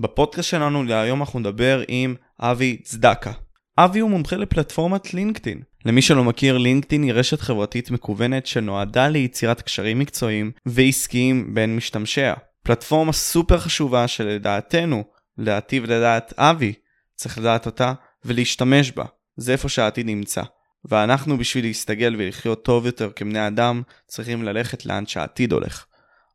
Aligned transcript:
בפודקאסט 0.00 0.48
שלנו 0.48 0.84
להיום 0.84 1.20
אנחנו 1.20 1.40
נדבר 1.40 1.82
עם 1.88 2.14
אבי 2.40 2.76
צדקה. 2.82 3.32
אבי 3.78 3.98
הוא 3.98 4.10
מומחה 4.10 4.36
לפלטפורמת 4.36 5.14
לינקדאין. 5.14 5.62
למי 5.84 6.02
שלא 6.02 6.24
מכיר, 6.24 6.58
לינקדאין 6.58 7.02
היא 7.02 7.12
רשת 7.12 7.40
חברתית 7.40 7.90
מקוונת 7.90 8.46
שנועדה 8.46 9.08
ליצירת 9.08 9.62
קשרים 9.62 9.98
מקצועיים 9.98 10.50
ועסקיים 10.66 11.54
בין 11.54 11.76
משתמשיה. 11.76 12.34
פלטפורמה 12.62 13.12
סופר 13.12 13.58
חשובה 13.58 14.08
שלדעתנו, 14.08 15.04
לדעתי 15.38 15.80
ולדעת 15.80 16.34
אבי, 16.36 16.72
צריך 17.14 17.38
לדעת 17.38 17.66
אותה 17.66 17.92
ולהשתמש 18.24 18.92
בה. 18.92 19.04
זה 19.36 19.52
איפה 19.52 19.68
שהעתיד 19.68 20.06
נמצא. 20.06 20.42
ואנחנו 20.84 21.38
בשביל 21.38 21.64
להסתגל 21.64 22.14
ולחיות 22.18 22.64
טוב 22.64 22.86
יותר 22.86 23.10
כבני 23.16 23.46
אדם, 23.46 23.82
צריכים 24.06 24.42
ללכת 24.42 24.86
לאן 24.86 25.06
שהעתיד 25.06 25.52
הולך. 25.52 25.86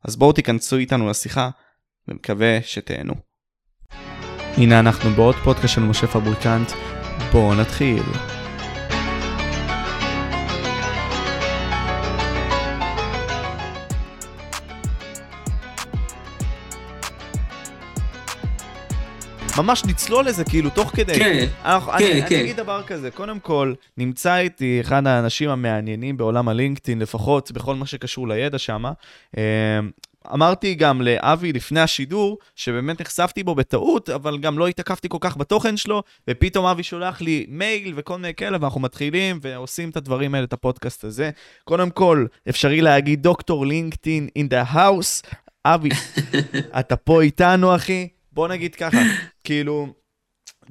אז 0.04 0.16
בואו 0.16 0.32
תיכנסו 0.32 0.76
איתנו 0.76 1.10
לשיחה, 1.10 1.50
ומקווה 2.08 2.58
שתהנו. 2.62 3.31
הנה 4.56 4.78
אנחנו 4.78 5.10
בעוד 5.10 5.34
פודקאסט 5.34 5.74
של 5.74 5.80
משה 5.80 6.06
פבריקנט, 6.06 6.72
בואו 7.32 7.54
נתחיל. 7.54 8.02
ממש 19.58 19.84
נצלול 19.84 20.26
לזה 20.26 20.44
כאילו 20.44 20.70
תוך 20.70 20.90
כדי. 20.94 21.14
כן, 21.14 21.46
אנחנו, 21.64 21.92
כן, 21.92 22.10
אני, 22.12 22.22
כן. 22.28 22.34
אני 22.34 22.44
אגיד 22.44 22.56
דבר 22.56 22.82
כזה, 22.82 23.10
קודם 23.10 23.40
כל, 23.40 23.74
נמצא 23.96 24.36
איתי 24.36 24.80
אחד 24.80 25.06
האנשים 25.06 25.50
המעניינים 25.50 26.16
בעולם 26.16 26.48
הלינקדאין, 26.48 26.98
לפחות 26.98 27.52
בכל 27.52 27.74
מה 27.74 27.86
שקשור 27.86 28.28
לידע 28.28 28.58
שם. 28.58 28.84
אמרתי 30.34 30.74
גם 30.74 31.02
לאבי 31.02 31.52
לפני 31.52 31.80
השידור, 31.80 32.38
שבאמת 32.56 33.00
נחשפתי 33.00 33.42
בו 33.42 33.54
בטעות, 33.54 34.08
אבל 34.08 34.38
גם 34.38 34.58
לא 34.58 34.68
התעכבתי 34.68 35.08
כל 35.08 35.18
כך 35.20 35.36
בתוכן 35.36 35.76
שלו, 35.76 36.02
ופתאום 36.28 36.66
אבי 36.66 36.82
שולח 36.82 37.20
לי 37.20 37.46
מייל 37.48 37.92
וכל 37.96 38.16
מיני 38.16 38.34
כאלה, 38.34 38.58
ואנחנו 38.60 38.80
מתחילים 38.80 39.38
ועושים 39.42 39.90
את 39.90 39.96
הדברים 39.96 40.34
האלה, 40.34 40.44
את 40.44 40.52
הפודקאסט 40.52 41.04
הזה. 41.04 41.30
קודם 41.64 41.90
כל, 41.90 42.26
אפשרי 42.48 42.80
להגיד 42.80 43.22
דוקטור 43.22 43.66
לינקדאין 43.66 44.28
in 44.38 44.42
the 44.52 44.74
house. 44.74 45.28
אבי, 45.64 45.88
אתה 46.80 46.96
פה 46.96 47.22
איתנו, 47.22 47.76
אחי? 47.76 48.08
בוא 48.32 48.48
נגיד 48.48 48.74
ככה, 48.74 48.98
כאילו, 49.44 50.01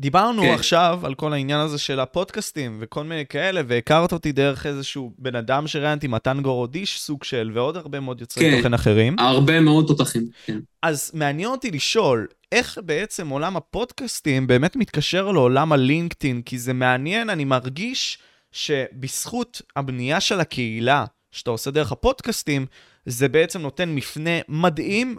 דיברנו 0.02 0.42
כן. 0.42 0.54
עכשיו 0.54 1.00
על 1.04 1.16
כל 1.16 1.34
העניין 1.34 1.60
הזה 1.60 1.78
של 1.78 2.00
הפודקאסטים 2.00 2.78
וכל 2.82 3.04
מיני 3.04 3.26
כאלה, 3.26 3.62
והכרת 3.68 4.14
אותי 4.14 4.32
דרך 4.32 4.66
איזשהו 4.66 5.14
בן 5.18 5.36
אדם 5.36 5.68
שראיינתי, 5.68 6.08
מתן 6.08 6.42
גורודיש 6.42 7.00
סוג 7.00 7.24
של, 7.24 7.52
ועוד 7.54 7.78
הרבה 7.78 8.00
מאוד 8.00 8.22
יוצרי 8.22 8.52
כן. 8.52 8.58
תוכן 8.58 8.74
אחרים. 8.74 9.20
הרבה 9.20 9.60
מאוד 9.60 9.88
תותחים, 9.88 10.28
כן. 10.46 10.60
אז 10.84 11.12
מעניין 11.14 11.50
אותי 11.50 11.72
לשאול, 11.72 12.28
איך 12.52 12.80
בעצם 12.86 13.30
עולם 13.30 13.58
הפודקאסטים 13.58 14.48
באמת 14.48 14.76
מתקשר 14.76 15.32
לעולם 15.32 15.72
הלינקדאין? 15.72 16.42
כי 16.42 16.60
זה 16.60 16.74
מעניין, 16.74 17.30
אני 17.30 17.46
מרגיש 17.46 18.18
שבזכות 18.52 19.62
הבנייה 19.76 20.20
של 20.20 20.40
הקהילה, 20.40 21.06
שאתה 21.32 21.50
עושה 21.50 21.72
דרך 21.72 21.92
הפודקאסטים, 21.92 22.66
זה 23.06 23.30
בעצם 23.30 23.62
נותן 23.62 23.96
מפנה 23.96 24.40
מדהים 24.48 25.16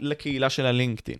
לקהילה 0.00 0.50
של 0.50 0.66
הלינקדאין. 0.66 1.18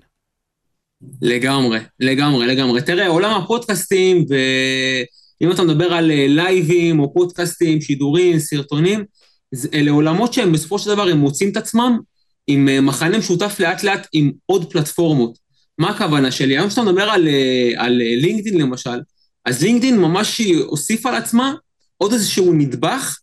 לגמרי, 1.23 1.79
לגמרי, 2.01 2.47
לגמרי. 2.47 2.83
תראה, 2.83 3.09
עולם 3.09 3.43
הפודקאסטים, 3.43 4.25
ואם 4.29 5.53
אתה 5.53 5.63
מדבר 5.63 5.93
על 5.93 6.11
אה, 6.11 6.27
לייבים 6.29 7.01
או 7.01 7.15
פודקאסטים, 7.15 7.81
שידורים, 7.81 8.39
סרטונים, 8.39 9.05
אלה 9.75 9.91
עולמות 9.91 10.33
שהם 10.33 10.53
בסופו 10.53 10.79
של 10.79 10.91
דבר, 10.91 11.09
הם 11.09 11.19
מוצאים 11.19 11.51
את 11.51 11.57
עצמם 11.57 11.99
עם 12.47 12.69
אה, 12.69 12.81
מחנה 12.81 13.19
משותף 13.19 13.57
לאט 13.61 13.83
לאט 13.83 14.07
עם 14.13 14.33
עוד 14.47 14.73
פלטפורמות. 14.73 15.39
מה 15.79 15.91
הכוונה 15.91 16.31
שלי? 16.31 16.57
היום 16.59 16.69
כשאתה 16.69 16.83
מדבר 16.83 17.03
על, 17.03 17.29
אה, 17.29 17.71
על 17.77 17.93
לינקדאין 17.93 18.61
למשל, 18.61 19.01
אז 19.45 19.63
לינקדאין 19.63 19.99
ממש 19.99 20.41
הוסיפה 20.41 21.09
על 21.09 21.15
עצמה 21.15 21.55
עוד 21.97 22.13
איזשהו 22.13 22.53
נדבך 22.53 23.19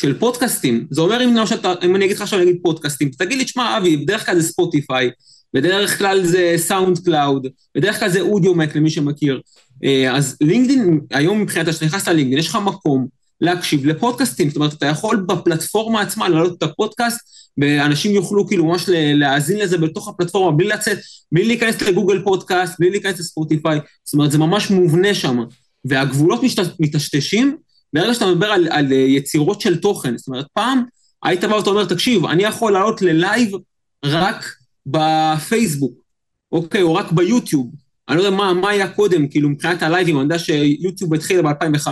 של 0.00 0.18
פודקאסטים. 0.18 0.86
זה 0.90 1.00
אומר, 1.00 1.24
אם, 1.24 1.36
למשל, 1.36 1.56
אם 1.84 1.96
אני 1.96 2.04
אגיד 2.04 2.16
לך 2.16 2.22
עכשיו, 2.22 2.38
אני 2.38 2.50
אגיד 2.50 2.62
פודקאסטים, 2.62 3.10
תגיד 3.18 3.38
לי, 3.38 3.44
תשמע, 3.44 3.78
אבי, 3.78 3.96
בדרך 3.96 4.26
כלל 4.26 4.40
זה 4.40 4.48
ספוטיפיי, 4.48 5.10
בדרך 5.54 5.98
כלל 5.98 6.26
זה 6.26 6.54
סאונד 6.56 6.98
קלאוד, 6.98 7.46
בדרך 7.76 8.00
כלל 8.00 8.08
זה 8.08 8.20
אודיומק 8.20 8.76
למי 8.76 8.90
שמכיר. 8.90 9.40
אה, 9.84 10.16
אז 10.16 10.36
לינקדאין, 10.40 11.00
היום 11.10 11.40
מבחינתה, 11.40 11.70
כשאתה 11.70 11.86
נכנס 11.86 12.08
ללינקדאין, 12.08 12.38
יש 12.38 12.48
לך 12.48 12.58
מקום 12.64 13.06
להקשיב 13.40 13.86
לפודקאסטים, 13.86 14.48
זאת 14.48 14.56
אומרת, 14.56 14.72
אתה 14.72 14.86
יכול 14.86 15.16
בפלטפורמה 15.16 16.00
עצמה 16.00 16.28
להעלות 16.28 16.58
את 16.58 16.62
הפודקאסט, 16.62 17.20
ואנשים 17.58 18.12
יוכלו 18.12 18.46
כאילו 18.46 18.64
ממש 18.64 18.84
להאזין 18.88 19.58
לזה 19.58 19.78
בתוך 19.78 20.08
הפלטפורמה, 20.08 20.56
בלי 20.56 20.68
לצאת, 20.68 20.98
בלי 21.32 21.44
להיכנס 21.44 21.82
לגוגל 21.82 22.22
פודקאסט, 22.22 22.74
בלי 22.78 22.90
להיכנס 22.90 23.20
לספוטיפיי, 23.20 23.78
זאת 24.04 24.14
אומרת, 24.14 24.30
זה 24.30 24.38
ממש 24.38 24.70
מובנה 24.70 25.14
שם. 25.14 25.44
והגבולות 25.84 26.40
מטשטשים 26.80 27.56
ברגע 27.92 28.14
שאתה 28.14 28.26
מדבר 28.26 28.46
על, 28.46 28.68
על 28.70 28.92
אה, 28.92 28.96
יצירות 28.96 29.60
של 29.60 29.76
תוכן. 29.76 30.16
זאת 30.16 30.28
אומרת, 30.28 30.46
פעם 30.54 30.82
היית 31.22 31.44
בא 31.44 31.54
ואתה 31.54 31.70
אומר, 31.70 31.84
תקשיב, 31.84 32.26
אני 32.26 32.42
יכול 32.42 32.72
לעלות 32.72 33.02
ללייב 33.02 33.52
רק 34.04 34.54
בפייסבוק, 34.86 35.92
אוקיי, 36.52 36.82
או 36.82 36.94
רק 36.94 37.12
ביוטיוב. 37.12 37.70
אני 38.08 38.16
לא 38.16 38.22
יודע 38.22 38.36
מה, 38.36 38.54
מה 38.54 38.70
היה 38.70 38.88
קודם, 38.88 39.28
כאילו 39.28 39.48
מבחינת 39.48 39.82
הלייבים, 39.82 40.16
אני 40.16 40.24
יודע 40.24 40.38
שיוטיוב 40.38 41.14
התחיל 41.14 41.42
ב-2005, 41.42 41.88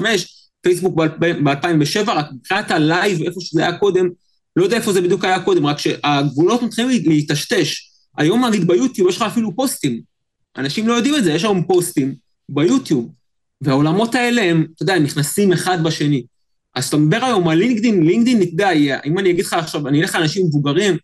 פייסבוק 0.60 0.94
ב-2007, 1.18 2.10
רק 2.10 2.26
מבחינת 2.32 2.70
הלייב, 2.70 3.22
איפה 3.22 3.40
שזה 3.40 3.60
היה 3.60 3.78
קודם, 3.78 4.08
לא 4.56 4.64
יודע 4.64 4.76
איפה 4.76 4.92
זה 4.92 5.00
בדיוק 5.00 5.24
היה 5.24 5.42
קודם, 5.42 5.66
רק 5.66 5.78
שהגבולות 5.78 6.62
מתחילים 6.62 7.02
להיטשטש. 7.06 7.90
היום 8.18 8.44
נגיד 8.44 8.66
ביוטיוב 8.66 9.08
יש 9.08 9.16
לך 9.16 9.22
אפילו 9.22 9.56
פוסטים. 9.56 10.00
אנשים 10.56 10.88
לא 10.88 10.92
יודעים 10.92 11.14
את 11.16 11.24
זה, 11.24 11.32
יש 11.32 11.44
היום 11.44 11.62
פוסטים 11.62 12.14
ביוטיוב. 12.48 13.12
והעולמות 13.60 14.14
האלה 14.14 14.42
הם, 14.42 14.66
אתה 14.74 14.82
יודע, 14.82 14.94
הם 14.94 15.02
נכנסים 15.02 15.52
אחד 15.52 15.82
בשני. 15.82 16.24
אז 16.74 16.86
אתה 16.86 16.96
מדבר 16.96 17.24
היום 17.24 17.48
על 17.48 17.58
לינקדין, 17.58 18.06
לינקדין, 18.06 18.42
אתה 18.42 18.50
יודע, 18.50 18.70
אם 19.06 19.18
אני 19.18 19.30
אגיד 19.30 19.44
לך 19.44 19.52
עכשיו, 19.52 19.88
אני 19.88 20.02
אלך 20.02 20.14
לאנשים 20.14 20.46
מבוגרים, 20.46 20.96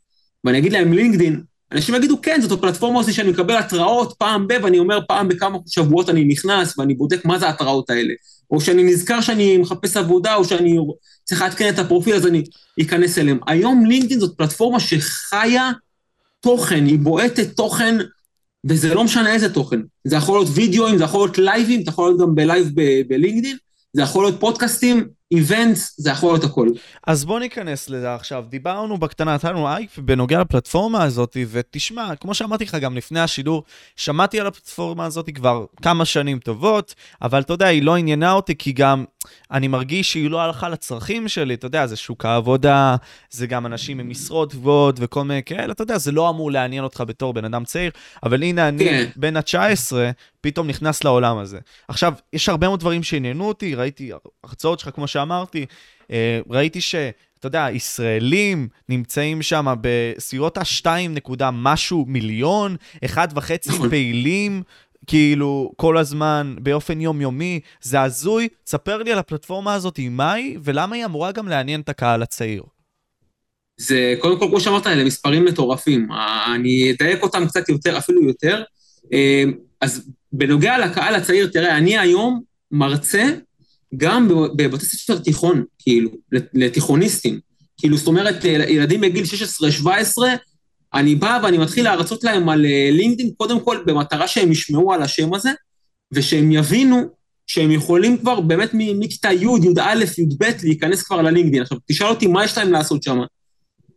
ואני 0.45 0.59
אגיד 0.59 0.73
להם 0.73 0.93
לינקדין, 0.93 1.43
אנשים 1.72 1.94
יגידו, 1.94 2.22
כן, 2.22 2.41
זאת 2.41 2.53
הפלטפורמה 2.58 3.00
הזאת 3.00 3.14
שאני 3.14 3.31
מקבל 3.31 3.56
התראות 3.56 4.14
פעם 4.19 4.48
ב, 4.48 4.53
ואני 4.62 4.78
אומר 4.78 5.00
פעם 5.08 5.28
בכמה 5.28 5.58
שבועות 5.66 6.10
אני 6.10 6.25
נכנס, 6.25 6.78
ואני 6.78 6.94
בודק 6.94 7.25
מה 7.25 7.38
זה 7.38 7.47
ההתראות 7.47 7.91
האלה. 7.91 8.14
או 8.50 8.60
שאני 8.60 8.82
נזכר 8.84 9.20
שאני 9.20 9.58
מחפש 9.58 9.97
עבודה, 9.97 10.34
או 10.34 10.44
שאני 10.44 10.78
צריך 11.25 11.42
לעדכן 11.42 11.69
את 11.69 11.78
הפרופיל, 11.78 12.14
אז 12.14 12.26
אני 12.26 12.44
אכנס 12.82 13.19
אליהם. 13.19 13.38
היום 13.47 13.86
לינקדין 13.86 14.20
זאת 14.20 14.36
פלטפורמה 14.36 14.81
שחיה 14.81 15.70
תוכן, 16.41 16.86
היא 16.86 16.98
בועטת 16.98 17.56
תוכן, 17.56 17.98
וזה 18.64 18.94
לא 18.94 19.04
משנה 19.04 19.32
איזה 19.32 19.54
תוכן. 19.54 19.81
זה 20.04 20.16
יכול 20.16 20.38
להיות 20.38 20.48
וידאוים, 20.54 20.98
זה 20.98 21.04
יכול 21.04 21.20
להיות 21.20 21.38
לייבים, 21.38 21.84
זה 21.84 21.91
יכול 21.91 22.08
להיות 22.08 22.20
גם 22.20 22.34
בלייב 22.34 22.70
ב- 22.75 23.02
בלינקדין, 23.08 23.56
זה 23.92 24.02
יכול 24.02 24.25
להיות 24.25 24.41
פודקאסטים, 24.41 25.08
events, 25.33 25.94
זה 25.97 26.11
יכול 26.11 26.33
להיות 26.33 26.45
הכל. 26.45 26.69
אז 27.07 27.25
בוא 27.25 27.41
ניכנס 27.41 27.91
לזה 27.91 28.15
עכשיו. 28.15 28.45
דיברנו 28.49 28.99
בקטנה, 28.99 29.35
נתנו 29.35 29.69
הייפ 29.69 29.99
בנוגע 29.99 30.41
לפלטפורמה 30.41 31.03
הזאת, 31.03 31.37
ותשמע, 31.51 32.17
כמו 32.17 32.35
שאמרתי 32.35 32.65
לך 32.65 32.75
גם 32.75 32.97
לפני 32.97 33.21
השידור, 33.21 33.65
שמעתי 33.97 34.41
על 34.41 34.47
הפלטפורמה 34.47 35.05
הזאת 35.05 35.31
כבר 35.35 35.65
כמה 35.83 36.05
שנים 36.05 36.39
טובות, 36.39 36.95
אבל 37.23 37.41
אתה 37.41 37.53
יודע, 37.53 37.67
היא 37.67 37.83
לא 37.83 37.97
עניינה 37.97 38.33
אותי, 38.33 38.55
כי 38.59 38.73
גם 38.73 39.05
אני 39.50 39.69
מרגיש 39.69 40.12
שהיא 40.12 40.31
לא 40.31 40.41
הלכה 40.41 40.69
לצרכים 40.69 41.28
שלי, 41.28 41.54
אתה 41.54 41.66
יודע, 41.66 41.86
זה 41.86 41.97
שוק 41.97 42.25
העבודה, 42.25 42.97
זה 43.31 43.47
גם 43.47 43.66
אנשים 43.66 44.00
עם 44.00 44.08
משרות 44.08 44.54
גבוהות 44.54 44.97
וכל 44.98 45.25
מיני 45.25 45.42
כאלה, 45.42 45.72
אתה 45.72 45.82
יודע, 45.82 45.98
זה 45.98 46.12
לא 46.12 46.31
אמור 46.31 46.50
לעניין 46.50 46.84
אותך 46.84 47.04
בתור 47.06 47.32
בן 47.32 47.44
אדם 47.44 47.64
צעיר, 47.64 47.91
אבל 48.22 48.42
הנה 48.42 48.69
אני, 48.69 48.84
כן. 48.84 49.04
בן 49.16 49.36
ה-19, 49.36 49.92
פתאום 50.41 50.66
נכנס 50.66 51.04
לעולם 51.04 51.38
הזה. 51.38 51.58
עכשיו, 51.88 52.14
יש 52.32 52.48
הרבה 52.48 52.69
מאוד 52.69 52.81
דברים 52.81 53.03
שעניינו 53.03 53.48
אותי, 53.48 53.75
ראיתי 53.75 54.10
הרצאות 54.44 54.81
שלך, 54.81 54.91
כמו 54.94 55.06
שאמרתי, 55.06 55.66
אה, 56.10 56.41
ראיתי 56.50 56.81
ש... 56.81 56.94
אתה 57.38 57.47
יודע, 57.47 57.66
ישראלים 57.72 58.69
נמצאים 58.88 59.42
שם 59.42 59.75
בסביבות 59.81 60.58
ה-2 60.58 60.87
נקודה 61.10 61.50
משהו 61.50 62.04
מיליון, 62.08 62.76
אחד 63.04 63.28
וחצי 63.34 63.70
נכון. 63.70 63.91
פעילים, 63.91 64.62
כאילו, 65.06 65.73
כל 65.76 65.99
הזמן, 65.99 66.55
באופן 66.58 67.00
יומיומי. 67.00 67.61
זה 67.82 68.02
הזוי. 68.02 68.49
ספר 68.67 69.02
לי 69.02 69.12
על 69.12 69.19
הפלטפורמה 69.19 69.75
הזאת, 69.75 69.99
מה 70.11 70.32
היא, 70.32 70.58
ולמה 70.64 70.97
היא 70.97 71.05
אמורה 71.05 71.32
גם 71.32 71.49
לעניין 71.49 71.81
את 71.81 71.88
הקהל 71.88 72.23
הצעיר. 72.23 72.62
זה, 73.76 74.14
קודם 74.19 74.38
כל, 74.38 74.47
כמו 74.49 74.61
שאמרת, 74.61 74.87
אלה 74.87 75.05
מספרים 75.05 75.44
מטורפים. 75.44 76.08
אני 76.55 76.93
אדייק 76.93 77.23
אותם 77.23 77.47
קצת 77.47 77.69
יותר, 77.69 77.99
אפילו 77.99 78.23
יותר. 78.29 78.62
אה, 79.12 79.44
אז 79.81 80.11
בנוגע 80.32 80.87
לקהל 80.87 81.14
הצעיר, 81.14 81.47
תראה, 81.52 81.76
אני 81.79 81.99
היום 81.99 82.43
מרצה 82.70 83.25
גם 83.97 84.29
בב- 84.29 84.62
בבתי 84.62 84.85
ספר 84.85 85.19
תיכון, 85.19 85.64
כאילו, 85.79 86.11
לתיכוניסטים. 86.55 87.41
כאילו, 87.76 87.97
זאת 87.97 88.06
אומרת, 88.06 88.44
ילדים 88.44 89.00
בגיל 89.00 89.25
16-17, 89.25 90.23
אני 90.94 91.14
בא 91.14 91.40
ואני 91.42 91.58
מתחיל 91.58 91.84
להרצות 91.84 92.25
להם 92.25 92.48
על 92.48 92.66
אה, 92.66 92.88
לינקדאין, 92.92 93.31
קודם 93.37 93.60
כל 93.60 93.82
במטרה 93.87 94.28
שהם 94.28 94.52
ישמעו 94.52 94.92
על 94.92 95.02
השם 95.02 95.34
הזה, 95.34 95.50
ושהם 96.12 96.52
יבינו 96.52 97.02
שהם 97.46 97.70
יכולים 97.70 98.19
כבר 98.19 98.40
באמת 98.40 98.70
מכיתה 98.75 99.32
י', 99.32 99.44
י"א, 99.44 100.04
י"ב, 100.19 100.44
להיכנס 100.62 101.02
כבר 101.02 101.22
ללינקדאין. 101.22 101.62
עכשיו, 101.62 101.78
תשאל 101.87 102.06
אותי 102.06 102.26
מה 102.26 102.44
יש 102.44 102.58
להם 102.58 102.72
לעשות 102.72 103.02
שם. 103.02 103.19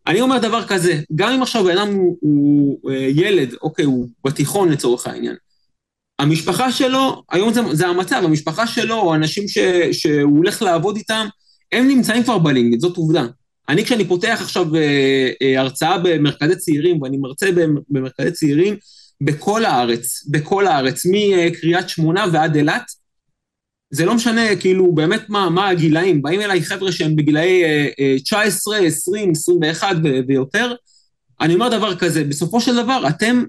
אני 0.08 0.22
אומר 0.22 0.40
דבר 0.40 0.68
כזה, 0.68 1.02
גם 1.16 1.34
אם 1.34 1.42
עכשיו 1.42 1.64
בן 1.64 1.78
אדם 1.78 1.94
הוא, 1.94 2.18
הוא 2.22 2.92
אה, 2.92 3.08
ילד, 3.16 3.54
אוקיי, 3.62 3.86
הוא 3.86 4.08
בתיכון 4.26 4.70
לצורך 4.70 5.08
העניין, 5.08 5.36
המשפחה 6.20 6.72
שלו, 6.72 7.24
היום 7.32 7.54
זה, 7.54 7.62
זה 7.72 7.88
המצב, 7.88 8.22
המשפחה 8.24 8.68
שלו, 8.68 8.96
או 8.96 9.16
אנשים 9.16 9.48
ש, 9.48 9.58
שהוא 9.92 10.38
הולך 10.38 10.62
לעבוד 10.62 10.98
איתם, 10.98 11.28
הם 11.72 11.88
נמצאים 11.88 12.24
כבר 12.24 12.38
בלינקדאין, 12.38 12.80
זאת 12.80 12.98
עובדה. 12.98 13.26
אני 13.70 13.86
כשאני 13.86 14.08
פותח 14.08 14.38
עכשיו 14.42 14.76
אה, 14.76 15.30
אה, 15.42 15.60
הרצאה 15.60 15.98
במרכזי 15.98 16.56
צעירים, 16.56 17.02
ואני 17.02 17.18
מרצה 17.18 17.50
במרכזי 17.90 18.32
צעירים 18.32 18.76
בכל 19.22 19.66
הארץ, 19.66 20.28
בכל 20.32 20.68
הארץ, 20.68 21.06
מקריית 21.06 21.90
שמונה 21.90 22.26
ועד 22.32 22.56
אילת, 22.56 22.84
זה 23.94 24.06
לא 24.06 24.16
משנה 24.16 24.56
כאילו 24.56 24.92
באמת 24.96 25.30
מה, 25.30 25.50
מה 25.50 25.68
הגילאים, 25.70 26.22
באים 26.22 26.42
אליי 26.42 26.64
חבר'ה 26.64 26.92
שהם 26.92 27.16
בגילאי 27.16 27.64
אה, 27.64 27.88
אה, 28.00 28.16
19, 28.24 28.78
20, 28.78 29.32
21 29.32 29.96
ויותר, 30.28 30.76
אני 31.42 31.54
אומר 31.54 31.70
דבר 31.70 31.96
כזה, 31.96 32.24
בסופו 32.24 32.62
של 32.62 32.76
דבר 32.76 33.04
אתם, 33.10 33.44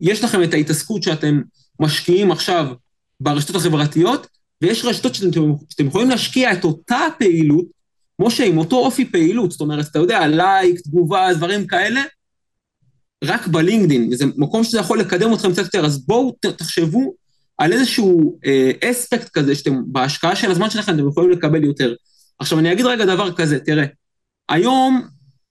יש 0.00 0.24
לכם 0.24 0.42
את 0.42 0.54
ההתעסקות 0.54 1.02
שאתם 1.02 1.40
משקיעים 1.80 2.32
עכשיו 2.32 2.66
ברשתות 3.20 3.56
החברתיות, 3.56 4.26
ויש 4.62 4.84
רשתות 4.84 5.14
שאתם, 5.14 5.30
שאתם 5.70 5.86
יכולים 5.86 6.10
להשקיע 6.10 6.52
את 6.52 6.64
אותה 6.64 7.00
פעילות, 7.18 7.64
כמו 8.20 8.30
שעם 8.30 8.58
אותו 8.58 8.76
אופי 8.76 9.04
פעילות, 9.04 9.50
זאת 9.50 9.60
אומרת, 9.60 9.86
אתה 9.90 9.98
יודע, 9.98 10.26
לייק, 10.26 10.80
תגובה, 10.80 11.34
דברים 11.34 11.66
כאלה, 11.66 12.02
רק 13.24 13.46
בלינקדין, 13.46 14.08
וזה 14.12 14.24
מקום 14.36 14.64
שזה 14.64 14.78
יכול 14.78 15.00
לקדם 15.00 15.34
אתכם 15.34 15.52
קצת 15.52 15.64
יותר, 15.64 15.86
אז 15.86 16.06
בואו 16.06 16.36
תחשבו 16.56 17.14
על 17.58 17.72
איזשהו 17.72 18.38
אה, 18.46 18.90
אספקט 18.90 19.28
כזה, 19.28 19.54
שאתם, 19.54 19.82
בהשקעה 19.86 20.36
של 20.36 20.50
הזמן 20.50 20.70
שלכם 20.70 20.94
אתם 20.94 21.08
יכולים 21.08 21.30
לקבל 21.30 21.64
יותר. 21.64 21.94
עכשיו, 22.38 22.58
אני 22.58 22.72
אגיד 22.72 22.86
רגע 22.86 23.04
דבר 23.04 23.32
כזה, 23.32 23.58
תראה, 23.58 23.84
היום, 24.48 25.02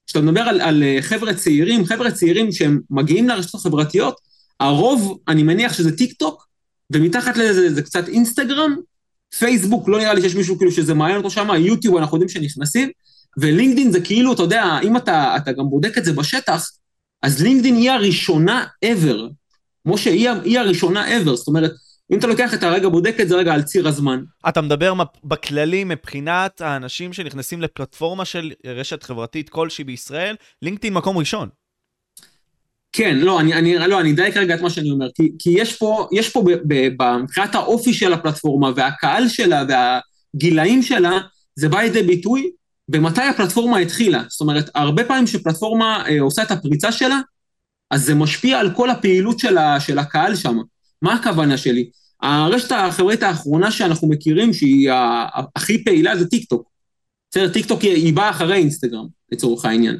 כשאתה 0.07 0.21
מדבר 0.21 0.41
על, 0.41 0.61
על 0.61 0.83
אה, 0.83 0.97
חבר'ה 1.01 1.33
צעירים, 1.33 1.85
חבר'ה 1.85 2.11
צעירים 2.11 2.51
שהם 2.51 2.79
מגיעים 2.89 3.29
לרשתות 3.29 3.61
החברתיות, 3.61 4.15
הרוב, 4.59 5.19
אני 5.27 5.43
מניח 5.43 5.73
שזה 5.73 5.97
טיק 5.97 6.13
טוק, 6.13 6.47
ומתחת 6.93 7.37
לזה 7.37 7.73
זה 7.73 7.81
קצת 7.81 8.07
אינסטגרם, 8.07 8.75
פייסבוק, 9.37 9.89
לא 9.89 9.97
נראה 9.99 10.13
לי 10.13 10.21
שיש 10.21 10.35
מישהו 10.35 10.57
כאילו 10.57 10.71
שזה 10.71 10.93
מעניין 10.93 11.17
אותו 11.17 11.29
שם, 11.29 11.49
יוטיוב 11.57 11.97
אנחנו 11.97 12.17
יודעים 12.17 12.29
שנכנסים, 12.29 12.89
ולינקדין 13.37 13.91
זה 13.91 14.01
כאילו, 14.01 14.33
אתה 14.33 14.43
יודע, 14.43 14.79
אם 14.83 14.97
אתה, 14.97 15.35
אתה 15.37 15.51
גם 15.51 15.69
בודק 15.69 15.97
את 15.97 16.05
זה 16.05 16.13
בשטח, 16.13 16.71
אז 17.23 17.41
לינקדין 17.43 17.75
היא 17.75 17.91
הראשונה 17.91 18.65
ever, 18.85 19.31
כמו 19.83 19.97
שהיא 19.97 20.59
הראשונה 20.59 21.17
ever, 21.17 21.35
זאת 21.35 21.47
אומרת, 21.47 21.71
אם 22.11 22.19
אתה 22.19 22.27
לוקח 22.27 22.53
את 22.53 22.63
הרגע, 22.63 22.89
בודק 22.89 23.15
את 23.21 23.29
זה 23.29 23.35
רגע 23.35 23.53
על 23.53 23.63
ציר 23.63 23.87
הזמן. 23.87 24.23
אתה 24.49 24.61
מדבר 24.61 24.93
בכללי 25.23 25.83
מבחינת 25.83 26.61
האנשים 26.61 27.13
שנכנסים 27.13 27.61
לפלטפורמה 27.61 28.25
של 28.25 28.51
רשת 28.65 29.03
חברתית 29.03 29.49
כלשהי 29.49 29.83
בישראל, 29.83 30.35
לינקדאין 30.61 30.93
מקום 30.93 31.17
ראשון. 31.17 31.49
כן, 32.91 33.17
לא, 33.17 33.39
אני, 33.39 33.53
אני, 33.53 33.75
לא, 33.75 33.99
אני 34.01 34.11
אדייק 34.11 34.37
רגע 34.37 34.55
את 34.55 34.61
מה 34.61 34.69
שאני 34.69 34.91
אומר, 34.91 35.07
כי, 35.15 35.31
כי 35.39 35.49
יש 35.49 35.77
פה, 35.77 36.07
יש 36.11 36.29
פה 36.29 36.43
מבחינת 37.23 37.55
האופי 37.55 37.93
של 37.93 38.13
הפלטפורמה 38.13 38.71
והקהל 38.75 39.27
שלה 39.27 39.63
והגילאים 40.35 40.81
שלה, 40.81 41.19
זה 41.55 41.69
בא 41.69 41.81
לידי 41.81 42.03
ביטוי 42.03 42.49
במתי 42.89 43.21
הפלטפורמה 43.21 43.77
התחילה. 43.77 44.23
זאת 44.29 44.41
אומרת, 44.41 44.69
הרבה 44.75 45.03
פעמים 45.03 45.27
שפלטפורמה 45.27 46.03
אה, 46.07 46.21
עושה 46.21 46.43
את 46.43 46.51
הפריצה 46.51 46.91
שלה, 46.91 47.19
אז 47.91 48.05
זה 48.05 48.15
משפיע 48.15 48.59
על 48.59 48.75
כל 48.75 48.89
הפעילות 48.89 49.39
של, 49.39 49.57
ה, 49.57 49.79
של 49.79 49.99
הקהל 49.99 50.35
שם. 50.35 50.57
מה 51.01 51.13
הכוונה 51.13 51.57
שלי? 51.57 51.89
הרשת 52.21 52.71
החברתית 52.71 53.23
האחרונה 53.23 53.71
שאנחנו 53.71 54.09
מכירים, 54.09 54.53
שהיא 54.53 54.89
הכי 55.55 55.83
פעילה, 55.83 56.17
זה 56.17 56.27
טיק 56.27 56.49
טוק. 56.49 56.69
בסדר, 57.31 57.53
טיק 57.53 57.65
טוק 57.65 57.81
היא 57.81 58.13
באה 58.13 58.29
אחרי 58.29 58.55
אינסטגרם, 58.55 59.05
לצורך 59.31 59.65
העניין. 59.65 59.99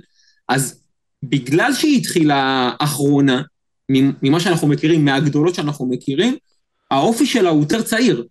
אז 0.50 0.81
בגלל 1.24 1.74
שהיא 1.74 1.98
התחילה 1.98 2.71
אחרונה, 2.80 3.42
ממה 3.89 4.39
שאנחנו 4.39 4.68
מכירים, 4.68 5.06
מהגדולות 5.06 5.56
שאנחנו 5.56 5.86
מכירים, 5.86 6.38
האופי 6.92 7.25
שלה 7.25 7.50
הוא 7.50 7.62
יותר 7.62 7.81
צעיר. 7.81 8.25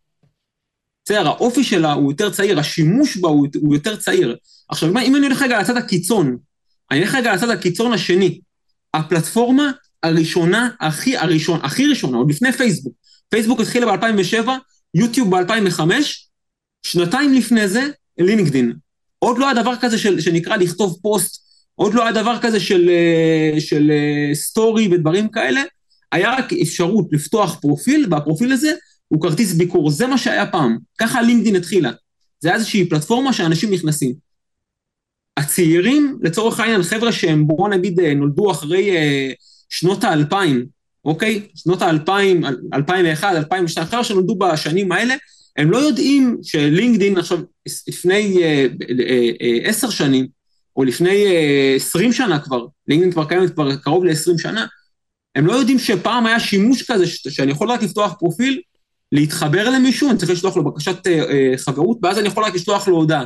בסדר, 1.04 1.26
האופי 1.26 1.64
שלה 1.64 1.92
הוא 1.92 2.12
יותר 2.12 2.30
צעיר, 2.30 2.58
השימוש 2.58 3.16
בה 3.16 3.28
הוא, 3.28 3.46
יותר 3.72 3.96
צעיר. 3.96 4.36
עכשיו, 4.68 4.98
אם 4.98 5.16
אני 5.16 5.26
הולך 5.26 5.42
רגע 5.42 5.60
לצד 5.60 5.76
הקיצון, 5.76 6.36
אני 6.90 6.98
הולך 6.98 7.14
רגע 7.14 7.34
לצד 7.34 7.50
הקיצון 7.50 7.92
השני. 7.92 8.40
הפלטפורמה 8.94 9.70
הראשונה, 10.02 10.68
הכי, 10.80 11.16
הראשון, 11.16 11.60
הכי 11.62 11.86
ראשונה, 11.86 12.16
עוד 12.16 12.30
לפני 12.30 12.52
פייסבוק. 12.52 12.94
פייסבוק 13.28 13.60
התחילה 13.60 13.96
ב-2007, 13.96 14.48
יוטיוב 14.94 15.36
ב-2005, 15.36 15.80
שנתיים 16.82 17.34
לפני 17.34 17.68
זה, 17.68 17.88
לינקדין. 18.18 18.72
עוד 19.18 19.38
לא 19.38 19.48
היה 19.48 19.62
דבר 19.62 19.74
כזה 19.80 19.98
של, 19.98 20.20
שנקרא 20.20 20.56
לכתוב 20.56 20.98
פוסט, 21.02 21.47
עוד 21.78 21.94
לא 21.94 22.02
היה 22.02 22.12
דבר 22.12 22.38
כזה 22.40 22.60
של, 22.60 22.90
אה, 22.90 23.60
של 23.60 23.90
אה, 23.90 24.34
סטורי 24.34 24.88
ודברים 24.88 25.28
כאלה, 25.28 25.62
היה 26.12 26.34
רק 26.38 26.52
אפשרות 26.52 27.08
לפתוח 27.12 27.58
פרופיל, 27.60 28.06
והפרופיל 28.10 28.52
הזה 28.52 28.72
הוא 29.08 29.22
כרטיס 29.22 29.52
ביקור, 29.52 29.90
זה 29.90 30.06
מה 30.06 30.18
שהיה 30.18 30.46
פעם, 30.46 30.78
ככה 30.98 31.22
לינקדין 31.22 31.56
התחילה. 31.56 31.90
זה 32.40 32.48
היה 32.48 32.56
איזושהי 32.56 32.88
פלטפורמה 32.88 33.32
שאנשים 33.32 33.72
נכנסים. 33.72 34.14
הצעירים, 35.36 36.18
לצורך 36.22 36.60
העניין, 36.60 36.82
חבר'ה 36.82 37.12
שהם, 37.12 37.46
בואו 37.46 37.68
נגיד, 37.68 38.00
אה, 38.00 38.14
נולדו 38.14 38.50
אחרי 38.50 38.90
שנות 39.68 40.04
האלפיים, 40.04 40.66
אוקיי? 41.04 41.48
שנות 41.54 41.82
האלפיים, 41.82 42.44
2001, 42.74 43.36
2002, 43.36 43.86
חבר'ה 43.86 44.04
שנולדו 44.04 44.34
בשנים 44.34 44.92
האלה, 44.92 45.14
הם 45.56 45.70
לא 45.70 45.78
יודעים 45.78 46.36
שלינקדין 46.42 47.18
עכשיו, 47.18 47.38
לפני 47.88 48.38
עשר 49.64 49.86
uh, 49.86 49.90
uh, 49.90 49.94
שנים, 49.94 50.37
או 50.78 50.84
לפני 50.84 51.24
עשרים 51.76 52.12
שנה 52.12 52.38
כבר, 52.38 52.66
לינקדין 52.88 53.12
כבר 53.12 53.24
קיימת 53.24 53.54
כבר 53.54 53.76
קרוב 53.76 54.04
ל-20 54.04 54.38
שנה, 54.38 54.66
הם 55.34 55.46
לא 55.46 55.52
יודעים 55.52 55.78
שפעם 55.78 56.26
היה 56.26 56.40
שימוש 56.40 56.82
כזה, 56.82 57.06
שאני 57.06 57.50
יכול 57.50 57.70
רק 57.70 57.82
לפתוח 57.82 58.14
פרופיל, 58.18 58.60
להתחבר 59.12 59.70
למישהו, 59.70 60.10
אני 60.10 60.18
צריך 60.18 60.30
לשלוח 60.30 60.56
לו 60.56 60.64
בקשת 60.64 61.06
חברות, 61.56 61.98
ואז 62.02 62.18
אני 62.18 62.28
יכול 62.28 62.44
רק 62.44 62.54
לשלוח 62.54 62.88
לו 62.88 62.96
הודעה. 62.96 63.24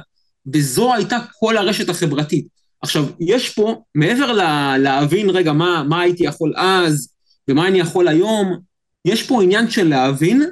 וזו 0.55 0.95
הייתה 0.95 1.19
כל 1.39 1.57
הרשת 1.57 1.89
החברתית. 1.89 2.47
עכשיו, 2.83 3.05
יש 3.21 3.49
פה, 3.49 3.83
מעבר 3.95 4.33
ל- 4.33 4.77
להבין 4.79 5.31
רגע 5.31 5.53
מה, 5.53 5.85
מה 5.89 6.01
הייתי 6.01 6.25
יכול 6.25 6.53
אז, 6.57 7.09
ומה 7.49 7.69
אני 7.69 7.79
יכול 7.79 8.09
היום, 8.09 8.59
יש 9.05 9.23
פה 9.23 9.43
עניין 9.43 9.71
של 9.71 9.89
להבין 9.89 10.43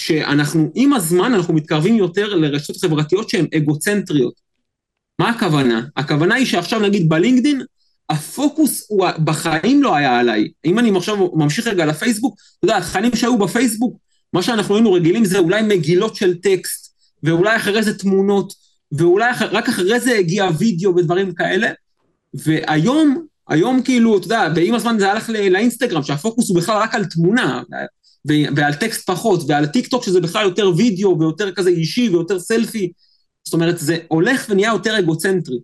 שאנחנו, 0.00 0.70
עם 0.74 0.92
הזמן, 0.92 1.34
אנחנו 1.34 1.54
מתקרבים 1.54 1.96
יותר 1.96 2.34
לרשתות 2.34 2.76
חברתיות 2.76 3.28
שהן 3.28 3.46
אגוצנטריות. 3.56 4.49
מה 5.20 5.28
הכוונה? 5.28 5.82
הכוונה 5.96 6.34
היא 6.34 6.46
שעכשיו 6.46 6.80
נגיד 6.80 7.08
בלינקדין, 7.08 7.62
הפוקוס 8.10 8.86
הוא 8.88 9.06
בחיים 9.24 9.82
לא 9.82 9.96
היה 9.96 10.18
עליי. 10.18 10.48
אם 10.64 10.78
אני 10.78 10.96
עכשיו 10.96 11.16
ממשיך 11.34 11.66
רגע 11.66 11.86
לפייסבוק, 11.86 12.34
אתה 12.58 12.64
יודע, 12.64 12.76
התכנים 12.76 13.16
שהיו 13.16 13.38
בפייסבוק, 13.38 13.96
מה 14.32 14.42
שאנחנו 14.42 14.74
היינו 14.74 14.92
רגילים 14.92 15.24
זה 15.24 15.38
אולי 15.38 15.62
מגילות 15.62 16.16
של 16.16 16.34
טקסט, 16.34 16.94
ואולי 17.22 17.56
אחרי 17.56 17.82
זה 17.82 17.98
תמונות, 17.98 18.52
ואולי 18.92 19.30
אח, 19.30 19.42
רק 19.42 19.68
אחרי 19.68 20.00
זה 20.00 20.18
הגיע 20.18 20.48
וידאו 20.58 20.96
ודברים 20.96 21.34
כאלה, 21.34 21.70
והיום 22.34 23.26
היום 23.48 23.82
כאילו, 23.82 24.18
אתה 24.18 24.26
יודע, 24.26 24.48
ועם 24.56 24.74
הזמן 24.74 24.96
זה 24.98 25.12
הלך 25.12 25.30
לאינסטגרם, 25.30 26.02
שהפוקוס 26.02 26.48
הוא 26.48 26.56
בכלל 26.56 26.76
רק 26.76 26.94
על 26.94 27.04
תמונה, 27.04 27.62
ועל 28.56 28.74
טקסט 28.74 29.10
פחות, 29.10 29.40
ועל 29.48 29.66
טיק 29.66 29.86
טוק 29.86 30.04
שזה 30.04 30.20
בכלל 30.20 30.44
יותר 30.44 30.70
וידאו 30.76 31.18
ויותר 31.20 31.52
כזה 31.52 31.70
אישי 31.70 32.08
ויותר 32.08 32.40
סלפי. 32.40 32.92
זאת 33.44 33.54
אומרת, 33.54 33.78
זה 33.78 33.98
הולך 34.08 34.46
ונהיה 34.48 34.72
יותר 34.72 34.98
אגוצנטרי. 34.98 35.58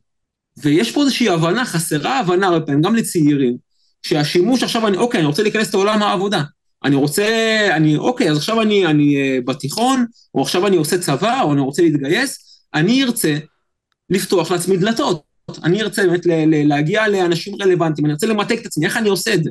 ויש 0.57 0.93
פה 0.93 1.01
איזושהי 1.01 1.29
הבנה, 1.29 1.65
חסרה 1.65 2.19
הבנה 2.19 2.47
הרבה 2.47 2.67
פעמים, 2.67 2.83
גם 2.83 2.95
לצעירים, 2.95 3.57
שהשימוש 4.03 4.63
עכשיו, 4.63 4.87
אני, 4.87 4.97
אוקיי, 4.97 5.21
אני 5.21 5.27
רוצה 5.27 5.43
להיכנס 5.43 5.75
לעולם 5.75 6.03
העבודה. 6.03 6.43
אני 6.85 6.97
רוצה, 6.97 7.27
אני, 7.73 7.97
אוקיי, 7.97 8.31
אז 8.31 8.37
עכשיו 8.37 8.63
אני, 8.63 8.87
אני 8.87 9.15
אה, 9.17 9.45
בתיכון, 9.45 10.07
או 10.35 10.43
עכשיו 10.43 10.67
אני 10.67 10.77
עושה 10.77 10.99
צבא, 10.99 11.43
או 11.43 11.53
אני 11.53 11.61
רוצה 11.61 11.83
להתגייס, 11.83 12.39
אני 12.75 13.03
ארצה 13.03 13.39
לפתוח 14.11 14.51
לעצמי 14.51 14.77
דלתות. 14.77 15.23
אני 15.65 15.83
ארצה 15.83 16.07
באמת 16.07 16.27
להגיע 16.47 17.09
לאנשים 17.09 17.55
רלוונטיים, 17.63 18.07
אני 18.07 18.13
ארצה 18.13 18.27
למתג 18.27 18.59
את 18.61 18.67
עצמי, 18.67 18.87
איך 18.87 18.97
אני 18.97 19.09
עושה 19.09 19.35
את 19.35 19.45
זה? 19.45 19.51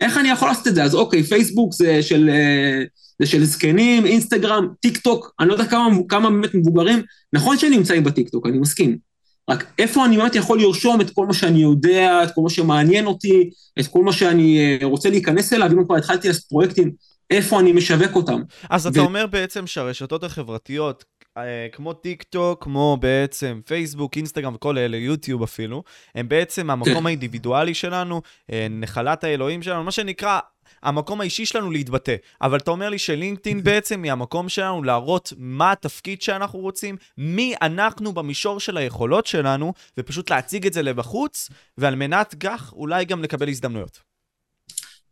איך 0.00 0.18
אני 0.18 0.30
יכול 0.30 0.48
לעשות 0.48 0.66
את 0.68 0.74
זה? 0.74 0.84
אז 0.84 0.94
אוקיי, 0.94 1.22
פייסבוק 1.22 1.74
זה 1.74 2.02
של, 2.02 2.30
אה, 2.30 2.82
זה 3.18 3.26
של 3.26 3.44
זקנים, 3.44 4.06
אינסטגרם, 4.06 4.68
טיק 4.80 4.98
טוק, 4.98 5.34
אני 5.40 5.48
לא 5.48 5.52
יודע 5.52 5.64
כמה, 5.64 5.88
כמה 6.08 6.30
באמת 6.30 6.54
מבוגרים, 6.54 7.02
נכון 7.32 7.58
שאני 7.58 7.76
נמצאים 7.76 8.04
בטיק 8.04 8.28
טוק, 8.28 8.46
אני 8.46 8.58
מסכים. 8.58 9.08
רק 9.50 9.66
איפה 9.78 10.04
אני 10.04 10.16
באמת 10.16 10.34
יכול 10.34 10.60
לרשום 10.60 11.00
את 11.00 11.10
כל 11.10 11.26
מה 11.26 11.34
שאני 11.34 11.62
יודע, 11.62 12.24
את 12.24 12.34
כל 12.34 12.40
מה 12.40 12.50
שמעניין 12.50 13.06
אותי, 13.06 13.50
את 13.80 13.86
כל 13.86 14.02
מה 14.02 14.12
שאני 14.12 14.58
אה, 14.58 14.86
רוצה 14.86 15.10
להיכנס 15.10 15.52
אליו, 15.52 15.72
אם 15.72 15.84
כבר 15.84 15.96
התחלתי 15.96 16.28
לעשות 16.28 16.44
פרויקטים, 16.44 16.90
איפה 17.30 17.60
אני 17.60 17.72
משווק 17.72 18.16
אותם. 18.16 18.42
אז 18.70 18.86
ו... 18.86 18.88
אתה 18.88 19.00
אומר 19.00 19.26
בעצם 19.26 19.66
שהרשתות 19.66 20.24
החברתיות, 20.24 21.04
אה, 21.36 21.66
כמו 21.72 21.92
טיק 21.92 22.22
טוק, 22.22 22.64
כמו 22.64 22.96
בעצם 23.00 23.60
פייסבוק, 23.66 24.16
אינסטגרם 24.16 24.54
וכל 24.54 24.78
אלה, 24.78 24.96
יוטיוב 24.96 25.42
אפילו, 25.42 25.82
הם 26.14 26.28
בעצם 26.28 26.70
המקום 26.70 26.94
כן. 26.94 27.06
האינדיבידואלי 27.06 27.74
שלנו, 27.74 28.22
אה, 28.52 28.66
נחלת 28.70 29.24
האלוהים 29.24 29.62
שלנו, 29.62 29.84
מה 29.84 29.90
שנקרא, 29.90 30.38
המקום 30.82 31.20
האישי 31.20 31.46
שלנו 31.46 31.70
להתבטא. 31.70 32.14
אבל 32.42 32.58
אתה 32.58 32.70
אומר 32.70 32.88
לי 32.88 32.98
שלינקדאין 32.98 33.62
בעצם 33.68 34.02
היא 34.02 34.12
המקום 34.12 34.48
שלנו 34.48 34.82
להראות 34.82 35.32
מה 35.36 35.72
התפקיד 35.72 36.22
שאנחנו 36.22 36.58
רוצים, 36.58 36.96
מי 37.18 37.54
אנחנו 37.62 38.12
במישור 38.12 38.60
של 38.60 38.76
היכולות 38.76 39.26
שלנו, 39.26 39.72
ופשוט 39.98 40.30
להציג 40.30 40.66
את 40.66 40.72
זה 40.72 40.82
לבחוץ, 40.82 41.50
ועל 41.78 41.94
מנת 41.94 42.34
כך 42.40 42.72
אולי 42.72 43.04
גם 43.04 43.22
לקבל 43.22 43.48
הזדמנויות. 43.48 43.98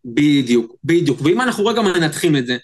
בדיוק, 0.04 0.76
בדיוק. 0.84 1.20
ואם 1.20 1.40
אנחנו 1.40 1.66
רגע 1.66 1.82
מנתחים 1.82 2.36
את 2.36 2.46
זה, 2.46 2.56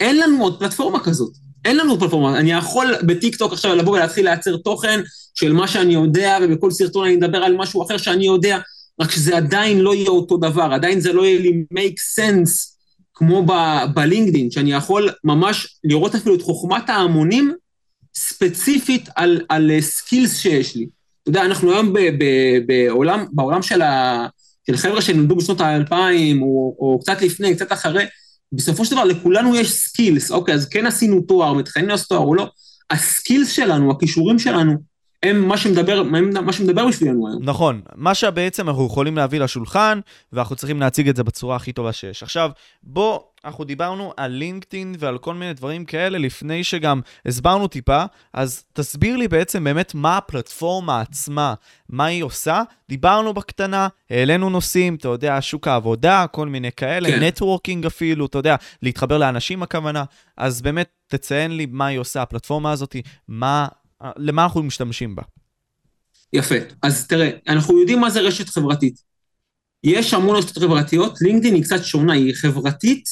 אין 0.00 0.18
לנו 0.18 0.42
עוד 0.42 0.58
פלטפורמה 0.58 1.04
כזאת. 1.04 1.32
אין 1.64 1.76
לנו 1.76 2.00
פלטפורמה. 2.00 2.38
אני 2.38 2.52
יכול 2.52 2.94
בטיקטוק 3.06 3.52
עכשיו 3.52 3.74
לבוא 3.74 3.92
ולהתחיל 3.92 4.24
לייצר 4.24 4.56
תוכן 4.56 5.00
של 5.34 5.52
מה 5.52 5.68
שאני 5.68 5.94
יודע, 5.94 6.38
ובכל 6.42 6.70
סרטון 6.70 7.06
אני 7.06 7.16
אדבר 7.16 7.38
על 7.38 7.56
משהו 7.56 7.82
אחר 7.82 7.96
שאני 7.96 8.26
יודע, 8.26 8.58
רק 9.02 9.10
שזה 9.10 9.36
עדיין 9.36 9.78
לא 9.78 9.94
יהיה 9.94 10.10
אותו 10.10 10.36
דבר, 10.36 10.72
עדיין 10.72 11.00
זה 11.00 11.12
לא 11.12 11.26
יהיה 11.26 11.40
לי 11.40 11.64
make 11.74 12.20
sense 12.20 12.72
כמו 13.14 13.46
בלינקדאין, 13.94 14.50
שאני 14.50 14.72
יכול 14.72 15.10
ממש 15.24 15.80
לראות 15.84 16.14
אפילו 16.14 16.34
את 16.34 16.42
חוכמת 16.42 16.90
ההמונים 16.90 17.54
ספציפית 18.14 19.08
על, 19.16 19.40
על 19.48 19.70
skills 19.80 20.38
שיש 20.38 20.76
לי. 20.76 20.86
אתה 21.22 21.30
יודע, 21.30 21.44
אנחנו 21.44 21.72
היום 21.72 21.92
ב, 21.92 21.98
ב, 21.98 22.24
בעולם, 22.66 23.26
בעולם 23.32 23.62
של, 23.62 23.82
ה, 23.82 24.26
של 24.66 24.76
חבר'ה 24.76 25.02
שנולדו 25.02 25.36
בשנות 25.36 25.60
האלפיים, 25.60 26.42
או, 26.42 26.76
או 26.78 26.98
קצת 27.02 27.22
לפני, 27.22 27.54
קצת 27.54 27.72
אחרי, 27.72 28.04
בסופו 28.52 28.84
של 28.84 28.90
דבר 28.90 29.04
לכולנו 29.04 29.56
יש 29.56 29.72
skills, 29.72 30.30
אוקיי, 30.30 30.54
אז 30.54 30.68
כן 30.68 30.86
עשינו 30.86 31.20
תואר, 31.20 31.52
מתחילים 31.52 31.88
לעשות 31.88 32.08
תואר 32.08 32.20
או 32.20 32.34
לא, 32.34 32.48
ה 32.90 32.99
skills 32.99 33.52
שלנו, 33.52 33.90
הכישורים 33.90 34.38
שלנו, 34.38 34.91
הם 35.22 35.48
מה 35.48 35.56
שמדבר, 35.56 35.98
הם 35.98 36.44
מה 36.44 36.52
שמדבר 36.52 36.86
בשבילנו 36.86 37.28
היום. 37.28 37.42
נכון, 37.42 37.80
מה 37.94 38.14
שבעצם 38.14 38.68
אנחנו 38.68 38.86
יכולים 38.86 39.16
להביא 39.16 39.40
לשולחן, 39.40 40.00
ואנחנו 40.32 40.56
צריכים 40.56 40.80
להציג 40.80 41.08
את 41.08 41.16
זה 41.16 41.24
בצורה 41.24 41.56
הכי 41.56 41.72
טובה 41.72 41.92
שיש. 41.92 42.22
עכשיו, 42.22 42.50
בוא, 42.82 43.20
אנחנו 43.44 43.64
דיברנו 43.64 44.12
על 44.16 44.30
לינקדאין 44.30 44.94
ועל 44.98 45.18
כל 45.18 45.34
מיני 45.34 45.52
דברים 45.52 45.84
כאלה 45.84 46.18
לפני 46.18 46.64
שגם 46.64 47.00
הסברנו 47.26 47.68
טיפה, 47.68 48.04
אז 48.32 48.64
תסביר 48.72 49.16
לי 49.16 49.28
בעצם 49.28 49.64
באמת 49.64 49.94
מה 49.94 50.16
הפלטפורמה 50.16 51.00
עצמה, 51.00 51.54
מה 51.88 52.04
היא 52.04 52.22
עושה. 52.22 52.62
דיברנו 52.88 53.34
בקטנה, 53.34 53.88
העלינו 54.10 54.50
נושאים, 54.50 54.94
אתה 54.94 55.08
יודע, 55.08 55.38
שוק 55.40 55.68
העבודה, 55.68 56.26
כל 56.30 56.48
מיני 56.48 56.72
כאלה, 56.72 57.08
כן. 57.08 57.22
נטוורקינג 57.22 57.86
אפילו, 57.86 58.26
אתה 58.26 58.38
יודע, 58.38 58.56
להתחבר 58.82 59.18
לאנשים 59.18 59.62
הכוונה. 59.62 60.04
אז 60.36 60.62
באמת, 60.62 60.88
תציין 61.06 61.56
לי 61.56 61.66
מה 61.70 61.86
היא 61.86 61.98
עושה, 61.98 62.22
הפלטפורמה 62.22 62.72
הזאת, 62.72 62.96
מה 63.28 63.68
למה 64.16 64.44
אנחנו 64.44 64.62
משתמשים 64.62 65.16
בה? 65.16 65.22
יפה. 66.32 66.54
אז 66.82 67.06
תראה, 67.06 67.30
אנחנו 67.48 67.78
יודעים 67.80 68.00
מה 68.00 68.10
זה 68.10 68.20
רשת 68.20 68.48
חברתית. 68.48 69.02
יש 69.84 70.14
המון 70.14 70.36
רשתות 70.36 70.58
חברתיות, 70.58 71.20
לינקדאין 71.20 71.54
היא 71.54 71.62
קצת 71.62 71.84
שונה, 71.84 72.12
היא 72.12 72.34
חברתית 72.34 73.04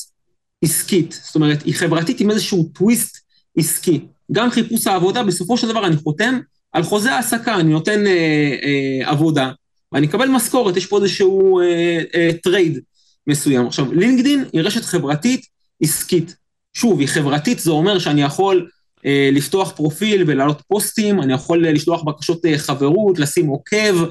עסקית. 0.65 1.21
זאת 1.25 1.35
אומרת, 1.35 1.63
היא 1.63 1.75
חברתית 1.75 2.21
עם 2.21 2.31
איזשהו 2.31 2.71
טוויסט 2.75 3.17
עסקי. 3.57 4.01
גם 4.33 4.51
חיפוש 4.51 4.87
העבודה, 4.87 5.23
בסופו 5.23 5.57
של 5.57 5.69
דבר 5.69 5.87
אני 5.87 5.97
חותם 5.97 6.41
על 6.73 6.83
חוזה 6.83 7.13
העסקה, 7.13 7.57
אני 7.57 7.73
נותן 7.73 8.07
אה, 8.07 8.57
אה, 8.63 9.11
עבודה, 9.11 9.51
ואני 9.93 10.07
אקבל 10.07 10.29
משכורת, 10.29 10.77
יש 10.77 10.87
פה 10.87 10.99
איזשהו 10.99 11.61
אה, 11.61 12.03
אה, 12.15 12.31
trade 12.43 12.81
מסוים. 13.27 13.67
עכשיו, 13.67 13.93
לינקדאין 13.93 14.45
היא 14.53 14.63
רשת 14.63 14.85
חברתית 14.85 15.47
עסקית. 15.83 16.37
שוב, 16.75 17.01
היא 17.01 17.09
חברתית, 17.09 17.59
זה 17.59 17.71
אומר 17.71 17.99
שאני 17.99 18.23
יכול 18.23 18.69
לפתוח 19.05 19.73
פרופיל 19.77 20.25
ולהעלות 20.27 20.63
פוסטים, 20.69 21.23
אני 21.23 21.33
יכול 21.33 21.67
אה, 21.67 21.73
לשלוח 21.73 22.03
בקשות 22.03 22.47
אה, 22.47 22.59
חברות, 22.59 23.19
לשים 23.19 23.47
עוקב, 23.47 24.05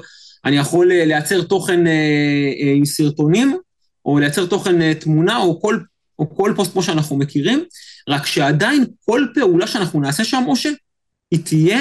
אני 0.44 0.56
יכול 0.56 0.88
לייצר 0.92 1.42
תוכן 1.42 1.80
עם 2.76 2.84
סרטונים, 2.84 3.56
או 4.04 4.18
לייצר 4.18 4.46
תוכן 4.46 4.94
תמונה, 4.94 5.38
או 5.38 5.60
כל, 5.60 5.78
או 6.18 6.36
כל 6.36 6.52
פוסט 6.56 6.72
כמו 6.72 6.82
שאנחנו 6.82 7.16
מכירים, 7.16 7.64
רק 8.08 8.26
שעדיין 8.26 8.84
כל 9.04 9.26
פעולה 9.34 9.66
שאנחנו 9.66 10.00
נעשה 10.00 10.24
שם, 10.24 10.42
משה, 10.48 10.70
היא 11.30 11.40
תהיה 11.44 11.78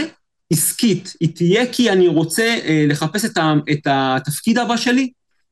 עסקית, 0.53 1.13
היא 1.19 1.29
תהיה 1.35 1.73
כי 1.73 1.89
אני 1.89 2.07
רוצה 2.07 2.59
לחפש 2.87 3.25
את, 3.25 3.37
ה, 3.37 3.53
את 3.71 3.81
התפקיד 3.85 4.57
הבא 4.57 4.77
שלי, 4.77 5.11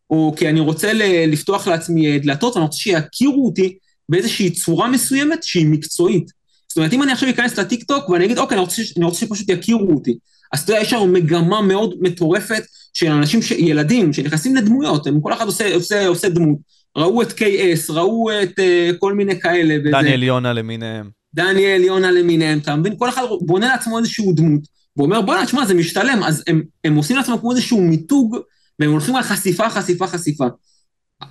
או 0.09 0.33
כי 0.37 0.49
אני 0.49 0.59
רוצה 0.59 0.91
לפתוח 1.27 1.67
לעצמי 1.67 2.19
דלתות, 2.19 2.55
ואני 2.55 2.65
רוצה 2.65 2.77
שיכירו 2.77 3.45
אותי 3.45 3.77
באיזושהי 4.09 4.49
צורה 4.49 4.87
מסוימת 4.87 5.43
שהיא 5.43 5.67
מקצועית. 5.67 6.31
זאת 6.67 6.77
אומרת, 6.77 6.93
אם 6.93 7.03
אני 7.03 7.11
עכשיו 7.11 7.29
אכנס 7.29 7.59
לטיקטוק 7.59 8.09
ואני 8.09 8.25
אגיד, 8.25 8.37
אוקיי, 8.37 8.55
אני 8.55 8.61
רוצה, 8.61 8.81
אני 8.97 9.05
רוצה 9.05 9.19
שפשוט 9.19 9.49
יכירו 9.49 9.93
אותי. 9.93 10.17
אז 10.53 10.59
אתה 10.59 10.71
יודע, 10.71 10.81
יש 10.81 10.89
שם 10.89 11.13
מגמה 11.13 11.61
מאוד 11.61 11.95
מטורפת 12.01 12.63
של 12.93 13.11
אנשים, 13.11 13.41
ש... 13.41 13.51
ילדים, 13.51 14.13
שנכנסים 14.13 14.55
לדמויות, 14.55 15.07
הם 15.07 15.21
כל 15.21 15.33
אחד 15.33 15.45
עושה, 15.45 15.75
עושה, 15.75 16.07
עושה 16.07 16.29
דמות. 16.29 16.57
ראו 16.97 17.21
את 17.21 17.31
KS, 17.31 17.93
ראו 17.93 18.27
את 18.43 18.59
uh, 18.59 18.95
כל 18.99 19.13
מיני 19.13 19.39
כאלה. 19.39 19.91
דניאל 19.91 20.23
יונה 20.23 20.53
למיניהם. 20.53 21.09
דניאל 21.35 21.81
יונה 21.81 22.11
למיניהם, 22.11 22.59
אתה 22.59 22.75
מבין? 22.75 22.95
כל 22.97 23.09
אחד 23.09 23.21
בונה 23.41 23.67
לעצמו 23.67 23.99
איזשהו 23.99 24.33
דמות, 24.33 24.61
ואומר, 24.97 25.21
בוא'נה, 25.21 25.45
תשמע, 25.45 25.65
זה 25.65 25.73
משתלם, 25.73 26.23
אז 26.23 26.43
הם, 26.47 26.63
הם 26.83 26.95
עושים 26.95 27.17
לעצמם 27.17 27.37
כמו 27.37 27.51
איזשהו 27.51 27.81
מיתוג, 27.81 28.37
והם 28.79 28.91
הולכים 28.91 29.15
על 29.15 29.23
חשיפה, 29.23 29.69
חשיפה, 29.69 30.07
חשיפה. 30.07 30.45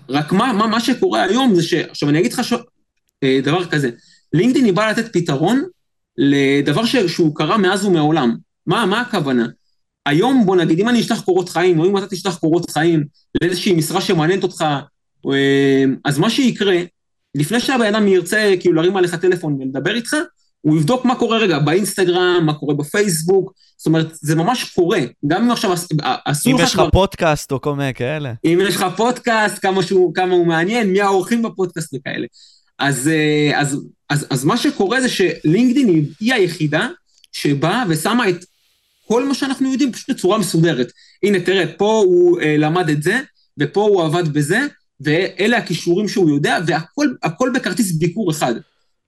רק 0.08 0.32
מה, 0.32 0.52
מה, 0.52 0.66
מה 0.66 0.80
שקורה 0.80 1.22
היום 1.22 1.54
זה 1.54 1.62
ש... 1.62 1.74
עכשיו, 1.74 2.08
אני 2.08 2.18
אגיד 2.18 2.32
לך 2.32 2.44
ש... 2.44 2.52
אה, 3.22 3.40
דבר 3.42 3.64
כזה, 3.64 3.90
לינקדאין 4.32 4.64
היא 4.64 4.72
באה 4.72 4.90
לתת 4.90 5.12
פתרון 5.12 5.64
לדבר 6.18 6.84
ש... 6.84 6.96
שהוא 6.96 7.36
קרה 7.36 7.56
מאז 7.56 7.84
ומעולם. 7.84 8.36
מה, 8.66 8.86
מה 8.86 9.00
הכוונה? 9.00 9.46
היום, 10.06 10.46
בוא 10.46 10.56
נגיד, 10.56 10.80
אם 10.80 10.88
אני 10.88 11.00
אשלח 11.00 11.20
קורות 11.20 11.48
חיים, 11.48 11.78
או 11.78 11.86
אם 11.86 11.98
אתה 11.98 12.06
תשלח 12.06 12.36
קורות 12.36 12.70
חיים 12.70 13.04
לאיזושהי 13.42 13.74
משרה 13.74 14.00
שמעניינת 14.00 14.42
אותך, 14.42 14.64
אה, 15.32 15.84
אז 16.04 16.18
מה 16.18 16.30
שיקרה, 16.30 16.76
לפני 17.34 17.60
שהבן 17.60 17.94
אדם 17.94 18.08
ירצה 18.08 18.54
כאילו 18.60 18.74
להרים 18.74 18.96
עליך 18.96 19.14
טלפון 19.14 19.58
ולדבר 19.60 19.94
איתך, 19.94 20.16
הוא 20.60 20.76
יבדוק 20.76 21.04
מה 21.04 21.14
קורה 21.14 21.38
רגע 21.38 21.58
באינסטגרם, 21.58 22.42
מה 22.46 22.54
קורה 22.54 22.74
בפייסבוק, 22.74 23.52
זאת 23.76 23.86
אומרת, 23.86 24.08
זה 24.12 24.34
ממש 24.34 24.64
קורה. 24.74 25.00
גם 25.26 25.44
אם 25.44 25.50
עכשיו 25.50 25.74
אסור 26.24 26.52
לך... 26.54 26.60
אם 26.60 26.64
יש 26.64 26.74
לך 26.74 26.82
פודקאסט 26.92 27.52
או 27.52 27.60
כל 27.60 27.74
מיני 27.74 27.94
כאלה. 27.94 28.32
אם 28.44 28.58
יש 28.62 28.76
לך 28.76 28.86
פודקאסט, 28.96 29.62
כמה, 29.62 29.82
שהוא, 29.82 30.14
כמה 30.14 30.34
הוא 30.34 30.46
מעניין, 30.46 30.92
מי 30.92 31.00
האורחים 31.00 31.42
בפודקאסט 31.42 31.94
וכאלה. 31.94 32.26
אז, 32.78 33.08
אה, 33.08 33.60
אז, 33.60 33.80
אז, 34.10 34.26
אז 34.30 34.44
מה 34.44 34.56
שקורה 34.56 35.00
זה 35.00 35.08
שלינקדאין 35.08 36.06
היא 36.20 36.34
היחידה 36.34 36.88
שבאה 37.32 37.84
ושמה 37.88 38.28
את 38.28 38.44
כל 39.06 39.28
מה 39.28 39.34
שאנחנו 39.34 39.72
יודעים 39.72 39.92
פשוט 39.92 40.10
בצורה 40.10 40.38
מסודרת. 40.38 40.92
הנה, 41.22 41.40
תראה, 41.40 41.64
פה 41.76 42.02
הוא 42.06 42.40
אה, 42.40 42.56
למד 42.56 42.88
את 42.88 43.02
זה, 43.02 43.20
ופה 43.58 43.80
הוא 43.80 44.02
עבד 44.02 44.28
בזה, 44.28 44.66
ואלה 45.00 45.58
הכישורים 45.58 46.08
שהוא 46.08 46.30
יודע, 46.30 46.58
והכל 46.66 47.50
בכרטיס 47.54 47.92
ביקור 47.92 48.30
אחד. 48.30 48.54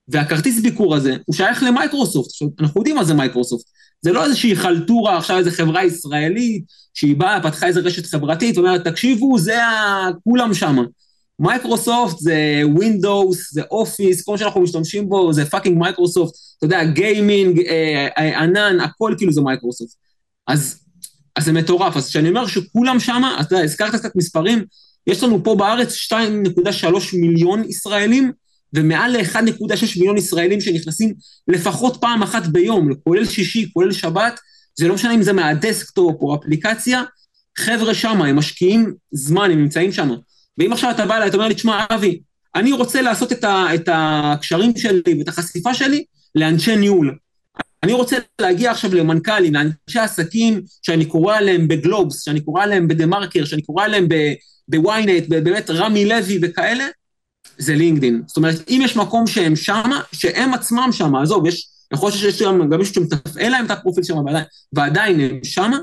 והכרטיס 0.07 0.59
ביקור 0.59 0.95
הזה, 0.95 1.15
הוא 1.25 1.35
שייך 1.35 1.63
למייקרוסופט. 1.63 2.29
עכשיו, 2.29 2.47
אנחנו 2.59 2.79
יודעים 2.81 2.95
מה 2.95 3.03
זה 3.03 3.13
מייקרוסופט. 3.13 3.65
זה 4.01 4.11
לא 4.11 4.25
איזושהי 4.25 4.55
חלטורה, 4.55 5.17
עכשיו 5.17 5.37
איזו 5.37 5.51
חברה 5.51 5.83
ישראלית, 5.83 6.63
שהיא 6.93 7.15
באה, 7.15 7.43
פתחה 7.43 7.67
איזו 7.67 7.81
רשת 7.83 8.05
חברתית, 8.05 8.57
ואומרת, 8.57 8.83
תקשיבו, 8.83 9.39
זה 9.39 9.63
ה... 9.63 10.09
כולם 10.23 10.53
שמה. 10.53 10.83
מייקרוסופט 11.39 12.19
זה 12.19 12.61
Windows, 12.63 13.53
זה 13.53 13.61
Office, 13.71 14.25
כל 14.25 14.37
שאנחנו 14.37 14.61
משתמשים 14.61 15.09
בו 15.09 15.33
זה 15.33 15.45
fucking 15.45 15.77
מייקרוסופט, 15.77 16.33
אתה 16.57 16.65
יודע, 16.65 16.83
gaming, 16.83 17.59
אה, 17.59 18.07
אה, 18.17 18.39
ענן, 18.39 18.79
הכל 18.79 19.13
כאילו 19.17 19.31
זה 19.31 19.41
מייקרוסופט. 19.41 19.93
אז, 20.47 20.79
אז 21.35 21.45
זה 21.45 21.51
מטורף, 21.51 21.97
אז 21.97 22.07
כשאני 22.07 22.29
אומר 22.29 22.47
שכולם 22.47 22.99
שמה, 22.99 23.37
אתה 23.41 23.55
יודע, 23.55 23.63
הזכרת 23.63 23.95
קצת 23.95 24.15
מספרים, 24.15 24.65
יש 25.07 25.23
לנו 25.23 25.43
פה 25.43 25.55
בארץ 25.55 25.93
2.3 26.13 27.17
מיליון 27.17 27.63
ישראלים, 27.69 28.31
ומעל 28.73 29.17
ל-1.6 29.17 29.99
מיליון 29.99 30.17
ישראלים 30.17 30.61
שנכנסים 30.61 31.13
לפחות 31.47 31.97
פעם 32.01 32.23
אחת 32.23 32.47
ביום, 32.47 32.89
כולל 33.03 33.25
שישי, 33.25 33.69
כולל 33.73 33.91
שבת, 33.91 34.39
זה 34.79 34.87
לא 34.87 34.93
משנה 34.93 35.15
אם 35.15 35.23
זה 35.23 35.33
מה 35.33 35.53
desktop 35.53 36.21
או 36.21 36.35
אפליקציה, 36.35 37.03
חבר'ה 37.57 37.93
שמה, 37.93 38.27
הם 38.27 38.35
משקיעים 38.35 38.93
זמן, 39.11 39.51
הם 39.51 39.61
נמצאים 39.61 39.91
שמה. 39.91 40.15
ואם 40.57 40.73
עכשיו 40.73 40.91
אתה 40.91 41.05
בא 41.05 41.17
אליי, 41.17 41.27
אתה 41.27 41.37
אומר 41.37 41.47
לי, 41.47 41.53
תשמע, 41.53 41.85
אבי, 41.89 42.19
אני 42.55 42.71
רוצה 42.71 43.01
לעשות 43.01 43.31
את, 43.31 43.43
ה, 43.43 43.75
את 43.75 43.89
הקשרים 43.91 44.77
שלי 44.77 45.15
ואת 45.17 45.27
החשיפה 45.27 45.73
שלי 45.73 46.03
לאנשי 46.35 46.75
ניהול. 46.75 47.17
אני 47.83 47.93
רוצה 47.93 48.17
להגיע 48.41 48.71
עכשיו 48.71 48.95
למנכ"לים, 48.95 49.53
לאנשי 49.53 49.99
עסקים 49.99 50.61
שאני 50.81 51.05
קורא 51.05 51.35
עליהם 51.35 51.67
בגלובס, 51.67 52.25
שאני 52.25 52.41
קורא 52.41 52.63
עליהם 52.63 52.87
בדה-מרקר, 52.87 53.45
שאני 53.45 53.61
קורא 53.61 53.85
עליהם 53.85 54.07
בוויינט, 54.67 55.27
באמת 55.29 55.69
רמי 55.69 56.05
לוי 56.05 56.39
וכאלה, 56.41 56.87
זה 57.57 57.75
לינקדין. 57.75 58.23
זאת 58.27 58.37
אומרת, 58.37 58.69
אם 58.69 58.81
יש 58.83 58.97
מקום 58.97 59.27
שהם 59.27 59.55
שמה, 59.55 60.01
שהם 60.11 60.53
עצמם 60.53 60.89
שמה, 60.91 61.21
עזוב, 61.21 61.45
יש, 61.45 61.69
יכול 61.93 62.09
להיות 62.09 62.19
שיש 62.19 62.41
גם 62.41 62.79
מישהו 62.79 62.93
שמתפעל 62.93 63.51
להם 63.51 63.65
את 63.65 63.71
הפרופיל 63.71 64.03
שם, 64.03 64.17
ועדיין, 64.17 64.45
ועדיין 64.73 65.19
הם 65.19 65.39
שמה, 65.43 65.77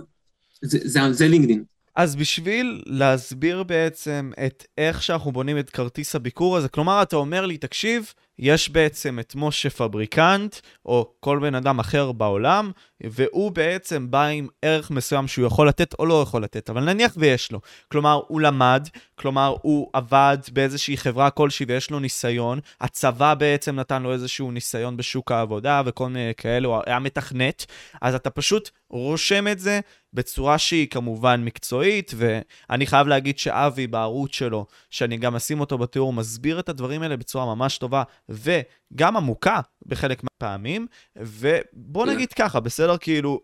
זה, 0.63 0.79
זה, 0.85 1.13
זה 1.13 1.29
לינקדין. 1.29 1.65
אז 1.97 2.17
בשביל 2.17 2.83
להסביר 2.87 3.63
בעצם 3.63 4.31
את 4.47 4.67
איך 4.79 5.03
שאנחנו 5.03 5.33
בונים 5.33 5.59
את 5.59 5.71
כרטיס 5.71 6.15
הביקור 6.15 6.57
הזה, 6.57 6.69
כלומר, 6.69 7.03
אתה 7.03 7.17
אומר 7.17 7.47
לי, 7.47 7.59
תקשיב, 7.59 8.13
יש 8.39 8.69
בעצם 8.69 9.19
את 9.19 9.33
משה 9.37 9.71
פבריקנט, 9.71 10.57
או 10.87 11.13
כל 11.21 11.39
בן 11.39 11.55
אדם 11.55 11.79
אחר 11.79 12.13
בעולם, 12.13 12.71
והוא 13.01 13.53
בעצם 13.53 14.11
בא 14.11 14.27
עם 14.27 14.49
ערך 14.63 14.91
מסוים 14.91 15.29
שהוא 15.29 15.47
יכול 15.47 15.69
לתת 15.69 15.95
או 15.99 16.07
לא 16.07 16.23
יכול 16.23 16.43
לתת, 16.43 16.71
אבל 16.71 16.85
נניח 16.85 17.13
ויש 17.17 17.53
לו. 17.53 17.61
כלומר, 17.89 18.21
הוא 18.29 18.41
למד, 18.41 18.89
כלומר, 19.15 19.57
הוא 19.63 19.91
עבד 19.93 20.39
באיזושהי 20.53 20.97
חברה 20.97 21.31
כלשהי 21.31 21.67
ויש 21.69 21.91
לו 21.91 22.01
ניסיון, 22.01 22.61
הצבא 22.81 23.35
בעצם 23.35 23.77
נתן 23.77 24.03
לו 24.03 24.13
איזשהו 24.13 24.51
ניסיון 24.51 24.97
בשוק 24.97 25.33
העבודה 25.33 25.83
וכל 25.87 26.09
מיני 26.09 26.33
כאלה, 26.37 26.69
הוא 26.69 26.81
היה 26.87 26.99
מתכנת, 26.99 27.67
אז 28.03 28.15
אתה 28.15 28.31
פשוט 28.31 28.71
רושם 28.91 29.49
את 29.49 29.59
זה 29.59 29.81
בצורה 30.17 30.59
שהיא 30.59 30.89
כמובן 30.89 31.43
מקצועית, 31.45 32.13
ואני 32.17 32.87
חייב 32.87 33.07
להגיד 33.07 33.39
שאבי 33.39 33.87
בערוץ 33.87 34.35
שלו, 34.35 34.67
שאני 34.91 35.17
גם 35.17 35.37
אשים 35.37 35.61
אותו 35.61 35.79
בתיאור, 35.79 36.13
מסביר 36.13 36.61
את 36.61 36.69
הדברים 36.69 37.03
האלה 37.03 37.17
בצורה 37.17 37.55
ממש 37.55 37.79
טובה, 37.79 38.03
וגם 38.29 39.17
עמוקה 39.17 39.61
בחלק 39.87 40.23
מהפעמים, 40.23 40.87
ובוא 41.17 42.07
נגיד 42.07 42.33
ככה, 42.33 42.61
בסדר? 42.61 42.97
כאילו, 42.99 43.41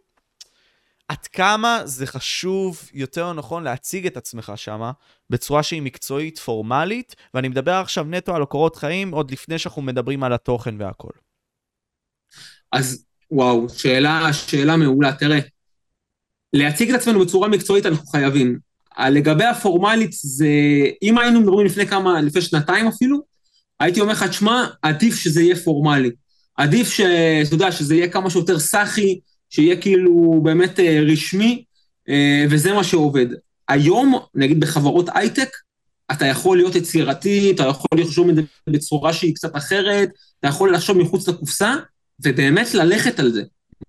עד 1.08 1.26
כמה 1.26 1.80
זה 1.84 2.06
חשוב, 2.06 2.90
יותר 2.94 3.32
נכון, 3.32 3.64
להציג 3.64 4.06
את 4.06 4.16
עצמך 4.16 4.52
שמה 4.56 4.92
בצורה 5.30 5.62
שהיא 5.62 5.82
מקצועית, 5.82 6.38
פורמלית, 6.38 7.16
ואני 7.34 7.48
מדבר 7.48 7.72
עכשיו 7.74 8.04
נטו 8.04 8.36
על 8.36 8.44
קורות 8.44 8.76
חיים, 8.76 9.10
עוד 9.10 9.30
לפני 9.30 9.58
שאנחנו 9.58 9.82
מדברים 9.82 10.22
על 10.24 10.32
התוכן 10.32 10.80
והכל. 10.80 11.12
אז 12.72 13.04
וואו, 13.30 13.68
שאלה, 13.68 14.32
שאלה 14.32 14.76
מעולה. 14.76 15.12
תראה, 15.12 15.38
להציג 16.52 16.90
את 16.90 17.00
עצמנו 17.00 17.20
בצורה 17.20 17.48
מקצועית 17.48 17.86
אנחנו 17.86 18.06
חייבים. 18.06 18.58
לגבי 19.10 19.44
הפורמלית, 19.44 20.10
זה, 20.12 20.48
אם 21.02 21.18
היינו 21.18 21.40
מדברים 21.40 21.66
לפני 21.66 21.86
כמה, 21.86 22.20
לפני 22.20 22.42
שנתיים 22.42 22.86
אפילו, 22.86 23.18
הייתי 23.80 24.00
אומר 24.00 24.12
לך, 24.12 24.22
תשמע, 24.22 24.66
עדיף 24.82 25.16
שזה 25.16 25.42
יהיה 25.42 25.56
פורמלי. 25.56 26.10
עדיף 26.56 26.90
שאתה 26.90 27.54
יודע, 27.54 27.72
שזה 27.72 27.94
יהיה 27.94 28.08
כמה 28.08 28.30
שיותר 28.30 28.58
סאחי, 28.58 29.18
שיהיה 29.50 29.76
כאילו 29.76 30.40
באמת 30.44 30.80
אה, 30.80 31.00
רשמי, 31.12 31.64
אה, 32.08 32.44
וזה 32.50 32.72
מה 32.72 32.84
שעובד. 32.84 33.26
היום, 33.68 34.18
נגיד 34.34 34.60
בחברות 34.60 35.08
הייטק, 35.14 35.48
אתה 36.12 36.26
יכול 36.26 36.56
להיות 36.56 36.74
יצירתי, 36.74 37.52
אתה 37.54 37.62
יכול 37.62 38.00
לחשוב 38.00 38.28
את 38.28 38.34
זה 38.34 38.42
בצורה 38.70 39.12
שהיא 39.12 39.34
קצת 39.34 39.56
אחרת, 39.56 40.10
אתה 40.40 40.48
יכול 40.48 40.74
לחשוב 40.74 40.98
מחוץ 40.98 41.28
לקופסה, 41.28 41.74
ובאמת 42.24 42.74
ללכת 42.74 43.18
על 43.18 43.32
זה. 43.32 43.42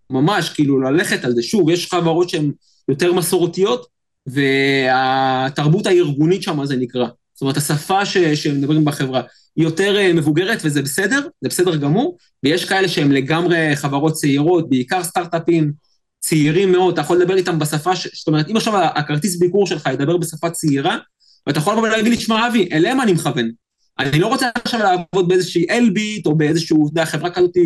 ממש, 0.09 0.49
כאילו, 0.49 0.81
ללכת 0.81 1.25
על 1.25 1.31
זה. 1.31 1.43
שוב, 1.43 1.69
יש 1.69 1.91
חברות 1.91 2.29
שהן 2.29 2.51
יותר 2.89 3.13
מסורתיות, 3.13 3.93
והתרבות 4.27 5.85
הארגונית 5.85 6.43
שם, 6.43 6.65
זה 6.65 6.75
נקרא. 6.75 7.07
זאת 7.33 7.41
אומרת, 7.41 7.57
השפה 7.57 8.05
ש, 8.05 8.17
שמדברים 8.17 8.85
בחברה 8.85 9.21
היא 9.55 9.65
יותר 9.65 9.97
אה, 9.97 10.13
מבוגרת, 10.13 10.59
וזה 10.63 10.81
בסדר, 10.81 11.27
זה 11.41 11.49
בסדר 11.49 11.75
גמור, 11.75 12.17
ויש 12.43 12.65
כאלה 12.65 12.87
שהם 12.87 13.11
לגמרי 13.11 13.75
חברות 13.75 14.13
צעירות, 14.13 14.69
בעיקר 14.69 15.03
סטארט-אפים 15.03 15.71
צעירים 16.19 16.71
מאוד, 16.71 16.93
אתה 16.93 17.01
יכול 17.01 17.17
לדבר 17.21 17.35
איתם 17.35 17.59
בשפה, 17.59 17.95
ש... 17.95 18.07
זאת 18.13 18.27
אומרת, 18.27 18.49
אם 18.49 18.57
עכשיו 18.57 18.77
הכרטיס 18.77 19.39
ביקור 19.39 19.67
שלך 19.67 19.89
ידבר 19.93 20.17
בשפה 20.17 20.49
צעירה, 20.49 20.97
ואתה 21.47 21.59
יכול 21.59 21.73
לבוא 21.73 21.87
ולהגיד 21.87 22.11
לי, 22.11 22.17
תשמע, 22.17 22.47
אבי, 22.47 22.69
אליהם 22.71 23.01
אני 23.01 23.13
מכוון. 23.13 23.51
אני 23.99 24.19
לא 24.19 24.27
רוצה 24.27 24.49
עכשיו 24.63 24.79
לעבוד 24.79 25.27
באיזושהי 25.27 25.69
אלביט, 25.69 26.25
או 26.25 26.35
באיזשהו, 26.35 26.87
אתה 26.87 26.91
יודע, 26.91 27.05
חברה 27.05 27.29
כזאת, 27.29 27.57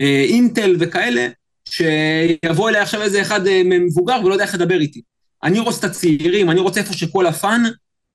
אה, 0.00 0.24
אינטל 0.28 0.76
וכאלה, 0.80 1.28
שיבוא 1.68 2.68
אליי 2.68 2.80
עכשיו 2.80 3.02
איזה 3.02 3.22
אחד 3.22 3.46
אה, 3.46 3.62
מבוגר 3.64 4.16
ולא 4.24 4.32
יודע 4.32 4.44
איך 4.44 4.54
לדבר 4.54 4.80
איתי. 4.80 5.02
אני 5.42 5.60
רוצה 5.60 5.86
את 5.86 5.90
הצעירים, 5.90 6.50
אני 6.50 6.60
רוצה 6.60 6.80
איפה 6.80 6.92
שכל 6.92 7.26
הפאן, 7.26 7.62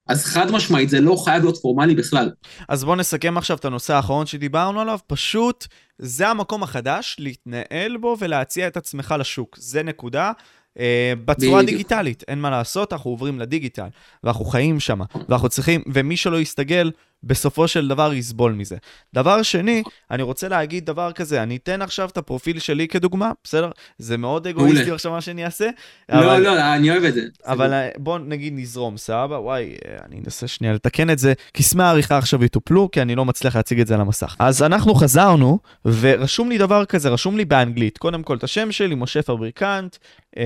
אז 0.08 0.26
חד 0.26 0.52
משמעית, 0.52 0.90
זה 0.90 1.02
לא 1.02 1.16
חייב 1.26 1.44
להיות 1.44 1.58
פורמלי 1.62 1.96
בכלל. 1.96 2.32
אז 2.70 2.84
בואו 2.84 2.96
נסכם 2.96 3.38
עכשיו 3.38 3.58
את 3.58 3.66
הנושא 3.66 3.94
האחרון 3.94 4.26
שדיברנו 4.26 4.82
עליו, 4.82 5.00
פשוט 5.08 5.68
זה 5.98 6.28
המקום 6.28 6.64
החדש 6.64 7.16
להתנהל 7.20 7.98
בו 7.98 8.16
ולהציע 8.20 8.68
את 8.68 8.78
עצמך 8.78 9.16
לשוק. 9.20 9.58
זה 9.60 9.84
נקודה. 9.84 10.32
אה, 10.80 11.14
בצורה 11.26 11.64
דיגיטלית, 11.64 12.24
אין 12.28 12.40
מה 12.40 12.50
לעשות, 12.50 12.94
אנחנו 12.94 13.10
עוברים 13.12 13.40
לדיגיטל, 13.40 13.88
ואנחנו 14.24 14.46
חיים 14.46 14.80
שם, 14.80 15.00
ואנחנו 15.30 15.50
צריכים, 15.50 15.84
ומי 15.94 16.18
שלא 16.18 16.40
יסתגל, 16.40 16.92
בסופו 17.24 17.68
של 17.68 17.88
דבר 17.88 18.14
יסבול 18.14 18.54
מזה. 18.54 18.78
דבר 19.14 19.42
שני, 19.42 19.84
אני 20.12 20.24
רוצה 20.24 20.48
להגיד 20.48 20.86
דבר 20.86 21.12
כזה, 21.12 21.44
אני 21.44 21.56
אתן 21.56 21.82
עכשיו 21.82 22.10
את 22.10 22.18
הפרופיל 22.18 22.60
שלי 22.60 22.88
כדוגמה, 22.88 23.32
בסדר? 23.44 23.72
זה 23.98 24.18
מאוד 24.18 24.48
אגואיסטי 24.48 24.92
עכשיו 24.92 25.12
מה 25.12 25.22
שאני 25.22 25.46
אעשה. 25.46 25.70
לא, 26.10 26.20
אבל, 26.20 26.42
לא, 26.42 26.76
אני 26.76 26.92
אוהב 26.92 27.04
את 27.04 27.14
זה. 27.14 27.22
אבל 27.46 27.74
אה, 27.74 27.90
בוא 27.98 28.20
נגיד 28.20 28.54
נזרום, 28.56 28.98
סבבה? 28.98 29.40
וואי, 29.40 29.76
אה, 29.88 29.98
אני 30.06 30.20
אנסה 30.26 30.48
שנייה 30.48 30.74
לתקן 30.74 31.10
את 31.10 31.20
זה. 31.20 31.34
קסמי 31.54 31.84
העריכה 31.84 32.18
עכשיו 32.18 32.44
יטופלו, 32.44 32.92
כי 32.92 33.02
אני 33.02 33.16
לא 33.16 33.26
מצליח 33.26 33.56
להציג 33.56 33.80
את 33.80 33.88
זה 33.88 33.94
על 33.96 34.02
המסך. 34.02 34.36
אז 34.40 34.64
אנחנו 34.64 34.96
חזרנו, 34.96 35.60
ורשום 35.86 36.50
לי 36.50 36.58
דבר 36.58 36.86
כזה, 36.86 37.10
רשום 37.10 37.38
לי 37.38 37.46
באנגלית. 37.46 37.98
קודם 37.98 38.24
כל 38.24 38.38
את 38.38 38.44
השם 38.44 38.72
שלי, 38.72 38.96
משה 38.96 39.22
פבריקנט, 39.22 39.98
אה, 40.38 40.44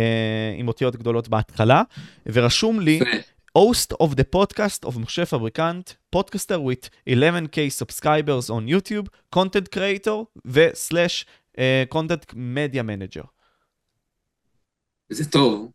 עם 0.57 0.67
אותיות 0.67 0.95
גדולות 0.95 1.27
בהתחלה, 1.27 1.81
ורשום 2.25 2.79
לי... 2.79 2.99
host 3.57 3.93
of 4.01 4.15
the 4.15 4.23
podcast 4.35 4.85
of 4.87 4.99
משה 4.99 5.25
פבריקנט, 5.25 5.91
podcaster 6.15 6.57
with 6.57 6.89
11k 7.09 7.71
subscribers 7.81 8.49
on 8.49 8.67
YouTube, 8.67 9.07
content 9.35 9.71
creator 9.75 10.25
ו/slash 10.45 11.25
uh, 11.57 11.61
content 11.95 12.33
media 12.33 12.83
manager. 12.83 13.25
זה 15.09 15.25
טוב, 15.25 15.71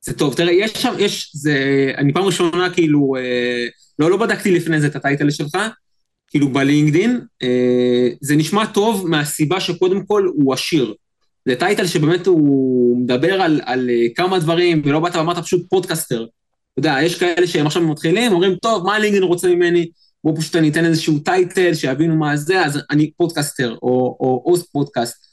זה 0.00 0.18
טוב. 0.18 0.34
תראה, 0.34 0.52
יש 0.52 0.72
שם, 0.72 0.94
יש, 0.98 1.30
זה, 1.34 1.92
אני 1.96 2.12
פעם 2.12 2.24
ראשונה 2.24 2.74
כאילו, 2.74 3.16
אה, 3.16 3.66
לא, 3.98 4.10
לא 4.10 4.16
בדקתי 4.16 4.50
לפני 4.50 4.80
זה 4.80 4.86
את 4.86 4.96
הטייטל 4.96 5.30
שלך, 5.30 5.56
כאילו 6.28 6.48
בלינקדאין, 6.48 7.20
אה, 7.42 8.08
זה 8.20 8.36
נשמע 8.36 8.66
טוב 8.66 9.08
מהסיבה 9.08 9.60
שקודם 9.60 10.06
כל 10.06 10.28
הוא 10.34 10.54
עשיר. 10.54 10.94
זה 11.48 11.56
title 11.56 11.86
שבאמת 11.86 12.26
הוא 12.26 12.96
מדבר 12.98 13.32
על, 13.32 13.60
על 13.64 13.90
אה, 13.90 14.06
כמה 14.14 14.38
דברים, 14.38 14.82
ולא 14.84 15.00
באת 15.00 15.16
ואמרת 15.16 15.38
פשוט 15.38 15.66
podcaster. 15.70 16.26
אתה 16.78 16.88
יודע, 16.88 17.02
יש 17.02 17.18
כאלה 17.18 17.46
שהם 17.46 17.66
עכשיו 17.66 17.82
מתחילים, 17.82 18.32
אומרים, 18.32 18.56
טוב, 18.56 18.86
מה 18.86 18.98
לינקדאין 18.98 19.22
רוצה 19.22 19.48
ממני? 19.48 19.88
בואו 20.24 20.36
פשוט 20.36 20.56
אני 20.56 20.68
אתן 20.68 20.84
איזשהו 20.84 21.18
title, 21.18 21.74
שיבינו 21.74 22.16
מה 22.16 22.36
זה, 22.36 22.64
אז 22.64 22.80
אני 22.90 23.10
podcaster, 23.16 23.76
או, 23.82 24.16
או 24.20 24.42
host 24.46 24.72
podcast. 24.72 25.26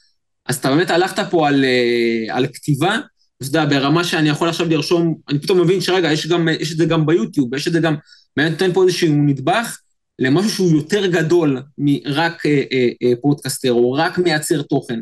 אז 0.46 0.56
אתה 0.56 0.70
באמת 0.70 0.90
הלכת 0.90 1.30
פה 1.30 1.48
על, 1.48 1.64
אה, 1.64 2.36
על 2.36 2.46
כתיבה, 2.46 2.98
אתה 3.36 3.46
יודע, 3.46 3.64
ברמה 3.64 4.04
שאני 4.04 4.28
יכול 4.28 4.48
עכשיו 4.48 4.68
לרשום, 4.68 5.14
אני 5.28 5.38
פתאום 5.38 5.60
מבין 5.60 5.80
שרגע, 5.80 6.12
יש, 6.12 6.26
גם, 6.26 6.48
יש 6.60 6.72
את 6.72 6.76
זה 6.76 6.84
גם 6.84 7.06
ביוטיוב, 7.06 7.54
יש 7.54 7.68
את 7.68 7.72
זה 7.72 7.80
גם, 7.80 7.94
באמת 8.36 8.52
נותן 8.52 8.72
פה 8.72 8.84
איזשהו 8.84 9.08
נדבך 9.08 9.78
למשהו 10.18 10.50
שהוא 10.50 10.70
יותר 10.70 11.06
גדול 11.06 11.62
מרק 11.78 12.46
אה, 12.46 12.62
אה, 12.72 12.88
אה, 13.02 13.12
podcaster, 13.22 13.72
או 13.72 13.92
רק 13.92 14.18
מייצר 14.18 14.62
תוכן. 14.62 15.00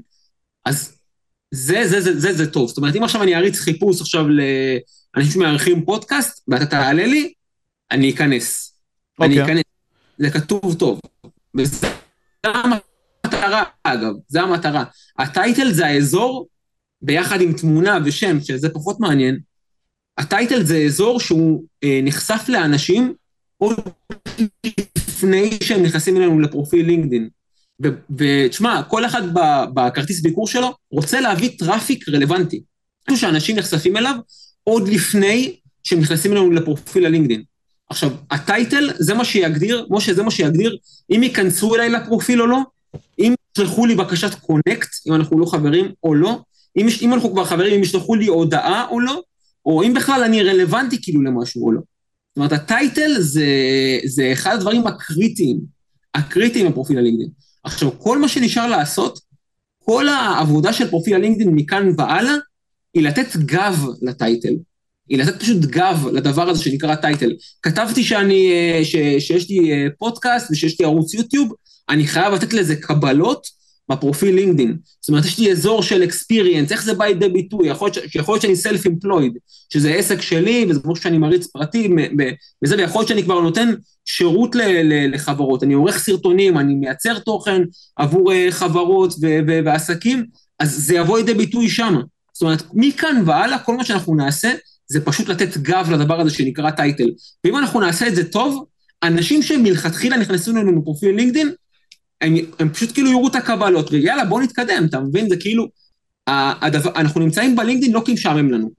אז 0.65 0.93
זה, 1.51 1.87
זה, 1.87 2.01
זה, 2.01 2.21
זה, 2.21 2.33
זה 2.33 2.51
טוב. 2.51 2.69
זאת 2.69 2.77
אומרת, 2.77 2.97
אם 2.97 3.03
עכשיו 3.03 3.23
אני 3.23 3.35
אריץ 3.35 3.59
חיפוש 3.59 4.01
עכשיו 4.01 4.29
ל... 4.29 4.41
אנשים 5.17 5.33
שמארחים 5.33 5.85
פודקאסט, 5.85 6.45
ואתה 6.49 6.67
תעלה 6.67 7.07
לי, 7.07 7.33
אני 7.91 8.11
אכנס. 8.11 8.75
Okay. 9.21 9.25
אני 9.25 9.41
אוקיי. 9.41 9.55
אכנס. 9.55 9.65
זה 10.19 10.31
כתוב 10.31 10.75
טוב. 10.79 11.01
וזה 11.55 11.87
המטרה, 12.45 13.65
אגב, 13.85 14.13
זה 14.29 14.41
המטרה. 14.41 14.85
ה 15.19 15.28
title 15.28 15.73
זה 15.73 15.87
האזור, 15.87 16.49
ביחד 17.03 17.41
עם 17.41 17.53
תמונה 17.53 17.99
ושם, 18.05 18.41
שזה 18.41 18.69
פחות 18.69 19.01
מעניין. 19.01 19.39
ה 20.19 20.26
title 20.26 20.63
זה 20.63 20.79
אזור 20.79 21.21
שהוא 21.21 21.65
אה, 21.85 22.01
נחשף 22.03 22.45
לאנשים 22.49 23.15
עוד 23.57 23.79
לפני 24.97 25.59
שהם 25.63 25.83
נכנסים 25.83 26.17
אלינו 26.17 26.41
לפרופיל 26.41 26.87
לינקדאין. 26.87 27.29
ותשמע, 28.11 28.83
כל 28.89 29.07
אחד 29.07 29.23
בכרטיס 29.75 30.21
ביקור 30.21 30.47
שלו 30.47 30.75
רוצה 30.91 31.21
להביא 31.21 31.59
traffic 31.59 32.09
רלוונטי. 32.09 32.63
משהו 33.09 33.21
שאנשים 33.21 33.59
נחשפים 33.59 33.97
אליו, 33.97 34.15
עוד 34.71 34.89
לפני 34.89 35.57
שהם 35.83 36.01
נכנסים 36.01 36.33
אלינו 36.33 36.51
לפרופיל 36.51 37.07
הלינקדאין. 37.07 37.43
עכשיו, 37.89 38.11
ה 38.31 38.41
title 38.41 38.91
זה 38.99 39.15
מה 39.15 39.25
שיגדיר, 39.25 39.87
משה, 39.91 40.15
זה 40.15 40.23
מה 40.23 40.31
שיגדיר 40.31 40.77
אם 41.11 41.23
ייכנסו 41.23 41.75
אליי 41.75 41.89
לפרופיל 41.89 42.43
או 42.43 42.47
לא, 42.47 42.59
אם 43.19 43.35
ישלחו 43.57 43.87
לי 43.87 43.95
בקשת 43.95 44.35
connect, 44.35 44.89
אם 45.07 45.15
אנחנו 45.15 45.39
לא 45.39 45.47
חברים 45.47 45.93
או 46.05 46.15
לא, 46.15 46.39
אם, 46.77 46.87
אם 47.03 47.15
אנחנו 47.15 47.33
כבר 47.33 47.45
חברים, 47.45 47.75
אם 47.75 47.83
ישלחו 47.83 48.15
לי 48.15 48.27
הודעה 48.27 48.87
או 48.91 49.01
לא, 49.01 49.23
או 49.67 49.83
אם 49.83 49.95
בכלל 49.95 50.23
אני 50.23 50.43
רלוונטי 50.43 51.03
כאילו 51.03 51.23
למשהו 51.23 51.67
או 51.67 51.73
לא. 51.73 51.81
זאת 51.81 52.37
אומרת, 52.37 52.53
ה 52.53 52.63
title 52.63 53.15
זה, 53.19 53.47
זה 54.05 54.31
אחד 54.33 54.55
הדברים 54.55 54.87
הקריטיים, 54.87 55.61
הקריטיים 56.15 56.71
בפרופיל 56.71 56.99
הלינקדאין. 56.99 57.31
עכשיו, 57.65 57.99
כל 57.99 58.19
מה 58.19 58.29
שנשאר 58.29 58.67
לעשות, 58.67 59.21
כל 59.85 60.09
העבודה 60.09 60.73
של 60.73 60.91
פרופיל 60.91 61.15
הלינקדאין 61.15 61.51
מכאן 61.51 61.93
והלאה, 61.99 62.35
היא 62.95 63.03
לתת 63.03 63.37
גב 63.37 63.87
ל 64.03 64.10
title. 64.10 64.55
היא 65.09 65.19
לתת 65.19 65.41
פשוט 65.41 65.65
גב 65.65 66.07
לדבר 66.13 66.49
הזה 66.49 66.63
שנקרא 66.63 66.95
title. 66.95 67.33
כתבתי 67.63 68.05
שאני, 68.05 68.53
אה, 68.53 68.85
ש, 68.85 68.97
שיש 69.19 69.51
לי 69.51 69.73
אה, 69.73 69.87
פודקאסט 69.99 70.51
ושיש 70.51 70.81
לי 70.81 70.87
ערוץ 70.87 71.15
יוטיוב, 71.15 71.53
אני 71.89 72.07
חייב 72.07 72.35
לתת 72.35 72.53
לזה 72.53 72.77
קבלות 72.77 73.47
בפרופיל 73.91 74.35
לינקדין. 74.35 74.77
זאת 75.01 75.09
אומרת, 75.09 75.25
יש 75.25 75.39
לי 75.39 75.53
אזור 75.53 75.83
של 75.83 76.05
אקספיריאנס, 76.05 76.73
איך 76.73 76.85
זה 76.85 76.95
בא 76.95 77.05
לידי 77.05 77.29
ביטוי? 77.29 77.69
יכול 77.69 77.91
להיות, 78.27 78.43
שאני 78.43 78.57
סלף 78.57 78.87
אמפלויד, 78.87 79.33
שזה 79.73 79.95
עסק 79.95 80.23
שלי, 80.23 80.67
וזה 80.69 80.81
כמו 80.81 80.97
שאני 80.97 81.19
מריץ 81.19 81.47
פרטי, 81.47 81.89
וזה, 82.65 82.77
ויכול 82.77 83.01
להיות 83.01 83.09
שאני 83.09 83.23
כבר 83.23 83.41
נותן 83.41 83.69
שירות 84.05 84.57
לחברות, 85.13 85.63
אני 85.63 85.75
עורך 85.75 85.99
סרטונים, 85.99 86.59
אני 86.59 86.75
מייצר 86.75 87.19
תוכן 87.19 87.63
עבור 87.97 88.33
uh, 88.33 88.51
חברות 88.51 89.15
ועסקים, 89.65 90.27
אז 90.59 90.75
זה 90.87 90.95
יבוא 90.95 91.19
לידי 91.19 91.35
ביטוי 91.35 91.69
שם. 91.69 91.95
זאת 92.41 92.43
אומרת, 92.43 92.63
מכאן 92.75 93.23
והלאה, 93.27 93.59
כל 93.59 93.77
מה 93.77 93.85
שאנחנו 93.85 94.15
נעשה, 94.15 94.53
זה 94.87 95.01
פשוט 95.05 95.29
לתת 95.29 95.57
גב 95.57 95.91
לדבר 95.93 96.21
הזה 96.21 96.31
שנקרא 96.31 96.71
טייטל. 96.71 97.11
ואם 97.45 97.57
אנחנו 97.57 97.81
נעשה 97.81 98.09
את 98.09 98.15
זה 98.15 98.25
טוב, 98.25 98.65
אנשים 99.03 99.43
שמלכתחילה 99.43 100.17
נכנסו 100.17 100.53
לנו 100.53 100.81
לפרופיל 100.81 101.17
לינקדאין, 101.17 101.51
הם, 102.21 102.35
הם 102.59 102.69
פשוט 102.69 102.93
כאילו 102.93 103.11
יראו 103.11 103.29
את 103.29 103.35
הקבלות, 103.35 103.93
ויאללה, 103.93 104.25
בוא 104.25 104.41
נתקדם, 104.41 104.87
אתה 104.89 105.01
מבין? 105.01 105.29
זה 105.29 105.37
כאילו, 105.37 105.69
הדבר, 106.27 106.91
אנחנו 106.97 107.21
נמצאים 107.21 107.57
בלינקדאין 107.57 107.93
לא 107.93 108.03
כי 108.05 108.13
משעמם 108.13 108.51
לנו. 108.51 108.71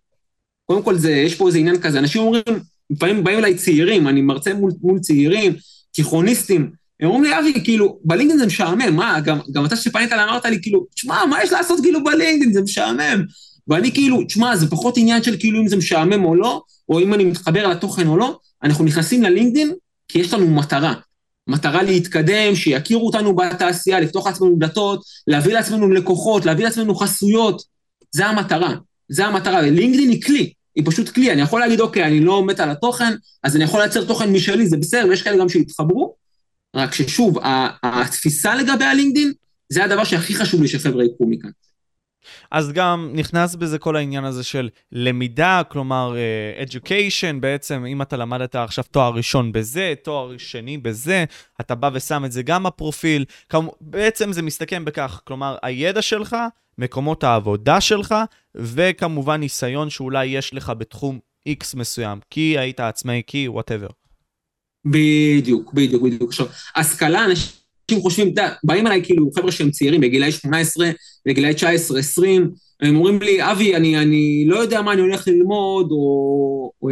קודם 0.66 0.84
כל, 0.84 0.98
זה, 0.98 1.12
יש 1.12 1.36
פה 1.36 1.48
איזה 1.48 1.58
עניין 1.58 1.82
כזה, 1.82 2.00
אנשים 2.00 2.22
אומרים, 2.22 2.44
לפעמים 2.90 3.24
באים 3.24 3.40
אליי 3.40 3.56
צעירים, 3.56 4.08
אני 4.08 4.22
מרצה 4.22 4.54
מול, 4.54 4.72
מול 4.82 5.00
צעירים, 5.00 5.54
תיכוניסטים, 5.92 6.72
הם 7.00 7.10
אומרים 7.10 7.24
לי, 7.24 7.40
אבי, 7.40 7.64
כאילו, 7.64 8.00
בלינקדאין 8.04 8.40
זה 8.40 8.46
משעמם, 8.46 8.96
מה, 8.96 9.20
גם, 9.20 9.40
גם 9.52 9.66
אתה 9.66 9.76
שפנית 9.76 10.14
אליי 10.14 10.24
אמרת 10.24 10.46
לי, 10.46 10.62
כאילו, 10.62 10.86
תשמע, 10.96 11.26
מה 11.26 11.44
יש 11.44 11.52
לעשות 11.52 11.80
כאילו 11.82 12.04
בלינקדאין, 12.04 12.54
זה 12.54 12.62
משעמם. 12.62 13.26
ואני 13.68 13.92
כאילו, 13.92 14.24
תשמע, 14.24 14.56
זה 14.56 14.70
פחות 14.70 14.98
עניין 14.98 15.24
של 15.24 15.40
כאילו 15.40 15.62
אם 15.62 15.68
זה 15.68 15.76
משעמם 15.76 16.26
או 16.26 16.36
לא, 16.36 16.62
או 16.90 17.00
אם 17.00 17.14
אני 17.14 17.24
מתחבר 17.24 17.68
לתוכן 17.68 18.08
או 18.08 18.18
לא, 18.18 18.40
אנחנו 18.64 18.86
נכנסים 18.86 19.24
ללינקדאין 19.24 19.72
כי 20.08 20.20
יש 20.20 20.34
לנו 20.34 20.48
מטרה. 20.48 20.94
מטרה 21.48 21.84
להתקדם, 21.84 22.56
שיכירו 22.56 23.08
אותנו 23.08 23.36
בתעשייה, 23.36 24.00
לפתוח 24.00 24.28
לעצמנו 24.28 24.56
דלתות, 24.60 25.04
להביא 25.28 25.54
לעצמנו 25.54 25.92
לקוחות, 25.92 26.46
להביא 26.46 26.66
לעצמנו 26.66 26.96
חסויות. 26.96 27.62
זה 28.12 28.26
המטרה, 28.26 28.76
זה 29.10 29.26
המטרה. 29.26 29.62
לינקדאין 29.62 30.10
היא 30.10 30.22
כלי, 30.22 30.54
היא 30.76 30.84
פשוט 30.86 31.10
כלי. 31.10 31.32
אני 31.32 31.42
יכול 31.42 31.60
להגיד, 31.60 31.80
אוקיי, 31.80 32.04
אני 32.04 32.20
לא 32.20 32.46
מת 32.46 32.60
על 32.60 32.70
התוכן, 32.70 33.14
אז 33.44 33.56
אני 33.56 33.64
יכול 33.64 33.80
לייצר 33.80 34.06
תוכן 34.06 34.30
משלי, 34.30 34.68
זה 34.68 34.78
בסדר, 34.78 35.06
ויש 35.10 35.22
כאלה 35.22 35.38
גם 35.38 35.50
שהתחברו. 35.50 36.16
רק 36.76 36.94
ששוב, 36.94 37.38
התפיסה 37.84 38.56
לגבי 38.56 38.86
הלינקדאין, 38.86 39.34
זה 39.70 39.84
הדבר 39.84 40.04
שהכי 40.04 40.36
חשוב 40.36 40.62
לי 40.62 40.68
שחבר'ה 40.68 41.06
יקחו 41.06 41.26
מכאן. 41.28 41.50
אז 42.52 42.72
גם 42.72 43.10
נכנס 43.14 43.56
בזה 43.56 43.80
כל 43.80 43.96
העניין 43.96 44.24
הזה 44.24 44.44
של 44.44 44.70
למידה, 44.92 45.62
כלומר 45.68 46.14
uh, 46.14 46.70
education, 46.70 47.40
בעצם 47.40 47.86
אם 47.86 48.02
אתה 48.02 48.18
למדת 48.18 48.56
עכשיו 48.56 48.84
תואר 48.92 49.14
ראשון 49.14 49.52
בזה, 49.52 49.94
תואר 50.04 50.38
שני 50.38 50.78
בזה, 50.78 51.26
אתה 51.62 51.76
בא 51.76 51.90
ושם 51.94 52.26
את 52.26 52.32
זה 52.32 52.44
גם 52.44 52.64
בפרופיל, 52.64 53.26
כמו, 53.50 53.72
בעצם 53.82 54.34
זה 54.34 54.42
מסתכם 54.42 54.86
בכך, 54.86 55.22
כלומר 55.24 55.58
הידע 55.64 56.02
שלך, 56.02 56.36
מקומות 56.78 57.24
העבודה 57.24 57.82
שלך, 57.82 58.16
וכמובן 58.56 59.40
ניסיון 59.40 59.90
שאולי 59.90 60.26
יש 60.26 60.54
לך 60.54 60.72
בתחום 60.78 61.20
X 61.50 61.78
מסוים, 61.78 62.20
כי 62.30 62.58
היית 62.58 62.80
עצמאי, 62.80 63.22
כי 63.28 63.48
וואטאבר. 63.48 63.88
בדיוק, 64.86 65.74
בדיוק, 65.74 66.04
בדיוק. 66.04 66.30
עכשיו, 66.30 66.46
השכלה, 66.76 67.26
אנשים... 67.26 67.61
אנשים 67.92 68.02
חושבים, 68.02 68.34
אתה 68.34 68.42
יודע, 68.42 68.54
באים 68.64 68.88
אליי 68.88 69.04
כאילו 69.04 69.30
חבר'ה 69.36 69.52
שהם 69.52 69.72
צעירים, 69.72 70.02
בגילאי 70.02 70.32
18, 70.32 70.90
בגילאי 71.28 71.54
19, 71.54 72.00
20, 72.00 72.52
הם 72.82 72.96
אומרים 72.96 73.22
לי, 73.22 73.52
אבי, 73.52 73.76
אני, 73.76 73.98
אני 73.98 74.44
לא 74.48 74.56
יודע 74.56 74.82
מה 74.82 74.94
אני 74.94 75.02
הולך 75.02 75.28
ללמוד, 75.28 75.92
או, 75.92 76.72
או, 76.82 76.90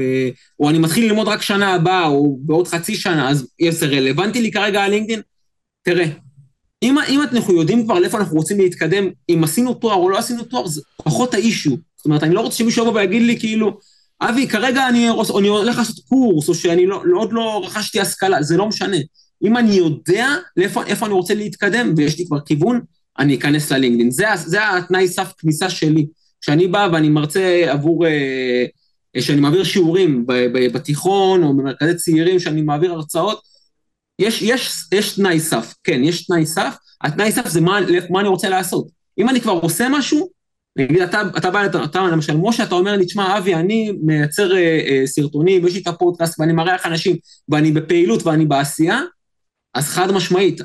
או 0.59 0.69
אני 0.69 0.79
מתחיל 0.79 1.05
ללמוד 1.05 1.27
רק 1.27 1.41
שנה 1.41 1.73
הבאה, 1.73 2.07
או 2.07 2.37
בעוד 2.41 2.67
חצי 2.67 2.95
שנה, 2.95 3.29
אז 3.29 3.47
זה 3.69 3.85
רלוונטי 3.85 4.41
לי 4.41 4.51
כרגע 4.51 4.81
הלינקדאין? 4.81 5.21
תראה, 5.83 6.05
אם, 6.83 6.95
אם 7.09 7.21
אנחנו 7.21 7.53
יודעים 7.53 7.83
כבר 7.83 7.99
לאיפה 7.99 8.17
אנחנו 8.17 8.37
רוצים 8.37 8.59
להתקדם, 8.59 9.09
אם 9.29 9.43
עשינו 9.43 9.73
תואר 9.73 9.95
או 9.95 10.09
לא 10.09 10.17
עשינו 10.17 10.43
תואר, 10.43 10.67
זה 10.67 10.81
פחות 11.03 11.33
האישו. 11.33 11.77
זאת 11.97 12.05
אומרת, 12.05 12.23
אני 12.23 12.35
לא 12.35 12.41
רוצה 12.41 12.57
שמישהו 12.57 12.83
יבוא 12.83 12.99
ויגיד 12.99 13.21
לי 13.21 13.39
כאילו, 13.39 13.77
אבי, 14.21 14.47
כרגע 14.47 14.89
אני, 14.89 15.09
אני 15.37 15.47
הולך 15.47 15.77
לעשות 15.77 15.99
קורס, 16.09 16.49
או 16.49 16.55
שאני 16.55 16.85
לא, 16.85 17.01
לא, 17.05 17.19
עוד 17.19 17.33
לא 17.33 17.61
רכשתי 17.65 17.99
השכלה, 17.99 18.43
זה 18.43 18.57
לא 18.57 18.65
משנה. 18.65 18.97
אם 19.43 19.57
אני 19.57 19.71
יודע 19.71 20.27
לאיפה, 20.57 20.85
איפה 20.85 21.05
אני 21.05 21.13
רוצה 21.13 21.33
להתקדם, 21.33 21.93
ויש 21.97 22.19
לי 22.19 22.25
כבר 22.25 22.39
כיוון, 22.39 22.81
אני 23.19 23.35
אכנס 23.35 23.71
ללינקדאין. 23.71 24.11
זה, 24.11 24.25
זה 24.35 24.77
התנאי 24.77 25.07
סף 25.07 25.33
כניסה 25.37 25.69
שלי. 25.69 26.07
כשאני 26.41 26.67
בא 26.67 26.89
ואני 26.93 27.09
מרצה 27.09 27.65
עבור, 27.67 28.07
אה, 28.07 28.65
שאני 29.19 29.41
מעביר 29.41 29.63
שיעורים 29.63 30.25
בתיכון, 30.73 31.43
או 31.43 31.57
במרכזי 31.57 31.95
צעירים, 31.95 32.39
שאני 32.39 32.61
מעביר 32.61 32.91
הרצאות, 32.91 33.41
יש, 34.19 34.41
יש, 34.41 34.83
יש 34.91 35.15
תנאי 35.15 35.39
סף, 35.39 35.73
כן, 35.83 36.03
יש 36.03 36.25
תנאי 36.25 36.45
סף. 36.45 36.75
התנאי 37.01 37.31
סף 37.31 37.47
זה 37.47 37.61
מה, 37.61 37.79
מה 38.09 38.19
אני 38.19 38.27
רוצה 38.27 38.49
לעשות. 38.49 38.87
אם 39.17 39.29
אני 39.29 39.41
כבר 39.41 39.51
עושה 39.51 39.87
משהו, 39.91 40.29
נגיד, 40.75 41.01
אתה, 41.01 41.21
אתה 41.37 41.51
בא, 41.51 41.65
אתה, 41.65 41.83
אתה 41.83 42.01
למשל, 42.01 42.37
משה, 42.37 42.63
אתה 42.63 42.75
אומר 42.75 42.97
לי, 42.97 43.05
תשמע, 43.05 43.37
אבי, 43.37 43.55
אני 43.55 43.91
מייצר 44.01 44.55
אה, 44.55 44.79
אה, 44.87 45.01
סרטונים, 45.05 45.67
יש 45.67 45.73
לי 45.73 45.81
את 45.81 45.87
הפודקאסט, 45.87 46.39
ואני 46.39 46.53
לך 46.73 46.85
אנשים, 46.85 47.15
ואני 47.49 47.71
בפעילות 47.71 48.23
ואני 48.23 48.45
בעשייה, 48.45 49.01
אז 49.73 49.87
חד 49.87 50.11
משמעית, 50.11 50.61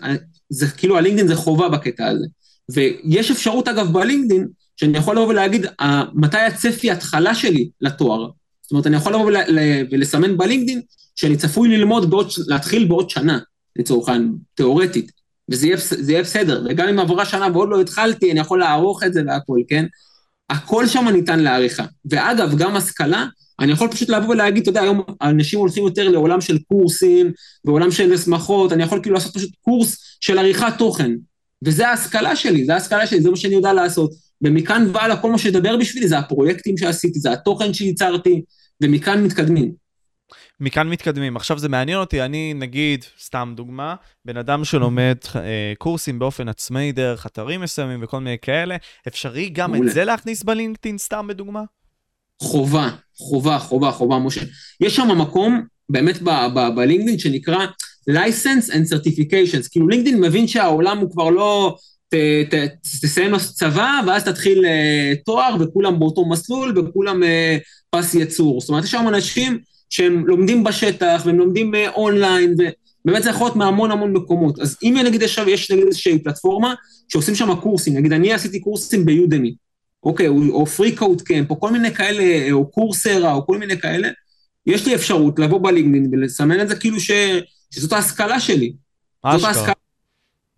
זה 0.49 0.69
כאילו 0.69 0.99
הלינקדאין 0.99 1.29
זה 1.29 1.37
חובה 1.37 1.69
בקטע 1.69 2.07
הזה. 2.07 2.27
ויש 2.71 3.31
אפשרות 3.31 3.69
אגב 3.69 3.93
בלינקדאין, 3.93 4.49
שאני 4.77 4.99
יכול 4.99 5.17
לבוא 5.17 5.29
ולהגיד, 5.29 5.67
מתי 6.15 6.39
הצפי 6.39 6.91
התחלה 6.91 7.35
שלי 7.35 7.69
לתואר. 7.81 8.31
זאת 8.63 8.71
אומרת, 8.71 8.87
אני 8.87 8.97
יכול 8.97 9.15
לבוא 9.15 9.31
ולסמן 9.91 10.37
בלינקדאין 10.37 10.81
שאני 11.17 11.37
צפוי 11.37 11.69
ללמוד 11.69 12.11
בעוד, 12.11 12.31
להתחיל 12.47 12.89
בעוד 12.89 13.11
שנה, 13.11 13.39
לצורך 13.77 14.09
העניין, 14.09 14.35
תיאורטית. 14.55 15.13
וזה 15.51 15.67
יהיה, 15.67 15.79
יהיה 16.09 16.23
בסדר, 16.23 16.67
וגם 16.71 16.89
אם 16.89 16.99
עברה 16.99 17.25
שנה 17.25 17.49
ועוד 17.53 17.69
לא 17.69 17.81
התחלתי, 17.81 18.33
אני 18.33 18.41
יכול 18.41 18.59
לערוך 18.59 19.03
את 19.03 19.13
זה 19.13 19.23
והכל, 19.27 19.59
כן? 19.69 19.87
הכל 20.51 20.87
שם 20.87 21.09
ניתן 21.09 21.41
לעריכה. 21.41 21.85
ואגב, 22.11 22.57
גם 22.57 22.77
השכלה, 22.77 23.27
אני 23.61 23.73
יכול 23.73 23.89
פשוט 23.89 24.09
לבוא 24.09 24.29
ולהגיד, 24.29 24.63
אתה 24.63 24.71
יודע, 24.71 24.83
היום 24.83 25.03
אנשים 25.23 25.59
הולכים 25.59 25.85
יותר 25.85 26.09
לעולם 26.09 26.41
של 26.41 26.59
קורסים, 26.59 27.33
ועולם 27.65 27.91
של 27.91 28.17
שמחות, 28.17 28.73
אני 28.73 28.83
יכול 28.83 28.99
כאילו 29.03 29.15
לעשות 29.15 29.35
פשוט 29.35 29.51
קורס 29.61 30.19
של 30.21 30.39
עריכת 30.39 30.73
תוכן. 30.79 31.13
וזה 31.65 31.89
ההשכלה 31.89 32.37
שלי, 32.37 32.65
זה 32.65 32.75
ההשכלה 32.75 33.07
שלי, 33.07 33.21
זה 33.21 33.31
מה 33.31 33.37
שאני 33.37 33.55
יודע 33.55 33.73
לעשות. 33.73 34.11
ומכאן 34.43 34.91
והלאה, 34.93 35.17
כל 35.17 35.31
מה 35.31 35.39
שידבר 35.39 35.77
בשבילי 35.77 36.09
זה 36.09 36.19
הפרויקטים 36.19 36.79
שעשיתי, 36.79 37.19
זה 37.19 37.33
התוכן 37.33 37.75
שייצרתי, 37.75 38.43
ומכאן 38.83 39.25
מתקדמים. 39.25 39.85
מכאן 40.61 40.89
מתקדמים. 40.89 41.37
עכשיו 41.37 41.59
זה 41.59 41.69
מעניין 41.69 41.99
אותי, 41.99 42.23
אני 42.23 42.55
נגיד, 42.55 43.05
סתם 43.21 43.53
דוגמה, 43.57 43.95
בן 44.25 44.37
אדם 44.37 44.65
שלומד 44.65 45.17
אה, 45.37 45.73
קורסים 45.79 46.19
באופן 46.19 46.49
עצמאי 46.49 46.93
דרך 46.93 47.27
אתרים 47.27 47.61
מסוימים 47.61 48.01
וכל 48.03 48.19
מיני 48.19 48.37
כאלה, 48.43 48.77
אפשרי 49.09 49.49
גם 49.49 49.73
מעולה. 49.73 49.89
את 49.89 49.95
זה 49.95 50.05
להכניס 50.05 50.43
בלינקדאין 50.43 50.99
סתם 50.99 51.27
בדוגמה? 51.27 51.63
חובה, 52.43 52.91
חובה, 53.17 53.59
חובה, 53.59 53.91
חובה, 53.91 54.19
משה. 54.19 54.41
יש 54.81 54.97
שם 54.97 55.19
מקום, 55.19 55.63
באמת 55.89 56.19
בלינקדאין, 56.75 57.19
שנקרא 57.19 57.67
license 58.11 58.71
and 58.71 58.93
certifications. 58.93 59.69
כאילו 59.71 59.89
לינקדאין 59.89 60.21
מבין 60.21 60.49
שהעולם 60.49 60.99
הוא 60.99 61.11
כבר 61.11 61.31
לא, 61.31 61.77
תסיים 63.03 63.39
צבא, 63.39 64.01
ואז 64.07 64.25
תתחיל 64.25 64.65
uh, 64.65 64.69
תואר, 65.25 65.57
וכולם 65.61 65.99
באותו 65.99 66.29
מסלול, 66.29 66.79
וכולם 66.79 67.23
uh, 67.23 67.27
פס 67.91 68.15
יצור. 68.15 68.61
זאת 68.61 68.69
אומרת, 68.69 68.85
יש 68.85 68.91
שם 68.91 69.09
אנשים 69.09 69.59
שהם 69.91 70.27
לומדים 70.27 70.65
בשטח, 70.65 71.23
והם 71.27 71.39
לומדים 71.39 71.75
uh, 71.75 71.79
אונליין, 71.95 72.55
ובאמת 72.55 73.23
זה 73.23 73.31
יכול 73.31 73.47
להיות 73.47 73.57
מהמון 73.57 73.91
המון 73.91 74.13
מקומות. 74.13 74.61
אז 74.61 74.77
אם 74.83 74.97
נגיד 75.05 75.23
עכשיו 75.23 75.49
יש 75.49 75.71
נגיד 75.71 75.87
איזושהי 75.87 76.19
פלטפורמה, 76.19 76.75
שעושים 77.09 77.35
שם 77.35 77.55
קורסים, 77.55 77.97
נגיד 77.97 78.13
אני 78.13 78.33
עשיתי 78.33 78.61
קורסים 78.61 79.07
ביודמי, 79.07 79.55
אוקיי, 80.05 80.29
או 80.29 80.67
פרי 80.67 80.97
קוד 80.97 81.23
קמפ, 81.23 81.51
או 81.51 81.61
כל 81.61 81.73
מיני 81.73 81.95
כאלה, 81.95 82.53
או 82.53 82.71
קורסרה, 82.71 83.33
או 83.33 83.47
כל 83.47 83.59
מיני 83.59 83.81
כאלה, 83.81 84.09
יש 84.67 84.87
לי 84.87 84.95
אפשרות 84.95 85.39
לבוא 85.39 85.61
בלינקדאין 85.63 86.09
ולסמן 86.13 86.61
את 86.61 86.69
זה 86.69 86.77
כאילו 86.77 87.01
ש... 87.01 87.11
שזאת 87.71 87.93
ההשכלה 87.93 88.41
שלי. 88.41 88.73
אשכרה. 89.23 89.49
ההשכלה... 89.49 89.75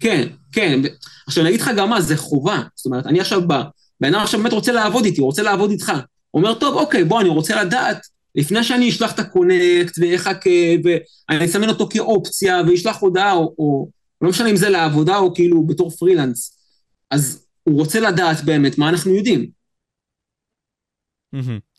כן, 0.01 0.29
כן. 0.53 0.81
עכשיו, 1.27 1.43
אני 1.43 1.51
אגיד 1.51 1.61
לך 1.61 1.71
גם 1.77 1.91
מה, 1.91 2.01
זה 2.01 2.17
חובה. 2.17 2.63
זאת 2.75 2.87
אומרת, 2.87 3.07
אני 3.07 3.21
עכשיו 3.21 3.49
בא, 3.49 3.63
בן 4.01 4.15
אדם 4.15 4.23
עכשיו 4.23 4.41
באמת 4.41 4.53
רוצה 4.53 4.73
לעבוד 4.73 5.05
איתי, 5.05 5.21
רוצה 5.21 5.43
לעבוד 5.43 5.71
איתך. 5.71 5.93
אומר, 6.35 6.55
טוב, 6.55 6.75
אוקיי, 6.75 7.05
בוא, 7.05 7.21
אני 7.21 7.29
רוצה 7.29 7.65
לדעת, 7.65 8.07
לפני 8.35 8.65
שאני 8.65 8.89
אשלח 8.89 9.13
את 9.13 9.19
הקונקט 9.19 9.99
ואחכה, 9.99 10.51
ואני 10.85 11.45
אסמן 11.45 11.69
אותו 11.69 11.89
כאופציה, 11.89 12.63
ואשלח 12.69 12.97
הודעה, 13.01 13.33
או, 13.33 13.55
או 13.59 13.89
לא 14.21 14.31
משנה 14.31 14.51
אם 14.51 14.57
זה 14.57 14.69
לעבודה 14.69 15.17
או 15.17 15.35
כאילו 15.35 15.67
בתור 15.67 15.91
פרילנס. 15.91 16.59
אז 17.11 17.46
הוא 17.69 17.79
רוצה 17.79 18.01
לדעת 18.01 18.45
באמת 18.45 18.79
מה 18.79 18.89
אנחנו 18.89 19.15
יודעים. 19.15 19.57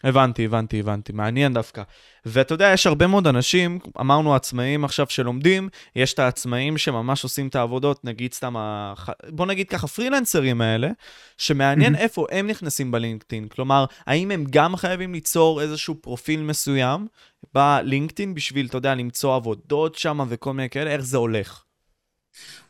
הבנתי, 0.03 0.45
הבנתי, 0.45 0.79
הבנתי, 0.79 1.13
מעניין 1.13 1.53
דווקא. 1.53 1.83
ואתה 2.25 2.53
יודע, 2.53 2.71
יש 2.73 2.87
הרבה 2.87 3.07
מאוד 3.07 3.27
אנשים, 3.27 3.79
אמרנו 3.99 4.35
עצמאים 4.35 4.85
עכשיו 4.85 5.05
שלומדים, 5.09 5.69
יש 5.95 6.13
את 6.13 6.19
העצמאים 6.19 6.77
שממש 6.77 7.23
עושים 7.23 7.47
את 7.47 7.55
העבודות, 7.55 8.05
נגיד 8.05 8.33
סתם, 8.33 8.57
הח... 8.57 9.09
בוא 9.29 9.45
נגיד 9.45 9.69
ככה, 9.69 9.87
פרילנסרים 9.87 10.61
האלה, 10.61 10.89
שמעניין 11.37 11.95
איפה 11.95 12.25
הם 12.31 12.47
נכנסים 12.47 12.91
בלינקדאין. 12.91 13.47
כלומר, 13.47 13.85
האם 14.05 14.31
הם 14.31 14.45
גם 14.49 14.75
חייבים 14.75 15.13
ליצור 15.13 15.61
איזשהו 15.61 15.95
פרופיל 15.95 16.41
מסוים 16.41 17.07
בלינקדאין 17.53 18.33
בשביל, 18.33 18.65
אתה 18.65 18.77
יודע, 18.77 18.95
למצוא 18.95 19.35
עבודות 19.35 19.95
שם 19.95 20.19
וכל 20.29 20.53
מיני 20.53 20.69
כאלה, 20.69 20.91
איך 20.91 21.01
זה 21.01 21.17
הולך? 21.17 21.63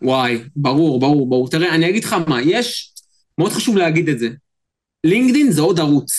וואי, 0.01 0.43
ברור, 0.55 0.99
ברור, 0.99 1.29
ברור. 1.29 1.49
תראה, 1.49 1.75
אני 1.75 1.89
אגיד 1.89 2.03
לך 2.03 2.15
מה, 2.27 2.41
יש, 2.41 2.93
מאוד 3.37 3.51
חשוב 3.51 3.77
להגיד 3.77 4.09
את 4.09 4.19
זה. 4.19 4.29
לינקדאין 5.03 5.51
זה 5.51 5.61
עוד 5.61 5.79
ערוץ. 5.79 6.11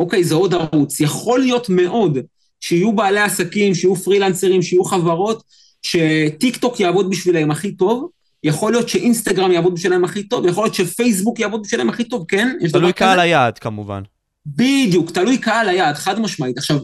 אוקיי, 0.00 0.24
זה 0.24 0.34
עוד 0.34 0.54
ערוץ. 0.54 1.00
יכול 1.00 1.40
להיות 1.40 1.68
מאוד 1.68 2.18
שיהיו 2.60 2.92
בעלי 2.92 3.20
עסקים, 3.20 3.74
שיהיו 3.74 3.96
פרילנסרים, 3.96 4.62
שיהיו 4.62 4.84
חברות, 4.84 5.42
שטיק 5.82 6.56
טוק 6.56 6.80
יעבוד 6.80 7.10
בשבילם 7.10 7.50
הכי 7.50 7.72
טוב, 7.72 8.08
יכול 8.44 8.72
להיות 8.72 8.88
שאינסטגרם 8.88 9.52
יעבוד 9.52 9.74
בשבילם 9.74 10.04
הכי 10.04 10.22
טוב, 10.22 10.46
יכול 10.46 10.64
להיות 10.64 10.74
שפייסבוק 10.74 11.40
יעבוד 11.40 11.62
בשבילם 11.62 11.88
הכי 11.88 12.04
טוב, 12.04 12.24
כן? 12.28 12.56
תלוי 12.72 12.92
קהל 12.92 13.20
היעד 13.20 13.58
כמובן. 13.58 14.02
בדיוק, 14.46 15.10
תלוי 15.10 15.38
קהל 15.38 15.68
היעד, 15.68 15.94
חד 15.94 16.20
משמעית. 16.20 16.58
עכשיו, 16.58 16.78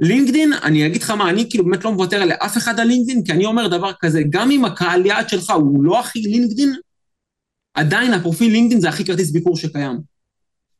לינקדין, 0.00 0.52
אני 0.52 0.86
אגיד 0.86 1.02
לך 1.02 1.10
מה, 1.10 1.30
אני 1.30 1.50
כאילו 1.50 1.64
באמת 1.64 1.84
לא 1.84 1.92
מוותר 1.92 2.24
לאף 2.24 2.56
אחד 2.56 2.80
על 2.80 2.86
לינקדין, 2.86 3.24
כי 3.24 3.32
אני 3.32 3.46
אומר 3.46 3.68
דבר 3.68 3.92
כזה, 4.00 4.22
גם 4.30 4.50
אם 4.50 4.64
הקהל 4.64 5.06
יעד 5.06 5.28
שלך 5.28 5.50
הוא 5.50 5.84
לא 5.84 6.00
הכי 6.00 6.20
לינקדין, 6.20 6.74
עדיין 7.74 8.12
הפרופיל 8.12 8.52
לינקדין 8.52 8.80
זה 8.80 8.88
הכי 8.88 9.04
כרטיס 9.04 9.30
ביקור 9.30 9.56
שקיים. 9.56 9.98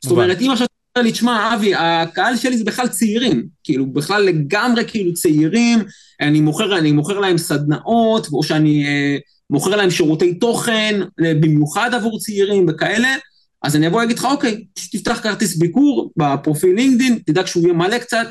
זאת 0.00 0.10
אומרת, 0.10 0.40
אם 0.40 0.50
עכשיו 0.50 0.66
אתה 0.66 1.00
אומר 1.00 1.06
לי, 1.06 1.12
תשמע, 1.12 1.54
אבי, 1.54 1.74
הקהל 1.74 2.36
שלי 2.36 2.58
זה 2.58 2.64
בכלל 2.64 2.88
צעירים, 2.88 3.46
כאילו, 3.64 3.86
בכלל 3.86 4.22
לגמרי 4.22 4.84
כאילו 4.88 5.14
צעירים, 5.14 5.78
אני 6.20 6.40
מוכר, 6.40 6.78
אני 6.78 6.92
מוכר 6.92 7.18
להם 7.18 7.38
סדנאות, 7.38 8.28
או 8.32 8.42
שאני 8.42 8.86
אה, 8.86 9.16
מוכר 9.50 9.76
להם 9.76 9.90
שירותי 9.90 10.34
תוכן, 10.34 11.00
אה, 11.24 11.34
במיוחד 11.34 11.94
עבור 11.94 12.18
צעירים 12.18 12.66
וכאלה, 12.68 13.16
אז 13.62 13.76
אני 13.76 13.86
אבוא 13.86 14.00
ואגיד 14.00 14.18
לך, 14.18 14.24
אוקיי, 14.24 14.64
תפתח 14.92 15.20
כרטיס 15.22 15.56
ביקור 15.56 16.10
בפרופיל 16.16 16.74
לינקדין, 16.74 17.18
תדאג 17.26 17.46
שהוא 17.46 17.62
יהיה 17.62 17.72
מלא 17.72 17.98
קצת, 17.98 18.26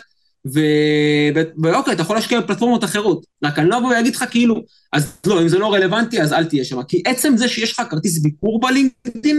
ואוקיי, 1.64 1.94
אתה 1.94 2.02
יכול 2.02 2.16
להשקיע 2.16 2.40
בפלטפורמות 2.40 2.84
אחרות. 2.84 3.26
רק 3.44 3.60
אני 3.60 3.70
לא 3.70 3.78
אבוא 3.78 3.90
ואגיד 3.90 4.16
לך 4.16 4.26
כאילו, 4.32 4.64
אז 4.94 5.18
לא, 5.28 5.42
אם 5.42 5.48
זה 5.48 5.60
לא 5.60 5.74
רלוונטי, 5.74 6.22
אז 6.22 6.34
אל 6.34 6.46
תהיה 6.46 6.66
שם. 6.66 6.84
כי 6.84 7.02
עצם 7.06 7.38
זה 7.38 7.48
שיש 7.48 7.72
לך 7.72 7.82
כרטיס 7.90 8.20
ביקור 8.20 8.60
בלינקדאין, 8.60 9.38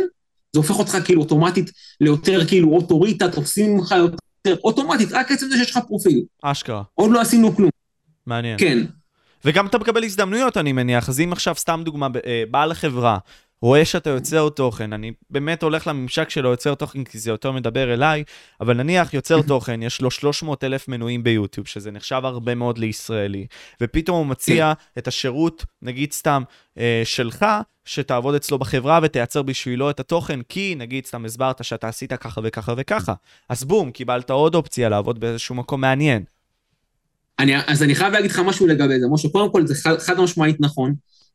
זה 0.53 0.59
הופך 0.59 0.79
אותך 0.79 0.99
כאילו 1.05 1.23
אוטומטית 1.23 1.71
ליותר 2.01 2.47
כאילו 2.47 2.71
אוטוריטה, 2.71 3.31
תופסים 3.31 3.75
ממך 3.77 3.94
יותר 3.99 4.61
אוטומטית, 4.64 5.12
רק 5.12 5.33
עצם 5.33 5.47
זה 5.51 5.57
שיש 5.57 5.71
לך 5.71 5.79
פרופיל. 5.87 6.23
אשכרה. 6.42 6.83
עוד 6.94 7.11
לא 7.11 7.21
עשינו 7.21 7.57
כלום. 7.57 7.71
מעניין. 8.27 8.59
כן. 8.59 8.79
וגם 9.44 9.66
אתה 9.66 9.79
מקבל 9.79 10.05
הזדמנויות, 10.05 10.57
אני 10.57 10.73
מניח. 10.73 11.09
אז 11.09 11.21
אם 11.21 11.33
עכשיו, 11.33 11.55
סתם 11.55 11.83
דוגמה, 11.85 12.09
אה, 12.27 12.42
בעל 12.51 12.75
חברה 12.75 13.18
רואה 13.62 13.85
שאתה 13.85 14.11
יוצר 14.11 14.49
תוכן, 14.49 14.92
אני 14.92 15.12
באמת 15.31 15.62
הולך 15.62 15.87
לממשק 15.87 16.31
שלו 16.31 16.51
יוצר 16.51 16.75
תוכן 16.75 17.05
כי 17.05 17.18
זה 17.18 17.31
יותר 17.31 17.53
מדבר 17.53 17.94
אליי, 17.94 18.25
אבל 18.61 18.77
נניח 18.77 19.14
יוצר 19.14 19.42
תוכן, 19.49 19.83
יש 19.83 20.01
לו 20.01 20.11
300 20.11 20.64
אלף 20.64 20.88
מנויים 20.88 21.23
ביוטיוב, 21.25 21.66
שזה 21.66 21.90
נחשב 21.90 22.21
הרבה 22.25 22.55
מאוד 22.55 22.79
לישראלי, 22.79 23.47
ופתאום 23.81 24.18
הוא 24.18 24.27
מציע 24.27 24.73
את 24.99 25.09
השירות, 25.09 25.64
נגיד 25.83 26.12
סתם, 26.12 26.42
אה, 26.79 27.03
שלך, 27.05 27.47
שתעבוד 27.85 28.35
אצלו 28.35 28.59
בחברה 28.59 29.01
ותייצר 29.03 29.42
בשבילו 29.42 29.90
את 29.90 30.01
התוכן, 30.01 30.40
כי 30.49 30.75
נגיד 30.79 31.07
סתם 31.07 31.25
הסברת 31.25 31.64
שאתה 31.64 31.88
עשית 31.88 32.12
ככה 32.12 32.40
וככה 32.44 32.75
וככה, 32.77 33.14
אז 33.49 33.64
בום, 33.64 33.90
קיבלת 33.90 34.31
עוד 34.31 34.55
אופציה 34.55 34.88
לעבוד 34.88 35.21
באיזשהו 35.21 35.55
מקום 35.55 35.81
מעניין. 35.81 36.25
אני, 37.38 37.53
אז 37.66 37.83
אני 37.83 37.94
חייב 37.94 38.12
להגיד 38.12 38.31
לך 38.31 38.38
משהו 38.38 38.66
לגבי 38.66 39.01
זה, 39.01 39.07
משה, 39.11 39.29
קודם 39.29 39.53
כל 39.53 39.66
זה 39.66 39.75
חד, 39.75 39.99
חד 39.99 40.21
משמעית 40.21 40.57
נכון. 40.61 40.94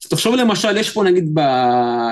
תחשוב 0.09 0.35
למשל, 0.35 0.77
יש 0.77 0.89
פה 0.89 1.03
נגיד 1.03 1.29
ב... 1.33 1.39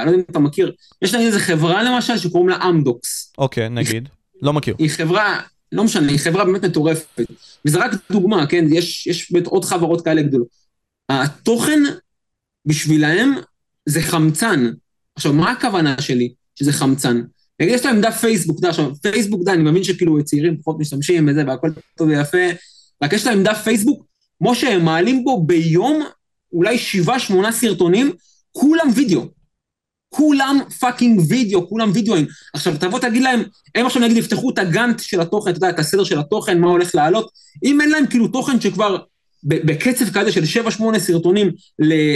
לא 0.06 0.12
יודע 0.12 0.18
אם 0.18 0.24
אתה 0.32 0.40
מכיר, 0.40 0.72
יש 1.02 1.14
נגיד 1.14 1.26
איזה 1.26 1.40
חברה 1.40 1.84
למשל 1.84 2.18
שקוראים 2.18 2.50
לה 2.50 2.58
אמדוקס. 2.70 3.34
אוקיי, 3.38 3.70
נגיד. 3.70 4.10
לא 4.42 4.54
מכיר. 4.54 4.76
היא 4.80 4.90
חברה, 4.90 5.42
לא 5.72 5.84
משנה, 5.84 6.12
היא 6.12 6.20
חברה 6.20 6.46
באמת 6.46 6.66
מטורפת. 6.66 7.22
וזה 7.66 7.80
רק 7.80 7.92
דוגמה, 8.12 8.48
כן? 8.48 8.66
יש, 8.72 9.08
יש 9.08 9.32
באמת 9.32 9.48
עוד 9.48 9.66
חברות 9.66 10.06
כאלה 10.06 10.22
גדולות. 10.22 10.48
התוכן 11.10 11.80
בשבילהם 12.66 13.34
זה 13.86 14.02
חמצן. 14.02 14.72
עכשיו, 15.16 15.34
מה 15.34 15.52
הכוונה 15.52 16.02
שלי 16.02 16.34
שזה 16.56 16.74
חמצן? 16.74 17.22
נגיד, 17.60 17.74
יש 17.74 17.86
להם 17.86 18.02
דף 18.02 18.18
פייסבוק, 18.22 18.60
אתה 18.60 18.68
יודע, 18.68 18.70
עכשיו, 18.70 18.96
פייסבוק, 18.96 19.42
אתה 19.44 19.54
אני 19.54 19.64
מבין 19.64 19.84
שכאילו 19.84 20.24
צעירים 20.24 20.58
פחות 20.58 20.80
משתמשים 20.80 21.26
בזה 21.26 21.44
והכל 21.48 21.70
טוב 21.98 22.08
ויפה, 22.08 22.38
רק 23.04 23.14
יש 23.14 23.28
להם 23.28 23.44
דף 23.44 23.62
פייסבוק, 23.64 24.06
כמו 24.40 24.56
שהם 24.56 24.86
מעלים 24.86 25.24
בו 25.24 25.44
ביום 25.46 26.04
אולי 26.54 26.78
שבעה, 26.78 27.20
שמונה 27.20 27.52
סרטונים, 27.52 28.12
כולם 28.52 28.90
וידאו. 28.96 29.26
כולם 30.10 30.60
fucking 30.80 31.22
וידאו, 31.30 31.70
כולם 31.70 31.92
וידאוים. 31.94 32.26
עכשיו, 32.54 32.74
תבוא 32.80 33.00
תגיד 33.00 33.24
להם, 33.24 33.44
הם 33.76 33.86
עכשיו 33.86 34.02
נגיד 34.02 34.18
יפתחו 34.18 34.50
את 34.50 34.58
הגאנט 34.58 35.00
של 35.00 35.22
התוכן, 35.22 35.50
אתה 35.50 35.58
יודע, 35.58 35.70
את 35.70 35.80
הסדר 35.80 36.04
של 36.04 36.20
התוכן, 36.20 36.60
מה 36.60 36.68
הולך 36.68 36.96
לעלות, 36.96 37.32
אם 37.64 37.82
אין 37.82 37.90
להם 37.90 38.08
כאילו 38.08 38.28
תוכן 38.28 38.62
שכבר 38.62 38.98
בקצב 39.44 40.10
כזה 40.10 40.32
של 40.32 40.62
7-8 40.68 41.00
סרטונים 41.00 41.52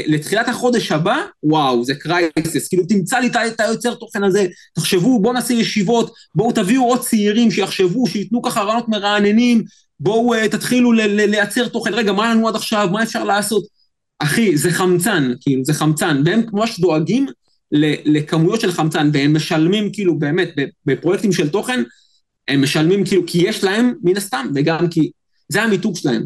לתחילת 0.07 0.47
החודש 0.47 0.91
הבא, 0.91 1.17
וואו, 1.43 1.85
זה 1.85 1.95
קרייסס, 1.95 2.67
כאילו 2.67 2.83
תמצא 2.89 3.19
לי 3.19 3.27
את 3.27 3.59
היוצר 3.59 3.93
תוכן 3.93 4.23
הזה, 4.23 4.47
תחשבו, 4.75 5.21
בואו 5.21 5.33
נעשה 5.33 5.53
ישיבות, 5.53 6.13
בואו 6.35 6.51
תביאו 6.51 6.83
עוד 6.83 6.99
צעירים 7.01 7.51
שיחשבו, 7.51 8.07
שייתנו 8.07 8.41
ככה 8.41 8.61
רעיונות 8.61 8.89
מרעננים, 8.89 9.63
בואו 9.99 10.35
uh, 10.35 10.47
תתחילו 10.47 10.91
לייצר 10.91 11.67
תוכן, 11.67 11.93
רגע, 11.93 12.11
מה 12.11 12.31
לנו 12.31 12.47
עד 12.47 12.55
עכשיו, 12.55 12.89
מה 12.91 13.03
אפשר 13.03 13.23
לעשות? 13.23 13.74
אחי, 14.19 14.57
זה 14.57 14.71
חמצן, 14.71 15.31
כאילו, 15.41 15.65
זה 15.65 15.73
חמצן, 15.73 16.21
והם 16.25 16.41
ממש 16.53 16.79
דואגים 16.79 17.25
לכמויות 18.05 18.61
של 18.61 18.71
חמצן, 18.71 19.09
והם 19.13 19.35
משלמים, 19.35 19.89
כאילו, 19.93 20.19
באמת, 20.19 20.49
בפרויקטים 20.85 21.31
של 21.31 21.49
תוכן, 21.49 21.83
הם 22.47 22.61
משלמים, 22.61 23.05
כאילו, 23.05 23.23
כי 23.27 23.37
יש 23.37 23.63
להם, 23.63 23.93
מן 24.03 24.17
הסתם, 24.17 24.47
וגם 24.55 24.87
כי 24.89 25.11
זה 25.49 25.63
המיתוג 25.63 25.95
שלהם. 25.95 26.25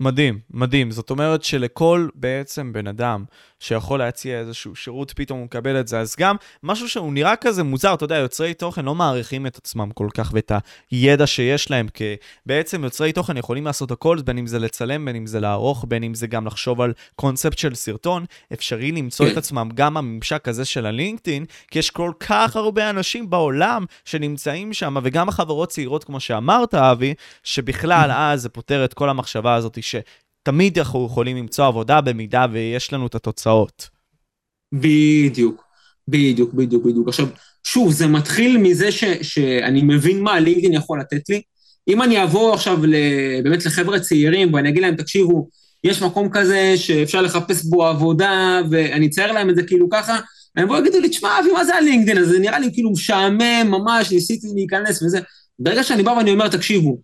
מדהים, 0.00 0.38
מדהים. 0.50 0.90
זאת 0.90 1.10
אומרת 1.10 1.44
שלכל 1.44 2.08
בעצם 2.14 2.72
בן 2.72 2.86
אדם 2.86 3.24
שיכול 3.60 3.98
להציע 3.98 4.38
איזשהו 4.38 4.76
שירות, 4.76 5.12
פתאום 5.16 5.38
הוא 5.38 5.44
מקבל 5.44 5.80
את 5.80 5.88
זה. 5.88 6.00
אז 6.00 6.16
גם 6.18 6.36
משהו 6.62 6.88
שהוא 6.88 7.12
נראה 7.12 7.36
כזה 7.36 7.62
מוזר, 7.62 7.94
אתה 7.94 8.04
יודע, 8.04 8.16
יוצרי 8.16 8.54
תוכן 8.54 8.84
לא 8.84 8.94
מעריכים 8.94 9.46
את 9.46 9.56
עצמם 9.56 9.90
כל 9.94 10.08
כך 10.14 10.30
ואת 10.32 10.52
הידע 10.90 11.26
שיש 11.26 11.70
להם, 11.70 11.88
כי 11.88 12.14
בעצם 12.46 12.84
יוצרי 12.84 13.12
תוכן 13.12 13.36
יכולים 13.36 13.64
לעשות 13.64 13.90
הכל, 13.90 14.18
בין 14.24 14.38
אם 14.38 14.46
זה 14.46 14.58
לצלם, 14.58 15.04
בין 15.04 15.16
אם 15.16 15.26
זה 15.26 15.40
לערוך, 15.40 15.84
בין 15.88 16.02
אם 16.02 16.14
זה 16.14 16.26
גם 16.26 16.46
לחשוב 16.46 16.80
על 16.80 16.92
קונספט 17.14 17.58
של 17.58 17.74
סרטון. 17.74 18.24
אפשרי 18.52 18.92
למצוא 18.92 19.26
את 19.26 19.32
כן. 19.32 19.38
עצמם 19.38 19.68
גם 19.74 19.94
בממשק 19.94 20.48
הזה 20.48 20.64
של 20.64 20.86
הלינקדאין, 20.86 21.44
כי 21.70 21.78
יש 21.78 21.90
כל 21.90 22.12
כך 22.20 22.56
הרבה 22.56 22.90
אנשים 22.90 23.30
בעולם 23.30 23.84
שנמצאים 24.04 24.72
שם, 24.72 24.96
וגם 25.02 25.28
החברות 25.28 25.68
צעירות, 25.68 26.04
כמו 26.04 26.20
שאמרת, 26.20 26.74
אבי, 26.74 27.14
שבכלל 27.42 28.10
אז 28.12 28.42
זה 28.42 28.48
פותר 28.48 28.84
את 28.84 28.94
כל 28.94 29.08
המחשבה 29.08 29.54
הזאת 29.54 29.78
שתמיד 29.86 30.78
אנחנו 30.78 31.06
יכולים 31.06 31.36
למצוא 31.36 31.66
עבודה 31.66 32.00
במידה 32.00 32.46
ויש 32.52 32.92
לנו 32.92 33.06
את 33.06 33.14
התוצאות. 33.14 33.88
בדיוק, 34.72 35.64
בדיוק, 36.08 36.54
בדיוק, 36.54 36.84
בדיוק. 36.84 37.08
עכשיו, 37.08 37.26
שוב, 37.64 37.92
זה 37.92 38.06
מתחיל 38.06 38.58
מזה 38.58 38.92
ש, 38.92 39.04
שאני 39.22 39.82
מבין 39.82 40.20
מה 40.20 40.40
לינקדאין 40.40 40.72
יכול 40.72 41.00
לתת 41.00 41.28
לי. 41.28 41.42
אם 41.88 42.02
אני 42.02 42.22
אבוא 42.22 42.54
עכשיו 42.54 42.78
באמת 43.44 43.66
לחבר'ה 43.66 44.00
צעירים 44.00 44.54
ואני 44.54 44.68
אגיד 44.68 44.82
להם, 44.82 44.96
תקשיבו, 44.96 45.48
יש 45.84 46.02
מקום 46.02 46.28
כזה 46.32 46.72
שאפשר 46.76 47.22
לחפש 47.22 47.64
בו 47.64 47.86
עבודה, 47.86 48.60
ואני 48.70 49.06
אצייר 49.06 49.32
להם 49.32 49.50
את 49.50 49.56
זה 49.56 49.62
כאילו 49.62 49.88
ככה, 49.90 50.18
הם 50.56 50.64
יבואו 50.64 50.78
ויגידו 50.78 51.00
לי, 51.00 51.08
תשמע, 51.08 51.38
אבי, 51.40 51.52
מה 51.52 51.64
זה 51.64 51.74
הלינקדאין 51.74 52.18
הזה? 52.18 52.38
נראה 52.38 52.58
לי 52.58 52.70
כאילו 52.72 52.90
משעמם, 52.90 53.66
ממש, 53.68 54.12
ניסיתי 54.12 54.46
להיכנס 54.54 55.02
וזה. 55.02 55.20
ברגע 55.58 55.82
שאני 55.82 56.02
בא 56.02 56.10
ואני 56.10 56.30
אומר, 56.30 56.48
תקשיבו, 56.48 56.98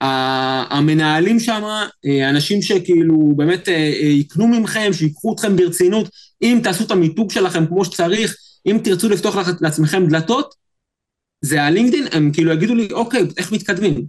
המנהלים 0.00 1.40
שם, 1.40 1.62
אה, 2.06 2.30
אנשים 2.30 2.62
שכאילו 2.62 3.32
באמת 3.36 3.68
אה, 3.68 3.74
אה, 3.74 4.06
יקנו 4.06 4.46
ממכם, 4.46 4.90
שיקחו 4.92 5.34
אתכם 5.34 5.56
ברצינות, 5.56 6.08
אם 6.42 6.60
תעשו 6.62 6.84
את 6.84 6.90
המיתוג 6.90 7.30
שלכם 7.30 7.66
כמו 7.66 7.84
שצריך, 7.84 8.36
אם 8.66 8.78
תרצו 8.84 9.08
לפתוח 9.08 9.36
לעצמכם 9.60 10.06
דלתות, 10.06 10.54
זה 11.40 11.62
הלינקדאין, 11.62 12.06
הם 12.12 12.30
כאילו 12.32 12.52
יגידו 12.52 12.74
לי, 12.74 12.88
אוקיי, 12.92 13.26
איך 13.36 13.52
מתקדמים? 13.52 14.06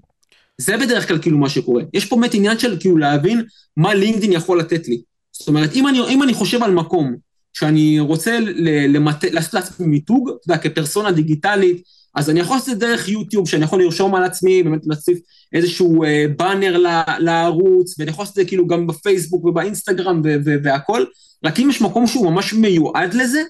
זה 0.57 0.77
בדרך 0.77 1.07
כלל 1.07 1.21
כאילו 1.21 1.37
מה 1.37 1.49
שקורה. 1.49 1.83
יש 1.93 2.05
פה 2.05 2.15
באמת 2.15 2.33
עניין 2.33 2.59
של 2.59 2.79
כאילו 2.79 2.97
להבין 2.97 3.43
מה 3.77 3.93
לינקדאין 3.93 4.31
יכול 4.31 4.59
לתת 4.59 4.87
לי. 4.87 5.01
זאת 5.31 5.47
אומרת, 5.47 5.73
אם 5.75 5.87
אני, 5.87 5.99
אם 6.09 6.23
אני 6.23 6.33
חושב 6.33 6.63
על 6.63 6.71
מקום 6.71 7.15
שאני 7.53 7.99
רוצה 7.99 8.39
למט... 8.87 9.25
לעשות 9.25 9.53
לעצמי 9.53 9.87
מיתוג, 9.87 10.29
אתה 10.29 10.53
יודע, 10.53 10.63
כפרסונה 10.63 11.11
דיגיטלית, 11.11 11.81
אז 12.15 12.29
אני 12.29 12.39
יכול 12.39 12.55
לעשות 12.55 12.69
את 12.69 12.79
זה 12.79 12.85
דרך 12.85 13.09
יוטיוב, 13.09 13.47
שאני 13.47 13.63
יכול 13.63 13.83
לרשום 13.83 14.15
על 14.15 14.23
עצמי, 14.23 14.63
באמת 14.63 14.81
להציף 14.85 15.19
איזשהו 15.53 16.03
אה, 16.03 16.25
באנר 16.37 16.77
לערוץ, 17.19 17.99
ואני 17.99 18.11
יכול 18.11 18.23
לעשות 18.23 18.37
את 18.37 18.43
זה 18.43 18.47
כאילו 18.47 18.67
גם 18.67 18.87
בפייסבוק 18.87 19.45
ובאינסטגרם 19.45 20.21
והכל, 20.63 21.05
רק 21.43 21.59
אם 21.59 21.69
יש 21.69 21.81
מקום 21.81 22.07
שהוא 22.07 22.31
ממש 22.31 22.53
מיועד 22.53 23.13
לזה, 23.13 23.43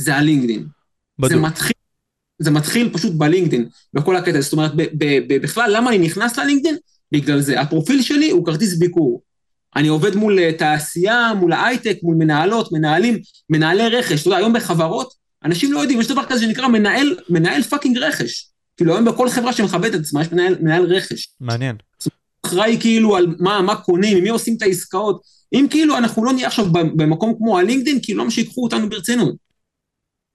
זה 0.00 0.14
הלינקדין. 0.14 0.66
בדיוק. 1.18 1.40
זה 1.40 1.46
מתחיל, 1.46 1.76
זה 2.38 2.50
מתחיל 2.50 2.90
פשוט 2.92 3.12
בלינקדין, 3.14 3.68
בכל 3.94 4.16
הקטע, 4.16 4.40
זאת 4.40 4.52
אומרת, 4.52 4.72
בכלל, 5.28 5.76
למה 5.76 5.90
אני 5.90 5.98
נכנס 5.98 6.38
ללינקדין? 6.38 6.76
בגלל 7.12 7.40
זה. 7.40 7.60
הפרופיל 7.60 8.02
שלי 8.02 8.30
הוא 8.30 8.46
כרטיס 8.46 8.78
ביקור. 8.78 9.22
אני 9.76 9.88
עובד 9.88 10.16
מול 10.16 10.38
אה, 10.38 10.52
תעשייה, 10.58 11.32
מול 11.40 11.52
ההייטק, 11.52 11.98
מול 12.02 12.16
מנהלות, 12.16 12.72
מנהלים, 12.72 13.18
מנהלי 13.50 13.88
רכש. 13.88 14.20
אתה 14.20 14.28
יודע, 14.28 14.36
היום 14.38 14.52
בחברות, 14.52 15.14
אנשים 15.44 15.72
לא 15.72 15.80
יודעים, 15.80 16.00
יש 16.00 16.08
דבר 16.08 16.24
כזה 16.24 16.44
שנקרא 16.44 16.68
מנהל, 16.68 17.16
מנהל 17.28 17.62
fucking 17.62 17.98
רכש. 17.98 18.48
כאילו 18.76 18.94
היום 18.94 19.04
בכל 19.04 19.28
חברה 19.28 19.52
שמכבדת 19.52 19.94
את 19.94 20.00
עצמה 20.00 20.22
יש 20.22 20.32
מנהל, 20.32 20.56
מנהל 20.60 20.82
רכש. 20.82 21.28
מעניין. 21.40 21.76
אחראי 22.46 22.76
כאילו 22.80 23.16
על 23.16 23.26
מה, 23.38 23.62
מה 23.62 23.76
קונים, 23.76 24.16
עם 24.16 24.22
מי 24.22 24.28
עושים 24.28 24.56
את 24.56 24.62
העסקאות. 24.62 25.20
אם 25.52 25.66
כאילו 25.70 25.98
אנחנו 25.98 26.24
לא 26.24 26.32
נהיה 26.32 26.46
עכשיו 26.46 26.66
במקום 26.72 27.34
כמו 27.38 27.58
הלינקדאין, 27.58 27.98
כאילו 28.02 28.24
לא 28.24 28.30
שיקחו 28.30 28.64
אותנו 28.64 28.88
ברצינות. 28.88 29.34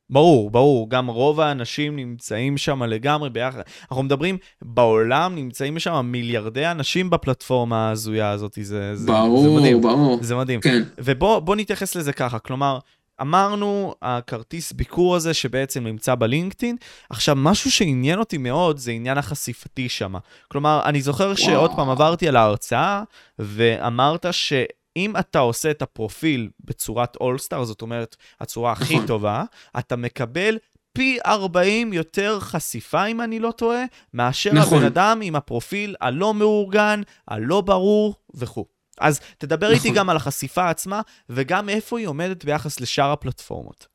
ברור, 0.09 0.51
ברור, 0.51 0.89
גם 0.89 1.07
רוב 1.07 1.39
האנשים 1.39 1.95
נמצאים 1.95 2.57
שם 2.57 2.83
לגמרי 2.83 3.29
ביחד. 3.29 3.61
אנחנו 3.91 4.03
מדברים, 4.03 4.37
בעולם 4.61 5.35
נמצאים 5.35 5.79
שם 5.79 6.05
מיליארדי 6.11 6.67
אנשים 6.67 7.09
בפלטפורמה 7.09 7.87
ההזויה 7.89 8.31
הזאת, 8.31 8.57
זה, 8.61 8.95
זה, 8.95 9.11
ברור, 9.11 9.43
זה 9.43 9.49
מדהים. 9.49 9.81
ברור. 9.81 10.19
זה 10.21 10.35
מדהים. 10.35 10.61
כן. 10.61 10.83
ובוא 10.97 11.55
נתייחס 11.55 11.95
לזה 11.95 12.13
ככה, 12.13 12.39
כלומר, 12.39 12.79
אמרנו, 13.21 13.95
הכרטיס 14.01 14.71
ביקור 14.71 15.15
הזה 15.15 15.33
שבעצם 15.33 15.83
נמצא 15.83 16.15
בלינקדאין, 16.15 16.75
עכשיו, 17.09 17.35
משהו 17.35 17.71
שעניין 17.71 18.19
אותי 18.19 18.37
מאוד 18.37 18.77
זה 18.77 18.91
עניין 18.91 19.17
החשיפתי 19.17 19.89
שם. 19.89 20.15
כלומר, 20.47 20.81
אני 20.85 21.01
זוכר 21.01 21.35
שעוד 21.35 21.71
פעם 21.75 21.89
עברתי 21.89 22.27
על 22.27 22.35
ההרצאה, 22.35 23.03
ואמרת 23.39 24.25
ש... 24.31 24.53
אם 24.97 25.17
אתה 25.17 25.39
עושה 25.39 25.71
את 25.71 25.81
הפרופיל 25.81 26.49
בצורת 26.65 27.15
אולסטאר, 27.15 27.63
זאת 27.63 27.81
אומרת, 27.81 28.15
הצורה 28.41 28.71
הכי 28.71 28.95
נכון. 28.95 29.07
טובה, 29.07 29.43
אתה 29.79 29.95
מקבל 29.95 30.57
פי 30.93 31.17
40 31.25 31.93
יותר 31.93 32.39
חשיפה, 32.39 33.05
אם 33.05 33.21
אני 33.21 33.39
לא 33.39 33.51
טועה, 33.51 33.83
מאשר 34.13 34.53
נכון. 34.53 34.77
הבן 34.77 34.85
אדם 34.85 35.19
עם 35.23 35.35
הפרופיל 35.35 35.95
הלא 36.01 36.33
מאורגן, 36.33 37.01
הלא 37.27 37.61
ברור 37.61 38.15
וכו'. 38.33 38.76
אז 38.99 39.19
תדבר 39.37 39.71
איתי 39.71 39.87
נכון. 39.87 39.97
גם 39.97 40.09
על 40.09 40.17
החשיפה 40.17 40.69
עצמה, 40.69 41.01
וגם 41.29 41.69
איפה 41.69 41.99
היא 41.99 42.07
עומדת 42.07 42.45
ביחס 42.45 42.79
לשאר 42.79 43.11
הפלטפורמות. 43.11 43.87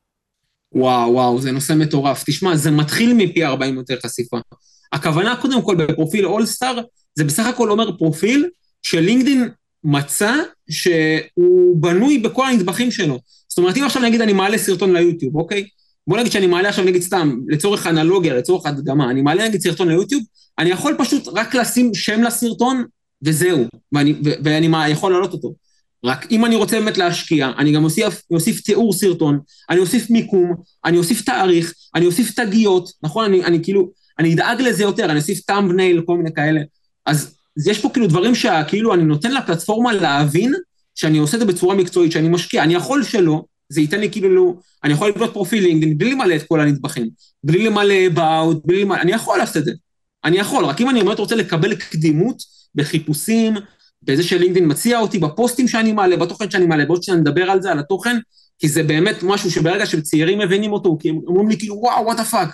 וואו, 0.75 1.13
וואו, 1.13 1.41
זה 1.41 1.53
נושא 1.53 1.73
מטורף. 1.73 2.25
תשמע, 2.27 2.57
זה 2.57 2.71
מתחיל 2.71 3.15
מפי 3.15 3.45
40 3.45 3.77
יותר 3.77 3.97
חשיפה. 4.07 4.39
הכוונה, 4.93 5.37
קודם 5.37 5.63
כל, 5.63 5.75
בפרופיל 5.75 6.27
אולסטאר, 6.27 6.81
זה 7.15 7.25
בסך 7.25 7.47
הכל 7.47 7.71
אומר 7.71 7.97
פרופיל 7.99 8.49
שלינקדין 8.83 9.49
מצא 9.85 10.35
שהוא 10.71 11.77
בנוי 11.83 12.19
בכל 12.19 12.47
הנדבכים 12.47 12.91
שלו. 12.91 13.19
זאת 13.49 13.59
אומרת, 13.59 13.77
אם 13.77 13.85
עכשיו 13.85 14.03
נגיד 14.03 14.21
אני 14.21 14.33
מעלה 14.33 14.59
סרטון 14.59 14.93
ליוטיוב, 14.93 15.37
אוקיי? 15.37 15.69
בוא 16.07 16.19
נגיד 16.19 16.33
שאני 16.33 16.47
מעלה 16.47 16.69
עכשיו 16.69 16.85
נגיד 16.85 17.03
סתם, 17.03 17.39
לצורך 17.49 17.87
אנלוגיה, 17.87 18.35
לצורך 18.35 18.67
הדגמה, 18.67 19.11
אני 19.11 19.23
מעלה 19.23 19.49
נגיד 19.49 19.61
סרטון 19.61 19.89
ליוטיוב, 19.89 20.23
אני 20.59 20.71
יכול 20.71 20.95
פשוט 20.99 21.29
רק 21.29 21.55
לשים 21.55 21.95
שם 21.95 22.23
לסרטון, 22.23 22.85
וזהו, 23.23 23.67
ואני, 23.93 24.13
ו- 24.25 24.33
ואני 24.45 24.91
יכול 24.91 25.13
להעלות 25.13 25.33
אותו. 25.33 25.55
רק 26.05 26.27
אם 26.31 26.45
אני 26.45 26.57
רוצה 26.57 26.81
באמת 26.81 26.99
להשקיע, 26.99 27.51
אני 27.59 27.73
גם 27.73 27.85
אוסיף, 27.85 28.23
אוסיף 28.31 28.61
תיאור 28.61 28.93
סרטון, 28.93 29.41
אני 29.71 29.81
אוסיף 29.81 30.11
מיקום, 30.11 30.55
אני 30.85 30.99
אוסיף 30.99 31.23
תאריך, 31.23 31.75
אני 31.95 32.07
אוסיף 32.07 32.41
תגיות, 32.41 32.93
נכון? 33.03 33.25
אני, 33.25 33.45
אני 33.45 33.65
כאילו, 33.65 33.91
אני 34.19 34.35
אדאג 34.35 34.61
לזה 34.61 34.83
יותר, 34.83 35.05
אני 35.05 35.19
אוסיף 35.19 35.41
טאמבנייל, 35.41 36.03
כל 36.07 36.17
מיני 36.17 36.33
כאלה. 36.35 36.61
אז 37.07 37.35
אז 37.57 37.69
יש 37.69 37.81
פה 37.81 37.91
כאילו 37.93 38.07
דברים 38.07 38.35
שכאילו 38.35 38.95
אני 38.95 39.05
נותן 39.05 39.35
לפלטפורמה 39.35 39.93
להבין 39.93 40.55
שאני 40.95 41.19
עושה 41.19 41.37
את 41.37 41.41
זה 41.41 41.47
בצורה 41.47 41.75
מקצועית, 41.75 42.13
שאני 42.13 42.29
משקיע. 42.29 42.63
אני 42.63 42.75
יכול 42.75 43.05
שלא, 43.05 43.45
זה 43.69 43.81
ייתן 43.81 44.01
לי 44.01 44.11
כאילו, 44.11 44.61
אני 44.85 44.93
יכול 44.93 45.09
לבנות 45.09 45.33
פרופיל 45.33 45.63
לינקדאין 45.63 45.99
בלי 45.99 46.13
למלא 46.13 46.37
את 46.37 46.43
כל 46.43 46.61
הנדבכים, 46.61 47.11
בלי 47.45 47.65
למלא 47.67 48.09
באוט, 48.15 48.63
בלי 48.65 48.85
למלא, 48.85 49.01
אני 49.01 49.13
יכול 49.13 49.39
לעשות 49.39 49.57
את 49.57 49.65
זה. 49.65 49.73
אני 50.25 50.37
יכול, 50.39 50.65
רק 50.65 50.81
אם 50.81 50.91
אני 50.91 51.03
באמת 51.03 51.19
רוצה 51.19 51.35
לקבל 51.35 51.75
קדימות 51.75 52.37
בחיפושים, 52.75 53.55
בזה 54.03 54.23
שלינקדאין 54.23 54.71
מציע 54.71 54.99
אותי, 54.99 55.19
בפוסטים 55.19 55.69
שאני 55.69 55.93
מעלה, 55.93 56.17
בתוכן 56.17 56.51
שאני 56.51 56.67
מעלה, 56.67 56.85
בעוד 56.85 57.03
שניה 57.03 57.19
נדבר 57.19 57.51
על 57.51 57.63
זה, 57.63 57.73
על 57.73 57.79
התוכן, 57.79 58.17
כי 58.59 58.69
זה 58.69 58.83
באמת 58.83 59.23
משהו 59.23 59.51
שברגע 59.51 59.87
שצעירים 59.87 60.39
מבינים 60.39 60.73
אותו, 60.73 60.97
כי 61.01 61.09
הם 61.09 61.21
אומרים 61.27 61.49
לי 61.49 61.59
כאילו, 61.59 61.75
וואו, 61.75 62.05
what 62.05 62.14
the 62.14 62.21
fuck. 62.21 62.49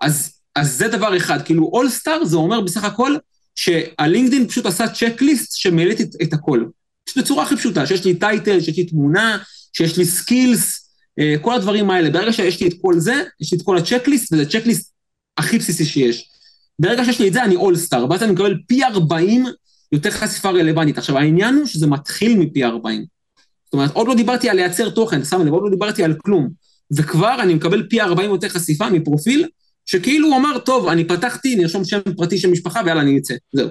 אז, 0.00 0.32
אז 0.56 0.72
זה 0.72 0.88
דבר 0.88 1.16
אחד, 1.16 1.42
כאילו, 1.42 1.64
all-star 1.64 2.24
זה 2.24 2.36
אומר 2.36 2.60
בסך 2.60 2.84
הכל, 2.84 3.16
שהלינקדאין 3.54 4.48
פשוט 4.48 4.66
עשה 4.66 4.88
checklist 4.88 5.56
שמילאתי 5.56 6.02
את, 6.02 6.08
את 6.22 6.32
הכל. 6.32 6.64
פשוט 7.04 7.18
בצורה 7.18 7.44
הכי 7.44 7.56
פשוטה, 7.56 7.86
שיש 7.86 8.04
לי 8.04 8.14
title, 8.14 8.60
שיש 8.60 8.76
לי 8.76 8.84
תמונה, 8.84 9.38
שיש 9.72 9.98
לי 9.98 10.04
skills, 10.04 10.90
אה, 11.18 11.34
כל 11.42 11.54
הדברים 11.54 11.90
האלה. 11.90 12.10
ברגע 12.10 12.32
שיש 12.32 12.60
לי 12.60 12.68
את 12.68 12.74
כל 12.82 12.94
זה, 12.98 13.22
יש 13.40 13.52
לי 13.52 13.58
את 13.58 13.62
כל 13.64 13.78
ה 13.78 13.83
checklist, 13.83 14.32
וזה 14.32 14.46
checklist 14.46 14.92
הכי 15.38 15.58
בסיסי 15.58 15.84
שיש. 15.84 16.30
ברגע 16.80 17.04
שיש 17.04 17.20
לי 17.20 17.28
את 17.28 17.32
זה, 17.32 17.44
אני 17.44 17.56
אולסטאר, 17.56 18.06
ואז 18.10 18.22
אני 18.22 18.32
מקבל 18.32 18.58
פי 18.66 18.84
40 18.84 19.46
יותר 19.92 20.10
חשיפה 20.10 20.50
רלוונטית. 20.50 20.98
עכשיו, 20.98 21.18
העניין 21.18 21.54
הוא 21.54 21.66
שזה 21.66 21.86
מתחיל 21.86 22.38
מפי 22.38 22.64
40. 22.64 23.04
זאת 23.64 23.72
אומרת, 23.72 23.90
עוד 23.90 24.08
לא 24.08 24.14
דיברתי 24.14 24.50
על 24.50 24.56
לייצר 24.56 24.90
תוכן, 24.90 25.24
שם 25.24 25.46
לב, 25.46 25.52
עוד 25.52 25.62
לא 25.64 25.70
דיברתי 25.70 26.04
על 26.04 26.14
כלום. 26.18 26.48
וכבר 26.96 27.36
אני 27.42 27.54
מקבל 27.54 27.86
פי 27.90 28.00
40 28.00 28.30
יותר 28.30 28.48
חשיפה 28.48 28.90
מפרופיל, 28.90 29.48
שכאילו 29.86 30.28
הוא 30.28 30.36
אמר, 30.36 30.58
טוב, 30.58 30.88
אני 30.88 31.04
פתחתי, 31.04 31.56
נרשום 31.56 31.84
שם 31.84 32.00
פרטי 32.16 32.38
של 32.38 32.50
משפחה, 32.50 32.82
ויאללה, 32.84 33.00
אני 33.00 33.18
אצא. 33.18 33.34
זהו. 33.52 33.68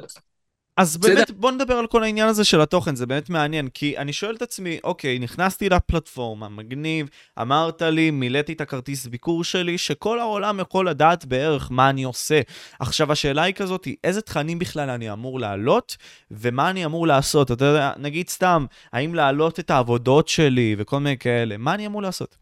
אז 0.79 0.97
באמת, 0.97 1.31
בוא 1.31 1.51
נדבר 1.51 1.73
על 1.73 1.87
כל 1.87 2.03
העניין 2.03 2.27
הזה 2.27 2.43
של 2.43 2.61
התוכן, 2.61 2.95
זה 2.95 3.05
באמת 3.05 3.29
מעניין, 3.29 3.67
כי 3.73 3.97
אני 3.97 4.13
שואל 4.13 4.35
את 4.35 4.41
עצמי, 4.41 4.79
אוקיי, 4.83 5.19
נכנסתי 5.19 5.69
לפלטפורמה, 5.69 6.49
מגניב, 6.49 7.09
אמרת 7.41 7.81
לי, 7.81 8.11
מילאתי 8.11 8.53
את 8.53 8.61
הכרטיס 8.61 9.05
ביקור 9.05 9.43
שלי, 9.43 9.77
שכל 9.77 10.19
העולם 10.19 10.59
יכול 10.59 10.89
לדעת 10.89 11.25
בערך 11.25 11.67
מה 11.71 11.89
אני 11.89 12.03
עושה. 12.03 12.41
עכשיו, 12.79 13.11
השאלה 13.11 13.43
היא 13.43 13.53
כזאת, 13.53 13.87
איזה 14.03 14.21
תכנים 14.21 14.59
בכלל 14.59 14.89
אני 14.89 15.11
אמור 15.11 15.39
להעלות, 15.39 15.97
ומה 16.31 16.69
אני 16.69 16.85
אמור 16.85 17.07
לעשות? 17.07 17.51
אתה 17.51 17.65
יודע, 17.65 17.91
נגיד 17.97 18.29
סתם, 18.29 18.65
האם 18.93 19.15
להעלות 19.15 19.59
את 19.59 19.71
העבודות 19.71 20.27
שלי 20.27 20.75
וכל 20.77 20.99
מיני 20.99 21.17
כאלה, 21.17 21.57
מה 21.57 21.73
אני 21.73 21.85
אמור 21.85 22.01
לעשות? 22.01 22.35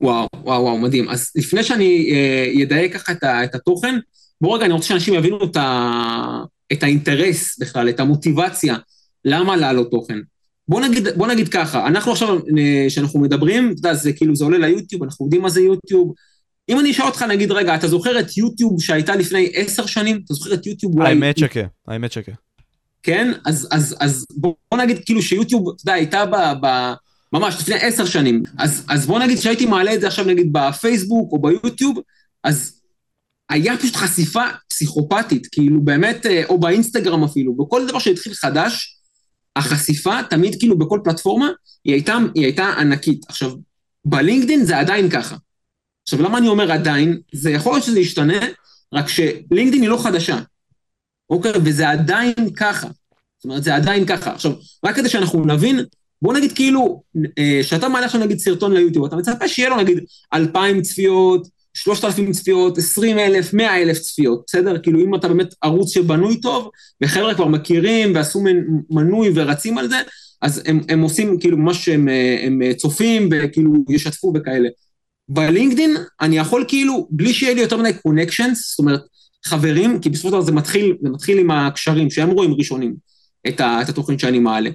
וואו, 0.00 0.28
וואו, 0.34 0.62
וואו, 0.62 0.78
מדהים. 0.78 1.08
אז 1.08 1.30
לפני 1.36 1.64
שאני 1.64 2.10
אה, 2.12 2.62
אדייק 2.62 2.94
ככה 2.94 3.12
את, 3.12 3.24
את 3.24 3.54
התוכן, 3.54 3.98
בואו 4.42 4.52
רגע, 4.52 4.64
אני 4.64 4.72
רוצה 4.72 4.86
שאנשים 4.86 5.14
יבינו 5.14 5.44
את, 5.44 5.56
ה, 5.56 6.42
את 6.72 6.82
האינטרס 6.82 7.58
בכלל, 7.58 7.88
את 7.88 8.00
המוטיבציה, 8.00 8.76
למה 9.24 9.56
להעלות 9.56 9.90
תוכן. 9.90 10.18
בוא 10.68 10.80
נגיד, 10.80 11.08
בוא 11.16 11.26
נגיד 11.26 11.48
ככה, 11.48 11.86
אנחנו 11.86 12.12
עכשיו, 12.12 12.38
כשאנחנו 12.88 13.20
מדברים, 13.20 13.70
אתה 13.70 13.78
יודע, 13.78 13.94
זה 13.94 14.12
כאילו, 14.12 14.36
זה 14.36 14.44
עולה 14.44 14.58
ליוטיוב, 14.58 15.02
אנחנו 15.02 15.26
יודעים 15.26 15.42
מה 15.42 15.48
זה 15.48 15.60
יוטיוב. 15.60 16.14
אם 16.68 16.80
אני 16.80 16.90
אשאל 16.90 17.04
אותך, 17.04 17.22
נגיד, 17.22 17.52
רגע, 17.52 17.74
אתה 17.74 17.88
זוכר 17.88 18.20
את 18.20 18.36
יוטיוב 18.36 18.82
שהייתה 18.82 19.16
לפני 19.16 19.50
עשר 19.54 19.86
שנים? 19.86 20.20
אתה 20.24 20.34
זוכר 20.34 20.54
את 20.54 20.66
יוטיוב 20.66 20.98
אולי... 20.98 21.08
האמת 21.08 21.38
שכן, 21.38 21.66
האמת 21.88 22.12
שכן. 22.12 22.32
כן? 23.02 23.32
אז, 23.46 23.68
אז, 23.70 23.96
אז 24.00 24.26
בוא 24.36 24.54
נגיד 24.78 25.04
כאילו 25.04 25.22
שיוטיוב, 25.22 25.68
אתה 25.68 25.82
יודע, 25.82 25.92
הייתה 25.92 26.26
ב... 26.26 26.36
ב 26.66 26.92
ממש 27.32 27.56
לפני 27.60 27.74
עשר 27.74 28.04
שנים. 28.04 28.42
אז, 28.58 28.84
אז 28.88 29.06
בוא 29.06 29.18
נגיד 29.18 29.38
שהייתי 29.38 29.66
מעלה 29.66 29.94
את 29.94 30.00
זה 30.00 30.06
עכשיו 30.06 30.24
נגיד 30.24 30.52
בפייסבוק 30.52 31.32
או 31.32 31.38
ביוטיוב, 31.38 31.98
אז 32.44 32.81
היה 33.52 33.76
פשוט 33.76 33.96
חשיפה 33.96 34.44
פסיכופתית, 34.68 35.46
כאילו 35.52 35.80
באמת, 35.80 36.26
או 36.48 36.58
באינסטגרם 36.60 37.24
אפילו, 37.24 37.56
בכל 37.56 37.86
דבר 37.86 37.98
שהתחיל 37.98 38.34
חדש, 38.34 38.98
החשיפה 39.56 40.22
תמיד 40.30 40.58
כאילו 40.58 40.78
בכל 40.78 41.00
פלטפורמה, 41.04 41.48
היא 41.84 41.94
הייתה, 41.94 42.18
היא 42.34 42.44
הייתה 42.44 42.66
ענקית. 42.66 43.24
עכשיו, 43.28 43.52
בלינקדין 44.04 44.64
זה 44.64 44.78
עדיין 44.78 45.10
ככה. 45.10 45.36
עכשיו, 46.02 46.22
למה 46.22 46.38
אני 46.38 46.48
אומר 46.48 46.72
עדיין? 46.72 47.18
זה 47.32 47.50
יכול 47.50 47.72
להיות 47.72 47.84
שזה 47.84 48.00
ישתנה, 48.00 48.38
רק 48.94 49.08
שלינקדין 49.08 49.82
היא 49.82 49.88
לא 49.88 50.02
חדשה. 50.02 50.38
אוקיי? 51.30 51.52
וזה 51.64 51.88
עדיין 51.88 52.34
ככה. 52.56 52.88
זאת 53.38 53.44
אומרת, 53.44 53.64
זה 53.64 53.74
עדיין 53.74 54.06
ככה. 54.06 54.32
עכשיו, 54.32 54.52
רק 54.84 54.96
כדי 54.96 55.08
שאנחנו 55.08 55.44
נבין, 55.44 55.80
בוא 56.22 56.34
נגיד 56.34 56.52
כאילו, 56.52 57.02
שאתה 57.62 57.88
מעלה 57.88 58.06
עכשיו 58.06 58.20
נגיד 58.20 58.38
סרטון 58.38 58.72
ליוטיוב, 58.72 59.04
אתה 59.04 59.16
מצפה 59.16 59.48
שיהיה 59.48 59.68
לו 59.68 59.76
נגיד 59.76 59.98
2,000 60.34 60.82
צפיות, 60.82 61.48
3,000 61.74 62.32
צפיות, 62.32 62.78
20,000, 62.78 63.54
100,000 63.54 63.98
צפיות, 63.98 64.42
בסדר? 64.46 64.78
כאילו 64.82 65.00
אם 65.00 65.14
אתה 65.14 65.28
באמת 65.28 65.54
ערוץ 65.62 65.94
שבנוי 65.94 66.40
טוב, 66.40 66.70
וחבר'ה 67.02 67.34
כבר 67.34 67.46
מכירים 67.46 68.14
ועשו 68.14 68.42
מנוי 68.90 69.30
ורצים 69.34 69.78
על 69.78 69.88
זה, 69.88 69.96
אז 70.42 70.62
הם, 70.66 70.80
הם 70.88 71.00
עושים 71.00 71.40
כאילו 71.40 71.56
מה 71.56 71.74
שהם 71.74 72.08
הם 72.42 72.60
צופים 72.76 73.28
וכאילו 73.32 73.72
ישתפו 73.88 74.32
וכאלה. 74.36 74.68
בלינקדין 75.28 75.96
אני 76.20 76.38
יכול 76.38 76.64
כאילו, 76.68 77.08
בלי 77.10 77.34
שיהיה 77.34 77.54
לי 77.54 77.60
יותר 77.60 77.76
מדי 77.76 77.92
קונקשנס, 78.02 78.70
זאת 78.70 78.78
אומרת, 78.78 79.00
חברים, 79.44 80.00
כי 80.00 80.10
בסופו 80.10 80.28
של 80.28 80.32
דבר 80.32 80.40
זה 80.40 80.52
מתחיל, 80.52 80.96
זה 81.02 81.10
מתחיל 81.10 81.38
עם 81.38 81.50
הקשרים, 81.50 82.10
שהם 82.10 82.30
רואים 82.30 82.54
ראשונים 82.54 82.94
את, 83.48 83.60
ה, 83.60 83.82
את 83.82 83.88
התוכן 83.88 84.18
שאני 84.18 84.38
מעלה. 84.38 84.70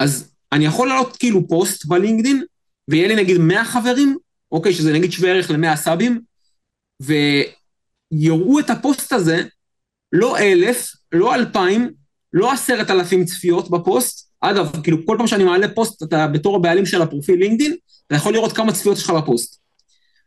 אז 0.00 0.30
אני 0.52 0.66
יכול 0.66 0.88
לעלות 0.88 1.16
כאילו 1.16 1.48
פוסט 1.48 1.86
בלינקדין, 1.86 2.42
ויהיה 2.88 3.08
לי 3.08 3.16
נגיד 3.16 3.38
100 3.38 3.64
חברים, 3.64 4.16
אוקיי, 4.52 4.72
שזה 4.72 4.92
נגיד 4.92 5.12
שווה 5.12 5.30
ערך 5.30 5.50
ל-100 5.50 5.76
סאבים, 5.76 6.20
ויראו 7.02 8.58
את 8.58 8.70
הפוסט 8.70 9.12
הזה, 9.12 9.42
לא 10.12 10.38
אלף, 10.38 10.92
לא 11.12 11.34
אלפיים, 11.34 11.90
לא 12.32 12.52
עשרת 12.52 12.90
אלפים 12.90 13.24
צפיות 13.24 13.70
בפוסט. 13.70 14.30
אגב, 14.40 14.82
כאילו 14.82 15.06
כל 15.06 15.14
פעם 15.18 15.26
שאני 15.26 15.44
מעלה 15.44 15.68
פוסט, 15.74 16.02
אתה 16.02 16.26
בתור 16.26 16.56
הבעלים 16.56 16.86
של 16.86 17.02
הפרופיל 17.02 17.38
לינקדאין, 17.38 17.76
אתה 18.06 18.14
יכול 18.14 18.32
לראות 18.32 18.52
כמה 18.52 18.72
צפיות 18.72 18.96
יש 18.96 19.04
לך 19.04 19.10
בפוסט. 19.10 19.60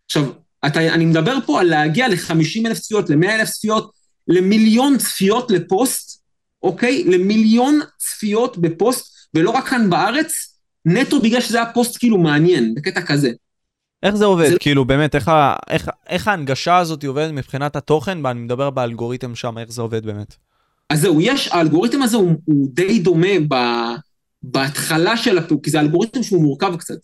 עכשיו, 0.05 0.31
אתה, 0.65 0.93
אני 0.93 1.05
מדבר 1.05 1.37
פה 1.45 1.59
על 1.59 1.67
להגיע 1.67 2.07
ל-50 2.07 2.67
אלף 2.67 2.79
צפיות, 2.79 3.09
ל-100 3.09 3.29
אלף 3.29 3.49
צפיות, 3.49 3.91
למיליון 4.27 4.97
צפיות 4.97 5.51
לפוסט, 5.51 6.21
אוקיי? 6.63 7.03
למיליון 7.03 7.79
צפיות 7.97 8.57
בפוסט, 8.57 9.15
ולא 9.33 9.49
רק 9.49 9.67
כאן 9.67 9.89
בארץ, 9.89 10.59
נטו 10.85 11.21
בגלל 11.21 11.41
שזה 11.41 11.57
היה 11.61 11.73
פוסט 11.73 11.97
כאילו 11.97 12.17
מעניין, 12.17 12.75
בקטע 12.75 13.01
כזה. 13.01 13.31
איך 14.03 14.15
זה 14.15 14.25
עובד? 14.25 14.49
זה... 14.49 14.59
כאילו 14.59 14.85
באמת, 14.85 15.15
איך, 15.15 15.27
ה... 15.27 15.55
איך, 15.69 15.89
איך 16.09 16.27
ההנגשה 16.27 16.77
הזאת 16.77 17.03
עובדת 17.03 17.31
מבחינת 17.31 17.75
התוכן, 17.75 18.25
ואני 18.25 18.39
מדבר 18.39 18.69
באלגוריתם 18.69 19.35
שם, 19.35 19.57
איך 19.57 19.71
זה 19.71 19.81
עובד 19.81 20.05
באמת? 20.05 20.35
אז 20.89 21.01
זהו, 21.01 21.21
יש, 21.21 21.47
האלגוריתם 21.47 22.01
הזה 22.01 22.17
הוא, 22.17 22.33
הוא 22.45 22.69
די 22.73 22.99
דומה 22.99 23.27
ב, 23.47 23.55
בהתחלה 24.43 25.17
של 25.17 25.37
הפעולה, 25.37 25.63
כי 25.63 25.69
זה 25.69 25.79
אלגוריתם 25.79 26.23
שהוא 26.23 26.41
מורכב 26.41 26.75
קצת. 26.75 26.97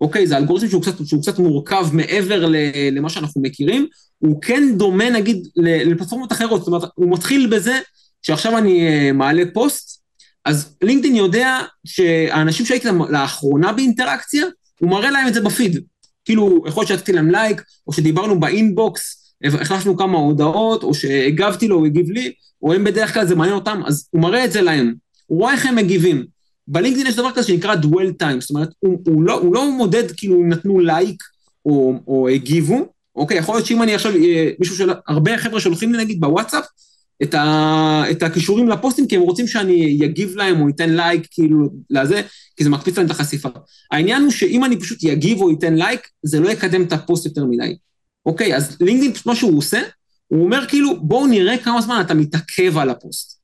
אוקיי? 0.00 0.26
זה 0.26 0.36
אלגוריתם 0.36 0.68
שהוא 0.68 0.82
קצת, 0.82 1.06
שהוא 1.06 1.22
קצת 1.22 1.38
מורכב 1.38 1.86
מעבר 1.92 2.46
למה 2.92 3.10
שאנחנו 3.10 3.42
מכירים, 3.42 3.86
הוא 4.18 4.42
כן 4.42 4.62
דומה 4.76 5.10
נגיד 5.10 5.46
לפלטפורמות 5.56 6.32
אחרות, 6.32 6.60
זאת 6.60 6.66
אומרת, 6.66 6.90
הוא 6.94 7.12
מתחיל 7.12 7.46
בזה 7.46 7.78
שעכשיו 8.22 8.58
אני 8.58 8.86
אה, 8.86 9.12
מעלה 9.12 9.42
פוסט, 9.54 10.02
אז 10.44 10.76
לינקדאין 10.82 11.16
יודע 11.16 11.58
שהאנשים 11.86 12.66
שהייתי 12.66 12.88
לאחרונה 13.10 13.72
באינטראקציה, 13.72 14.46
הוא 14.80 14.90
מראה 14.90 15.10
להם 15.10 15.28
את 15.28 15.34
זה 15.34 15.40
בפיד. 15.40 15.80
כאילו, 16.28 16.64
יכול 16.66 16.80
להיות 16.80 16.88
שעשיתי 16.88 17.12
להם 17.12 17.30
לייק, 17.30 17.62
או 17.86 17.92
שדיברנו 17.92 18.40
ב 18.40 18.53
inbox, 18.53 19.34
החלפנו 19.44 19.96
כמה 19.96 20.18
הודעות, 20.18 20.82
או 20.82 20.94
שהגבתי 20.94 21.68
לו, 21.68 21.76
הוא 21.76 21.86
הגיב 21.86 22.10
לי, 22.10 22.32
או 22.62 22.76
אם 22.76 22.84
בדרך 22.84 23.14
כלל 23.14 23.26
זה 23.26 23.34
מעניין 23.34 23.56
אותם, 23.56 23.80
אז 23.86 24.08
הוא 24.10 24.22
מראה 24.22 24.44
את 24.44 24.52
זה 24.52 24.60
להם. 24.60 24.94
הוא 25.26 25.38
רואה 25.38 25.52
איך 25.52 25.66
הם 25.66 25.76
מגיבים. 25.76 26.24
בלינקדאין 26.68 27.06
יש 27.06 27.16
דבר 27.16 27.30
כזה 27.32 27.48
שנקרא 27.48 27.74
dwell 27.74 28.12
time, 28.12 28.40
זאת 28.40 28.50
אומרת, 28.50 28.68
הוא, 28.78 28.98
הוא, 29.06 29.22
לא, 29.22 29.40
הוא 29.40 29.54
לא 29.54 29.70
מודד 29.70 30.10
כאילו 30.16 30.34
אם 30.34 30.48
נתנו 30.48 30.80
לייק 30.80 31.22
או, 31.66 31.94
או 32.06 32.28
הגיבו, 32.28 32.86
אוקיי, 33.16 33.38
יכול 33.38 33.54
להיות 33.54 33.66
שאם 33.66 33.82
אני 33.82 33.94
עכשיו, 33.94 34.12
אה, 34.16 34.50
מישהו 34.58 34.76
של, 34.76 34.90
הרבה 35.08 35.38
חבר'ה 35.38 35.60
שולחים 35.60 35.92
לי 35.92 36.04
נגיד 36.04 36.20
בוואטסאפ, 36.20 36.64
את, 37.22 37.34
ה, 37.34 38.02
את 38.10 38.22
הקישורים 38.22 38.68
לפוסטים, 38.68 39.06
כי 39.06 39.16
הם 39.16 39.22
רוצים 39.22 39.46
שאני 39.46 39.98
אגיב 40.04 40.36
להם 40.36 40.60
או 40.60 40.68
אתן 40.68 40.90
לייק 40.90 41.26
כאילו 41.30 41.70
לזה, 41.90 42.22
כי 42.56 42.64
זה 42.64 42.70
מקפיץ 42.70 42.96
להם 42.96 43.06
את 43.06 43.10
החשיפה. 43.10 43.48
העניין 43.90 44.22
הוא 44.22 44.30
שאם 44.30 44.64
אני 44.64 44.80
פשוט 44.80 45.04
אגיב 45.04 45.40
או 45.40 45.50
אתן 45.58 45.74
לייק, 45.74 46.08
זה 46.22 46.40
לא 46.40 46.48
יקדם 46.48 46.82
את 46.82 46.92
הפוסט 46.92 47.26
יותר 47.26 47.44
מדי. 47.44 47.76
אוקיי, 48.26 48.56
אז 48.56 48.76
לינקדאין 48.80 49.12
מה 49.26 49.34
שהוא 49.34 49.58
עושה, 49.58 49.80
הוא 50.26 50.44
אומר 50.44 50.66
כאילו, 50.66 51.00
בואו 51.00 51.26
נראה 51.26 51.58
כמה 51.58 51.80
זמן 51.80 52.00
אתה 52.00 52.14
מתעכב 52.14 52.78
על 52.78 52.90
הפוסט. 52.90 53.38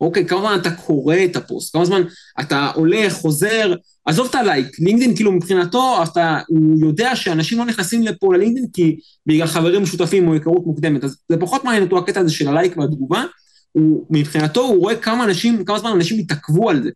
אוקיי, 0.00 0.26
כמה 0.26 0.40
זמן 0.40 0.58
אתה 0.60 0.70
קורא 0.70 1.16
את 1.24 1.36
הפוסט, 1.36 1.72
כמה 1.72 1.84
זמן 1.84 2.02
אתה 2.40 2.70
הולך, 2.74 3.12
חוזר, 3.12 3.74
עזוב 4.10 4.26
את 4.30 4.34
הלייק, 4.34 4.66
לינקדאין 4.78 5.16
כאילו 5.16 5.32
מבחינתו, 5.32 6.02
אתה, 6.02 6.40
הוא 6.48 6.80
יודע 6.80 7.16
שאנשים 7.16 7.58
לא 7.58 7.64
נכנסים 7.64 8.02
לפה 8.02 8.34
ללינקדאין 8.34 8.66
כי 8.72 8.96
בגלל 9.26 9.46
חברים 9.46 9.82
משותפים 9.82 10.28
או 10.28 10.32
היכרות 10.32 10.66
מוקדמת, 10.66 11.04
אז 11.04 11.16
זה 11.28 11.36
פחות 11.36 11.64
מעניין 11.64 11.82
אותו 11.82 11.98
הקטע 11.98 12.20
הזה 12.20 12.30
של 12.30 12.48
הלייק 12.48 12.76
והתגובה, 12.76 13.24
הוא, 13.72 14.06
מבחינתו 14.10 14.60
הוא 14.60 14.80
רואה 14.80 14.96
כמה 14.96 15.24
אנשים, 15.24 15.64
כמה 15.64 15.78
זמן 15.78 15.90
אנשים 15.90 16.18
התעכבו 16.18 16.70
על 16.70 16.82
זה, 16.82 16.90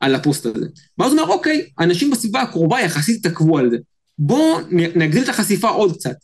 על 0.00 0.14
הפוסט 0.14 0.46
הזה. 0.46 0.66
ואז 0.98 1.12
הוא 1.12 1.20
אומר, 1.20 1.32
אוקיי, 1.32 1.66
אנשים 1.80 2.10
בסביבה 2.10 2.42
הקרובה 2.42 2.80
יחסית 2.80 3.26
התעכבו 3.26 3.58
על 3.58 3.70
זה. 3.70 3.76
בואו 4.18 4.58
נגדיל 4.70 5.22
את 5.22 5.28
החשיפה 5.28 5.68
עוד 5.68 5.96
קצת. 5.96 6.16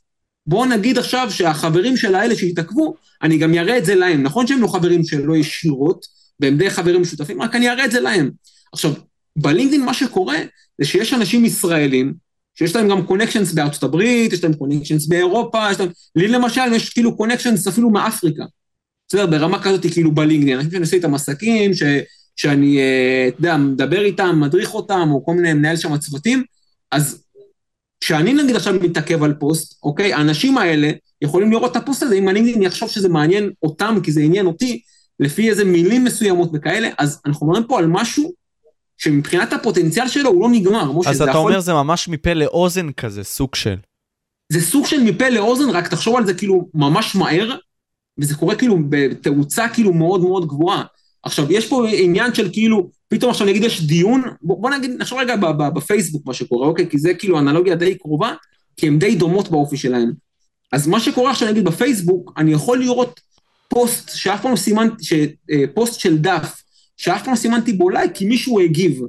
בואו 0.46 0.64
נגיד 0.64 0.98
עכשיו 0.98 1.26
שהחברים 1.30 1.96
של 1.96 2.14
האלה 2.14 2.36
שהתעכבו, 2.36 2.94
אני 3.22 3.38
גם 3.38 3.54
אראה 3.54 3.78
את 3.78 3.84
זה 3.84 3.94
להם. 3.94 4.22
נכון 4.22 4.46
שהם 4.46 4.62
לא 4.62 4.66
חברים 4.66 5.04
שלא 5.04 5.36
ישירות, 5.36 6.06
והם 6.40 6.56
די 6.56 6.70
חברים 6.70 7.02
משותפים, 7.02 7.42
רק 7.42 7.54
אני 7.54 7.70
אראה 7.70 7.84
את 7.84 7.90
זה 7.90 8.00
להם. 8.00 8.30
עכשיו, 8.72 8.92
בלינקדאין 9.36 9.84
מה 9.84 9.94
שקורה, 9.94 10.38
זה 10.78 10.86
שיש 10.86 11.12
אנשים 11.12 11.44
ישראלים, 11.44 12.14
שיש 12.54 12.76
להם 12.76 12.88
גם 12.88 13.06
connections 13.06 13.52
בארצות 13.52 13.82
הברית, 13.82 14.32
יש 14.32 14.44
להם 14.44 14.54
connections 14.54 15.06
באירופה, 15.06 15.70
יש 15.70 15.80
להם... 15.80 15.88
לי 16.16 16.28
למשל 16.28 16.72
יש 16.72 16.90
כאילו 16.90 17.16
connections 17.16 17.68
אפילו 17.68 17.90
מאפריקה. 17.90 18.44
בסדר, 19.08 19.26
ברמה 19.26 19.62
כזאת 19.62 19.86
כאילו 19.92 20.14
בלינקדאין, 20.14 20.56
אנשים 20.56 20.70
שאני 20.70 20.82
עושה 20.82 20.96
איתם 20.96 21.14
עסקים, 21.14 21.74
ש... 21.74 21.82
שאני, 22.36 22.78
אה, 22.78 23.28
אתה 23.28 23.36
יודע, 23.38 23.56
מדבר 23.56 24.04
איתם, 24.04 24.40
מדריך 24.40 24.74
אותם, 24.74 25.08
או 25.12 25.24
כל 25.24 25.34
מיני, 25.34 25.52
מנהל 25.52 25.76
שם 25.76 25.98
צוותים, 25.98 26.44
אז 26.90 27.24
כשאני 28.00 28.32
נגיד 28.32 28.56
עכשיו 28.56 28.74
מתעכב 28.74 29.22
על 29.22 29.34
פוסט, 29.34 29.78
אוקיי, 29.82 30.12
האנשים 30.12 30.58
האלה 30.58 30.90
יכולים 31.22 31.50
לראות 31.50 31.70
את 31.70 31.76
הפוסט 31.76 32.02
הזה, 32.02 32.14
אם 32.14 32.28
אני 32.28 32.66
אחשוב 32.66 32.90
שזה 32.90 33.08
מעניין 33.08 33.50
אותם, 33.62 33.96
כי 34.02 34.12
זה 34.12 34.20
עניין 34.20 34.46
אותי, 34.46 34.80
לפי 35.20 35.50
איזה 35.50 35.64
מילים 35.64 36.04
מסוימות 36.04 36.50
וכאלה, 36.54 36.88
אז 36.98 37.20
אנחנו 37.26 37.46
מדברים 37.46 37.68
פה 37.68 37.78
על 37.78 37.86
משהו 37.86 38.32
שמבחינת 38.98 39.52
הפוטנציאל 39.52 40.08
שלו 40.08 40.30
הוא 40.30 40.42
לא 40.42 40.48
נגמר. 40.48 40.90
אז 41.06 41.22
אתה 41.22 41.30
יכול... 41.30 41.50
אומר 41.50 41.60
זה 41.60 41.72
ממש 41.72 42.08
מפה 42.08 42.32
לאוזן 42.32 42.92
כזה, 42.92 43.24
סוג 43.24 43.54
של. 43.54 43.76
זה 44.52 44.60
סוג 44.60 44.86
של 44.86 45.02
מפה 45.02 45.28
לאוזן, 45.28 45.70
רק 45.70 45.88
תחשוב 45.88 46.16
על 46.16 46.26
זה 46.26 46.34
כאילו 46.34 46.68
ממש 46.74 47.14
מהר, 47.14 47.56
וזה 48.18 48.34
קורה 48.34 48.54
כאילו 48.54 48.78
בתאוצה 48.88 49.68
כאילו 49.68 49.92
מאוד 49.92 50.20
מאוד 50.20 50.46
גבוהה. 50.46 50.82
עכשיו, 51.22 51.52
יש 51.52 51.68
פה 51.68 51.86
עניין 51.88 52.34
של 52.34 52.48
כאילו, 52.52 52.90
פתאום 53.08 53.30
עכשיו 53.30 53.46
נגיד 53.46 53.64
יש 53.64 53.86
דיון, 53.86 54.22
בוא, 54.42 54.62
בוא 54.62 54.70
נגיד, 54.70 54.90
נחשוב 54.98 55.18
רגע 55.18 55.36
בפייסבוק 55.74 56.26
מה 56.26 56.34
שקורה, 56.34 56.68
אוקיי? 56.68 56.88
כי 56.90 56.98
זה 56.98 57.14
כאילו 57.14 57.38
אנלוגיה 57.38 57.74
די 57.74 57.98
קרובה, 57.98 58.34
כי 58.76 58.86
הן 58.86 58.98
די 58.98 59.14
דומות 59.14 59.50
באופי 59.50 59.76
שלהן. 59.76 60.12
אז 60.72 60.86
מה 60.86 61.00
שקורה 61.00 61.30
עכשיו 61.30 61.48
נגיד 61.48 61.64
בפייסבוק, 61.64 62.32
אני 62.36 62.52
יכול 62.52 62.78
לראות 62.78 63.20
פוסט 63.68 64.10
שאף 64.14 64.42
פעם 64.42 64.50
לא 64.50 64.56
סימנתי, 64.56 65.04
אה, 65.50 65.64
פוסט 65.74 66.00
של 66.00 66.18
דף, 66.18 66.62
שאף 66.96 67.24
פעם 67.24 67.32
לא 67.32 67.38
סימנתי 67.38 67.72
בו 67.72 67.90
לייק, 67.90 68.12
כי 68.14 68.26
מישהו 68.26 68.60
הגיב, 68.60 69.00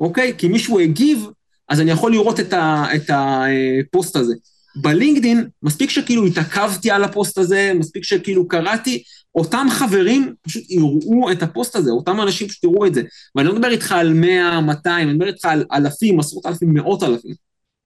אוקיי? 0.00 0.34
כי 0.38 0.48
מישהו 0.48 0.80
הגיב, 0.80 1.26
אז 1.68 1.80
אני 1.80 1.90
יכול 1.90 2.12
לראות 2.12 2.40
את, 2.40 2.52
ה, 2.52 2.84
את 2.94 3.10
הפוסט 3.10 4.16
הזה. 4.16 4.34
בלינקדין, 4.76 5.48
מספיק 5.62 5.90
שכאילו 5.90 6.26
התעכבתי 6.26 6.90
על 6.90 7.04
הפוסט 7.04 7.38
הזה, 7.38 7.72
מספיק 7.74 8.04
שכאילו 8.04 8.48
קראתי, 8.48 9.02
אותם 9.34 9.66
חברים 9.70 10.34
פשוט 10.42 10.62
יראו 10.70 11.32
את 11.32 11.42
הפוסט 11.42 11.76
הזה, 11.76 11.90
אותם 11.90 12.20
אנשים 12.20 12.48
פשוט 12.48 12.64
יראו 12.64 12.86
את 12.86 12.94
זה. 12.94 13.02
ואני 13.34 13.48
לא 13.48 13.54
מדבר 13.54 13.70
איתך 13.70 13.92
על 13.92 14.12
100, 14.12 14.60
200, 14.60 15.08
אני 15.08 15.16
מדבר 15.16 15.26
איתך 15.26 15.44
על 15.44 15.64
אלפים, 15.72 16.20
עשרות 16.20 16.46
אלפים, 16.46 16.74
מאות 16.74 17.02
אלפים. 17.02 17.34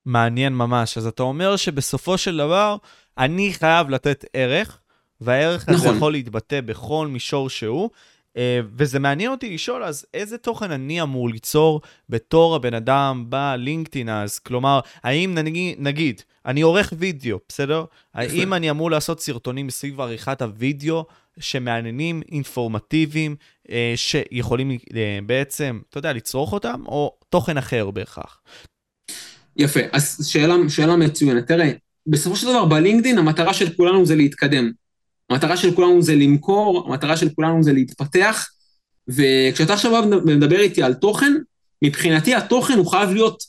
מעניין 0.06 0.52
ממש. 0.52 0.98
אז 0.98 1.06
אתה 1.06 1.22
אומר 1.22 1.56
שבסופו 1.56 2.18
של 2.18 2.36
דבר, 2.36 2.76
אני 3.18 3.52
חייב 3.52 3.90
לתת 3.90 4.24
ערך, 4.32 4.78
והערך 5.20 5.68
הזה 5.68 5.78
נכון. 5.78 5.96
יכול 5.96 6.12
להתבטא 6.12 6.60
בכל 6.60 7.06
מישור 7.06 7.50
שהוא. 7.50 7.90
אה, 8.36 8.60
וזה 8.76 8.98
מעניין 8.98 9.30
אותי 9.30 9.54
לשאול, 9.54 9.84
אז 9.84 10.06
איזה 10.14 10.38
תוכן 10.38 10.70
אני 10.70 11.02
אמור 11.02 11.28
ליצור 11.28 11.80
בתור 12.08 12.54
הבן 12.54 12.74
אדם 12.74 13.24
בלינקדאין 13.28 14.08
אז? 14.08 14.38
כלומר, 14.38 14.80
האם 15.02 15.34
נגיד, 15.34 15.76
נגיד 15.78 16.22
אני 16.46 16.60
עורך 16.60 16.92
וידאו, 16.98 17.38
בסדר? 17.48 17.84
האם 18.14 18.54
אני 18.54 18.70
אמור 18.70 18.90
לעשות 18.90 19.20
סרטונים 19.20 19.70
סביב 19.70 20.00
עריכת 20.00 20.42
הוידאו 20.42 21.04
שמעניינים, 21.38 22.22
אינפורמטיביים, 22.32 23.36
אה, 23.70 23.92
שיכולים 23.96 24.70
אה, 24.70 25.18
בעצם, 25.26 25.80
אתה 25.90 25.98
יודע, 25.98 26.12
לצרוך 26.12 26.52
אותם, 26.52 26.82
או 26.86 27.16
תוכן 27.28 27.56
אחר 27.58 27.90
בהכרח? 27.90 28.40
יפה, 29.56 29.80
אז 29.92 30.26
שאלה, 30.26 30.54
שאלה 30.68 30.96
מצוינת. 30.96 31.46
תראה, 31.46 31.72
בסופו 32.06 32.36
של 32.36 32.46
דבר 32.46 32.64
בלינקדאין 32.64 33.18
המטרה 33.18 33.54
של 33.54 33.76
כולנו 33.76 34.06
זה 34.06 34.16
להתקדם. 34.16 34.70
המטרה 35.32 35.56
של 35.56 35.74
כולנו 35.74 36.02
זה 36.02 36.14
למכור, 36.14 36.84
המטרה 36.88 37.16
של 37.16 37.28
כולנו 37.28 37.62
זה 37.62 37.72
להתפתח, 37.72 38.48
וכשאתה 39.08 39.72
עכשיו 39.72 40.04
מדבר 40.24 40.60
איתי 40.60 40.82
על 40.82 40.94
תוכן, 40.94 41.32
מבחינתי 41.84 42.34
התוכן 42.34 42.78
הוא 42.78 42.86
חייב 42.86 43.10
להיות 43.10 43.42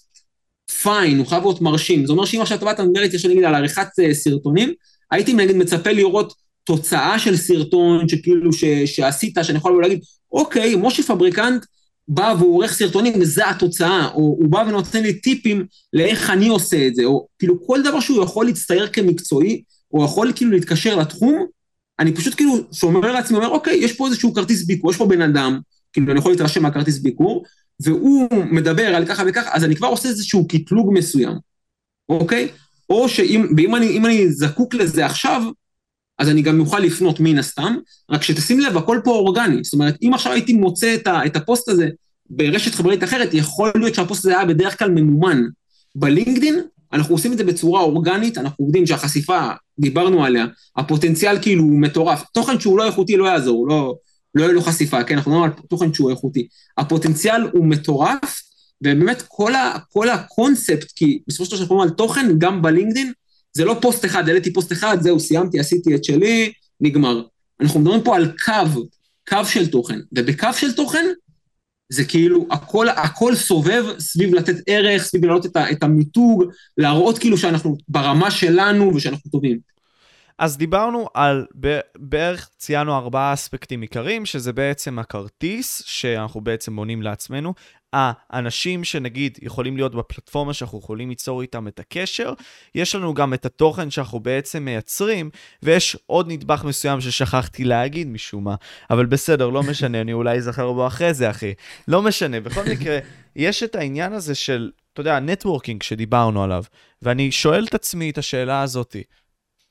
פיין, 0.81 1.17
הוא 1.17 1.27
חייב 1.27 1.43
להיות 1.43 1.61
מרשים. 1.61 2.05
זה 2.05 2.11
אומר 2.11 2.25
שאם 2.25 2.41
עכשיו 2.41 2.71
אתה 2.71 2.83
לדבר 2.83 3.01
איתי 3.01 3.15
עכשיו 3.15 3.31
נגיד 3.31 3.43
על 3.43 3.55
עריכת 3.55 3.87
אה, 3.99 4.13
סרטונים, 4.13 4.73
הייתי 5.11 5.33
נגיד 5.33 5.55
מצפה 5.55 5.91
לראות 5.91 6.33
תוצאה 6.63 7.19
של 7.19 7.37
סרטון 7.37 8.09
שכאילו 8.09 8.53
ש, 8.53 8.65
שעשית, 8.65 9.37
שאני 9.43 9.57
יכול 9.57 9.81
להגיד, 9.81 9.99
אוקיי, 10.31 10.75
משה 10.75 11.03
פבריקנט 11.03 11.65
בא 12.07 12.35
והוא 12.39 12.55
עורך 12.55 12.73
סרטונים 12.73 13.21
וזה 13.21 13.49
התוצאה, 13.49 14.07
או 14.07 14.19
הוא 14.19 14.47
בא 14.47 14.63
ונותן 14.67 15.03
לי 15.03 15.13
טיפים 15.13 15.65
לאיך 15.93 16.29
אני 16.29 16.47
עושה 16.47 16.87
את 16.87 16.95
זה, 16.95 17.03
או 17.03 17.27
כאילו 17.39 17.67
כל 17.67 17.81
דבר 17.81 17.99
שהוא 17.99 18.23
יכול 18.23 18.45
להצטייר 18.45 18.87
כמקצועי, 18.87 19.61
הוא 19.87 20.05
יכול 20.05 20.31
כאילו 20.35 20.51
להתקשר 20.51 20.95
לתחום, 20.95 21.45
אני 21.99 22.15
פשוט 22.15 22.35
כאילו 22.35 22.57
שומר 22.71 23.11
לעצמי, 23.11 23.37
אומר, 23.37 23.47
אוקיי, 23.49 23.75
יש 23.75 23.93
פה 23.93 24.07
איזשהו 24.07 24.33
כרטיס 24.33 24.65
ביקור, 24.65 24.91
יש 24.91 24.97
פה 24.97 25.05
בן 25.05 25.21
אדם, 25.21 25.59
כאילו 25.93 26.11
אני 26.11 26.19
יכול 26.19 26.31
להתרשם 26.31 26.63
מהכרטיס 26.63 26.99
ביקור, 26.99 27.43
והוא 27.81 28.27
מדבר 28.51 28.95
על 28.95 29.05
ככה 29.05 29.23
וככה, 29.27 29.49
אז 29.53 29.63
אני 29.63 29.75
כבר 29.75 29.87
עושה 29.87 30.09
איזשהו 30.09 30.47
קטלוג 30.47 30.93
מסוים, 30.93 31.33
אוקיי? 32.09 32.47
או 32.89 33.09
שאם 33.09 33.75
אני, 33.75 33.99
אני 33.99 34.31
זקוק 34.31 34.73
לזה 34.73 35.05
עכשיו, 35.05 35.43
אז 36.19 36.29
אני 36.29 36.41
גם 36.41 36.59
אוכל 36.59 36.79
לפנות 36.79 37.19
מן 37.19 37.37
הסתם, 37.37 37.75
רק 38.09 38.23
שתשים 38.23 38.59
לב, 38.59 38.77
הכל 38.77 38.99
פה 39.03 39.11
אורגני. 39.11 39.63
זאת 39.63 39.73
אומרת, 39.73 39.97
אם 40.01 40.13
עכשיו 40.13 40.33
הייתי 40.33 40.53
מוצא 40.53 40.95
את, 40.95 41.07
ה, 41.07 41.25
את 41.25 41.35
הפוסט 41.35 41.69
הזה 41.69 41.89
ברשת 42.29 42.75
חברתית 42.75 43.03
אחרת, 43.03 43.33
יכול 43.33 43.71
להיות 43.75 43.95
שהפוסט 43.95 44.25
הזה 44.25 44.37
היה 44.37 44.45
בדרך 44.45 44.79
כלל 44.79 44.89
ממומן. 44.91 45.41
בלינקדין, 45.95 46.59
אנחנו 46.93 47.15
עושים 47.15 47.33
את 47.33 47.37
זה 47.37 47.43
בצורה 47.43 47.81
אורגנית, 47.81 48.37
אנחנו 48.37 48.65
יודעים 48.65 48.87
שהחשיפה, 48.87 49.49
דיברנו 49.79 50.25
עליה, 50.25 50.45
הפוטנציאל 50.77 51.41
כאילו 51.41 51.63
הוא 51.63 51.81
מטורף. 51.81 52.23
תוכן 52.33 52.59
שהוא 52.59 52.77
לא 52.77 52.85
איכותי 52.85 53.17
לא 53.17 53.25
יעזור, 53.25 53.67
לא, 53.67 53.95
לא 54.35 54.43
יהיה 54.43 54.53
לו 54.53 54.61
חשיפה, 54.61 55.03
כן? 55.03 55.15
אנחנו 55.15 55.31
מדברים 55.31 55.51
על 55.51 55.67
תוכן 55.69 55.93
שהוא 55.93 56.09
איכותי. 56.09 56.47
הפוטנציאל 56.77 57.41
הוא 57.53 57.65
מטורף, 57.65 58.41
ובאמת 58.81 59.23
כל, 59.27 59.55
ה, 59.55 59.77
כל 59.89 60.09
הקונספט, 60.09 60.91
כי 60.95 61.19
בסופו 61.27 61.45
של 61.45 61.51
דבר 61.51 61.61
אנחנו 61.61 61.75
מדברים 61.75 61.89
על 61.89 61.95
תוכן, 61.97 62.39
גם 62.39 62.61
בלינקדין, 62.61 63.11
זה 63.53 63.65
לא 63.65 63.77
פוסט 63.81 64.05
אחד, 64.05 64.27
העליתי 64.27 64.53
פוסט 64.53 64.71
אחד, 64.71 64.97
זהו, 65.01 65.19
סיימתי, 65.19 65.59
עשיתי 65.59 65.95
את 65.95 66.03
שלי, 66.03 66.51
נגמר. 66.81 67.23
אנחנו 67.61 67.79
מדברים 67.79 68.03
פה 68.03 68.15
על 68.15 68.31
קו, 68.45 68.81
קו 69.29 69.45
של 69.45 69.67
תוכן, 69.67 69.99
ובקו 70.11 70.47
של 70.53 70.73
תוכן, 70.73 71.05
זה 71.93 72.05
כאילו, 72.05 72.47
הכל, 72.51 72.89
הכל 72.89 73.35
סובב 73.35 73.85
סביב 73.99 74.33
לתת 74.35 74.55
ערך, 74.67 75.03
סביב 75.03 75.25
להעלות 75.25 75.45
את, 75.45 75.57
את 75.71 75.83
המיתוג, 75.83 76.43
להראות 76.77 77.17
כאילו 77.17 77.37
שאנחנו 77.37 77.77
ברמה 77.87 78.31
שלנו 78.31 78.95
ושאנחנו 78.95 79.31
טובים. 79.31 79.59
אז 80.39 80.57
דיברנו 80.57 81.07
על, 81.13 81.45
בערך 81.95 82.49
ציינו 82.57 82.95
ארבעה 82.95 83.33
אספקטים 83.33 83.81
עיקריים, 83.81 84.25
שזה 84.25 84.53
בעצם 84.53 84.99
הכרטיס 84.99 85.83
שאנחנו 85.85 86.41
בעצם 86.41 86.75
בונים 86.75 87.01
לעצמנו. 87.01 87.53
האנשים 87.93 88.83
שנגיד 88.83 89.37
יכולים 89.41 89.77
להיות 89.77 89.95
בפלטפורמה 89.95 90.53
שאנחנו 90.53 90.79
יכולים 90.79 91.09
ליצור 91.09 91.41
איתם 91.41 91.67
את 91.67 91.79
הקשר, 91.79 92.33
יש 92.75 92.95
לנו 92.95 93.13
גם 93.13 93.33
את 93.33 93.45
התוכן 93.45 93.91
שאנחנו 93.91 94.19
בעצם 94.19 94.65
מייצרים, 94.65 95.29
ויש 95.63 95.97
עוד 96.05 96.31
נדבך 96.31 96.63
מסוים 96.63 97.01
ששכחתי 97.01 97.63
להגיד 97.63 98.07
משום 98.07 98.43
מה, 98.43 98.55
אבל 98.89 99.05
בסדר, 99.05 99.49
לא 99.49 99.63
משנה, 99.63 100.01
אני 100.01 100.13
אולי 100.13 100.37
אזכר 100.37 100.71
בו 100.71 100.87
אחרי 100.87 101.13
זה, 101.13 101.29
אחי. 101.29 101.53
לא 101.87 102.01
משנה, 102.01 102.39
בכל 102.39 102.63
מקרה, 102.71 102.99
יש 103.35 103.63
את 103.63 103.75
העניין 103.75 104.13
הזה 104.13 104.35
של, 104.35 104.71
אתה 104.93 105.01
יודע, 105.01 105.19
נטוורקינג 105.19 105.83
שדיברנו 105.83 106.43
עליו, 106.43 106.63
ואני 107.01 107.31
שואל 107.31 107.65
את 107.69 107.73
עצמי 107.73 108.09
את 108.09 108.17
השאלה 108.17 108.61
הזאתי. 108.61 109.03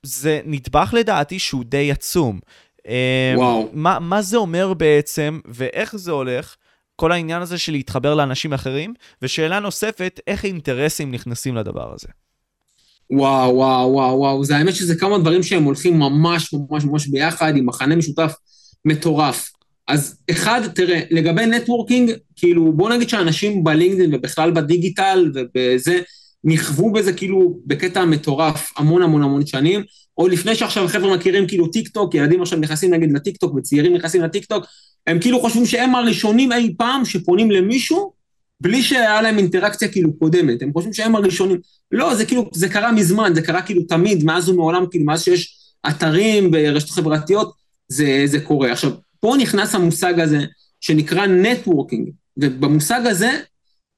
זה 0.02 0.40
נדבך 0.44 0.94
לדעתי 0.98 1.38
שהוא 1.38 1.64
די 1.64 1.92
עצום. 1.92 2.40
אה, 2.88 3.34
וואו. 3.36 3.70
מה, 3.72 3.98
מה 3.98 4.22
זה 4.22 4.36
אומר 4.36 4.74
בעצם, 4.74 5.40
ואיך 5.44 5.96
זה 5.96 6.10
הולך, 6.10 6.56
כל 7.02 7.12
העניין 7.12 7.42
הזה 7.42 7.58
של 7.58 7.72
להתחבר 7.72 8.14
לאנשים 8.14 8.52
אחרים, 8.52 8.94
ושאלה 9.22 9.60
נוספת, 9.60 10.20
איך 10.26 10.44
אינטרסים 10.44 11.10
נכנסים 11.10 11.56
לדבר 11.56 11.94
הזה. 11.94 12.08
וואו, 13.10 13.54
וואו, 13.54 13.92
וואו, 13.92 14.18
וואו, 14.18 14.44
זה 14.44 14.56
האמת 14.56 14.74
שזה 14.74 14.94
כמה 14.96 15.18
דברים 15.18 15.42
שהם 15.42 15.64
הולכים 15.64 15.98
ממש 15.98 16.54
ממש 16.70 16.84
ממש 16.84 17.06
ביחד, 17.06 17.56
עם 17.56 17.66
מכנה 17.66 17.96
משותף 17.96 18.34
מטורף. 18.84 19.50
אז 19.88 20.16
אחד, 20.30 20.60
תראה, 20.74 21.00
לגבי 21.10 21.46
networking, 21.46 22.12
כאילו, 22.36 22.72
בוא 22.72 22.90
נגיד 22.90 23.08
שאנשים 23.08 23.64
בלינקדאין 23.64 24.14
ובכלל 24.14 24.50
בדיגיטל 24.50 25.32
ובזה, 25.34 26.00
נכוו 26.44 26.92
בזה 26.92 27.12
כאילו 27.12 27.60
בקטע 27.66 28.04
מטורף 28.04 28.72
המון 28.76 29.02
המון 29.02 29.22
המון 29.22 29.46
שנים, 29.46 29.82
או 30.18 30.28
לפני 30.28 30.54
שעכשיו 30.54 30.88
חבר'ה 30.88 31.16
מכירים 31.16 31.46
כאילו 31.46 31.66
טיק 31.66 31.88
טוק, 31.88 32.14
ילדים 32.14 32.42
עכשיו 32.42 32.58
נכנסים 32.58 32.94
נגיד 32.94 33.12
לטיק 33.12 33.36
טוק 33.36 33.54
וצעירים 33.54 33.94
נכנסים 33.94 34.22
לטיק 34.22 34.44
טוק, 34.44 34.64
הם 35.06 35.20
כאילו 35.20 35.40
חושבים 35.40 35.66
שהם 35.66 35.94
הראשונים 35.94 36.52
אי 36.52 36.74
פעם 36.78 37.04
שפונים 37.04 37.50
למישהו 37.50 38.12
בלי 38.60 38.82
שהיה 38.82 39.22
להם 39.22 39.38
אינטראקציה 39.38 39.88
כאילו 39.88 40.18
קודמת, 40.18 40.62
הם 40.62 40.72
חושבים 40.72 40.92
שהם 40.92 41.16
הראשונים. 41.16 41.58
לא, 41.92 42.14
זה 42.14 42.26
כאילו, 42.26 42.50
זה 42.54 42.68
קרה 42.68 42.92
מזמן, 42.92 43.32
זה 43.34 43.42
קרה 43.42 43.62
כאילו 43.62 43.82
תמיד, 43.82 44.24
מאז 44.24 44.48
ומעולם, 44.48 44.84
כאילו 44.90 45.04
מאז 45.04 45.22
שיש 45.22 45.58
אתרים 45.88 46.50
ברשתות 46.50 46.90
חברתיות, 46.90 47.52
זה, 47.88 48.22
זה 48.26 48.40
קורה. 48.40 48.72
עכשיו, 48.72 48.90
פה 49.20 49.34
נכנס 49.38 49.74
המושג 49.74 50.20
הזה 50.20 50.44
שנקרא 50.80 51.26
נטוורקינג, 51.26 52.10
ובמושג 52.36 53.06
הזה 53.06 53.30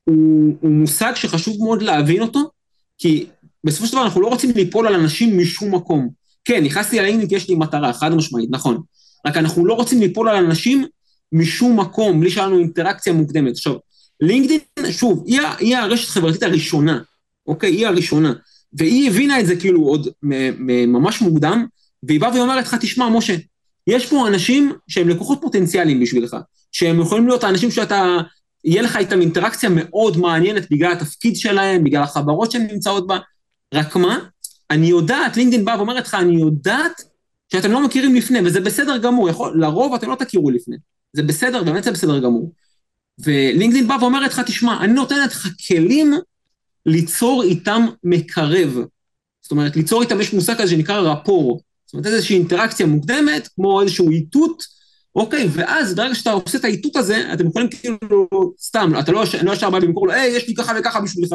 הוא, 0.04 0.54
הוא 0.60 0.70
מושג 0.70 1.12
שחשוב 1.14 1.56
מאוד 1.58 1.82
להבין 1.82 2.22
אותו, 2.22 2.50
כי 2.98 3.26
בסופו 3.64 3.86
של 3.86 3.92
דבר 3.92 4.04
אנחנו 4.04 4.20
לא 4.20 4.28
רוצים 4.28 4.50
ליפול 4.56 4.86
על 4.86 4.94
אנשים 4.94 5.38
משום 5.38 5.74
מקום. 5.74 6.08
כן, 6.44 6.64
נכנסתי 6.64 7.00
לאינגלית 7.00 7.32
יש 7.32 7.48
לי 7.48 7.54
מטרה, 7.54 7.92
חד 7.92 8.14
משמעית, 8.14 8.48
נכון. 8.50 8.82
רק 9.26 9.36
אנחנו 9.36 9.66
לא 9.66 9.74
רוצים 9.74 10.00
ליפול 10.00 10.28
על 10.28 10.44
אנשים 10.44 10.84
משום 11.32 11.80
מקום, 11.80 12.20
בלי 12.20 12.30
שהיה 12.30 12.46
לנו 12.46 12.58
אינטראקציה 12.58 13.12
מוקדמת. 13.12 13.52
עכשיו, 13.52 13.74
לינקדאין, 14.20 14.92
שוב, 14.92 15.24
היא, 15.26 15.40
היא 15.58 15.76
הרשת 15.76 16.08
החברתית 16.08 16.42
הראשונה, 16.42 17.00
אוקיי? 17.46 17.70
היא 17.70 17.86
הראשונה. 17.86 18.32
והיא 18.72 19.10
הבינה 19.10 19.40
את 19.40 19.46
זה 19.46 19.56
כאילו 19.56 19.82
עוד 19.82 20.08
ממש 20.86 21.20
מוקדם, 21.20 21.66
והיא 22.02 22.20
באה 22.20 22.34
ואומרת 22.34 22.64
לך, 22.64 22.74
תשמע, 22.80 23.08
משה, 23.08 23.36
יש 23.86 24.06
פה 24.06 24.28
אנשים 24.28 24.72
שהם 24.88 25.08
לקוחות 25.08 25.38
פוטנציאליים 25.40 26.00
בשבילך, 26.00 26.36
שהם 26.72 27.00
יכולים 27.00 27.26
להיות 27.26 27.44
האנשים 27.44 27.70
שאתה, 27.70 28.18
יהיה 28.64 28.82
לך 28.82 28.96
איתם 28.96 29.20
אינטראקציה 29.20 29.70
מאוד 29.72 30.16
מעניינת 30.16 30.70
בגלל 30.70 30.92
התפקיד 30.92 31.36
שלהם, 31.36 31.84
בגלל 31.84 32.02
החברות 32.02 32.50
שהן 32.50 32.66
נמצאות 32.72 33.06
בה, 33.06 33.18
רק 33.74 33.96
מה, 33.96 34.18
אני 34.70 34.86
יודעת, 34.86 35.36
לינקדאין 35.36 35.64
באה 35.64 35.76
ואומרת 35.76 36.06
לך, 36.06 36.14
אני 36.14 36.40
יודעת 36.40 37.02
שאתם 37.54 37.72
לא 37.72 37.84
מכירים 37.84 38.14
לפני, 38.14 38.38
וזה 38.44 38.60
בסדר 38.60 38.98
גמור, 38.98 39.28
יכול, 39.28 39.60
לרוב 39.60 39.94
אתם 39.94 40.10
לא 40.10 40.14
תכירו 40.14 40.50
לפני. 40.50 40.76
זה 41.12 41.22
בסדר, 41.22 41.64
באמת 41.64 41.84
זה 41.84 41.90
בסדר 41.90 42.18
גמור. 42.18 42.52
ולינקדאין 43.18 43.88
באה 43.88 44.02
ואומרת 44.02 44.30
לך, 44.30 44.40
תשמע, 44.40 44.84
אני 44.84 44.92
נותנת 44.92 45.32
לך 45.32 45.48
כלים 45.68 46.14
ליצור 46.86 47.42
איתם 47.42 47.86
מקרב. 48.04 48.78
זאת 49.42 49.50
אומרת, 49.50 49.76
ליצור 49.76 50.02
איתם, 50.02 50.20
יש 50.20 50.34
מושג 50.34 50.54
כזה 50.54 50.70
שנקרא 50.70 50.98
רפור. 51.00 51.60
זאת 51.86 51.94
אומרת, 51.94 52.06
איזושהי 52.06 52.36
אינטראקציה 52.36 52.86
מוקדמת, 52.86 53.48
כמו 53.54 53.82
איזשהו 53.82 54.10
איתות, 54.10 54.62
אוקיי, 55.16 55.48
ואז 55.52 55.94
ברגע 55.94 56.14
שאתה 56.14 56.32
עושה 56.32 56.58
את 56.58 56.64
האיתות 56.64 56.96
הזה, 56.96 57.32
אתם 57.32 57.46
יכולים 57.46 57.68
כאילו, 57.70 58.28
סתם, 58.60 58.92
אתה 59.00 59.12
לא, 59.12 59.24
לא 59.42 59.52
ישר 59.52 59.70
בא 59.70 59.78
למכור 59.78 60.06
לו, 60.06 60.12
היי, 60.12 60.36
יש 60.36 60.48
לי 60.48 60.54
ככה 60.54 60.72
וככה 60.78 61.00
בשבילך, 61.00 61.34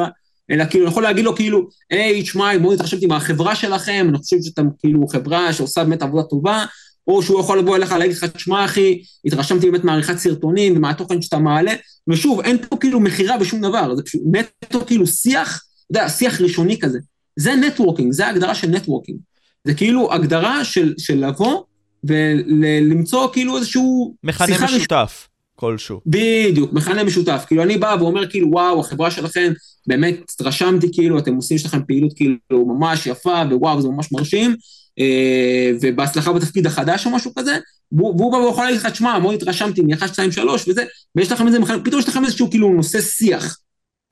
אלא 0.50 0.64
כאילו, 0.64 0.84
אני 0.84 0.90
יכול 0.90 1.02
להגיד 1.02 1.24
לו 1.24 1.36
כאילו, 1.36 1.68
היי, 1.90 2.22
תשמע, 2.22 2.58
בואו 2.58 2.74
נתחשב 2.74 2.96
עם 3.00 3.12
החברה 3.12 3.56
שלכם, 3.56 4.06
אני 4.08 4.18
חושב 4.18 4.36
שאתם 4.42 4.66
כאילו 4.78 5.06
חברה 5.08 5.52
שעושה 5.52 5.84
באמת 5.84 6.02
עבודה 6.02 6.22
טובה, 6.22 6.64
או 7.06 7.22
שהוא 7.22 7.40
יכול 7.40 7.58
לבוא 7.58 7.76
אליך 7.76 7.92
להגיד 7.92 8.16
לך, 8.16 8.24
תשמע 8.24 8.64
אחי, 8.64 9.02
התרשמתי 9.24 9.70
באמת 9.70 9.84
מעריכת 9.84 10.18
סרטונים 10.18 10.76
ומהתוכן 10.76 11.22
שאתה 11.22 11.38
מעלה, 11.38 11.72
ושוב, 12.08 12.40
אין 12.40 12.58
פה 12.68 12.76
כאילו 12.76 13.00
מכירה 13.00 13.38
בשום 13.38 13.60
דבר, 13.60 13.94
זה 13.94 14.02
פשוט 14.02 14.20
נטו 14.32 14.86
כאילו 14.86 15.06
שיח, 15.06 15.64
אתה 15.90 15.98
יודע, 15.98 16.08
שיח 16.08 16.40
ראשוני 16.40 16.78
כזה. 16.78 16.98
זה 17.36 17.54
networking, 17.54 18.12
זה 18.12 18.26
ההגדרה 18.26 18.54
של 18.54 18.68
networking. 18.68 19.18
זה 19.64 19.74
כאילו 19.74 20.12
הגדרה 20.12 20.64
של, 20.64 20.94
של 20.98 21.26
לבוא 21.26 21.62
ולמצוא 22.04 23.28
כאילו 23.32 23.56
איזשהו... 23.56 24.14
מכנה 24.24 24.64
משותף. 24.64 25.28
כלשהו. 25.60 26.00
בדיוק, 26.06 26.72
מכנה 26.72 27.04
משותף. 27.04 27.44
כאילו, 27.46 27.62
אני 27.62 27.78
בא 27.78 27.96
ואומר, 28.00 28.30
כאילו, 28.30 28.48
וואו, 28.50 28.80
החברה 28.80 29.10
שלכם, 29.10 29.52
באמת 29.86 30.16
התרשמתי, 30.34 30.86
כאילו, 30.92 31.18
אתם 31.18 31.34
עושים, 31.34 31.56
יש 31.56 31.66
לכם 31.66 31.84
פעילות 31.86 32.12
כאילו 32.16 32.38
ממש 32.50 33.06
יפה, 33.06 33.42
ווואו, 33.50 33.82
זה 33.82 33.88
ממש 33.88 34.12
מרשים, 34.12 34.56
אה, 34.98 35.70
ובהצלחה 35.80 36.32
בתפקיד 36.32 36.66
החדש 36.66 37.06
או 37.06 37.10
משהו 37.10 37.32
כזה, 37.38 37.58
והוא 37.92 38.32
בא 38.32 38.36
ויכול 38.36 38.64
להגיד 38.64 38.80
לך, 38.80 38.86
תשמע, 38.86 39.18
מאוד 39.18 39.34
התרשמתי 39.34 39.82
מ-1, 39.82 40.06
2, 40.08 40.32
3 40.32 40.68
וזה, 40.68 40.84
ויש 41.16 41.32
לכם 41.32 41.46
איזה, 41.46 41.58
פתאום 41.84 42.00
יש 42.00 42.08
לכם 42.08 42.24
איזשהו 42.24 42.50
כאילו 42.50 42.72
נושא 42.72 43.00
שיח. 43.00 43.58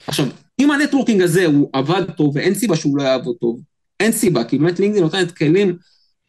עכשיו, 0.06 0.26
אם 0.60 0.70
ה 0.70 0.75
networking 0.75 1.22
הזה 1.22 1.46
הוא 1.46 1.70
עבד 1.72 2.02
טוב, 2.16 2.36
ואין 2.36 2.54
סיבה 2.54 2.76
שהוא 2.76 2.98
לא 2.98 3.02
יעבוד 3.02 3.36
טוב, 3.40 3.60
אין 4.00 4.12
סיבה, 4.12 4.44
כי 4.44 4.58
באמת 4.58 4.80
לינקדאין 4.80 5.04
נותנת 5.04 5.32
כלים, 5.32 5.76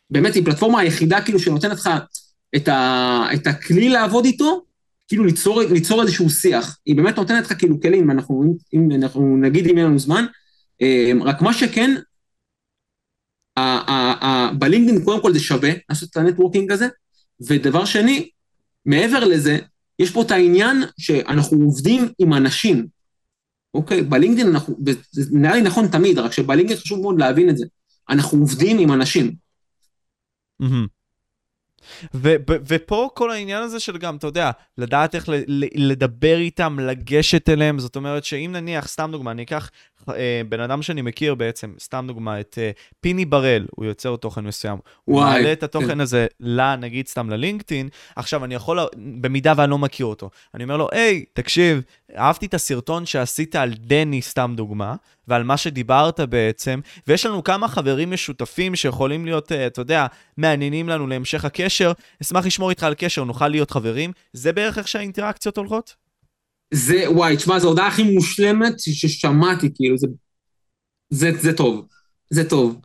באמת 0.10 0.36
היא 0.36 0.46
פלטפורמה 0.46 0.80
היחידה 0.80 1.22
כאילו 1.22 1.40
שנותנת 1.40 1.72
לך 1.72 1.90
את, 2.56 2.68
ה, 2.68 3.26
את 3.34 3.48
הכלי 3.48 3.90
לעבוד 3.90 4.26
איתו, 4.26 4.69
כאילו 5.10 5.26
ליצור, 5.26 5.62
ליצור 5.62 6.02
איזשהו 6.02 6.30
שיח. 6.30 6.78
היא 6.86 6.96
באמת 6.96 7.18
נותנת 7.18 7.46
לך 7.46 7.54
כאילו 7.60 7.82
כלים, 7.82 8.12
אנחנו, 8.12 8.58
אם 8.74 8.92
אנחנו 8.92 9.38
נגיד 9.38 9.68
אם 9.68 9.78
אין 9.78 9.86
לנו 9.86 10.00
זמן, 10.00 10.26
אה, 10.82 11.12
רק 11.22 11.42
מה 11.42 11.54
שכן, 11.54 11.96
בלינקדאין 14.60 15.04
קודם 15.04 15.22
כל 15.22 15.34
זה 15.34 15.40
שווה 15.40 15.70
לעשות 15.90 16.10
את 16.10 16.18
הנטוורקינג 16.18 16.72
הזה, 16.72 16.88
ודבר 17.42 17.86
שני, 17.86 18.30
מעבר 18.86 19.26
לזה, 19.26 19.58
יש 20.00 20.12
פה 20.12 20.22
את 20.22 20.32
העניין 20.32 20.84
שאנחנו 21.00 21.58
עובדים 21.58 22.02
עם 22.20 22.34
אנשים, 22.34 22.88
אוקיי? 23.74 24.02
בלינקדאין 24.02 24.48
אנחנו, 24.48 24.78
זה 25.12 25.22
נראה 25.32 25.56
לי 25.56 25.62
נכון 25.62 25.88
תמיד, 25.88 26.20
רק 26.20 26.32
שבלינקדאין 26.32 26.80
חשוב 26.80 27.02
מאוד 27.02 27.20
להבין 27.20 27.50
את 27.50 27.58
זה. 27.58 27.66
אנחנו 28.10 28.40
עובדים 28.40 28.80
עם 28.80 28.92
אנשים. 28.92 29.36
Mm-hmm. 30.64 30.99
ו- 32.14 32.36
ו- 32.50 32.56
ופה 32.68 33.10
כל 33.14 33.32
העניין 33.32 33.64
הזה 33.64 33.80
של 33.80 33.98
גם, 33.98 34.16
אתה 34.16 34.28
יודע, 34.28 34.52
לדעת 34.78 35.16
איך 35.16 35.30
ל- 35.30 35.44
לדבר 35.92 36.38
איתם, 36.38 36.80
לגשת 36.80 37.50
אליהם, 37.50 37.80
זאת 37.80 37.96
אומרת 37.96 38.24
שאם 38.24 38.50
נניח, 38.54 38.88
סתם 38.88 39.10
דוגמה, 39.12 39.32
אני 39.32 39.44
אקח 39.44 39.70
בן 40.50 40.60
אדם 40.60 40.82
שאני 40.82 41.02
מכיר 41.02 41.36
בעצם, 41.36 41.74
סתם 41.80 42.06
דוגמה, 42.08 42.40
את 42.40 42.58
אה, 42.62 42.72
פיני 43.02 43.26
בראל, 43.26 43.66
הוא 43.72 43.86
יוצר 43.86 44.16
תוכן 44.16 44.44
מסוים. 44.44 44.78
וואי. 45.08 45.24
הוא 45.24 45.34
מעלה 45.34 45.54
את 45.54 45.64
התוכן 45.64 45.88
כן. 45.88 46.02
הזה, 46.02 46.28
לה, 46.40 46.76
נגיד 46.76 47.08
סתם 47.08 47.30
ללינקדאין, 47.30 47.90
עכשיו 48.16 48.46
אני 48.46 48.56
יכול, 48.56 48.80
במידה 49.22 49.54
ואני 49.58 49.72
לא 49.72 49.78
מכיר 49.78 50.06
אותו, 50.06 50.30
אני 50.54 50.64
אומר 50.64 50.78
לו, 50.78 50.88
היי, 50.92 51.26
תקשיב, 51.34 51.82
אהבתי 52.18 52.46
את 52.46 52.54
הסרטון 52.54 53.06
שעשית 53.06 53.56
על 53.56 53.74
דני, 53.74 54.22
סתם 54.22 54.54
דוגמה, 54.58 54.96
ועל 55.28 55.44
מה 55.44 55.58
שדיברת 55.58 56.20
בעצם, 56.20 56.80
ויש 57.08 57.26
לנו 57.26 57.44
כמה 57.44 57.68
חברים 57.68 58.12
משותפים 58.12 58.76
שיכולים 58.76 59.26
להיות, 59.26 59.52
אה, 59.52 59.68
אתה 59.68 59.82
יודע, 59.82 60.06
מעניינים 60.38 60.90
לנו 60.90 61.08
להמשך 61.08 61.46
הקשר, 61.46 61.92
אשמח 62.22 62.46
לשמור 62.46 62.70
איתך 62.70 62.84
על 62.84 62.94
קשר, 62.98 63.24
נוכל 63.24 63.48
להיות 63.48 63.72
חברים. 63.72 64.12
זה 64.34 64.54
בערך 64.54 64.78
איך 64.78 64.88
שהאינטראקציות 64.88 65.58
הולכות? 65.58 65.96
זה, 66.74 67.12
וואי, 67.12 67.38
תשמע, 67.38 67.60
זו 67.60 67.68
ההודעה 67.68 67.88
הכי 67.88 68.04
מושלמת 68.04 68.74
ששמעתי, 68.80 69.70
כאילו, 69.76 69.98
זה, 69.98 70.08
זה, 71.10 71.32
זה 71.40 71.54
טוב, 71.54 71.86
זה 72.30 72.50
טוב, 72.50 72.82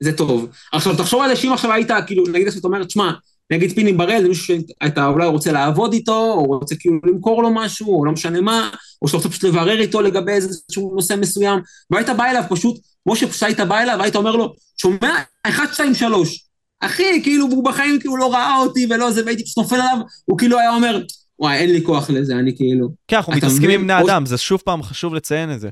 זה 0.00 0.16
טוב. 0.16 0.48
עכשיו, 0.72 0.96
תחשוב 0.96 1.22
על 1.22 1.28
זה 1.30 1.36
שאם 1.36 1.52
עכשיו 1.52 1.72
היית, 1.72 1.90
כאילו, 2.06 2.24
נגיד 2.26 2.50
שאתה 2.50 2.66
אומר, 2.66 2.84
תשמע, 2.84 3.12
נגיד 3.50 3.72
פיני 3.72 3.92
בראל, 3.92 4.22
זה 4.22 4.28
מישהו 4.28 4.46
שאתה 4.46 5.06
אולי 5.06 5.26
רוצה 5.26 5.52
לעבוד 5.52 5.92
איתו, 5.92 6.32
או 6.32 6.44
רוצה 6.44 6.76
כאילו 6.76 6.98
למכור 7.04 7.42
לו 7.42 7.50
משהו, 7.54 7.98
או 7.98 8.04
לא 8.04 8.12
משנה 8.12 8.40
מה, 8.40 8.70
או 9.02 9.08
שאתה 9.08 9.16
רוצה 9.16 9.28
פשוט 9.28 9.44
לברר 9.44 9.80
איתו 9.80 10.00
לגבי 10.00 10.32
איזשהו 10.32 10.92
נושא 10.94 11.14
מסוים, 11.14 11.60
והיית 11.90 12.08
בא 12.08 12.24
אליו 12.24 12.42
פשוט, 12.48 12.78
כמו 13.04 13.16
שפשוט 13.16 13.42
היית 13.42 13.60
בא 13.60 13.78
אליו, 13.78 13.96
והיית 13.98 14.16
אומר 14.16 14.36
לו, 14.36 14.54
שומע, 14.76 15.22
1, 15.42 15.74
2, 15.74 15.94
3. 15.94 16.46
אחי, 16.80 17.22
כאילו, 17.22 17.46
הוא 17.46 17.64
בחיים 17.64 18.00
כאילו 18.00 18.16
לא 18.16 18.32
ראה 18.32 18.58
אותי 18.58 18.86
ולא 18.90 19.10
זה, 19.10 19.24
והייתי 19.24 19.44
פשוט 19.44 19.58
נופל 19.58 19.74
עליו, 19.74 19.98
הוא 20.24 20.38
כאילו 20.38 20.58
היה 20.58 20.74
אומר, 20.74 21.02
וואי, 21.38 21.56
אין 21.56 21.72
לי 21.72 21.84
כוח 21.84 22.10
לזה, 22.10 22.36
אני 22.36 22.56
כאילו... 22.56 22.88
כן, 23.08 23.16
אנחנו 23.16 23.32
מתעסקים 23.32 23.70
עם 23.70 23.82
בני 23.82 24.00
אדם, 24.00 24.26
זה 24.26 24.38
שוב 24.38 24.60
פעם 24.64 24.82
חשוב 24.82 25.14
לציין 25.14 25.52
את 25.52 25.60
זה. 25.60 25.68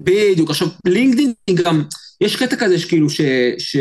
בדיוק, 0.00 0.50
עכשיו, 0.50 0.68
לינקדאין 0.86 1.34
גם, 1.54 1.82
יש 2.20 2.36
קטע 2.36 2.56
כזה 2.56 2.78
שכאילו, 2.78 3.10
ש... 3.10 3.20
ש... 3.58 3.76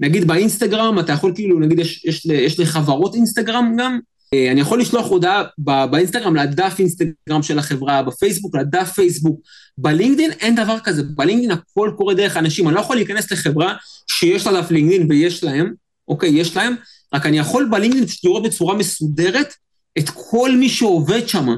נגיד 0.00 0.26
באינסטגרם, 0.26 0.98
אתה 0.98 1.12
יכול 1.12 1.32
כאילו, 1.34 1.60
נגיד 1.60 1.78
יש, 1.78 2.04
יש, 2.04 2.26
יש 2.26 2.60
לחברות 2.60 3.14
אינסטגרם 3.14 3.74
גם, 3.78 3.98
אה, 4.34 4.52
אני 4.52 4.60
יכול 4.60 4.80
לשלוח 4.80 5.06
הודעה 5.06 5.42
באינסטגרם, 5.58 6.36
לדף 6.36 6.74
אינסטגרם 6.78 7.42
של 7.42 7.58
החברה, 7.58 8.02
בפייסבוק, 8.02 8.56
לדף 8.56 8.92
פייסבוק. 8.94 9.40
בלינקדין 9.78 10.30
אין 10.30 10.54
דבר 10.54 10.78
כזה, 10.84 11.02
בלינקדין 11.02 11.50
הכל 11.50 11.92
קורה 11.96 12.14
דרך 12.14 12.36
אנשים. 12.36 12.68
אני 12.68 12.74
לא 12.74 12.80
יכול 12.80 12.96
להיכנס 12.96 13.32
לחברה 13.32 13.74
שיש 14.06 14.46
לה 14.46 14.62
דף 14.62 14.70
לינקדין 14.70 15.06
ויש 15.10 15.44
להם, 15.44 15.72
אוקיי, 16.08 16.30
יש 16.30 16.56
להם, 16.56 16.74
רק 17.14 17.26
אני 17.26 17.38
יכול 17.38 17.68
בלינקדין 17.70 18.06
פשוט 18.06 18.24
לראות 18.24 18.42
בצורה 18.42 18.74
מסודרת 18.74 19.54
את 19.98 20.10
כל 20.30 20.50
מי 20.56 20.68
שעובד 20.68 21.28
שם. 21.28 21.48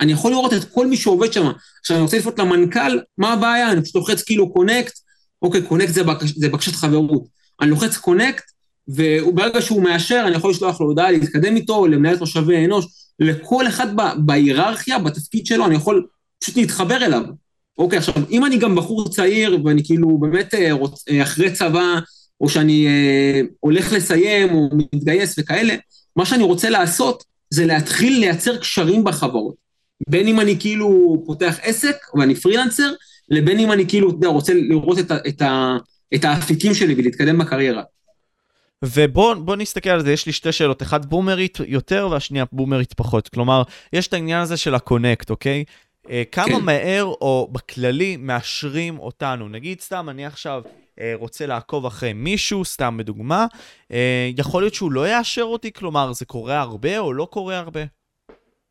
אני 0.00 0.12
יכול 0.12 0.30
לראות 0.30 0.52
את 0.52 0.64
כל 0.64 0.86
מי 0.86 0.96
שעובד 0.96 1.32
שם. 1.32 1.50
עכשיו, 1.80 1.96
אני 1.96 2.02
רוצה 2.02 2.18
לפנות 2.18 2.38
למנכ"ל, 2.38 2.98
מה 3.18 3.32
הבעיה? 3.32 3.72
אני 3.72 3.82
פשוט 3.82 3.94
לוחץ 3.94 4.22
כאילו 4.22 4.52
קונקט, 4.52 4.98
אוקיי, 5.42 5.62
קונקט 5.62 5.92
זה, 5.92 6.04
בקש, 6.04 6.30
זה 6.36 6.48
בקשת 6.48 6.74
חברות. 6.74 7.22
אני 7.60 7.70
לוחץ 7.70 7.96
קונקט, 7.96 8.44
וברגע 8.88 9.62
שהוא 9.62 9.82
מאשר, 9.82 10.24
אני 10.26 10.36
יכול 10.36 10.50
לשלוח 10.50 10.80
לו 10.80 10.86
הודעה, 10.86 11.10
להתקדם 11.10 11.56
איתו, 11.56 11.86
למנהל 11.86 12.18
תושבי 12.18 12.64
אנוש, 12.64 12.86
לכל 13.18 13.68
אחד 13.68 13.86
בהיררכיה, 14.16 14.98
בתפקיד 14.98 15.46
שלו, 15.46 15.66
אני 15.66 15.74
יכול 15.74 16.06
פשוט 16.38 16.56
להתחבר 16.56 17.04
אליו. 17.04 17.22
אוקיי, 17.78 17.98
עכשיו, 17.98 18.14
אם 18.30 18.44
אני 18.44 18.58
גם 18.58 18.74
בחור 18.74 19.08
צעיר, 19.08 19.58
ואני 19.64 19.84
כאילו 19.84 20.18
באמת 20.18 20.54
אה, 20.54 20.72
רוצ, 20.72 21.08
אה, 21.08 21.22
אחרי 21.22 21.52
צבא, 21.52 21.98
או 22.40 22.48
שאני 22.48 22.86
אה, 22.86 23.40
הולך 23.60 23.92
לסיים, 23.92 24.54
או 24.54 24.68
מתגייס 24.72 25.34
וכאלה, 25.38 25.74
מה 26.16 26.26
שאני 26.26 26.42
רוצה 26.42 26.70
לעשות, 26.70 27.24
זה 27.50 27.66
להתחיל 27.66 28.20
לייצר 28.20 28.56
קשרים 28.56 29.04
בחברות. 29.04 29.54
בין 30.08 30.28
אם 30.28 30.40
אני 30.40 30.60
כאילו 30.60 31.22
פותח 31.26 31.58
עסק, 31.62 31.96
ואני 32.14 32.34
פרילנסר, 32.34 32.92
לבין 33.28 33.58
אם 33.58 33.72
אני 33.72 33.88
כאילו, 33.88 34.08
אתה 34.08 34.16
יודע, 34.16 34.28
רוצה 34.28 34.54
לראות 34.54 34.98
את, 34.98 35.10
ה, 35.10 35.16
את, 35.28 35.42
ה, 35.42 35.76
את 36.14 36.24
האפיקים 36.24 36.74
שלי 36.74 36.94
ולהתקדם 36.94 37.38
בקריירה. 37.38 37.82
ובוא 38.84 39.56
נסתכל 39.56 39.90
על 39.90 40.02
זה, 40.02 40.12
יש 40.12 40.26
לי 40.26 40.32
שתי 40.32 40.52
שאלות, 40.52 40.82
אחת 40.82 41.04
בומרית 41.04 41.58
יותר 41.66 42.08
והשנייה 42.10 42.44
בומרית 42.52 42.92
פחות. 42.92 43.28
כלומר, 43.28 43.62
יש 43.92 44.06
את 44.06 44.12
העניין 44.12 44.40
הזה 44.40 44.56
של 44.56 44.74
הקונקט, 44.74 45.30
אוקיי? 45.30 45.64
אה, 46.10 46.22
כמה 46.32 46.46
כן. 46.46 46.64
מהר 46.64 47.04
או 47.04 47.48
בכללי 47.52 48.16
מאשרים 48.16 48.98
אותנו? 48.98 49.48
נגיד 49.48 49.80
סתם, 49.80 50.08
אני 50.08 50.26
עכשיו 50.26 50.62
רוצה 51.14 51.46
לעקוב 51.46 51.86
אחרי 51.86 52.12
מישהו, 52.12 52.64
סתם 52.64 52.96
בדוגמה, 52.96 53.46
אה, 53.92 54.30
יכול 54.38 54.62
להיות 54.62 54.74
שהוא 54.74 54.92
לא 54.92 55.08
יאשר 55.08 55.42
אותי? 55.42 55.72
כלומר, 55.72 56.12
זה 56.12 56.24
קורה 56.24 56.60
הרבה 56.60 56.98
או 56.98 57.12
לא 57.12 57.28
קורה 57.30 57.58
הרבה? 57.58 57.80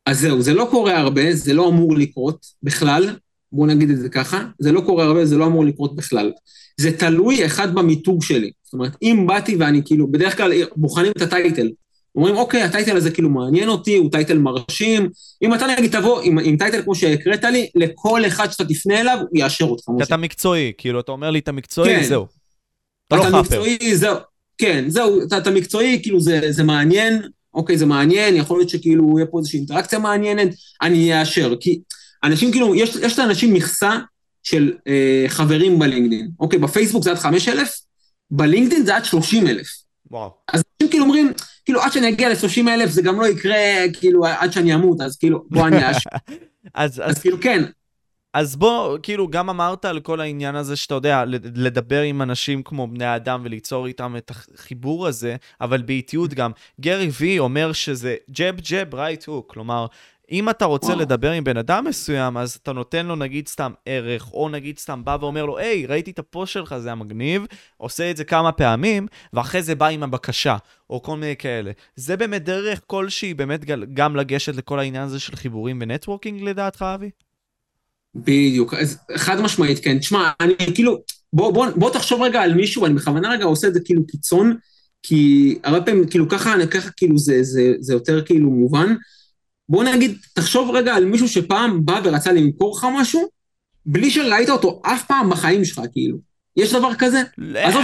אז 0.06 0.20
זהו, 0.20 0.42
זה 0.42 0.54
לא 0.54 0.68
קורה 0.70 0.98
הרבה, 0.98 1.32
זה 1.32 1.54
לא 1.54 1.68
אמור 1.68 1.96
לקרות 1.96 2.46
בכלל, 2.62 3.16
בואו 3.52 3.66
נגיד 3.66 3.90
את 3.90 3.98
זה 3.98 4.08
ככה, 4.08 4.44
זה 4.58 4.72
לא 4.72 4.80
קורה 4.80 5.04
הרבה, 5.04 5.24
זה 5.24 5.36
לא 5.36 5.46
אמור 5.46 5.64
לקרות 5.64 5.96
בכלל. 5.96 6.32
זה 6.80 6.98
תלוי 6.98 7.46
אחד 7.46 7.74
במיתוג 7.74 8.22
שלי. 8.22 8.50
זאת 8.64 8.72
אומרת, 8.72 8.96
אם 9.02 9.24
באתי 9.28 9.56
ואני 9.56 9.82
כאילו, 9.84 10.10
בדרך 10.10 10.36
כלל 10.36 10.52
בוחנים 10.76 11.12
את 11.16 11.22
הטייטל. 11.22 11.68
אומרים, 12.18 12.36
אוקיי, 12.36 12.62
הטייטל 12.62 12.96
הזה 12.96 13.10
כאילו 13.10 13.28
מעניין 13.28 13.68
אותי, 13.68 13.96
הוא 13.96 14.10
טייטל 14.10 14.38
מרשים. 14.38 15.08
אם 15.42 15.54
אתה 15.54 15.66
נגיד 15.66 15.98
תבוא 16.00 16.20
עם, 16.20 16.38
עם 16.38 16.56
טייטל 16.56 16.82
כמו 16.82 16.94
שהקראת 16.94 17.44
לי, 17.44 17.70
לכל 17.74 18.26
אחד 18.26 18.50
שאתה 18.50 18.64
תפנה 18.64 19.00
אליו, 19.00 19.18
הוא 19.30 19.38
יאשר 19.38 19.64
אותך. 19.64 19.84
אתה 20.02 20.16
מקצועי, 20.16 20.72
כאילו, 20.78 21.00
אתה 21.00 21.12
אומר 21.12 21.30
לי, 21.30 21.38
אתה 21.38 21.52
מקצועי, 21.52 21.96
כן. 21.96 22.02
זהו. 22.02 22.26
אתה 23.08 23.16
לא 23.16 23.22
חאפר. 23.22 23.40
מקצועי, 23.40 23.96
זהו. 23.96 24.16
כן, 24.58 24.84
זהו, 24.88 25.22
אתה, 25.22 25.38
אתה 25.38 25.50
מקצועי, 25.50 26.00
כאילו, 26.02 26.20
זה, 26.20 26.40
זה 26.50 26.64
מעניין, 26.64 27.22
אוקיי, 27.54 27.78
זה 27.78 27.86
מעניין, 27.86 28.36
יכול 28.36 28.58
להיות 28.58 28.68
שכאילו 28.68 29.18
יהיה 29.18 29.26
פה 29.26 29.38
איזושהי 29.38 29.58
אינטראקציה 29.58 29.98
מעניינת, 29.98 30.48
אני 30.82 31.20
אאשר. 31.20 31.54
כי 31.60 31.80
אנשים 32.24 32.50
כאילו, 32.52 32.74
יש, 32.74 32.96
יש 33.02 33.18
לאנשים 33.18 33.54
מכסה 33.54 33.98
של 34.42 34.72
אה, 34.88 35.24
חברים 35.28 35.78
בלינקדאין. 35.78 36.28
אוקיי, 36.40 36.58
בפייסבוק 36.58 37.04
זה 37.04 37.10
עד 37.10 37.18
5,000, 37.18 37.68
בלינקדאין 38.30 38.86
זה 38.86 38.96
עד 38.96 39.04
30,000. 39.04 39.87
וואו. 40.10 40.34
אז 40.52 40.62
אנשים 40.80 40.90
כאילו 40.90 41.04
אומרים, 41.04 41.32
כאילו 41.64 41.80
עד 41.80 41.92
שאני 41.92 42.08
אגיע 42.08 42.28
ל-30,000 42.28 42.86
זה 42.86 43.02
גם 43.02 43.20
לא 43.20 43.26
יקרה, 43.26 43.56
כאילו 43.92 44.26
עד 44.26 44.52
שאני 44.52 44.74
אמות, 44.74 45.00
אז 45.00 45.16
כאילו, 45.16 45.44
בוא 45.50 45.66
אני 45.66 45.90
אש... 45.90 46.04
אז, 46.74 47.00
אז, 47.00 47.10
אז 47.10 47.20
כאילו 47.22 47.40
כן. 47.40 47.64
אז 48.34 48.56
בוא, 48.56 48.98
כאילו, 49.02 49.28
גם 49.28 49.50
אמרת 49.50 49.84
על 49.84 50.00
כל 50.00 50.20
העניין 50.20 50.54
הזה 50.54 50.76
שאתה 50.76 50.94
יודע, 50.94 51.24
לדבר 51.54 52.00
עם 52.00 52.22
אנשים 52.22 52.62
כמו 52.62 52.86
בני 52.86 53.16
אדם 53.16 53.40
וליצור 53.44 53.86
איתם 53.86 54.16
את 54.16 54.30
החיבור 54.30 55.06
הזה, 55.06 55.36
אבל 55.60 55.82
באיטיות 55.82 56.34
גם. 56.34 56.50
גרי 56.80 57.08
וי 57.20 57.38
אומר 57.38 57.72
שזה 57.72 58.16
jab 58.30 58.54
jab 58.70 58.94
right 58.94 59.24
hook, 59.24 59.52
כלומר, 59.52 59.86
אם 60.30 60.50
אתה 60.50 60.64
רוצה 60.64 60.86
וואו. 60.86 60.98
לדבר 60.98 61.30
עם 61.30 61.44
בן 61.44 61.56
אדם 61.56 61.84
מסוים, 61.88 62.36
אז 62.36 62.58
אתה 62.62 62.72
נותן 62.72 63.06
לו 63.06 63.16
נגיד 63.16 63.48
סתם 63.48 63.72
ערך, 63.86 64.32
או 64.32 64.48
נגיד 64.48 64.78
סתם 64.78 65.04
בא 65.04 65.16
ואומר 65.20 65.44
לו, 65.46 65.58
היי, 65.58 65.86
ראיתי 65.86 66.10
את 66.10 66.18
הפוסט 66.18 66.52
שלך, 66.52 66.74
זה 66.78 66.88
היה 66.88 66.94
מגניב, 66.94 67.46
עושה 67.76 68.10
את 68.10 68.16
זה 68.16 68.24
כמה 68.24 68.52
פעמים, 68.52 69.06
ואחרי 69.32 69.62
זה 69.62 69.74
בא 69.74 69.86
עם 69.86 70.02
הבקשה, 70.02 70.56
או 70.90 71.02
כל 71.02 71.16
מיני 71.16 71.36
כאלה. 71.36 71.70
זה 71.96 72.16
באמת 72.16 72.44
דרך 72.44 72.80
כלשהי, 72.86 73.34
באמת 73.34 73.64
גם 73.94 74.16
לגשת 74.16 74.56
לכל 74.56 74.78
העניין 74.78 75.02
הזה 75.02 75.20
של 75.20 75.36
חיבורים 75.36 75.78
ו 75.80 75.86
networking 75.86 76.42
לדעתך, 76.42 76.82
אבי? 76.94 77.10
בדיוק, 78.14 78.74
אז 78.74 78.98
חד 79.16 79.40
משמעית, 79.40 79.78
כן. 79.78 79.98
תשמע, 79.98 80.30
אני 80.40 80.54
כאילו, 80.74 81.02
בוא, 81.32 81.52
בוא, 81.52 81.66
בוא 81.76 81.90
תחשוב 81.90 82.22
רגע 82.22 82.42
על 82.42 82.54
מישהו, 82.54 82.86
אני 82.86 82.94
בכוונה 82.94 83.30
רגע 83.30 83.44
עושה 83.44 83.68
את 83.68 83.74
זה 83.74 83.80
כאילו 83.84 84.06
קיצון, 84.06 84.56
כי 85.02 85.54
הרבה 85.64 85.80
פעמים, 85.80 86.08
כאילו 86.08 86.28
ככה, 86.28 86.54
ככה 86.70 86.90
כאילו 86.96 87.18
זה, 87.18 87.42
זה, 87.42 87.72
זה 87.80 87.92
יותר 87.92 88.24
כאילו 88.24 88.50
מובן. 88.50 88.94
בוא 89.68 89.84
נגיד, 89.84 90.16
תחשוב 90.34 90.70
רגע 90.70 90.94
על 90.94 91.04
מישהו 91.04 91.28
שפעם 91.28 91.84
בא 91.84 92.00
ורצה 92.04 92.32
למכור 92.32 92.76
לך 92.76 92.86
משהו, 93.00 93.28
בלי 93.86 94.10
שראית 94.10 94.50
אותו 94.50 94.80
אף 94.84 95.04
פעם 95.04 95.30
בחיים 95.30 95.64
שלך, 95.64 95.80
כאילו. 95.92 96.16
יש 96.56 96.72
דבר 96.72 96.94
כזה? 96.94 97.22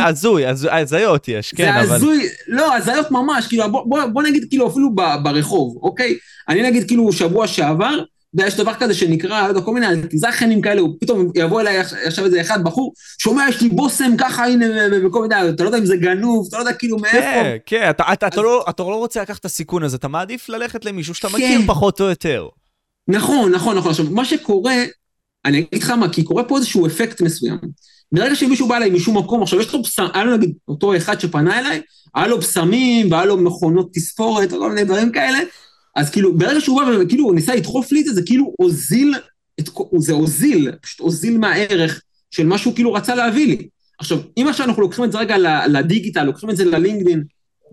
הזוי, 0.07 0.45
הזיות 0.71 1.29
יש, 1.29 1.55
כן, 1.55 1.75
אבל... 1.75 1.87
זה 1.87 1.95
הזוי, 1.95 2.27
לא, 2.49 2.77
הזיות 2.77 3.11
ממש, 3.11 3.47
כאילו, 3.47 3.71
בוא, 3.71 3.85
בוא, 3.87 4.05
בוא 4.07 4.23
נגיד 4.23 4.47
כאילו 4.49 4.69
אפילו 4.69 4.95
ברחוב, 5.23 5.79
אוקיי? 5.83 6.17
אני 6.49 6.63
נגיד 6.63 6.87
כאילו 6.87 7.13
שבוע 7.13 7.47
שעבר, 7.47 7.99
יודע, 8.35 8.47
יש 8.47 8.57
דבר 8.57 8.75
כזה 8.75 8.95
שנקרא, 8.95 9.43
לא 9.43 9.49
יודע, 9.49 9.61
כל 9.61 9.75
מיני 9.75 9.87
זכיינים 10.15 10.61
כאלה, 10.61 10.81
הוא 10.81 10.97
פתאום 11.01 11.31
יבוא 11.35 11.61
אליי 11.61 11.79
עכשיו 11.79 12.25
איזה 12.25 12.41
אחד 12.41 12.65
בחור, 12.65 12.93
שומע, 13.19 13.45
יש 13.49 13.61
לי 13.61 13.69
בושם 13.69 14.13
ככה, 14.19 14.47
הנה, 14.47 14.67
וכל 15.07 15.23
מיני, 15.23 15.49
אתה 15.49 15.63
לא 15.63 15.69
יודע 15.69 15.79
אם 15.79 15.87
זה 15.87 15.97
גנוב, 15.97 16.47
אתה 16.49 16.57
לא 16.57 16.63
יודע 16.63 16.73
כאילו 16.73 16.99
מאיפה. 16.99 17.19
כן, 17.19 17.57
כן, 17.67 17.91
אתה, 17.91 18.05
אתה, 18.13 18.27
אתה, 18.27 18.43
לא, 18.43 18.65
אתה 18.69 18.83
לא 18.83 18.97
רוצה 18.97 19.23
לקחת 19.23 19.41
את 19.41 19.45
הסיכון 19.45 19.83
הזה, 19.83 19.97
אתה 19.97 20.09
מעדיף 20.09 20.49
ללכת 20.49 20.85
למישהו 20.85 21.15
שאתה 21.15 21.29
מכיר 21.29 21.61
כן. 21.61 21.67
פחות 21.67 22.01
או 22.01 22.07
יותר. 22.07 22.49
נכון, 23.09 23.53
נכון, 23.53 23.77
נכון. 23.77 23.91
עכשיו, 23.91 24.07
מה 24.11 24.25
שקורה, 24.25 24.75
אני 25.45 25.59
אגיד 25.59 25.83
לך 25.83 25.91
מה, 25.91 26.09
כי 26.09 26.23
קורה 26.23 26.45
פה 26.45 26.57
איזשהו 26.57 26.87
אפקט 26.87 27.21
מסוים. 27.21 27.59
ברגע 28.13 28.35
שמישהו 28.35 28.69
בא 28.69 28.77
אליי 28.77 28.91
משום 28.91 29.19
מקום, 29.19 29.43
עכשיו 29.43 29.61
יש 29.61 29.73
לו 29.73 29.83
בשם, 29.83 30.07
היה 30.15 30.25
לו 30.25 30.37
נגיד 30.37 30.53
אותו 30.69 30.97
אחד 30.97 31.21
שפנה 31.21 31.59
אליי, 31.59 31.81
היה 32.15 32.27
לו 32.27 32.39
בשמים, 32.39 33.13
והיה 33.13 33.25
לו 33.25 33.37
מכונות 33.37 33.91
תספורת, 33.95 34.53
וכל 34.53 34.69
מיני 34.69 34.85
דברים 34.85 35.13
כאלה, 35.13 35.39
אז 35.97 36.11
כאילו, 36.11 36.39
ברגע 36.39 36.61
שהוא 36.61 36.83
בא 36.83 36.91
וכאילו 37.01 37.25
הוא 37.25 37.35
ניסה 37.35 37.55
לדחוף 37.55 37.93
לי 37.93 38.01
את 38.01 38.05
זה, 38.05 38.15
זה 38.15 38.23
כאילו 38.27 38.55
הוזיל, 38.59 39.15
את, 39.61 39.69
זה 39.99 40.13
הוזיל, 40.13 40.73
פשוט 40.83 41.01
הוזיל 41.01 41.39
מהערך 41.39 42.03
של 42.31 42.47
מה 42.47 42.59
שהוא 42.59 42.75
כאילו 42.75 42.93
רצה 42.93 43.15
להביא 43.15 43.47
לי. 43.47 43.69
עכשיו, 43.99 44.19
אם 44.37 44.47
עכשיו 44.49 44.67
אנחנו 44.67 44.83
לוקחים 44.83 45.05
את 45.05 45.13
זה 45.13 45.19
רגע 45.19 45.37
לדיגיטל, 45.69 46.25
לוקחים 46.25 46.51
את 46.51 46.57
זה 46.57 46.65
ללינקדין, 46.65 47.25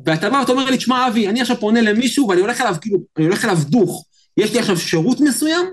ואתה 0.06 0.30
בא 0.30 0.36
ואתה 0.36 0.52
אומר 0.52 0.70
לי, 0.70 0.78
תשמע 0.78 1.08
אבי, 1.08 1.28
אני 1.28 1.42
עכשיו 1.42 1.60
פונה 1.60 1.82
למישהו 1.82 2.28
ואני 2.28 2.42
הולך 2.42 2.62
אליו, 2.62 2.76
כאילו, 2.82 3.00
אני 3.18 3.26
הולך 3.26 3.46
אליו 3.46 3.58
דוך. 3.70 4.06
יש 4.38 4.54
לי 4.54 4.60
עכשיו 4.60 4.78
שירות 4.78 5.20
מסוים, 5.20 5.66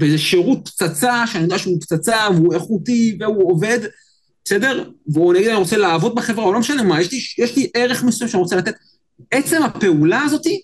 וזה 0.00 0.18
שירות 0.18 0.68
פצצה, 0.68 1.26
שאני 1.26 1.42
יודע 1.42 1.58
שהוא 1.58 1.80
פצצה, 1.80 2.16
והוא 2.34 2.54
איכותי, 2.54 3.16
והוא 3.20 3.50
עובד, 3.50 3.78
בסדר? 4.44 4.90
והוא 5.06 5.34
נגיד 5.34 5.48
אני 5.48 5.56
רוצה 5.56 5.76
לעבוד 5.76 6.14
בחברה, 6.14 6.44
או 6.44 6.52
לא 6.52 6.60
משנה 6.60 6.82
מה, 6.82 7.00
יש 7.00 7.12
לי, 7.12 7.18
יש 7.44 7.56
לי 7.56 7.70
ערך 7.74 8.04
מסוים 8.04 8.30
שאני 8.30 8.42
רוצה 8.42 8.56
לתת. 8.56 8.74
עצם 9.30 9.62
הפעולה 9.62 10.22
הזאתי, 10.22 10.60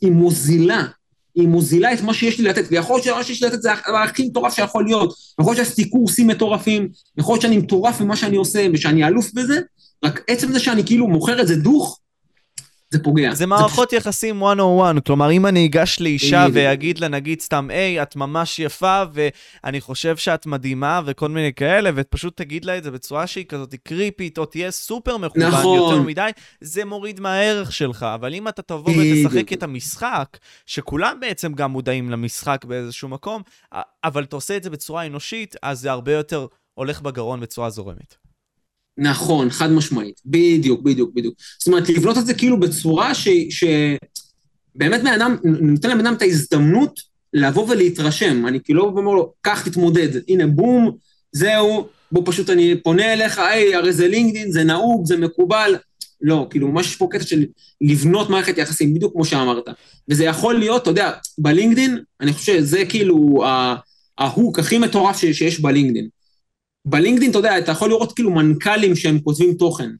היא 0.00 0.12
מוזילה, 0.12 0.86
היא 1.34 1.48
מוזילה 1.48 1.92
את 1.92 2.00
מה 2.00 2.14
שיש 2.14 2.38
לי 2.38 2.48
לתת, 2.48 2.64
ויכול 2.70 2.96
להיות 2.96 3.04
שמה 3.04 3.24
שיש 3.24 3.42
לי 3.42 3.48
לתת 3.48 3.62
זה 3.62 3.72
הכי 4.02 4.26
מטורף 4.26 4.54
שיכול 4.54 4.84
להיות, 4.84 5.14
יכול 5.40 5.54
להיות 5.54 5.66
שעשיתי 5.66 5.90
קורסים 5.90 6.26
מטורפים, 6.26 6.88
יכול 7.18 7.32
להיות 7.32 7.42
שאני 7.42 7.56
מטורף 7.56 8.00
במה 8.00 8.16
שאני 8.16 8.36
עושה 8.36 8.66
ושאני 8.72 9.06
אלוף 9.06 9.32
בזה, 9.34 9.60
רק 10.04 10.24
עצם 10.28 10.52
זה 10.52 10.60
שאני 10.60 10.84
כאילו 10.84 11.08
מוכר 11.08 11.40
את 11.40 11.46
זה 11.46 11.56
דוך, 11.56 12.00
זה 12.94 13.02
פוגע. 13.02 13.34
זה 13.34 13.46
מערכות 13.46 13.90
זה... 13.90 13.96
יחסים 13.96 14.38
101, 14.38 15.06
כלומר, 15.06 15.30
אם 15.30 15.46
אני 15.46 15.66
אגש 15.66 16.00
לאישה 16.00 16.46
ואגיד 16.52 16.98
לה, 16.98 17.08
נגיד 17.08 17.40
סתם, 17.40 17.68
היי, 17.70 18.02
את 18.02 18.16
ממש 18.16 18.58
יפה, 18.58 19.02
ואני 19.12 19.80
חושב 19.80 20.16
שאת 20.16 20.46
מדהימה, 20.46 21.00
וכל 21.06 21.28
מיני 21.28 21.52
כאלה, 21.52 21.90
ופשוט 21.94 22.36
תגיד 22.36 22.64
לה 22.64 22.78
את 22.78 22.84
זה 22.84 22.90
בצורה 22.90 23.26
שהיא 23.26 23.44
כזאת 23.46 23.74
קריפית, 23.82 24.38
או 24.38 24.44
תהיה 24.44 24.70
סופר 24.70 25.16
מכוון 25.16 25.48
נכון. 25.48 25.78
יותר 25.78 26.02
מדי, 26.02 26.30
זה 26.60 26.84
מוריד 26.84 27.20
מהערך 27.20 27.72
שלך. 27.72 28.02
אבל 28.02 28.34
אם 28.34 28.48
אתה 28.48 28.62
תבוא 28.62 28.92
ותשחק 28.92 29.52
את 29.52 29.62
המשחק, 29.62 30.38
שכולם 30.66 31.20
בעצם 31.20 31.52
גם 31.52 31.70
מודעים 31.70 32.10
למשחק 32.10 32.64
באיזשהו 32.64 33.08
מקום, 33.08 33.42
אבל 34.04 34.22
אתה 34.22 34.36
עושה 34.36 34.56
את 34.56 34.62
זה 34.62 34.70
בצורה 34.70 35.06
אנושית, 35.06 35.56
אז 35.62 35.80
זה 35.80 35.90
הרבה 35.90 36.12
יותר 36.12 36.46
הולך 36.74 37.00
בגרון 37.00 37.40
בצורה 37.40 37.70
זורמת. 37.70 38.23
נכון, 38.98 39.50
חד 39.50 39.70
משמעית. 39.70 40.20
בדיוק, 40.26 40.82
בדיוק, 40.82 41.10
בדיוק. 41.14 41.34
זאת 41.58 41.68
אומרת, 41.68 41.88
לבנות 41.88 42.18
את 42.18 42.26
זה 42.26 42.34
כאילו 42.34 42.60
בצורה 42.60 43.14
ש... 43.14 43.28
ש... 43.50 43.64
באמת 44.74 45.00
בן 45.00 45.06
אדם, 45.06 45.36
נותן 45.44 45.90
לבן 45.90 46.06
אדם 46.06 46.14
את 46.14 46.22
ההזדמנות 46.22 47.00
לבוא 47.32 47.66
ולהתרשם. 47.68 48.46
אני 48.46 48.60
כאילו 48.64 48.84
אומר 48.84 49.12
לו, 49.12 49.32
קח, 49.40 49.68
תתמודד. 49.68 50.08
הנה, 50.28 50.46
בום, 50.46 50.96
זהו, 51.32 51.86
בוא 52.12 52.22
פשוט 52.26 52.50
אני 52.50 52.74
פונה 52.82 53.12
אליך, 53.12 53.38
היי, 53.38 53.74
הרי 53.74 53.92
זה 53.92 54.08
לינקדאין, 54.08 54.52
זה 54.52 54.64
נהוג, 54.64 55.06
זה 55.06 55.16
מקובל. 55.16 55.76
לא, 56.20 56.46
כאילו 56.50 56.68
ממש 56.68 56.86
יש 56.86 56.96
פה 56.96 57.08
קטע 57.10 57.24
של 57.24 57.44
לבנות 57.80 58.30
מערכת 58.30 58.58
יחסים, 58.58 58.94
בדיוק 58.94 59.12
כמו 59.12 59.24
שאמרת. 59.24 59.64
וזה 60.08 60.24
יכול 60.24 60.58
להיות, 60.58 60.82
אתה 60.82 60.90
יודע, 60.90 61.12
בלינקדין, 61.38 61.98
אני 62.20 62.32
חושב 62.32 62.56
שזה 62.56 62.84
כאילו 62.88 63.44
ה 64.18 64.26
hook 64.26 64.58
הכי 64.58 64.78
מטורף 64.78 65.18
שיש 65.18 65.60
בלינקדין. 65.60 66.08
בלינקדין, 66.84 67.30
אתה 67.30 67.38
יודע, 67.38 67.58
אתה 67.58 67.72
יכול 67.72 67.88
לראות 67.88 68.12
כאילו 68.12 68.30
מנכ"לים 68.30 68.96
שהם 68.96 69.20
כותבים 69.20 69.54
תוכן, 69.54 69.90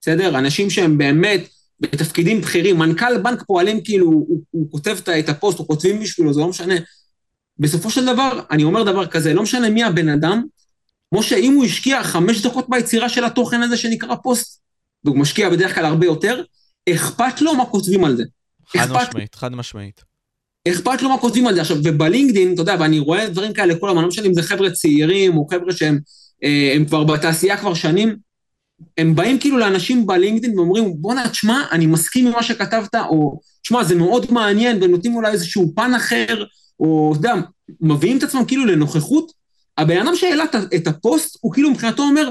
בסדר? 0.00 0.38
אנשים 0.38 0.70
שהם 0.70 0.98
באמת 0.98 1.48
בתפקידים 1.80 2.40
בכירים, 2.40 2.78
מנכ"ל 2.78 3.18
בנק 3.18 3.42
פועלים 3.46 3.84
כאילו, 3.84 4.06
הוא, 4.06 4.42
הוא 4.50 4.70
כותב 4.70 4.98
את 5.18 5.28
הפוסט, 5.28 5.58
הוא 5.58 5.66
כותבים 5.66 6.00
בשבילו, 6.00 6.32
זה 6.32 6.40
לא 6.40 6.48
משנה. 6.48 6.74
בסופו 7.58 7.90
של 7.90 8.06
דבר, 8.06 8.40
אני 8.50 8.64
אומר 8.64 8.82
דבר 8.82 9.06
כזה, 9.06 9.34
לא 9.34 9.42
משנה 9.42 9.70
מי 9.70 9.84
הבן 9.84 10.08
אדם, 10.08 10.42
כמו 11.10 11.22
שאם 11.22 11.54
הוא 11.54 11.64
השקיע 11.64 12.02
חמש 12.02 12.46
דקות 12.46 12.66
ביצירה 12.68 13.08
של 13.08 13.24
התוכן 13.24 13.62
הזה 13.62 13.76
שנקרא 13.76 14.14
פוסט, 14.22 14.60
והוא 15.04 15.18
משקיע 15.18 15.50
בדרך 15.50 15.74
כלל 15.74 15.84
הרבה 15.84 16.06
יותר, 16.06 16.42
אכפת 16.90 17.40
לו 17.40 17.54
מה 17.54 17.66
כותבים 17.66 18.04
על 18.04 18.16
זה. 18.16 18.24
חד 18.66 18.92
משמעית, 18.92 19.34
חד 19.34 19.52
משמעית. 19.52 20.00
אכפת 20.68 21.02
לו 21.02 21.08
מה 21.08 21.18
כותבים 21.18 21.46
על 21.46 21.54
זה. 21.54 21.60
עכשיו, 21.60 21.76
ובלינקדין, 21.84 22.54
אתה 22.54 22.62
יודע, 22.62 22.76
ואני 22.80 22.98
רואה 22.98 23.28
דברים 23.28 23.52
כאלה 23.52 23.74
כל 23.80 23.88
הזמן, 23.88 24.02
לא 24.02 24.08
משנה 24.08 24.26
אם 24.26 24.34
זה 24.34 24.42
חבר'ה 24.42 24.70
צעירים, 24.70 25.36
או 25.36 25.46
חבר'ה 25.50 25.72
שהם 25.72 25.98
אה, 26.44 26.76
כבר 26.88 27.04
בתעשייה 27.04 27.56
כבר 27.56 27.74
שנים, 27.74 28.16
הם 28.98 29.14
באים 29.14 29.38
כאילו 29.38 29.58
לאנשים 29.58 30.06
בלינקדאין 30.06 30.58
ואומרים, 30.58 30.92
בואנה, 30.96 31.28
תשמע, 31.28 31.62
אני 31.72 31.86
מסכים 31.86 32.26
עם 32.26 32.32
מה 32.32 32.42
שכתבת, 32.42 32.94
או 32.94 33.40
תשמע, 33.62 33.84
זה 33.84 33.94
מאוד 33.94 34.32
מעניין, 34.32 34.82
ונותנים 34.82 35.14
אולי 35.14 35.32
איזשהו 35.32 35.72
פן 35.76 35.94
אחר, 35.94 36.44
או 36.80 37.14
אתה 37.18 37.28
יודע, 37.28 37.40
מביאים 37.80 38.18
את 38.18 38.22
עצמם 38.22 38.44
כאילו 38.44 38.66
לנוכחות. 38.66 39.32
הבן 39.78 39.98
אדם 39.98 40.16
שהעלה 40.16 40.44
את 40.76 40.86
הפוסט, 40.86 41.38
הוא 41.40 41.52
כאילו 41.52 41.70
מבחינתו 41.70 42.02
אומר, 42.02 42.30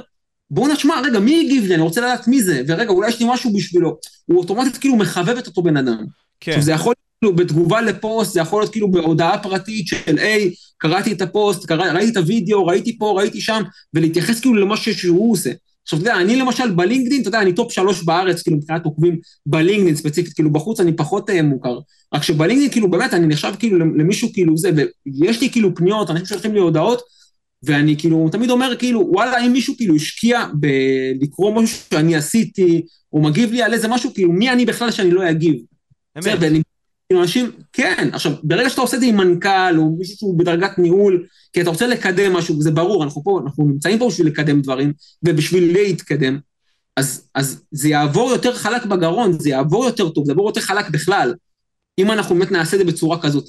בואנה, 0.51 0.75
תשמע, 0.75 1.01
רגע, 1.03 1.19
מי 1.19 1.39
הגיב 1.45 1.65
לי? 1.65 1.75
אני 1.75 1.83
רוצה 1.83 2.01
לדעת 2.01 2.27
מי 2.27 2.41
זה, 2.41 2.61
ורגע, 2.67 2.89
אולי 2.89 3.09
יש 3.09 3.19
לי 3.19 3.25
משהו 3.29 3.53
בשבילו. 3.53 3.97
הוא 4.25 4.37
אוטומטית 4.37 4.77
כאילו 4.77 4.95
מחבב 4.95 5.37
את 5.37 5.47
אותו 5.47 5.63
בן 5.63 5.77
אדם. 5.77 6.05
כן. 6.39 6.51
עכשיו, 6.51 6.63
זה 6.63 6.71
יכול 6.71 6.89
להיות 6.89 7.08
כאילו 7.21 7.35
בתגובה 7.35 7.81
לפוסט, 7.81 8.33
זה 8.33 8.39
יכול 8.39 8.61
להיות 8.61 8.71
כאילו 8.71 8.91
בהודעה 8.91 9.43
פרטית 9.43 9.87
של, 9.87 10.17
היי, 10.17 10.53
קראתי 10.77 11.11
את 11.11 11.21
הפוסט, 11.21 11.65
קרא, 11.65 11.91
ראיתי 11.91 12.11
את 12.11 12.17
הוידאו, 12.17 12.65
ראיתי 12.65 12.97
פה, 12.97 13.13
ראיתי 13.17 13.41
שם, 13.41 13.61
ולהתייחס 13.93 14.39
כאילו 14.39 14.55
למה 14.55 14.77
שהוא 14.77 15.31
עושה. 15.31 15.51
עכשיו, 15.83 15.99
אתה 15.99 16.09
יודע, 16.09 16.21
אני 16.21 16.35
למשל 16.35 16.71
בלינקדאין, 16.71 17.21
אתה 17.21 17.27
יודע, 17.27 17.41
אני 17.41 17.53
top 17.53 17.71
שלוש 17.71 18.03
בארץ, 18.03 18.41
כאילו, 18.41 18.57
מבחינת 18.57 18.85
עוקבים 18.85 19.19
בלינקדאין 19.45 19.95
ספציפית, 19.95 20.33
כאילו, 20.33 20.53
בחוץ 20.53 20.79
אני 20.79 20.95
פחות 20.95 21.29
uh, 21.29 21.41
מוכר. 21.41 21.79
רק 22.13 22.23
שבלינקדאין, 22.23 22.71
כאילו, 22.71 22.89
באמת, 22.91 23.13
אני 23.13 23.27
נחשב 23.27 23.53
כאילו 23.59 23.79
למישהו 23.79 24.29
כאילו 24.33 24.57
זה, 24.57 24.71
ויש 25.21 25.41
לי 25.41 25.49
כאילו 25.49 25.75
פניות, 25.75 26.09
אנשים 26.09 26.25
שולחים 26.25 26.53
לי 26.53 26.59
הודעות, 26.59 27.01
ואני 27.63 27.97
כאילו 27.97 28.29
תמיד 28.31 28.49
אומר, 28.49 28.75
כאילו, 28.79 29.09
וואלה, 29.11 29.45
אם 29.45 29.51
מישהו 29.51 29.73
כאילו 29.77 29.95
השקיע 29.95 30.45
בלקרוא 30.53 31.61
משהו 31.61 31.77
שאני 31.93 32.15
עשיתי, 32.15 32.81
או 33.13 33.21
מגיב 33.21 33.51
לי 33.51 33.61
על 33.61 33.73
איזה 33.73 33.87
משהו, 33.87 34.13
כאילו, 34.13 34.31
מי 34.31 34.49
אני 34.49 34.65
בכלל 34.65 34.91
שאני 34.91 35.11
לא 35.11 35.29
אגיב? 35.29 35.55
אמת. 36.17 36.63
כאילו 37.09 37.21
אנשים, 37.21 37.51
כן, 37.73 38.09
עכשיו, 38.13 38.31
ברגע 38.43 38.69
שאתה 38.69 38.81
עושה 38.81 38.95
את 38.95 39.01
זה 39.01 39.07
עם 39.07 39.17
מנכ"ל, 39.17 39.77
או 39.77 39.95
מישהו 39.99 40.17
שהוא 40.17 40.39
בדרגת 40.39 40.77
ניהול, 40.79 41.25
כי 41.53 41.61
אתה 41.61 41.69
רוצה 41.69 41.87
לקדם 41.87 42.33
משהו, 42.33 42.57
וזה 42.59 42.71
ברור, 42.71 43.03
אנחנו 43.03 43.23
פה, 43.23 43.39
אנחנו 43.43 43.67
נמצאים 43.67 43.99
פה 43.99 44.07
בשביל 44.07 44.27
לקדם 44.27 44.61
דברים, 44.61 44.93
ובשביל 45.23 45.73
להתקדם, 45.73 46.39
אז, 46.97 47.27
אז 47.35 47.61
זה 47.71 47.89
יעבור 47.89 48.31
יותר 48.31 48.53
חלק 48.55 48.85
בגרון, 48.85 49.39
זה 49.39 49.49
יעבור 49.49 49.85
יותר 49.85 50.09
טוב, 50.09 50.25
זה 50.25 50.31
יעבור 50.31 50.47
יותר 50.47 50.61
חלק 50.61 50.89
בכלל, 50.89 51.33
אם 51.99 52.11
אנחנו 52.11 52.35
באמת 52.35 52.51
נעשה 52.51 52.77
את 52.77 52.85
זה 52.85 52.91
בצורה 52.91 53.21
כזאת. 53.21 53.45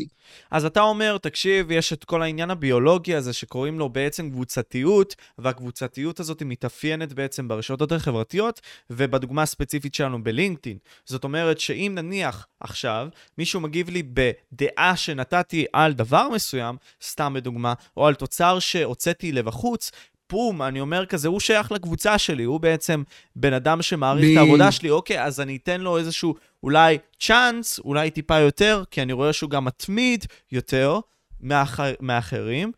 אז 0.51 0.65
אתה 0.65 0.81
אומר, 0.81 1.19
תקשיב, 1.19 1.71
יש 1.71 1.93
את 1.93 2.05
כל 2.05 2.23
העניין 2.23 2.51
הביולוגי 2.51 3.15
הזה 3.15 3.33
שקוראים 3.33 3.79
לו 3.79 3.89
בעצם 3.89 4.31
קבוצתיות, 4.31 5.17
והקבוצתיות 5.39 6.21
הזאת 6.21 6.43
מתאפיינת 6.43 7.13
בעצם 7.13 7.49
ברשתות 7.49 7.93
החברתיות, 7.93 8.61
ובדוגמה 8.91 9.43
הספציפית 9.43 9.95
שלנו 9.95 10.25
בלינקדאין. 10.25 10.79
זאת 11.05 11.25
אומרת 11.25 11.61
שאם 11.61 11.93
נניח 11.95 12.47
עכשיו 12.61 13.09
מישהו 13.39 13.61
מגיב 13.61 13.91
לי 13.91 14.03
בדעה 14.03 14.97
שנתתי 14.97 15.67
על 15.73 15.93
דבר 15.93 16.29
מסוים, 16.29 16.77
סתם 17.03 17.35
בדוגמה, 17.35 17.75
או 17.97 18.07
על 18.07 18.15
תוצר 18.15 18.59
שהוצאתי 18.59 19.33
לבחוץ, 19.33 19.91
פום, 20.31 20.63
אני 20.63 20.81
אומר 20.81 21.07
כזה, 21.07 21.29
הוא 21.29 21.41
שייך 21.41 21.73
לקבוצה 21.73 22.19
שלי, 22.19 22.43
הוא 22.43 22.61
בעצם 22.61 23.03
בן 23.37 23.53
אדם 23.53 23.83
שמעריך 23.83 24.25
ב... 24.25 24.31
את 24.33 24.37
העבודה 24.37 24.73
שלי, 24.73 24.91
אוקיי, 24.91 25.25
אז 25.25 25.41
אני 25.41 25.59
אתן 25.63 25.81
לו 25.81 25.99
איזשהו 25.99 26.35
אולי 26.63 26.99
צ'אנס, 27.21 27.79
אולי 27.79 28.11
טיפה 28.11 28.39
יותר, 28.39 28.83
כי 28.91 29.03
אני 29.03 29.13
רואה 29.13 29.33
שהוא 29.33 29.51
גם 29.51 29.65
מתמיד 29.65 30.25
יותר 30.53 30.99
מאחר, 31.41 31.93
מאחרים, 32.01 32.73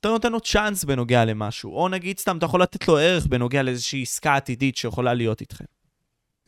אתה 0.00 0.08
נותן 0.08 0.32
לו 0.32 0.40
צ'אנס 0.40 0.84
בנוגע 0.84 1.24
למשהו, 1.24 1.76
או 1.76 1.88
נגיד 1.88 2.18
סתם, 2.18 2.38
אתה 2.38 2.46
יכול 2.46 2.62
לתת 2.62 2.88
לו 2.88 2.98
ערך 2.98 3.26
בנוגע 3.26 3.62
לאיזושהי 3.62 4.02
עסקה 4.02 4.34
עתידית 4.36 4.76
שיכולה 4.76 5.14
להיות 5.14 5.40
איתכם. 5.40 5.64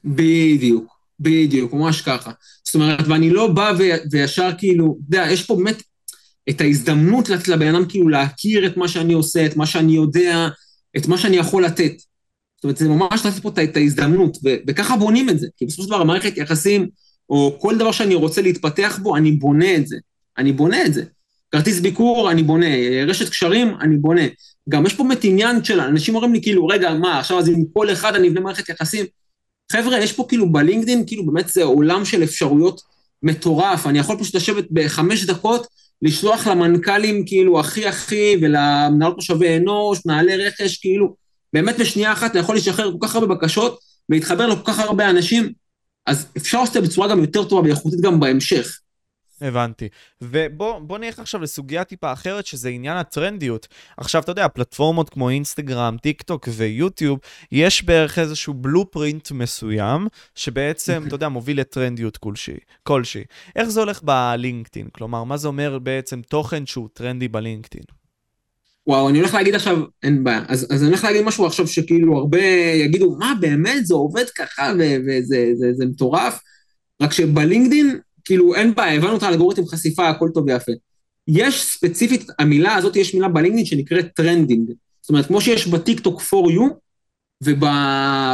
בדיוק, 0.05 0.99
בדיוק, 1.21 1.73
ממש 1.73 2.01
ככה. 2.01 2.31
זאת 2.65 2.75
אומרת, 2.75 3.05
ואני 3.09 3.31
לא 3.31 3.47
בא 3.47 3.73
ו- 3.79 4.11
וישר 4.11 4.51
כאילו, 4.59 4.97
אתה 5.09 5.17
יודע, 5.17 5.33
יש 5.33 5.47
פה 5.47 5.57
באמת 5.57 5.83
את 6.51 6.61
ההזדמנות 6.61 7.29
לתת 7.29 7.49
לבן 7.49 7.75
אדם 7.75 7.87
כאילו 7.89 8.09
להכיר 8.09 8.67
את 8.67 8.77
מה 8.77 8.89
שאני 8.89 9.13
עושה, 9.13 9.47
את 9.47 9.57
מה 9.57 9.67
שאני 9.67 9.93
יודע, 9.93 10.49
את 10.97 11.07
מה 11.07 11.19
שאני 11.19 11.37
יכול 11.37 11.65
לתת. 11.65 11.93
זאת 12.57 12.65
אומרת, 12.65 12.77
זה 12.77 12.89
ממש 12.89 13.27
לתת 13.27 13.43
פה 13.43 13.51
את 13.63 13.77
ההזדמנות, 13.77 14.39
וככה 14.67 14.97
בונים 14.97 15.31
את 15.31 15.39
זה. 15.39 15.47
כי 15.57 15.67
בסופו 15.67 15.83
של 15.83 15.89
דבר, 15.89 16.01
המערכת 16.01 16.37
יחסים, 16.37 16.89
או 17.31 17.57
כל 17.61 17.79
דבר 17.79 17.93
שאני 17.93 18.15
רוצה 18.15 18.43
להתפתח 18.43 18.99
בו, 19.03 19.17
אני 19.17 19.33
בונה 19.33 19.77
את 19.77 19.87
זה. 19.87 19.97
אני 20.39 20.53
בונה 20.53 20.87
את 20.87 20.95
זה. 20.95 21.05
כרטיס 21.53 21.81
ביקור, 21.81 22.31
אני 22.31 22.43
בונה. 22.43 22.67
רשת 23.07 23.29
קשרים, 23.29 23.75
אני 23.81 23.97
בונה. 23.97 24.23
גם 24.69 24.87
יש 24.87 24.95
פה 24.95 25.03
באמת 25.03 25.25
עניין 25.25 25.65
של, 25.65 25.81
אנשים 25.81 26.15
אומרים 26.15 26.33
לי 26.33 26.43
כאילו, 26.43 26.67
רגע, 26.67 26.95
מה, 26.95 27.19
עכשיו 27.19 27.39
אז 27.39 27.49
עם 27.49 27.65
כל 27.73 27.93
אחד 27.93 28.15
אני 28.15 28.29
אבנה 28.29 28.41
מערכת 28.41 28.69
יחסים? 28.69 29.07
חבר'ה, 29.73 29.99
יש 29.99 30.13
פה 30.13 30.25
כאילו 30.29 30.53
בלינקדאין, 30.53 31.05
כאילו 31.07 31.27
באמת 31.27 31.49
זה 31.49 31.63
עולם 31.63 32.05
של 32.05 32.23
אפשרויות 32.23 32.81
מטורף. 33.23 33.87
אני 33.87 33.99
יכול 33.99 34.19
פשוט 34.19 34.35
לשבת 34.35 34.65
בחמש 34.71 35.25
דקות, 35.25 35.67
לשלוח 36.05 36.47
למנכ"לים 36.47 37.27
כאילו 37.27 37.61
הכי 37.61 37.87
הכי, 37.87 38.37
ולמנהלות 38.43 39.19
משאבי 39.19 39.57
אנוש, 39.57 40.07
מנהלי 40.07 40.47
רכש, 40.47 40.77
כאילו, 40.77 41.17
באמת 41.53 41.79
בשנייה 41.79 42.13
אחת 42.13 42.31
אתה 42.31 42.39
יכול 42.39 42.57
לשחרר 42.57 42.93
כל 42.93 43.07
כך 43.07 43.15
הרבה 43.15 43.35
בקשות, 43.35 43.79
ולהתחבר 44.09 44.47
לכל 44.47 44.73
כך 44.73 44.79
הרבה 44.79 45.11
אנשים, 45.11 45.53
אז 46.07 46.27
אפשר 46.37 46.61
לעשות 46.61 46.77
את 46.77 46.83
זה 46.83 46.89
בצורה 46.89 47.09
גם 47.09 47.21
יותר 47.21 47.45
טובה 47.45 47.63
ואיכותית 47.63 48.01
גם 48.01 48.21
בהמשך. 48.21 48.79
הבנתי. 49.41 49.89
ובוא 50.21 50.99
נלך 50.99 51.19
עכשיו 51.19 51.41
לסוגיה 51.41 51.85
טיפה 51.85 52.13
אחרת, 52.13 52.47
שזה 52.47 52.69
עניין 52.69 52.97
הטרנדיות. 52.97 53.69
עכשיו, 53.97 54.23
אתה 54.23 54.31
יודע, 54.31 54.49
פלטפורמות 54.49 55.11
כמו 55.11 55.31
אינסטגרם, 55.31 55.97
טיק 56.03 56.23
טוק 56.23 56.49
ויוטיוב, 56.53 57.19
יש 57.53 57.85
בערך 57.85 58.19
איזשהו 58.19 58.55
בלופרינט 58.55 59.31
מסוים, 59.31 60.07
שבעצם, 60.35 61.03
אתה 61.07 61.15
יודע, 61.15 61.29
מוביל 61.29 61.61
לטרנדיות 61.61 62.17
כלשהי. 62.17 62.59
כלשהי. 62.83 63.25
איך 63.57 63.69
זה 63.69 63.81
הולך 63.81 64.03
בלינקדאין? 64.03 64.89
כלומר, 64.93 65.25
מה 65.25 65.37
זה 65.37 65.49
אומר 65.49 65.79
בעצם 65.79 66.21
תוכן 66.23 66.67
שהוא 66.67 66.89
טרנדי 66.93 67.29
בלינקדאין? 67.29 67.85
וואו, 68.87 69.09
אני 69.09 69.19
הולך 69.19 69.35
להגיד 69.35 69.55
עכשיו, 69.55 69.79
אין 70.03 70.25
בעיה. 70.25 70.45
אז, 70.49 70.67
אז 70.71 70.83
אני 70.83 70.89
הולך 70.89 71.05
להגיד 71.05 71.23
משהו 71.23 71.47
עכשיו 71.47 71.67
שכאילו 71.67 72.19
הרבה 72.19 72.43
יגידו, 72.75 73.17
מה, 73.19 73.33
באמת, 73.41 73.87
זה 73.87 73.95
עובד 73.95 74.25
ככה, 74.31 74.73
וזה 75.07 75.51
זה, 75.55 75.73
זה 75.73 75.87
מטורף? 75.87 76.41
רק 77.03 77.13
שבלינקדאין 77.13 77.99
כאילו 78.25 78.55
אין 78.55 78.75
בעיה, 78.75 78.95
הבנו 78.95 79.17
את 79.17 79.23
האלגוריתם 79.23 79.67
חשיפה, 79.67 80.09
הכל 80.09 80.29
טוב 80.35 80.49
ויפה. 80.49 80.73
יש 81.29 81.65
ספציפית, 81.65 82.27
המילה 82.39 82.75
הזאת, 82.75 82.97
יש 82.97 83.15
מילה 83.15 83.29
בלינקדאין 83.29 83.67
שנקראת 83.67 84.07
trending. 84.15 84.71
זאת 85.01 85.09
אומרת, 85.09 85.27
כמו 85.27 85.41
שיש 85.41 85.67
בטיקטוק 85.67 86.21
for 86.21 86.51
you, 86.51 86.63
וב, 87.43 87.65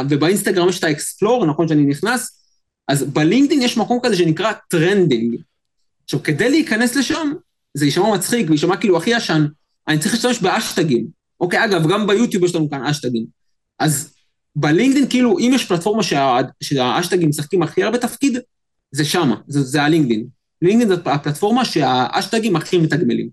ובאינסטגרם 0.09 0.69
יש 0.69 0.79
את 0.79 0.83
ה 0.83 0.90
explore, 0.90 1.45
נכון 1.45 1.67
שאני 1.67 1.85
נכנס, 1.85 2.41
אז 2.87 3.03
בלינקדאין 3.03 3.61
יש 3.61 3.77
מקום 3.77 3.99
כזה 4.03 4.15
שנקרא 4.15 4.51
trending. 4.67 5.35
עכשיו, 6.03 6.23
כדי 6.23 6.49
להיכנס 6.49 6.95
לשם, 6.95 7.33
זה 7.73 7.85
יישמע 7.85 8.13
מצחיק 8.13 8.49
ויישמע 8.49 8.77
כאילו 8.77 8.97
הכי 8.97 9.09
ישן, 9.09 9.45
אני 9.87 9.99
צריך 9.99 10.13
להשתמש 10.13 10.39
באשטגים. 10.39 11.07
אוקיי, 11.39 11.65
אגב, 11.65 11.91
גם 11.91 12.07
ביוטיוב 12.07 12.43
יש 12.43 12.55
לנו 12.55 12.69
כאן 12.69 12.85
אשטגים. 12.85 13.25
אז 13.79 14.13
בלינקדאין, 14.55 15.09
כאילו, 15.09 15.39
אם 15.39 15.51
יש 15.55 15.65
פלטפורמה 15.65 16.03
שה, 16.03 16.37
שהאשטגים 16.63 17.29
משחקים 17.29 17.63
הכי 17.63 17.83
הרבה 17.83 17.97
תפקיד, 17.97 18.37
זה 18.91 19.05
שמה, 19.05 19.35
זה, 19.47 19.61
זה 19.61 19.83
הלינקדין. 19.83 20.25
לינקדין 20.61 20.89
זאת 20.89 21.07
הפלטפורמה 21.07 21.65
שהאשטגים 21.65 22.55
הכי 22.55 22.77
מתגמלים. 22.77 23.29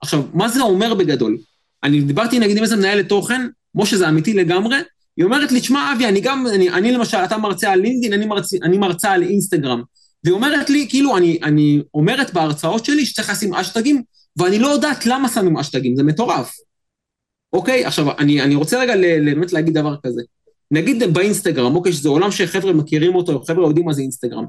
עכשיו, 0.00 0.22
מה 0.34 0.48
זה 0.48 0.60
אומר 0.60 0.94
בגדול? 0.94 1.38
אני 1.84 2.00
דיברתי 2.00 2.38
נגיד 2.38 2.56
עם 2.56 2.62
איזה 2.62 2.76
מנהלת 2.76 3.08
תוכן, 3.08 3.46
כמו 3.72 3.86
שזה 3.86 4.08
אמיתי 4.08 4.34
לגמרי, 4.34 4.76
היא 5.16 5.24
אומרת 5.24 5.52
לי, 5.52 5.60
תשמע, 5.60 5.92
אבי, 5.92 6.06
אני 6.06 6.20
גם, 6.20 6.46
אני, 6.54 6.70
אני 6.70 6.92
למשל, 6.92 7.16
אתה 7.16 7.38
מרצה 7.38 7.72
על 7.72 7.80
לינקדין, 7.80 8.12
אני, 8.12 8.26
מרצ, 8.26 8.54
אני 8.62 8.78
מרצה 8.78 9.10
על 9.10 9.22
אינסטגרם. 9.22 9.82
והיא 10.24 10.34
אומרת 10.34 10.70
לי, 10.70 10.86
כאילו, 10.88 11.16
אני, 11.16 11.38
אני 11.42 11.82
אומרת 11.94 12.32
בהרצאות 12.32 12.84
שלי 12.84 13.06
שצריך 13.06 13.30
לשים 13.30 13.54
אשטגים, 13.54 14.02
ואני 14.36 14.58
לא 14.58 14.68
יודעת 14.68 15.06
למה 15.06 15.28
שמים 15.28 15.56
אשטגים, 15.56 15.96
זה 15.96 16.02
מטורף. 16.02 16.52
אוקיי? 17.52 17.84
עכשיו, 17.84 18.18
אני, 18.18 18.42
אני 18.42 18.54
רוצה 18.54 18.80
רגע 18.80 18.94
באמת 19.24 19.52
להגיד 19.52 19.74
דבר 19.74 19.96
כזה. 20.06 20.22
נגיד 20.70 21.14
באינסטגרם, 21.14 21.76
אוקיי, 21.76 21.92
שזה 21.92 22.08
עולם 22.08 22.30
שחבר'ה 22.30 22.72
מכירים 22.72 23.14
אותו, 23.14 23.42
חבר'ה 23.46 23.66
יודעים 23.66 23.86
מה 23.86 23.92
זה 23.92 24.02
אינסטגרם. 24.02 24.44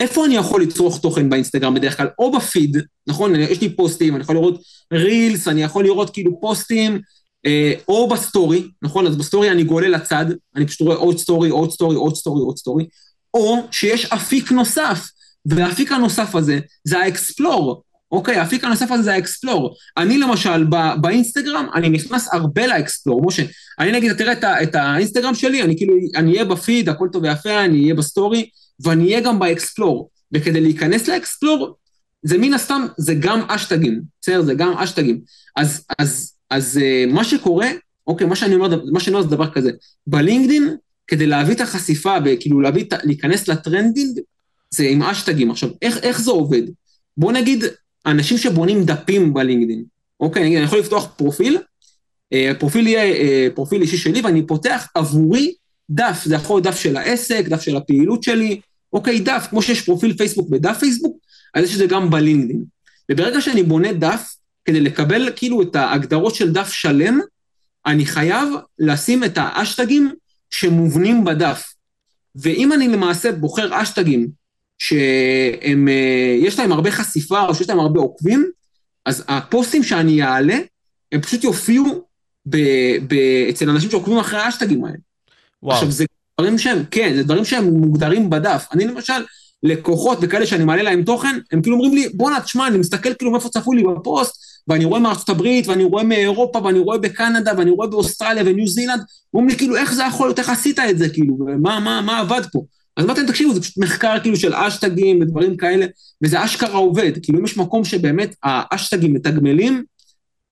איפה 0.00 0.26
אני 0.26 0.36
יכול 0.36 0.62
לצרוך 0.62 1.00
תוכן 1.00 1.30
באינסטגרם 1.30 1.74
בדרך 1.74 1.96
כלל? 1.96 2.08
או 2.18 2.32
בפיד, 2.32 2.76
נכון? 3.06 3.36
יש 3.36 3.60
לי 3.60 3.76
פוסטים, 3.76 4.14
אני 4.14 4.22
יכול 4.22 4.34
לראות 4.34 4.62
רילס, 4.92 5.48
אני 5.48 5.62
יכול 5.62 5.84
לראות 5.84 6.10
כאילו 6.10 6.40
פוסטים, 6.40 7.00
אה, 7.46 7.72
או 7.88 8.08
בסטורי, 8.08 8.68
נכון? 8.82 9.06
אז 9.06 9.16
בסטורי 9.16 9.50
אני 9.50 9.64
גולה 9.64 9.88
לצד, 9.88 10.26
אני 10.56 10.66
פשוט 10.66 10.80
רואה 10.80 10.96
עוד 10.96 11.18
סטורי, 11.18 11.50
עוד 11.50 11.70
סטורי, 11.70 11.96
עוד 11.96 12.16
סטורי, 12.16 12.42
עוד 12.42 12.58
סטורי, 12.58 12.86
או 13.34 13.62
שיש 13.70 14.04
אפיק 14.04 14.52
נוסף, 14.52 15.08
והאפיק 15.46 15.92
הנוסף 15.92 16.34
הזה 16.34 16.58
זה 16.84 16.98
ה 16.98 17.07
explore, 17.07 17.82
אוקיי, 18.12 18.36
האפיק 18.36 18.64
הנוסף 18.64 18.90
הזה 18.90 19.02
זה 19.02 19.14
ה 19.14 19.21
explore. 19.21 19.74
אני 19.96 20.18
למשל, 20.18 20.64
בא, 20.64 20.94
באינסטגרם, 21.00 21.66
אני 21.74 21.88
נכנס 21.88 22.28
הרבה 22.32 22.66
ל 22.66 22.73
explore. 22.73 23.26
משה, 23.26 23.42
אני 23.78 23.92
נגיד, 23.92 24.12
תראה 24.12 24.32
את, 24.32 24.44
את 24.62 24.74
האינסטגרם 24.74 25.34
שלי, 25.34 25.62
אני 25.62 25.76
כאילו, 25.76 25.94
אני 26.16 26.32
אהיה 26.32 26.44
בפיד, 26.44 26.88
הכל 26.88 27.08
טוב 27.12 27.22
ויפה, 27.22 27.64
אני 27.64 27.82
אהיה 27.82 27.94
בסטורי, 27.94 28.50
ואני 28.80 29.04
אהיה 29.04 29.20
גם 29.20 29.38
ב 29.38 29.46
explore. 29.46 30.10
וכדי 30.32 30.60
להיכנס 30.60 31.08
ל 31.08 31.16
explore, 31.16 31.76
זה 32.22 32.38
מן 32.38 32.54
הסתם, 32.54 32.86
זה 32.96 33.14
גם 33.14 33.40
אשטגים, 33.48 34.02
בסדר? 34.20 34.42
זה 34.42 34.54
גם 34.54 34.72
אשטגים. 34.72 35.20
אז, 35.56 35.84
אז, 35.98 36.32
אז 36.50 36.80
uh, 36.82 37.12
מה 37.12 37.24
שקורה, 37.24 37.68
אוקיי, 38.06 38.26
מה 38.26 38.36
שאני 38.36 38.54
אומר, 38.54 38.84
מה 38.92 39.00
שאני 39.00 39.16
אומר 39.16 39.26
זה 39.26 39.36
דבר 39.36 39.50
כזה, 39.50 39.70
ב-LinkedIn, 40.06 40.76
כדי 41.06 41.26
להביא 41.26 41.54
את 41.54 41.60
החשיפה 41.60 42.14
וכאילו 42.24 42.60
להביא, 42.60 42.84
להיכנס 43.04 43.48
ל 43.48 43.55
trending, 43.55 44.20
זה 44.70 44.84
עם 44.84 45.02
האשטגים. 45.02 45.50
עכשיו, 45.50 45.70
איך, 45.82 45.98
איך 45.98 46.20
זה 46.20 46.30
עובד? 46.30 46.62
בוא 47.16 47.32
נגיד, 47.32 47.64
אנשים 48.06 48.38
שבונים 48.38 48.84
דפים 48.84 49.34
ב-LinkedIn, 49.34 49.84
אוקיי, 50.20 50.44
נגיד, 50.44 50.56
אני 50.56 50.66
יכול 50.66 50.78
לפתוח 50.78 51.06
פרופיל, 51.16 51.58
אה, 52.32 52.52
פרופיל 52.58 52.86
יהיה 52.86 53.04
אה, 53.04 53.48
פרופיל 53.54 53.82
אישי 53.82 53.96
שלי, 53.96 54.20
ואני 54.20 54.46
פותח 54.46 54.88
עבורי 54.94 55.54
דף, 55.90 56.22
זה 56.24 56.34
יכול 56.34 56.56
להיות 56.56 56.64
דף 56.64 56.80
של 56.80 56.96
העסק, 56.96 57.44
דף 57.48 57.60
של 57.60 57.76
הפעילות 57.76 58.22
שלי, 58.22 58.60
אוקיי, 58.92 59.20
דף, 59.20 59.46
כמו 59.50 59.62
שיש 59.62 59.80
פרופיל 59.82 60.16
פייסבוק 60.16 60.48
בדף 60.48 60.78
פייסבוק, 60.78 61.16
אז 61.54 61.64
יש 61.64 61.72
את 61.72 61.78
זה 61.78 61.86
גם 61.86 62.10
ב-LinkedIn. 62.10 62.64
וברגע 63.10 63.40
שאני 63.40 63.62
בונה 63.62 63.92
דף, 63.92 64.34
כדי 64.64 64.80
לקבל 64.80 65.30
כאילו 65.36 65.62
את 65.62 65.76
ההגדרות 65.76 66.34
של 66.34 66.52
דף 66.52 66.72
שלם, 66.72 67.20
אני 67.86 68.06
חייב 68.06 68.48
לשים 68.78 69.24
את 69.24 69.32
האשטגים 69.36 70.12
שמובנים 70.50 71.24
בדף. 71.24 71.74
ואם 72.36 72.72
אני 72.72 72.88
למעשה 72.88 73.32
בוחר 73.32 73.82
אשטגים 73.82 74.28
שהם, 74.78 75.88
אה, 75.88 76.48
להם 76.58 76.72
הרבה 76.72 76.90
חשיפה 76.90 77.42
או 77.42 77.54
שיש 77.54 77.68
להם 77.68 77.80
הרבה 77.80 78.00
עוקבים, 78.00 78.50
אז 79.06 79.24
הפוסטים 79.28 79.82
שאני 79.82 80.22
אעלה, 80.22 80.58
הם 81.12 81.20
פשוט 81.20 81.44
יופיעו 81.44 82.04
ב, 82.46 82.56
ב, 83.08 83.14
אצל 83.50 83.70
אנשים 83.70 83.90
שעוקבים 83.90 84.18
אחרי 84.18 84.40
האשטגים 84.40 84.84
האלה. 84.84 84.96
עכשיו, 85.72 85.90
זה 85.90 86.04
דברים 86.40 86.58
שהם, 86.58 86.82
כן, 86.90 87.12
זה 87.16 87.22
דברים 87.22 87.44
שהם 87.44 87.64
מוגדרים 87.64 88.30
בדף. 88.30 88.66
אני 88.72 88.84
למשל, 88.84 89.24
לקוחות 89.62 90.18
וכאלה 90.20 90.46
שאני 90.46 90.64
מעלה 90.64 90.82
להם 90.82 91.02
תוכן, 91.02 91.38
הם 91.52 91.62
כאילו 91.62 91.76
אומרים 91.76 91.94
לי, 91.94 92.08
בואנה, 92.14 92.40
תשמע, 92.40 92.66
אני 92.66 92.78
מסתכל 92.78 93.14
כאילו 93.14 93.30
מאיפה 93.30 93.48
צפו 93.48 93.72
לי 93.72 93.82
בפוסט, 93.82 94.34
ואני 94.68 94.84
רואה 94.84 95.00
מארצות 95.00 95.28
הברית, 95.28 95.66
ואני 95.66 95.84
רואה 95.84 96.04
מאירופה, 96.04 96.58
ואני 96.64 96.78
רואה 96.78 96.98
בקנדה, 96.98 97.52
ואני 97.58 97.70
רואה 97.70 97.88
באוסטרליה 97.88 98.42
וניו 98.46 98.68
זילנד, 98.68 99.00
אומרים 99.34 99.50
לי, 99.50 99.56
כאילו, 99.56 99.76
איך 99.76 99.94
זה 99.94 100.02
יכול 100.08 100.26
להיות, 100.26 100.38
איך 100.38 100.48
עשית 100.48 100.78
את 100.78 100.98
זה, 100.98 101.08
כאילו, 101.08 101.36
מה, 101.62 101.80
מה, 101.80 102.00
מה 102.00 102.18
עבד 102.18 102.42
פה? 102.52 102.64
אז 102.96 103.04
אמרתי 103.04 103.20
להם, 103.20 103.28
תקשיבו, 103.28 103.54
זה 103.54 103.60
פשוט 103.60 103.78
מחקר 103.78 104.16
כאילו 104.22 104.36
של 104.36 104.54
אשטגים 104.54 105.20
ודברים 105.20 105.56
כאלה, 105.56 105.86
וזה 106.24 106.44
אשכרה 106.44 106.78
עובד. 106.78 107.12
כאילו, 107.22 107.38
אם 107.38 107.44
יש 107.44 107.56
מקום 107.56 107.84
שבאמת 107.84 108.34
האשטגים 108.42 109.14
מתגמלים, 109.14 109.82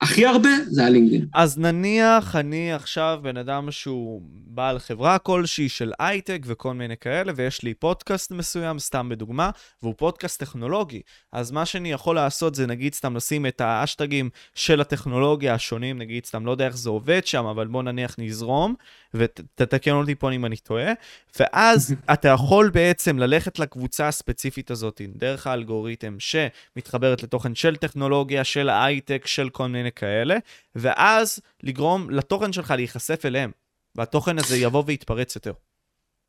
הכי 0.03 0.27
הרבה 0.27 0.51
זה 0.67 0.87
הלינקדאין. 0.87 1.27
אז 1.35 1.59
נניח 1.59 2.37
אני 2.37 2.73
עכשיו 2.73 3.19
בן 3.23 3.37
אדם 3.37 3.71
שהוא 3.71 4.23
בעל 4.47 4.79
חברה 4.79 5.19
כלשהי 5.19 5.69
של 5.69 5.93
הייטק 5.99 6.41
וכל 6.45 6.75
מיני 6.75 6.97
כאלה, 6.97 7.33
ויש 7.37 7.63
לי 7.63 7.75
פודקאסט 7.75 8.31
מסוים, 8.31 8.79
סתם 8.79 9.09
בדוגמה, 9.09 9.51
והוא 9.83 9.95
פודקאסט 9.97 10.41
טכנולוגי. 10.41 11.01
אז 11.33 11.51
מה 11.51 11.67
שאני 11.67 11.93
יכול 11.93 12.15
לעשות 12.15 12.55
זה 12.55 12.67
נגיד 12.67 12.95
סתם 12.95 13.17
לשים 13.17 13.47
את 13.47 13.61
האשטגים 13.61 14.31
של 14.55 14.81
הטכנולוגיה 14.81 15.55
השונים, 15.55 15.99
נגיד 15.99 16.27
סתם, 16.27 16.47
לא 16.47 16.51
יודע 16.51 16.67
איך 16.67 16.77
זה 16.77 16.91
עובד 16.91 17.27
שם, 17.27 17.47
אבל 17.47 17.67
בוא 17.67 17.83
נניח 17.83 18.15
נזרום, 18.19 18.75
ותתקן 19.15 19.91
אותי 19.91 20.15
פה 20.15 20.33
אם 20.33 20.47
אני 20.47 20.57
טועה, 20.57 20.93
ואז 21.41 21.95
אתה 22.13 22.29
יכול 22.29 22.71
בעצם 22.71 23.19
ללכת 23.19 23.59
לקבוצה 23.59 24.09
הספציפית 24.09 24.71
הזאת 24.71 25.01
דרך 25.17 25.47
האלגוריתם 25.47 26.17
שמתחברת 26.19 27.23
לתוכן 27.23 27.55
של 27.55 27.77
טכנולוגיה, 27.77 28.45
של 28.45 28.69
הייטק, 28.69 29.27
של 29.27 29.49
כל 29.49 29.69
מיני 29.69 29.92
כאלה, 29.97 30.37
ואז 30.75 31.39
לגרום 31.63 32.11
לתוכן 32.11 32.53
שלך 32.53 32.71
להיחשף 32.77 33.23
אליהם, 33.25 33.51
והתוכן 33.95 34.39
הזה 34.39 34.57
יבוא 34.57 34.83
ויתפרץ 34.87 35.35
יותר. 35.35 35.53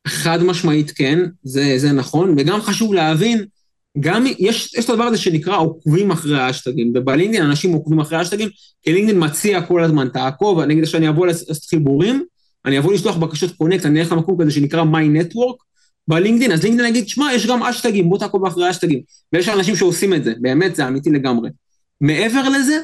חד 0.06 0.42
משמעית 0.42 0.90
כן, 0.90 1.18
זה, 1.42 1.74
זה 1.76 1.92
נכון, 1.92 2.34
וגם 2.38 2.60
חשוב 2.60 2.94
להבין, 2.94 3.44
גם 4.00 4.24
יש, 4.38 4.74
יש 4.74 4.84
את 4.84 4.90
הדבר 4.90 5.04
הזה 5.04 5.18
שנקרא 5.18 5.56
עוקבים 5.56 6.10
אחרי 6.10 6.40
האשטגים, 6.40 6.92
ובלינקדאין 6.94 7.42
אנשים 7.42 7.72
עוקבים 7.72 8.00
אחרי 8.00 8.18
האשטגים, 8.18 8.48
כי 8.82 8.92
לינקדאין 8.92 9.24
מציע 9.24 9.62
כל 9.62 9.84
הזמן, 9.84 10.08
תעקוב, 10.08 10.58
אני 10.58 10.74
אגיד 10.74 10.84
שאני 10.84 11.08
אבוא 11.08 11.26
לעשות 11.26 11.64
חיבורים, 11.64 12.24
אני 12.64 12.78
אבוא 12.78 12.92
לשלוח 12.92 13.16
בקשות 13.16 13.50
קונקט, 13.56 13.86
אני 13.86 14.00
אלך 14.00 14.12
למקום 14.12 14.42
כזה 14.42 14.50
שנקרא 14.50 14.82
My 14.82 15.22
Network 15.22 15.64
בלינקדאין, 16.08 16.52
אז 16.52 16.62
לינקדאין 16.62 16.88
יגיד, 16.88 17.08
שמע, 17.08 17.32
יש 17.34 17.46
גם 17.46 17.62
אשטגים, 17.62 18.08
בוא 18.08 18.18
תעקוב 18.18 18.46
אחרי 18.46 18.66
האשטגים. 18.66 19.00
ויש 19.32 19.48
אנשים 19.48 19.76
שעושים 19.76 20.14
את 20.14 20.24
זה, 20.24 20.32
באמת, 20.40 20.76
זה 20.76 20.88
אמיתי 20.88 21.10
לגמרי. 21.10 21.50
מעבר 22.00 22.48
לזה, 22.48 22.80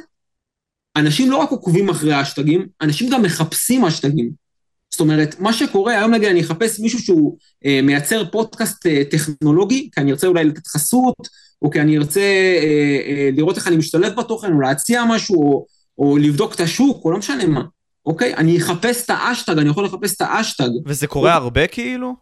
אנשים 0.97 1.31
לא 1.31 1.37
רק 1.37 1.51
עוקבים 1.51 1.89
אחרי 1.89 2.13
האשטגים, 2.13 2.67
אנשים 2.83 3.11
גם 3.11 3.23
מחפשים 3.23 3.85
אשטגים. 3.85 4.31
זאת 4.91 5.01
אומרת, 5.01 5.41
מה 5.41 5.53
שקורה, 5.53 5.99
היום 5.99 6.15
נגיד 6.15 6.29
אני 6.29 6.41
אחפש 6.41 6.81
מישהו 6.81 6.99
שהוא 6.99 7.37
אה, 7.67 7.81
מייצר 7.83 8.25
פודקאסט 8.31 8.87
אה, 8.87 9.03
טכנולוגי, 9.11 9.89
כי 9.93 10.01
אני 10.01 10.11
ארצה 10.13 10.27
אולי 10.27 10.45
לתת 10.45 10.67
חסות, 10.67 11.29
או 11.63 11.71
כי 11.71 11.81
אני 11.81 11.99
ארצה 11.99 12.21
אה, 12.21 13.01
אה, 13.07 13.31
לראות 13.33 13.57
איך 13.57 13.69
אני 13.69 13.77
משתלב 13.77 14.15
בתוכן, 14.15 14.53
או 14.53 14.61
להציע 14.61 15.05
משהו, 15.09 15.37
או, 15.37 15.67
או 15.99 16.17
לבדוק 16.19 16.55
את 16.55 16.61
השוק, 16.61 17.05
או 17.05 17.11
לא 17.11 17.19
משנה 17.19 17.47
מה. 17.47 17.63
אוקיי? 18.07 18.35
אני 18.35 18.59
אחפש 18.59 19.05
את 19.05 19.11
האשטג, 19.11 19.59
אני 19.59 19.69
יכול 19.69 19.85
לחפש 19.85 20.15
את 20.15 20.21
האשטג. 20.21 20.69
וזה 20.87 21.07
קורה 21.07 21.31
אוקיי? 21.31 21.43
הרבה 21.43 21.67
כאילו? 21.67 22.15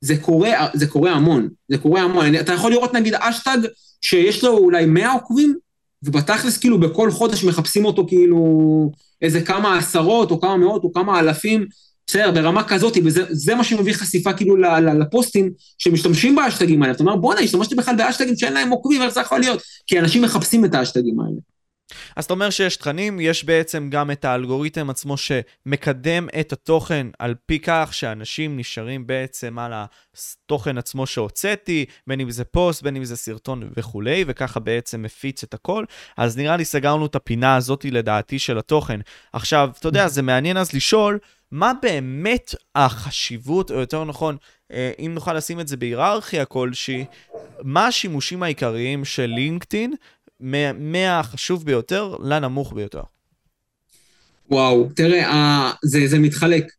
זה 0.00 0.16
קורה, 0.16 0.68
זה 0.74 0.86
קורה 0.86 1.12
המון, 1.12 1.48
זה 1.68 1.78
קורה 1.78 2.02
המון. 2.02 2.26
אני, 2.26 2.40
אתה 2.40 2.52
יכול 2.52 2.70
לראות 2.72 2.94
נגיד 2.94 3.14
אשטג 3.14 3.58
שיש 4.00 4.44
לו 4.44 4.58
אולי 4.58 4.86
100 4.86 5.12
עוקבים, 5.12 5.54
ובתכלס 6.02 6.58
כאילו 6.58 6.80
בכל 6.80 7.10
חודש 7.10 7.44
מחפשים 7.44 7.84
אותו 7.84 8.06
כאילו 8.08 8.90
איזה 9.22 9.40
כמה 9.40 9.78
עשרות 9.78 10.30
או 10.30 10.40
כמה 10.40 10.56
מאות 10.56 10.84
או 10.84 10.92
כמה 10.92 11.20
אלפים, 11.20 11.66
בסדר, 12.06 12.30
ברמה 12.30 12.64
כזאת, 12.64 12.96
וזה 13.04 13.54
מה 13.54 13.64
שמביא 13.64 13.92
חשיפה 13.92 14.32
כאילו 14.32 14.56
לפוסטים 15.00 15.50
שמשתמשים 15.78 16.36
באשטגים 16.36 16.82
האלה. 16.82 16.94
אתה 16.94 17.02
אומר, 17.02 17.16
בואנה, 17.16 17.40
השתמשתי 17.40 17.74
בכלל 17.74 17.96
באשטגים 17.96 18.36
שאין 18.36 18.52
להם 18.52 18.70
עוקבים, 18.70 19.02
איך 19.02 19.14
זה 19.14 19.20
יכול 19.20 19.40
להיות? 19.40 19.62
כי 19.86 19.98
אנשים 19.98 20.22
מחפשים 20.22 20.64
את 20.64 20.74
האשטגים 20.74 21.20
האלה. 21.20 21.36
אז 22.16 22.24
אתה 22.24 22.34
אומר 22.34 22.50
שיש 22.50 22.76
תכנים, 22.76 23.20
יש 23.20 23.44
בעצם 23.44 23.88
גם 23.90 24.10
את 24.10 24.24
האלגוריתם 24.24 24.90
עצמו 24.90 25.16
שמקדם 25.16 26.28
את 26.40 26.52
התוכן 26.52 27.06
על 27.18 27.34
פי 27.46 27.58
כך 27.58 27.88
שאנשים 27.92 28.56
נשארים 28.56 29.06
בעצם 29.06 29.58
על 29.58 29.72
התוכן 29.74 30.78
עצמו 30.78 31.06
שהוצאתי, 31.06 31.84
בין 32.06 32.20
אם 32.20 32.30
זה 32.30 32.44
פוסט, 32.44 32.82
בין 32.82 32.96
אם 32.96 33.04
זה 33.04 33.16
סרטון 33.16 33.70
וכולי, 33.76 34.24
וככה 34.26 34.60
בעצם 34.60 35.02
מפיץ 35.02 35.42
את 35.42 35.54
הכל. 35.54 35.84
אז 36.16 36.36
נראה 36.36 36.56
לי 36.56 36.64
סגרנו 36.64 37.06
את 37.06 37.14
הפינה 37.14 37.56
הזאתי 37.56 37.90
לדעתי 37.90 38.38
של 38.38 38.58
התוכן. 38.58 39.00
עכשיו, 39.32 39.70
אתה 39.78 39.88
יודע, 39.88 40.08
זה 40.08 40.22
מעניין 40.22 40.56
אז 40.56 40.72
לשאול, 40.72 41.18
מה 41.50 41.72
באמת 41.82 42.54
החשיבות, 42.74 43.70
או 43.70 43.76
יותר 43.76 44.04
נכון, 44.04 44.36
אה, 44.72 44.92
אם 44.98 45.10
נוכל 45.14 45.34
לשים 45.34 45.60
את 45.60 45.68
זה 45.68 45.76
בהיררכיה 45.76 46.44
כלשהי, 46.44 47.04
מה 47.62 47.86
השימושים 47.86 48.42
העיקריים 48.42 49.04
של 49.04 49.26
לינקדאין 49.26 49.94
מהחשוב 50.78 51.64
ביותר 51.64 52.16
לנמוך 52.22 52.72
ביותר. 52.72 53.02
וואו, 54.50 54.88
תראה, 54.94 55.72
זה, 55.82 56.06
זה 56.06 56.18
מתחלק. 56.18 56.72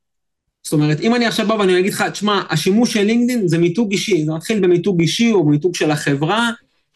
זאת 0.63 0.73
אומרת, 0.73 0.99
אם 1.01 1.15
אני 1.15 1.25
עכשיו 1.25 1.47
בא 1.47 1.53
ואני 1.53 1.79
אגיד 1.79 1.93
לך, 1.93 2.01
תשמע, 2.01 2.41
השימוש 2.49 2.93
של 2.93 3.03
לינקדאין 3.03 3.47
זה 3.47 3.57
מיתוג 3.57 3.91
אישי, 3.91 4.25
זה 4.25 4.31
מתחיל 4.31 4.59
במיתוג 4.59 5.01
אישי 5.01 5.31
או 5.31 5.45
במיתוג 5.45 5.75
של 5.75 5.91
החברה, 5.91 6.49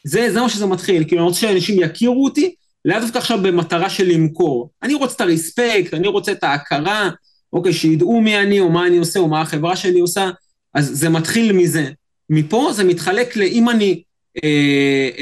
זה, 0.04 0.32
זה 0.34 0.42
מה 0.42 0.50
שזה 0.50 0.66
מתחיל, 0.66 1.04
כאילו 1.04 1.22
אני 1.22 1.28
רוצה 1.28 1.40
שאנשים 1.40 1.80
יכירו 1.80 2.24
אותי, 2.24 2.56
לאו 2.86 3.00
דווקא 3.00 3.18
עכשיו 3.18 3.40
במטרה 3.42 3.90
של 3.90 4.08
למכור. 4.08 4.70
אני 4.84 4.94
רוצה 4.94 5.16
את 5.16 5.22
הרספקט, 5.22 5.94
אני 5.94 6.08
רוצה 6.08 6.32
את 6.32 6.44
ההכרה, 6.44 7.10
אוקיי, 7.54 7.74
שידעו 7.74 8.22
מי 8.22 8.38
אני 8.38 8.60
או 8.60 8.70
מה 8.70 8.88
אני 8.88 8.98
עושה 8.98 9.20
או 9.20 9.28
מה 9.28 9.42
החברה 9.42 9.76
שלי 9.76 10.00
עושה, 10.00 10.30
אז 10.74 10.90
זה 10.94 11.10
מתחיל 11.10 11.52
מזה. 11.52 11.90
מפה 12.30 12.70
זה 12.74 12.84
מתחלק 12.84 13.36
לאם 13.36 13.70
אני 13.70 14.02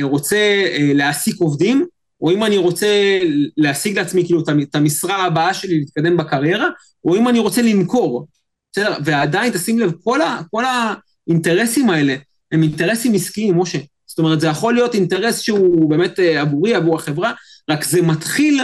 רוצה 0.02 0.36
אה, 0.38 0.92
להעסיק 0.94 1.36
עובדים, 1.40 1.86
או 2.22 2.32
אם 2.32 2.44
אני 2.44 2.58
רוצה 2.58 3.20
להשיג 3.58 4.00
לעצמי 4.00 4.26
כאילו 4.26 4.44
את 4.64 4.76
המשרה 4.76 5.26
הבאה 5.26 5.54
שלי 5.54 5.80
להתקדם 5.80 6.18
בקריירה, 6.18 6.68
או 7.06 7.16
אם 7.16 7.28
אני 7.28 7.40
רוצה 7.40 7.62
למכור. 7.62 8.28
בסדר? 8.72 8.94
ועדיין, 9.06 9.54
תשים 9.54 9.80
לב, 9.80 9.92
כל, 10.04 10.22
ה, 10.22 10.42
כל 10.52 10.64
האינטרסים 10.66 11.90
האלה 11.90 12.16
הם 12.52 12.64
אינטרסים 12.64 13.14
עסקיים, 13.14 13.60
משה. 13.60 13.78
זאת 14.06 14.20
אומרת, 14.20 14.42
זה 14.42 14.48
יכול 14.48 14.74
להיות 14.74 14.96
אינטרס 14.96 15.40
שהוא 15.40 15.90
באמת 15.90 16.20
אה, 16.20 16.42
עבורי, 16.42 16.76
עבור 16.76 16.96
החברה, 16.96 17.34
רק 17.70 17.84
זה 17.84 18.02
מתחיל 18.02 18.62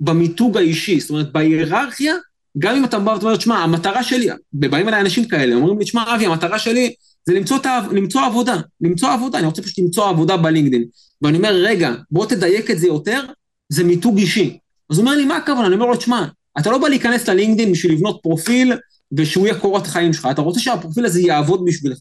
במיתוג 0.00 0.56
האישי. 0.56 1.00
זאת 1.00 1.10
אומרת, 1.10 1.32
בהיררכיה, 1.32 2.14
גם 2.58 2.76
אם 2.76 2.84
אתה 2.84 2.98
בא 2.98 3.10
ואומר, 3.10 3.36
תשמע, 3.36 3.58
המטרה 3.58 4.02
שלי, 4.02 4.28
ובאים 4.54 4.88
אליי 4.88 5.00
אנשים 5.00 5.28
כאלה, 5.28 5.54
אומרים 5.54 5.78
לי, 5.78 5.84
תשמע, 5.84 6.14
אבי, 6.14 6.26
המטרה 6.26 6.58
שלי 6.58 6.94
זה 7.28 7.34
למצוא, 7.34 7.56
את, 7.56 7.66
למצוא 7.92 8.22
עבודה, 8.22 8.60
למצוא 8.80 9.08
עבודה, 9.08 9.38
אני 9.38 9.46
רוצה 9.46 9.62
פשוט 9.62 9.78
למצוא 9.78 10.08
עבודה 10.08 10.36
בלינקדאין. 10.36 10.84
ואני 11.22 11.36
אומר, 11.36 11.54
רגע, 11.54 11.94
בוא 12.10 12.26
תדייק 12.26 12.70
את 12.70 12.78
זה 12.78 12.86
יותר, 12.86 13.24
זה 13.68 13.84
מיתוג 13.84 14.18
אישי. 14.18 14.58
אז 14.90 14.98
הוא 14.98 15.04
אומר 15.04 15.16
לי, 15.16 15.24
מה 15.24 15.36
הכוונה? 15.36 15.66
אני 15.66 15.74
אומר 15.74 15.86
לו, 15.86 15.96
תשמע, 15.96 16.26
אתה 16.58 16.70
לא 16.70 16.78
בא 16.78 16.88
להיכנס 16.88 17.28
ללינקדאין 17.28 17.72
בשביל 17.72 17.92
לבנות 17.92 18.20
פרופיל 18.22 18.72
ושהוא 19.16 19.46
יהיה 19.46 19.58
קורת 19.58 19.86
חיים 19.86 20.12
שלך, 20.12 20.28
אתה 20.30 20.42
רוצה 20.42 20.60
שהפרופיל 20.60 21.04
הזה 21.04 21.20
יעבוד 21.20 21.64
בשבילך. 21.64 21.98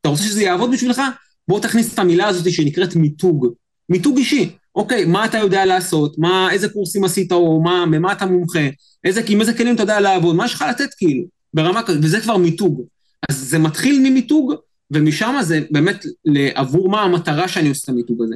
אתה 0.00 0.08
רוצה 0.08 0.22
שזה 0.22 0.42
יעבוד 0.42 0.70
בשבילך? 0.72 1.02
בוא 1.48 1.60
תכניס 1.60 1.94
את 1.94 1.98
המילה 1.98 2.28
הזאת 2.28 2.52
שנקראת 2.52 2.96
מיתוג. 2.96 3.46
מיתוג 3.88 4.16
אישי. 4.16 4.50
אוקיי, 4.74 5.04
מה 5.04 5.24
אתה 5.24 5.38
יודע 5.38 5.64
לעשות, 5.64 6.18
מה, 6.18 6.48
איזה 6.52 6.68
קורסים 6.68 7.04
עשית, 7.04 7.32
או 7.32 7.62
מה, 7.62 7.84
במה 7.92 8.12
אתה 8.12 8.26
מומחה, 8.26 8.68
איזה, 9.04 9.22
עם 9.28 9.40
איזה 9.40 9.54
כלים 9.54 9.74
אתה 9.74 9.82
יודע 9.82 10.00
לעבוד, 10.00 10.36
מה 10.36 10.44
יש 10.44 10.54
לך 10.54 10.64
לתת 10.70 10.94
כאילו, 10.96 11.24
ברמה 11.54 11.82
כזאת, 11.82 12.00
וזה 12.04 12.20
כבר 12.20 12.36
מיתוג. 12.36 12.82
אז 13.28 13.36
זה 13.36 13.58
מתחיל 13.58 14.00
ממיתוג, 14.00 14.54
ומשם 14.90 15.36
זה 15.42 15.60
באמת 15.70 16.04
עבור 16.54 16.88
מה 16.88 17.02
המטרה 17.02 17.48
שאני 17.48 17.68
עושה 17.68 17.80
את 17.84 17.88
המיתוג 17.88 18.22
הזה. 18.22 18.34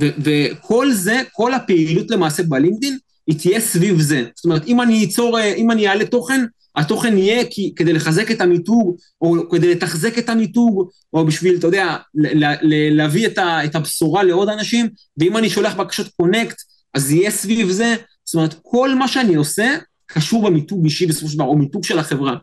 ו- 0.00 0.22
וכל 0.22 0.92
זה, 0.92 1.22
כל 1.32 1.54
הפעילות 1.54 2.10
למעשה 2.10 2.42
בלינקדאין, 2.42 2.98
היא 3.26 3.38
תהיה 3.38 3.60
סביב 3.60 4.00
זה. 4.00 4.24
זאת 4.34 4.44
אומרת, 4.44 4.66
אם 4.66 4.80
אני 4.80 5.04
אצור, 5.04 5.40
אם 5.56 5.70
אני 5.70 5.88
אעלה 5.88 6.06
תוכן, 6.06 6.44
התוכן 6.76 7.18
יהיה 7.18 7.44
כי, 7.50 7.72
כדי 7.76 7.92
לחזק 7.92 8.30
את 8.30 8.40
המיתוג, 8.40 8.96
או 9.20 9.50
כדי 9.50 9.70
לתחזק 9.74 10.18
את 10.18 10.28
המיתוג, 10.28 10.88
או 11.12 11.26
בשביל, 11.26 11.56
אתה 11.56 11.66
יודע, 11.66 11.96
ל- 12.14 12.44
ל- 12.44 12.96
להביא 12.96 13.26
את, 13.26 13.38
ה- 13.38 13.64
את 13.64 13.74
הבשורה 13.74 14.22
לעוד 14.22 14.48
אנשים, 14.48 14.88
ואם 15.18 15.36
אני 15.36 15.50
שולח 15.50 15.74
בקשות 15.74 16.08
קונקט, 16.16 16.56
אז 16.94 17.10
יהיה 17.10 17.30
סביב 17.30 17.70
זה. 17.70 17.94
זאת 18.24 18.34
אומרת, 18.34 18.54
כל 18.62 18.94
מה 18.94 19.08
שאני 19.08 19.34
עושה 19.34 19.76
קשור 20.06 20.46
במיתוג 20.46 20.84
אישי 20.84 21.06
בסופו 21.06 21.28
של 21.28 21.34
דבר, 21.34 21.44
או 21.44 21.56
מיתוג 21.56 21.84
של 21.84 21.98
החברה. 21.98 22.36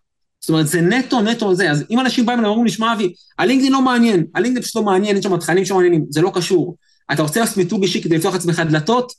זאת 0.43 0.49
אומרת, 0.49 0.67
זה 0.67 0.81
נטו, 0.81 1.21
נטו 1.21 1.55
זה. 1.55 1.71
אז 1.71 1.85
אם 1.91 1.99
אנשים 1.99 2.25
באים 2.25 2.43
ואומרים 2.43 2.65
לי, 2.65 2.71
שמע 2.71 2.93
אבי, 2.93 3.13
הלינקדאין 3.39 3.73
לא 3.73 3.81
מעניין, 3.81 4.25
הלינקדאין 4.35 4.63
פשוט 4.63 4.75
לא 4.75 4.83
מעניין, 4.83 5.17
יש 5.17 5.23
שם 5.23 5.37
תכנים 5.37 5.65
שמעניינים, 5.65 6.05
זה 6.09 6.21
לא 6.21 6.31
קשור. 6.33 6.77
אתה 7.11 7.21
רוצה 7.21 7.39
לעשות 7.39 7.57
מיתוג 7.57 7.81
אישי 7.83 8.01
כדי 8.01 8.15
לפתוח 8.17 8.33
לעצמך 8.33 8.59
דלתות, 8.59 9.13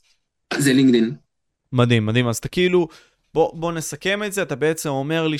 זה 0.57 0.73
לינקדאין. 0.73 1.13
מדהים, 1.73 2.05
מדהים. 2.05 2.27
אז 2.27 2.37
אתה 2.37 2.47
כאילו, 2.47 2.87
בוא, 3.33 3.51
בוא 3.53 3.71
נסכם 3.71 4.23
את 4.23 4.33
זה, 4.33 4.41
אתה 4.41 4.55
בעצם 4.55 4.89
אומר 4.89 5.27
לי 5.27 5.37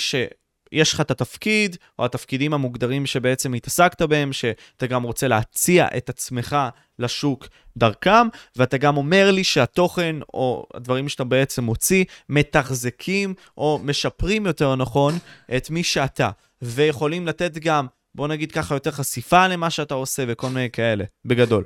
שיש 0.74 0.93
לך 0.93 1.01
את 1.01 1.11
התפקיד, 1.11 1.78
או 1.99 2.05
התפקידים 2.05 2.53
המוגדרים 2.53 3.05
שבעצם 3.05 3.53
התעסקת 3.53 4.01
בהם, 4.01 4.34
שאתה 4.34 4.88
גם 4.88 5.03
רוצה 5.03 5.28
להציע 5.28 5.88
את 5.97 6.09
עצמך 6.09 6.55
לשוק 6.99 7.47
דרכם, 7.78 8.28
ואתה 8.55 8.78
גם 8.78 8.97
אומר 8.97 9.32
לי 9.32 9.43
שהתוכן, 9.43 10.16
או 10.34 10.66
הדברים 10.74 11.09
שאתה 11.09 11.24
בעצם 11.24 11.63
מוציא, 11.63 12.05
מתחזקים, 12.30 13.34
או 13.57 13.80
משפרים 13.84 14.45
יותר 14.45 14.76
נכון, 14.76 15.13
את 15.57 15.70
מי 15.70 15.84
שאתה. 15.84 16.30
ויכולים 16.61 17.28
לתת 17.28 17.57
גם, 17.57 17.86
בוא 18.16 18.28
נגיד 18.28 18.51
ככה, 18.51 18.76
יותר 18.76 18.91
חשיפה 18.91 19.47
למה 19.47 19.70
שאתה 19.70 19.93
עושה 19.93 20.24
וכל 20.28 20.49
מיני 20.49 20.70
כאלה, 20.70 21.03
בגדול. 21.26 21.63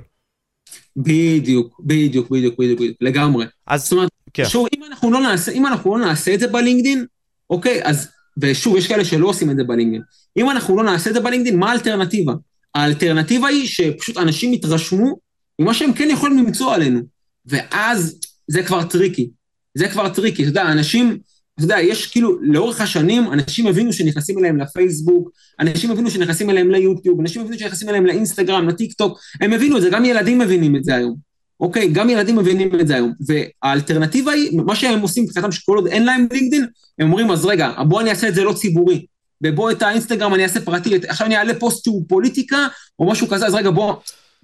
בדיוק, 0.96 1.80
בדיוק, 1.80 2.30
בדיוק, 2.30 2.58
בדיוק, 2.58 2.80
לגמרי. 3.00 3.46
אז, 3.66 3.82
זאת 3.82 3.92
אומרת, 3.92 4.10
כן. 4.34 4.44
שוב, 4.44 4.66
אם 4.76 4.84
אנחנו 4.84 5.12
לא 5.12 5.20
נעשה, 5.20 5.52
אם 5.52 5.66
אנחנו 5.66 5.98
לא 5.98 6.06
נעשה 6.06 6.34
את 6.34 6.40
זה 6.40 6.48
ב-LinkedIn, 6.48 7.06
אוקיי, 7.50 7.80
אז, 7.84 8.08
ושוב, 8.40 8.76
יש 8.76 8.88
כאלה 8.88 9.04
שלא 9.04 9.28
עושים 9.28 9.50
את 9.50 9.56
זה 9.56 9.64
ב-LinkedIn. 9.64 10.02
אם 10.36 10.50
אנחנו 10.50 10.76
לא 10.76 10.84
נעשה 10.84 11.10
את 11.10 11.14
זה 11.14 11.20
ב-LinkedIn, 11.20 11.58
מה 11.58 11.70
האלטרנטיבה? 11.70 12.32
האלטרנטיבה 12.74 13.48
היא 13.48 13.66
שפשוט 13.66 14.16
אנשים 14.16 14.52
יתרשמו 14.52 15.16
ממה 15.58 15.74
שהם 15.74 15.92
כן 15.92 16.08
יכולים 16.10 16.38
למצוא 16.38 16.74
עלינו. 16.74 17.00
ואז 17.46 18.18
זה 18.48 18.62
כבר 18.62 18.84
tricky. 18.84 19.30
זה 19.74 19.88
כבר 19.88 20.08
tricky. 20.08 20.42
אתה 20.42 20.50
יודע, 20.50 20.72
אנשים, 20.72 21.18
אתה 21.54 21.64
יודע, 21.64 21.80
יש 21.80 22.06
כאילו, 22.06 22.38
לאורך 22.42 22.80
השנים, 22.80 23.32
אנשים 23.32 23.66
הבינו 23.66 23.92
שנכנסים 23.92 24.38
אליהם 24.38 24.56
לפייסבוק, 24.56 25.30
אנשים 25.60 25.90
הבינו 25.90 26.10
שנכנסים 26.10 26.50
אליהם 26.50 26.70
ליוטיוב, 26.70 27.20
אנשים 27.20 27.42
הבינו 27.42 27.58
שנכנסים 27.58 27.88
אליהם 27.88 28.06
לאינסטגרם, 28.06 28.68
לטיק 28.68 28.92
טוק, 28.92 29.18
הם 29.40 29.52
הבינו 29.52 29.76
את 29.76 29.82
זה, 29.82 29.90
גם 29.90 30.04
ילדים 30.04 30.38
מבינים 30.38 30.76
את 30.76 30.84
זה 30.84 30.94
היום. 30.94 31.29
אוקיי, 31.60 31.88
גם 31.88 32.10
ילדים 32.10 32.36
מבינים 32.36 32.80
את 32.80 32.86
זה 32.86 32.94
היום. 32.94 33.12
והאלטרנטיבה 33.26 34.32
היא, 34.32 34.60
מה 34.64 34.76
שהם 34.76 35.00
עושים 35.00 35.24
מבחינתם 35.24 35.52
שכל 35.52 35.76
עוד 35.76 35.86
אין 35.86 36.04
להם 36.04 36.26
לינקדאין, 36.32 36.66
הם 36.98 37.06
אומרים, 37.06 37.30
אז 37.30 37.44
רגע, 37.44 37.72
בוא 37.88 38.00
אני 38.00 38.10
אעשה 38.10 38.28
את 38.28 38.34
זה 38.34 38.44
לא 38.44 38.52
ציבורי. 38.52 39.06
ובוא 39.42 39.70
את 39.70 39.82
האינסטגרם 39.82 40.34
אני 40.34 40.42
אעשה 40.42 40.60
פרטי, 40.60 40.94
עכשיו 41.08 41.26
אני 41.26 41.36
אעלה 41.36 41.54
פוסט 41.54 41.84
שהוא 41.84 42.04
פוליטיקה, 42.08 42.66
או 42.98 43.10
משהו 43.10 43.28
כזה, 43.28 43.46
אז 43.46 43.54
רגע, 43.54 43.70
בוא... 43.70 43.94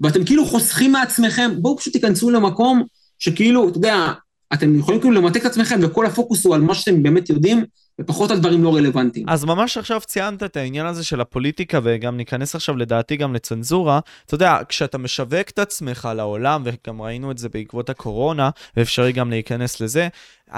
ואתם 0.01 0.25
כאילו 0.25 0.47
חוסכים 0.47 0.93
מעצמכם, 0.93 1.51
בואו 1.59 1.79
פשוט 1.79 1.93
תיכנסו 1.93 2.31
למקום 2.31 2.83
שכאילו, 3.19 3.69
אתה 3.69 3.79
יודע, 3.79 4.13
אתם 4.53 4.79
יכולים 4.79 5.01
כאילו 5.01 5.15
למתק 5.15 5.41
את 5.41 5.47
עצמכם, 5.47 5.79
וכל 5.83 6.07
הפוקוס 6.07 6.45
הוא 6.45 6.55
על 6.55 6.61
מה 6.61 6.75
שאתם 6.75 7.03
באמת 7.03 7.31
יודעים, 7.31 7.65
ופחות 8.01 8.31
על 8.31 8.39
דברים 8.39 8.65
לא 8.65 8.77
רלוונטיים. 8.77 9.29
אז 9.29 9.45
ממש 9.45 9.79
עכשיו 9.79 10.01
ציינת 10.01 10.43
את 10.43 10.57
העניין 10.57 10.87
הזה 10.87 11.05
של 11.05 11.21
הפוליטיקה, 11.21 11.81
וגם 11.83 12.17
ניכנס 12.17 12.55
עכשיו 12.55 12.77
לדעתי 12.77 13.17
גם 13.17 13.35
לצנזורה. 13.35 14.01
אתה 14.27 14.35
יודע, 14.35 14.59
כשאתה 14.69 14.99
משווק 14.99 15.51
את 15.51 15.59
עצמך 15.59 16.09
לעולם, 16.17 16.63
וגם 16.65 17.03
ראינו 17.03 17.31
את 17.31 17.39
זה 17.39 17.49
בעקבות 17.49 17.91
הקורונה, 17.91 18.51
ואפשרי 18.77 19.13
גם 19.13 19.31
להיכנס 19.31 19.81
לזה, 19.81 20.09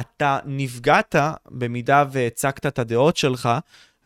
אתה 0.01 0.39
נפגעת 0.47 1.17
במידה 1.51 2.05
והצגת 2.13 2.67
את 2.67 2.79
הדעות 2.79 3.17
שלך. 3.17 3.49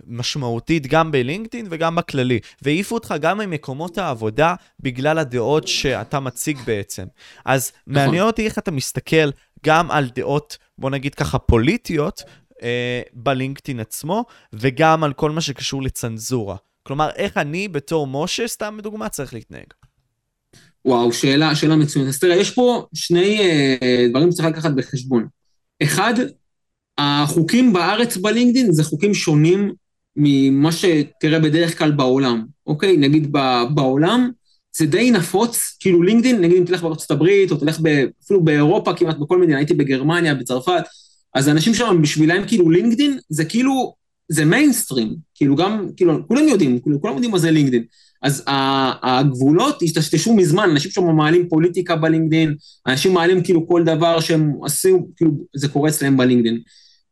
משמעותית 0.07 0.87
גם 0.87 1.13
בלינקדאין 1.13 1.67
וגם 1.71 1.97
בכללי, 1.97 2.39
והעיפו 2.63 2.95
אותך 2.95 3.15
גם 3.21 3.39
ממקומות 3.39 3.99
העבודה 3.99 4.55
בגלל 4.81 5.19
הדעות 5.19 5.69
שאתה 5.69 6.21
מציג 6.21 6.59
בעצם. 6.67 7.05
אז 7.45 7.73
נכון. 7.87 8.05
מעניין 8.05 8.23
אותי 8.23 8.45
איך 8.45 8.59
אתה 8.59 8.71
מסתכל 8.71 9.31
גם 9.67 9.91
על 9.91 10.11
דעות, 10.15 10.59
בוא 10.79 10.91
נגיד 10.91 11.15
ככה, 11.15 11.39
פוליטיות, 11.39 12.23
אה, 12.63 13.03
בלינקדאין 13.13 13.81
עצמו, 13.81 14.25
וגם 14.53 15.05
על 15.05 15.13
כל 15.13 15.31
מה 15.31 15.41
שקשור 15.41 15.83
לצנזורה. 15.83 16.57
כלומר, 16.83 17.11
איך 17.17 17.37
אני 17.37 17.69
בתור 17.69 18.07
משה, 18.07 18.49
סתם 18.49 18.77
בדוגמה, 18.79 19.09
צריך 19.09 19.35
להתנהג. 19.35 19.67
וואו, 20.85 21.13
שאלה, 21.13 21.55
שאלה 21.55 21.77
מצוינת. 21.77 22.09
אז 22.09 22.19
תראה, 22.19 22.37
יש 22.37 22.51
פה 22.51 22.87
שני 22.95 23.39
אה, 23.41 24.07
דברים 24.11 24.33
שצריך 24.33 24.49
לקחת 24.49 24.71
בחשבון. 24.77 25.27
אחד, 25.83 26.15
החוקים 26.99 27.73
בארץ 27.73 28.17
בלינקדאין 28.17 28.73
זה 28.73 28.85
חוקים 28.85 29.15
שונים 29.15 29.73
ממה 30.17 30.73
שתראה 30.73 31.39
בדרך 31.39 31.79
כלל 31.79 31.91
בעולם, 31.91 32.45
אוקיי? 32.67 32.97
נגיד 32.97 33.33
בעולם 33.75 34.31
זה 34.77 34.87
די 34.87 35.11
נפוץ, 35.11 35.77
כאילו 35.81 36.03
לינקדאין, 36.03 36.41
נגיד 36.41 36.57
אם 36.57 36.65
תלך 36.65 36.85
הברית, 37.11 37.51
או 37.51 37.57
תלך 37.57 37.81
אפילו 38.25 38.45
באירופה, 38.45 38.95
כמעט 38.95 39.17
בכל 39.17 39.39
מדינה, 39.39 39.57
הייתי 39.57 39.75
בגרמניה, 39.75 40.35
בצרפת, 40.35 40.83
אז 41.35 41.49
אנשים 41.49 41.75
שם 41.75 41.99
בשבילם 42.03 42.47
כאילו 42.47 42.71
לינקדאין 42.71 43.19
זה 43.29 43.45
כאילו, 43.45 43.95
זה 44.29 44.45
מיינסטרים, 44.45 45.15
כאילו 45.35 45.57
גם, 45.57 45.89
כאילו 45.97 46.29
כולם 46.29 46.49
יודעים, 46.49 46.79
כאילו 46.81 47.01
כולם 47.01 47.15
יודעים 47.15 47.31
מה 47.31 47.39
זה 47.39 47.51
לינקדאין. 47.51 47.85
אז 48.23 48.45
הגבולות 49.03 49.83
השתשתשו 49.83 50.35
מזמן, 50.35 50.71
אנשים 50.71 50.91
שם 50.91 51.05
מעלים 51.05 51.49
פוליטיקה 51.49 51.97
בלינקדאין, 51.97 52.55
אנשים 52.87 53.15
מעלים 53.15 53.43
כאילו 53.43 53.69
כל 53.69 53.85
דבר 53.85 54.21
שהם 54.21 54.53
עשו, 54.65 55.09
כאילו 55.17 55.31
זה 55.57 55.69
קורה 55.69 55.89
אצלם 55.89 56.17
בלינקדאין. 56.17 56.59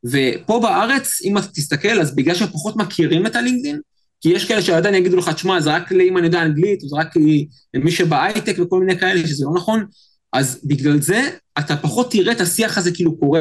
ופה 0.05 0.61
בארץ, 0.63 1.19
אם 1.25 1.39
אתה 1.39 1.47
תסתכל, 1.47 2.01
אז 2.01 2.15
בגלל 2.15 2.35
שהם 2.35 2.49
פחות 2.49 2.77
מכירים 2.77 3.27
את 3.27 3.37
הלינקדאין, 3.37 3.81
כי 4.21 4.29
יש 4.29 4.45
כאלה 4.45 4.63
שעדיין 4.63 4.95
יגידו 4.95 5.17
לך, 5.17 5.29
תשמע, 5.29 5.61
זה 5.61 5.71
רק 5.71 5.93
אם 5.93 6.19
אני 6.19 6.27
יודע 6.27 6.43
אנגלית, 6.43 6.81
זה 6.81 6.97
רק 6.97 7.15
למי 7.75 7.91
שבהייטק 7.91 8.57
וכל 8.59 8.81
מיני 8.81 8.99
כאלה, 8.99 9.27
שזה 9.29 9.45
לא 9.45 9.53
נכון, 9.55 9.85
אז 10.33 10.61
בגלל 10.65 11.01
זה 11.01 11.29
אתה 11.59 11.77
פחות 11.77 12.11
תראה 12.11 12.33
את 12.33 12.41
השיח 12.41 12.79
הזה 12.79 12.93
כאילו 12.93 13.19
קורה 13.19 13.41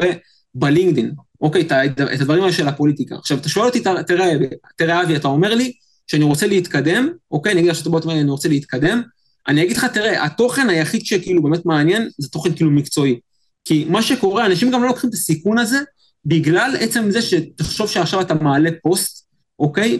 בלינקדאין, 0.56 1.12
אוקיי, 1.42 1.62
את, 1.62 2.00
הדברים 2.00 2.42
האלה 2.42 2.54
של 2.54 2.68
הפוליטיקה. 2.68 3.16
עכשיו, 3.16 3.38
אתה 3.38 3.50
שואל 3.50 3.66
אותי, 3.66 3.80
תראה, 4.08 4.34
תראה 4.78 5.04
אבי, 5.04 5.16
אתה 5.16 5.28
אומר 5.28 5.56
לי 5.56 5.74
שאני 6.08 6.24
רוצה 6.24 6.48
להתקדם, 6.48 7.10
אוקיי, 7.32 7.52
אני 7.52 7.60
אגיד 7.60 7.72
לך 7.72 7.78
שאתה 7.78 7.90
בוא 7.90 8.00
תאמר 8.00 8.14
אני 8.14 8.30
רוצה 8.30 8.50
להתקדם, 8.50 9.02
אני 9.48 9.64
אגיד 9.64 9.78
לך, 9.78 9.86
תראה, 9.86 10.26
התוכן 10.26 10.70
היחיד 10.70 11.06
שכאילו 11.06 11.44
באמת 11.44 11.66
מעניין, 11.66 12.10
זה 12.18 12.30
תוכן 12.30 12.56
כאילו 12.56 12.72
מקצועי. 12.72 13.20
כי 13.66 13.86
מה 13.90 14.02
שקורה, 14.02 14.46
אנשים 14.46 14.72
גם 14.72 14.82
לא 14.82 14.88
לוקחים 14.88 15.10
את 15.10 15.14
הסיכון 15.14 15.58
הזה, 15.58 15.78
בגלל 16.26 16.76
עצם 16.80 17.12
זה 17.12 17.22
שתחשוב 17.22 17.90
שעכשיו 17.90 18.22
אתה 18.22 18.34
מעלה 18.34 18.70
פוסט, 18.84 19.26
אוקיי? 19.60 20.00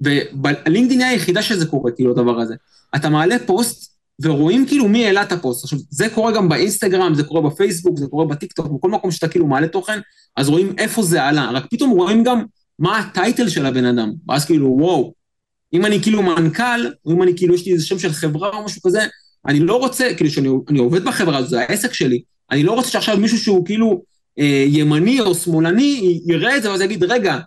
וב-LinkedIn 0.00 1.00
היא 1.00 1.08
היחידה 1.08 1.42
שזה 1.42 1.66
קורה, 1.66 1.90
כאילו, 1.92 2.10
הדבר 2.10 2.40
הזה. 2.40 2.54
אתה 2.96 3.08
מעלה 3.08 3.36
פוסט, 3.46 3.95
ורואים 4.22 4.66
כאילו 4.66 4.88
מי 4.88 5.06
העלה 5.06 5.22
את 5.22 5.32
הפוסט. 5.32 5.64
עכשיו, 5.64 5.78
זה 5.90 6.08
קורה 6.08 6.32
גם 6.32 6.48
באינסטגרם, 6.48 7.14
זה 7.14 7.24
קורה 7.24 7.50
בפייסבוק, 7.50 7.98
זה 7.98 8.06
קורה 8.06 8.24
בטיקטוק, 8.24 8.66
בכל 8.66 8.90
מקום 8.90 9.10
שאתה 9.10 9.28
כאילו 9.28 9.46
מעלה 9.46 9.68
תוכן, 9.68 9.98
אז 10.36 10.48
רואים 10.48 10.74
איפה 10.78 11.02
זה 11.02 11.22
עלה, 11.22 11.50
רק 11.50 11.66
פתאום 11.70 11.90
רואים 11.90 12.24
גם 12.24 12.44
מה 12.78 12.98
ה 12.98 13.06
title 13.06 13.48
של 13.48 13.66
הבן 13.66 13.84
אדם, 13.84 14.12
ואז 14.28 14.44
כאילו, 14.44 14.76
וואו, 14.78 15.12
אם 15.72 15.86
אני 15.86 16.02
כאילו 16.02 16.22
מנכ"ל, 16.22 16.86
או 17.04 17.12
אם 17.12 17.22
אני 17.22 17.36
כאילו, 17.36 17.54
יש 17.54 17.66
לי 17.66 17.72
איזה 17.72 17.86
שם 17.86 17.98
של 17.98 18.12
חברה 18.12 18.48
או 18.48 18.64
משהו 18.64 18.82
כזה, 18.82 19.06
אני 19.46 19.60
לא 19.60 19.78
רוצה, 19.78 20.08
כאילו, 20.16 20.30
שאני 20.30 20.78
עובד 20.78 21.04
בחברה, 21.04 21.42
זה 21.42 21.60
העסק 21.60 21.92
שלי, 21.92 22.22
אני 22.50 22.62
לא 22.62 22.72
רוצה 22.72 22.88
שעכשיו 22.88 23.16
מישהו 23.16 23.38
שהוא 23.38 23.66
כאילו 23.66 24.02
אה, 24.38 24.64
ימני 24.68 25.20
או 25.20 25.34
שמאלני, 25.34 26.20
יראה 26.26 26.56
את 26.56 26.62
זה 26.62 26.70
ואז 26.70 26.80
יגיד, 26.80 27.04
רגע, 27.04 27.38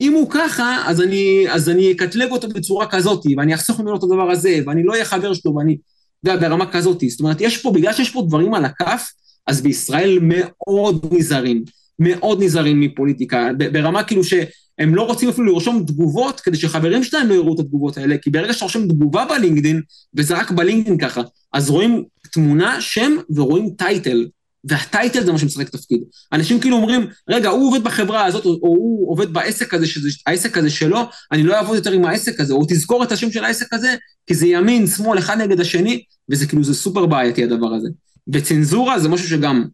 אם 0.00 0.12
הוא 0.12 0.30
ככה, 0.30 0.82
אז 0.86 1.02
אני, 1.02 1.46
אז 1.50 1.68
אני 1.68 1.92
אקטלג 1.92 2.30
אותו 2.30 2.48
בצורה 2.48 2.86
כזאת, 2.86 3.24
ואני 3.36 3.54
אחסוך 3.54 3.80
ממנו 3.80 3.96
את 3.96 4.02
הדבר 4.02 4.30
הזה, 4.30 4.60
ואני 4.66 4.82
לא 4.82 4.92
אהיה 4.92 5.04
חבר 5.04 5.34
שלו, 5.34 5.54
ואני... 5.54 5.76
יודע, 6.24 6.48
ברמה 6.48 6.66
כזאת. 6.72 7.02
זאת 7.08 7.20
אומרת, 7.20 7.40
יש 7.40 7.58
פה, 7.58 7.70
בגלל 7.70 7.92
שיש 7.92 8.10
פה 8.10 8.22
דברים 8.28 8.54
על 8.54 8.64
הכף, 8.64 9.12
אז 9.46 9.62
בישראל 9.62 10.18
מאוד 10.22 11.06
נזהרים, 11.12 11.64
מאוד 11.98 12.42
נזהרים 12.42 12.80
מפוליטיקה, 12.80 13.50
ברמה 13.72 14.02
כאילו 14.04 14.24
שהם 14.24 14.94
לא 14.94 15.02
רוצים 15.02 15.28
אפילו 15.28 15.46
לרשום 15.46 15.84
תגובות, 15.86 16.40
כדי 16.40 16.56
שחברים 16.56 17.04
שלהם 17.04 17.28
לא 17.28 17.34
יראו 17.34 17.54
את 17.54 17.60
התגובות 17.60 17.98
האלה, 17.98 18.18
כי 18.18 18.30
ברגע 18.30 18.52
שאתה 18.52 18.64
רושם 18.64 18.88
תגובה 18.88 19.24
בלינקדין, 19.24 19.80
וזה 20.16 20.38
רק 20.38 20.50
בלינקדין 20.50 20.98
ככה, 20.98 21.22
אז 21.52 21.70
רואים 21.70 22.04
תמונה, 22.32 22.80
שם, 22.80 23.16
ורואים 23.30 23.70
טייטל, 23.78 24.26
והטייטל 24.64 25.24
זה 25.24 25.32
מה 25.32 25.38
שמשחק 25.38 25.68
תפקיד. 25.68 26.02
אנשים 26.32 26.60
כאילו 26.60 26.76
אומרים, 26.76 27.06
רגע, 27.28 27.48
הוא 27.48 27.68
עובד 27.68 27.84
בחברה 27.84 28.24
הזאת, 28.24 28.44
או, 28.44 28.50
או 28.50 28.68
הוא 28.68 29.10
עובד 29.10 29.32
בעסק 29.32 29.74
הזה, 29.74 29.86
שזה 29.86 30.08
העסק 30.26 30.58
הזה 30.58 30.70
שלו, 30.70 31.00
אני 31.32 31.42
לא 31.42 31.56
אעבוד 31.56 31.76
יותר 31.76 31.92
עם 31.92 32.04
העסק 32.04 32.40
הזה, 32.40 32.54
או 32.54 32.64
תזכור 32.68 33.04
את 33.04 33.12
השם 33.12 33.30
של 33.30 33.44
העסק 33.44 33.72
הזה, 33.72 33.94
כי 34.26 34.34
זה 34.34 34.46
ימין, 34.46 34.86
שמאל, 34.86 35.18
אחד 35.18 35.38
נגד 35.38 35.60
השני, 35.60 36.02
וזה 36.30 36.46
כאילו, 36.46 36.64
זה 36.64 36.74
סופר 36.74 37.06
בעייתי 37.06 37.44
הדבר 37.44 37.74
הזה. 37.74 37.88
וצנזורה 38.32 38.98
זה 38.98 39.08
משהו 39.08 39.28
שגם, 39.28 39.64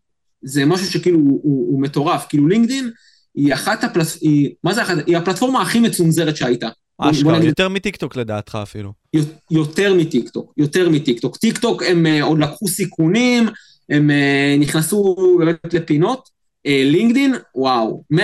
זה 0.43 0.65
משהו 0.65 0.87
שכאילו 0.87 1.19
הוא, 1.19 1.41
הוא, 1.43 1.73
הוא 1.73 1.83
מטורף, 1.83 2.27
כאילו 2.29 2.49
לינקדין 2.49 2.91
היא 3.35 3.55
אחת 3.55 3.85
הפלט... 3.85 4.07
היא, 4.21 4.51
מה 4.65 4.75
זה 4.75 4.83
אחת? 4.83 4.97
היא 5.07 5.17
הפלטפורמה 5.17 5.63
הכי 5.63 5.81
מצונזרת 5.81 6.37
שהייתה. 6.37 6.69
אשכרה, 6.99 7.45
יותר 7.45 7.69
מטיקטוק 7.69 8.17
לדעתך 8.17 8.59
אפילו. 8.63 8.93
יותר 9.51 9.95
מטיקטוק, 9.95 10.53
יותר 10.57 10.89
מטיקטוק. 10.89 11.37
טיקטוק 11.37 11.83
הם 11.83 12.07
uh, 12.07 12.25
עוד 12.25 12.39
לקחו 12.39 12.69
סיכונים, 12.69 13.49
הם 13.91 14.11
uh, 14.11 14.61
נכנסו 14.61 15.17
באמת 15.39 15.75
לפינות. 15.75 16.35
Uh, 16.69 16.71
LinkedIn, 16.85 17.35
וואו, 17.55 18.05
100% 18.15 18.19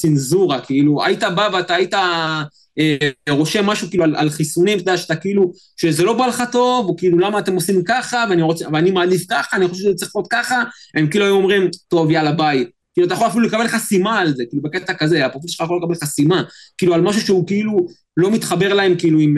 צנזורה, 0.00 0.60
כאילו, 0.60 1.04
היית 1.04 1.22
בא 1.22 1.48
ואתה 1.52 1.74
היית 1.74 1.94
uh, 1.94 3.30
רושם 3.30 3.66
משהו 3.66 3.88
כאילו 3.88 4.04
על, 4.04 4.16
על 4.16 4.30
חיסונים, 4.30 4.78
אתה 4.78 4.90
יודע, 4.90 4.96
שאתה 4.96 5.16
כאילו, 5.16 5.52
שזה 5.76 6.04
לא 6.04 6.12
בא 6.12 6.26
לך 6.26 6.42
טוב, 6.52 6.88
או 6.88 6.96
כאילו, 6.96 7.18
למה 7.18 7.38
אתם 7.38 7.54
עושים 7.54 7.82
ככה, 7.84 8.24
ואני, 8.30 8.42
רוצה, 8.42 8.64
ואני 8.72 8.90
מעדיף 8.90 9.22
ככה, 9.30 9.56
אני 9.56 9.68
חושב 9.68 9.82
שזה 9.82 9.94
צריך 9.94 10.12
להיות 10.16 10.28
ככה, 10.30 10.62
הם 10.94 11.06
כאילו 11.10 11.24
היו 11.24 11.34
אומרים, 11.34 11.70
טוב, 11.88 12.10
יאללה, 12.10 12.32
ביי. 12.32 12.64
כאילו, 12.94 13.06
אתה 13.06 13.14
יכול 13.14 13.26
אפילו 13.26 13.44
לקבל 13.44 13.68
חסימה 13.68 14.18
על 14.18 14.34
זה, 14.34 14.44
כאילו, 14.48 14.62
בקטע 14.62 14.94
כזה, 14.94 15.26
הפרופיל 15.26 15.50
שלך 15.50 15.64
יכול 15.64 15.80
לקבל 15.82 15.94
חסימה, 15.94 16.42
כאילו, 16.78 16.94
על 16.94 17.00
משהו 17.00 17.20
שהוא 17.20 17.46
כאילו 17.46 17.86
לא 18.16 18.30
מתחבר 18.30 18.74
להם, 18.74 18.94
כאילו, 18.98 19.18
עם, 19.18 19.36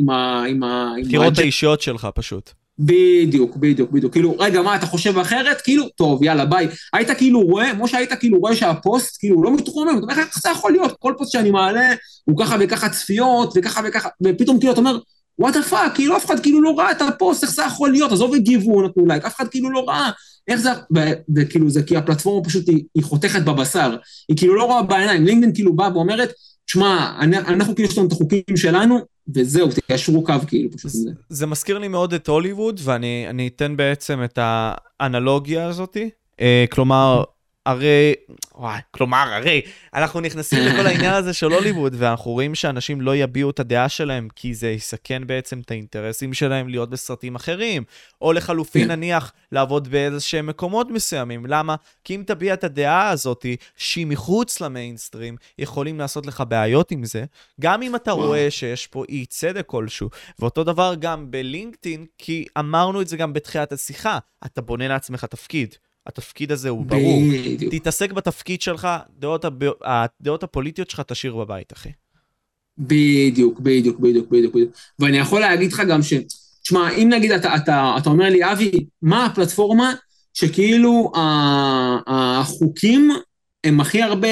עם 0.00 0.10
ה... 0.10 0.44
עם 0.48 0.62
ה... 0.62 0.92
בחירות 1.04 1.38
האישיות 1.38 1.80
שלך, 1.80 2.08
פשוט. 2.14 2.63
בדיוק, 2.78 3.56
בדיוק, 3.56 3.90
בדיוק. 3.90 4.12
כאילו, 4.12 4.36
רגע, 4.38 4.62
מה, 4.62 4.76
אתה 4.76 4.86
חושב 4.86 5.18
אחרת? 5.18 5.60
כאילו, 5.60 5.88
טוב, 5.88 6.22
יאללה, 6.22 6.44
ביי. 6.44 6.68
היית 6.92 7.10
כאילו 7.10 7.40
רואה, 7.40 7.74
כמו 7.74 7.88
שהיית 7.88 8.12
כאילו 8.12 8.38
רואה 8.38 8.56
שהפוסט, 8.56 9.16
כאילו, 9.18 9.42
לא 9.42 9.54
מתרומם, 9.54 9.98
אתה 9.98 10.02
אומר, 10.02 10.18
איך 10.18 10.38
זה 10.42 10.50
יכול 10.50 10.72
להיות? 10.72 10.96
כל 10.98 11.14
פוסט 11.18 11.32
שאני 11.32 11.50
מעלה, 11.50 11.94
הוא 12.24 12.38
ככה 12.38 12.56
וככה 12.60 12.88
צפיות, 12.88 13.52
וככה 13.56 13.80
וככה, 13.84 14.08
ופתאום 14.24 14.58
כאילו, 14.58 14.72
אתה 14.72 14.80
אומר, 14.80 14.98
what 15.38 15.56
the 15.56 15.62
fuck, 15.62 15.94
כאילו, 15.94 16.16
אף 16.16 16.26
אחד 16.26 16.40
כאילו 16.40 16.62
לא 16.62 16.74
ראה 16.78 16.90
את 16.90 17.02
הפוסט, 17.02 17.42
איך 17.42 17.52
זה 17.52 17.62
יכול 17.62 17.90
להיות? 17.90 18.12
עזוב 18.12 18.34
הגיבו, 18.34 18.82
נתנו 18.82 19.06
לייק, 19.06 19.24
אף 19.24 19.36
אחד 19.36 19.48
כאילו 19.48 19.70
לא 19.70 19.84
ראה. 19.88 20.10
איך 20.48 20.60
זה, 20.60 20.70
וכאילו 21.36 21.70
זה 21.70 21.82
כי 21.82 21.96
הפלטפורמה 21.96 22.44
פשוט 22.44 22.68
היא, 22.68 22.84
היא 22.94 23.04
חותכת 23.04 23.42
בבשר, 23.42 23.96
היא 24.28 24.36
כאילו 24.36 24.54
לא 24.54 24.64
רואה 24.64 24.82
בעיניים, 24.82 25.24
לינקדאין 25.24 25.54
כאילו 25.54 25.76
באה 25.76 25.92
ואומרת, 25.94 26.32
שמע, 26.66 27.16
אנחנו 27.22 27.74
כאילו 27.74 27.88
יש 27.88 27.98
לנו 27.98 28.06
את 28.06 28.12
החוקים 28.12 28.56
שלנו, 28.56 28.98
וזהו, 29.34 29.68
תיישרו 29.86 30.24
קו 30.24 30.34
כאילו 30.46 30.70
פשוט. 30.70 30.90
זה, 30.90 31.10
זה 31.28 31.46
מזכיר 31.46 31.78
לי 31.78 31.88
מאוד 31.88 32.14
את 32.14 32.28
הוליווד, 32.28 32.80
ואני 32.84 33.50
אתן 33.56 33.76
בעצם 33.76 34.24
את 34.24 34.38
האנלוגיה 34.42 35.66
הזאתי. 35.66 36.10
אה, 36.40 36.64
כלומר, 36.70 37.24
הרי, 37.66 38.14
וואי, 38.54 38.80
כלומר, 38.90 39.28
הרי, 39.32 39.62
אנחנו 39.94 40.20
נכנסים 40.20 40.58
לכל 40.66 40.86
העניין 40.86 41.14
הזה 41.14 41.32
של 41.32 41.52
הוליווד, 41.52 41.94
ואנחנו 41.98 42.30
רואים 42.30 42.54
שאנשים 42.54 43.00
לא 43.00 43.16
יביעו 43.16 43.50
את 43.50 43.60
הדעה 43.60 43.88
שלהם, 43.88 44.28
כי 44.36 44.54
זה 44.54 44.70
יסכן 44.70 45.26
בעצם 45.26 45.60
את 45.60 45.70
האינטרסים 45.70 46.34
שלהם 46.34 46.68
להיות 46.68 46.90
בסרטים 46.90 47.34
אחרים, 47.34 47.84
או 48.20 48.32
לחלופין. 48.32 48.90
נניח, 48.90 49.32
לעבוד 49.52 49.88
באיזה 49.88 50.20
שהם 50.20 50.46
מקומות 50.46 50.90
מסוימים. 50.90 51.46
למה? 51.46 51.76
כי 52.04 52.14
אם 52.14 52.22
תביע 52.26 52.54
את 52.54 52.64
הדעה 52.64 53.08
הזאת, 53.08 53.46
שהיא 53.76 54.06
מחוץ 54.06 54.60
למיינסטרים, 54.60 55.36
יכולים 55.58 55.98
לעשות 55.98 56.26
לך 56.26 56.42
בעיות 56.48 56.90
עם 56.90 57.04
זה, 57.04 57.24
גם 57.60 57.82
אם 57.82 57.96
אתה 57.96 58.12
רואה 58.12 58.50
שיש 58.50 58.86
פה 58.86 59.04
אי 59.08 59.26
צדק 59.26 59.66
כלשהו. 59.66 60.10
ואותו 60.38 60.64
דבר 60.64 60.94
גם 60.98 61.30
בלינקדאין, 61.30 62.06
כי 62.18 62.44
אמרנו 62.58 63.00
את 63.00 63.08
זה 63.08 63.16
גם 63.16 63.32
בתחילת 63.32 63.72
השיחה, 63.72 64.18
אתה 64.46 64.60
בונה 64.60 64.88
לעצמך 64.88 65.24
תפקיד. 65.24 65.74
התפקיד 66.06 66.52
הזה 66.52 66.68
הוא 66.68 66.86
ברור. 66.86 67.22
בדיוק. 67.32 67.74
תתעסק 67.74 68.12
בתפקיד 68.12 68.60
שלך, 68.60 68.88
דעות, 69.18 69.44
הב... 69.44 69.64
הדעות 69.84 70.42
הפוליטיות 70.42 70.90
שלך 70.90 71.00
תשאיר 71.00 71.36
בבית, 71.36 71.72
אחי. 71.72 71.88
בדיוק, 72.78 73.60
בדיוק, 73.60 74.00
בדיוק, 74.00 74.30
בדיוק. 74.30 74.54
ואני 74.98 75.18
יכול 75.18 75.40
להגיד 75.40 75.72
לך 75.72 75.82
גם 75.88 76.02
ש... 76.02 76.12
תשמע, 76.62 76.90
אם 76.90 77.08
נגיד 77.12 77.32
אתה, 77.32 77.56
אתה, 77.56 77.94
אתה 77.98 78.10
אומר 78.10 78.28
לי, 78.28 78.52
אבי, 78.52 78.70
מה 79.02 79.26
הפלטפורמה 79.26 79.94
שכאילו 80.34 81.12
החוקים 82.06 83.10
הם 83.64 83.80
הכי 83.80 84.02
הרבה, 84.02 84.28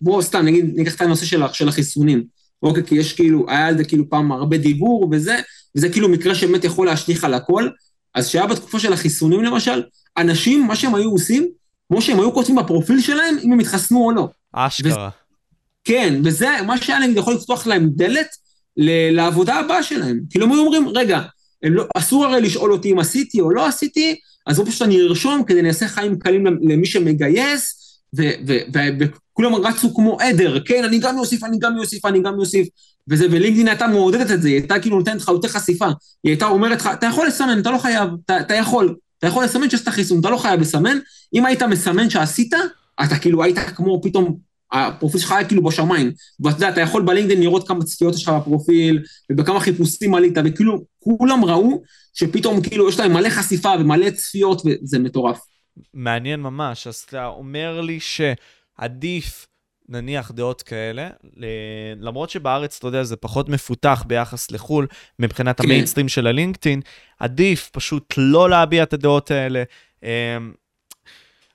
בוא 0.00 0.22
סתם, 0.22 0.44
נגיד, 0.44 0.72
ניקח 0.74 0.94
את 0.94 1.00
הנושא 1.00 1.26
של, 1.26 1.42
של 1.52 1.68
החיסונים. 1.68 2.24
אוקיי, 2.62 2.84
כי 2.86 2.94
יש 2.94 3.12
כאילו, 3.12 3.44
היה 3.48 3.66
על 3.66 3.76
זה 3.76 3.84
כאילו 3.84 4.10
פעם 4.10 4.32
הרבה 4.32 4.56
דיבור 4.56 5.08
וזה, 5.12 5.36
וזה 5.76 5.88
כאילו 5.88 6.08
מקרה 6.08 6.34
שבאמת 6.34 6.64
יכול 6.64 6.86
להשליך 6.86 7.24
על 7.24 7.34
הכל. 7.34 7.68
אז 8.14 8.28
שהיה 8.28 8.46
בתקופה 8.46 8.78
של 8.78 8.92
החיסונים 8.92 9.42
למשל, 9.42 9.82
אנשים, 10.16 10.66
מה 10.66 10.76
שהם 10.76 10.94
היו 10.94 11.10
עושים, 11.10 11.48
כמו 11.88 12.02
שהם 12.02 12.20
היו 12.20 12.34
כותבים 12.34 12.56
בפרופיל 12.56 13.00
שלהם, 13.00 13.36
אם 13.42 13.52
הם 13.52 13.58
התחסנו 13.58 14.04
או 14.04 14.12
לא. 14.12 14.28
אשכרה. 14.52 15.08
ו... 15.08 15.20
כן, 15.84 16.20
וזה 16.24 16.48
מה 16.66 16.78
שהיה 16.78 16.98
להם 16.98 17.16
יכול 17.16 17.34
לפתוח 17.34 17.66
להם 17.66 17.90
דלת 17.94 18.28
ל... 18.76 19.16
לעבודה 19.16 19.54
הבאה 19.54 19.82
שלהם. 19.82 20.20
כאילו 20.30 20.46
הם 20.46 20.52
היו 20.52 20.60
אומרים, 20.60 20.88
רגע, 20.88 21.20
לא, 21.62 21.84
אסור 21.96 22.24
הרי 22.24 22.40
לשאול 22.40 22.72
אותי 22.72 22.92
אם 22.92 22.98
עשיתי 22.98 23.40
או 23.40 23.50
לא 23.50 23.66
עשיתי, 23.66 24.16
אז 24.46 24.56
בוא 24.56 24.66
פשוט 24.66 24.82
אני 24.82 25.00
ארשום 25.00 25.44
כדי 25.44 25.60
אני 25.60 25.68
אעשה 25.68 25.88
חיים 25.88 26.18
קלים 26.18 26.46
למי 26.46 26.86
שמגייס, 26.86 27.80
וכולם 28.14 29.54
רצו 29.54 29.94
כמו 29.94 30.20
עדר, 30.20 30.60
כן, 30.60 30.84
אני 30.84 30.98
גם 30.98 31.18
אוסיף, 31.18 31.44
אני 31.44 31.58
גם 31.58 31.78
אוסיף, 31.78 32.04
אני 32.04 32.22
גם 32.22 32.38
אוסיף, 32.38 32.68
וזה, 33.08 33.26
ולינקדאין 33.30 33.68
הייתה 33.68 33.86
מעודדת 33.86 34.30
את 34.30 34.42
זה, 34.42 34.48
היא 34.48 34.56
הייתה 34.56 34.78
כאילו 34.78 34.96
נותנת 34.98 35.20
לך 35.20 35.28
יותר 35.28 35.48
חשיפה, 35.48 35.86
היא 36.24 36.30
הייתה 36.30 36.46
אומרת 36.46 36.80
לך, 36.80 36.90
אתה 36.92 37.06
יכול 37.06 37.26
לסמן, 37.26 37.58
אתה 37.60 37.70
לא 37.70 37.78
חייב, 37.78 38.10
אתה, 38.24 38.40
אתה 38.40 38.54
יכול, 38.54 38.96
אתה 39.20 39.28
יכול 39.28 39.44
לסמן 39.44 39.70
שעשית 39.70 39.88
חיסון, 39.88 40.20
אתה 40.20 40.30
לא 40.30 40.36
חייב 40.36 40.60
לסמן, 40.60 40.98
אם 41.34 41.46
היית 41.46 41.62
מסמן 41.62 42.10
שעשית, 42.10 42.54
אתה 43.04 43.18
כאילו 43.18 43.42
היית 43.42 43.58
כמו 43.58 44.00
פתאום, 44.02 44.38
הפרופיל 44.72 45.20
שלך 45.20 45.32
היה 45.32 45.48
כאילו 45.48 45.62
בשמיים, 45.62 46.12
ואתה 46.40 46.56
יודע, 46.56 46.68
אתה 46.68 46.80
יכול 46.80 47.02
בלינקדאין 47.02 47.40
לראות 47.40 47.68
כמה 47.68 47.84
צפיות 47.84 48.14
יש 48.14 48.22
לך 48.22 48.28
בפרופיל, 48.28 49.02
ובכמה 49.32 49.60
חיפושים 49.60 50.14
עלית, 50.14 50.34
וכאילו, 50.44 50.84
כולם 50.98 51.44
ראו 51.44 51.82
שפתאום 52.14 52.62
כאילו 52.62 52.88
יש 52.88 52.98
להם 52.98 53.12
מלא 53.12 53.30
חשיפה 53.30 53.70
ומלא 53.80 54.10
צפיות, 54.10 54.62
וזה 54.66 54.98
מטורף. 54.98 55.40
מעניין 55.94 56.40
ממש, 56.40 56.86
אז 56.86 56.96
אתה 57.08 57.26
אומר 57.26 57.80
לי 57.80 57.98
שעדיף 58.00 59.46
נניח 59.90 60.30
דעות 60.30 60.62
כאלה, 60.62 61.08
למרות 62.00 62.30
שבארץ, 62.30 62.76
אתה 62.78 62.86
יודע, 62.86 63.02
זה 63.02 63.16
פחות 63.16 63.48
מפותח 63.48 64.04
ביחס 64.06 64.50
לחו"ל, 64.50 64.86
מבחינת 65.18 65.60
כן. 65.60 65.64
המיינסטרים 65.64 66.08
של 66.08 66.26
הלינקדאין, 66.26 66.80
עדיף 67.18 67.70
פשוט 67.72 68.14
לא 68.16 68.50
להביע 68.50 68.82
את 68.82 68.92
הדעות 68.92 69.30
האלה. 69.30 69.62
אמ, 70.02 70.08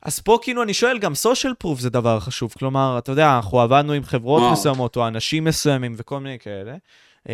אז 0.01 0.19
פה 0.19 0.37
כאילו 0.41 0.63
אני 0.63 0.73
שואל, 0.73 0.99
גם 0.99 1.15
סושיאל 1.15 1.53
פרוף 1.53 1.79
זה 1.79 1.89
דבר 1.89 2.19
חשוב. 2.19 2.53
כלומר, 2.57 2.95
אתה 2.97 3.11
יודע, 3.11 3.35
אנחנו 3.35 3.61
עבדנו 3.61 3.93
עם 3.93 4.03
חברות 4.03 4.41
וואו. 4.41 4.53
מסוימות, 4.53 4.95
או 4.95 5.07
אנשים 5.07 5.43
מסוימים 5.43 5.93
וכל 5.97 6.19
מיני 6.19 6.39
כאלה. 6.39 6.75
אמ, 7.29 7.33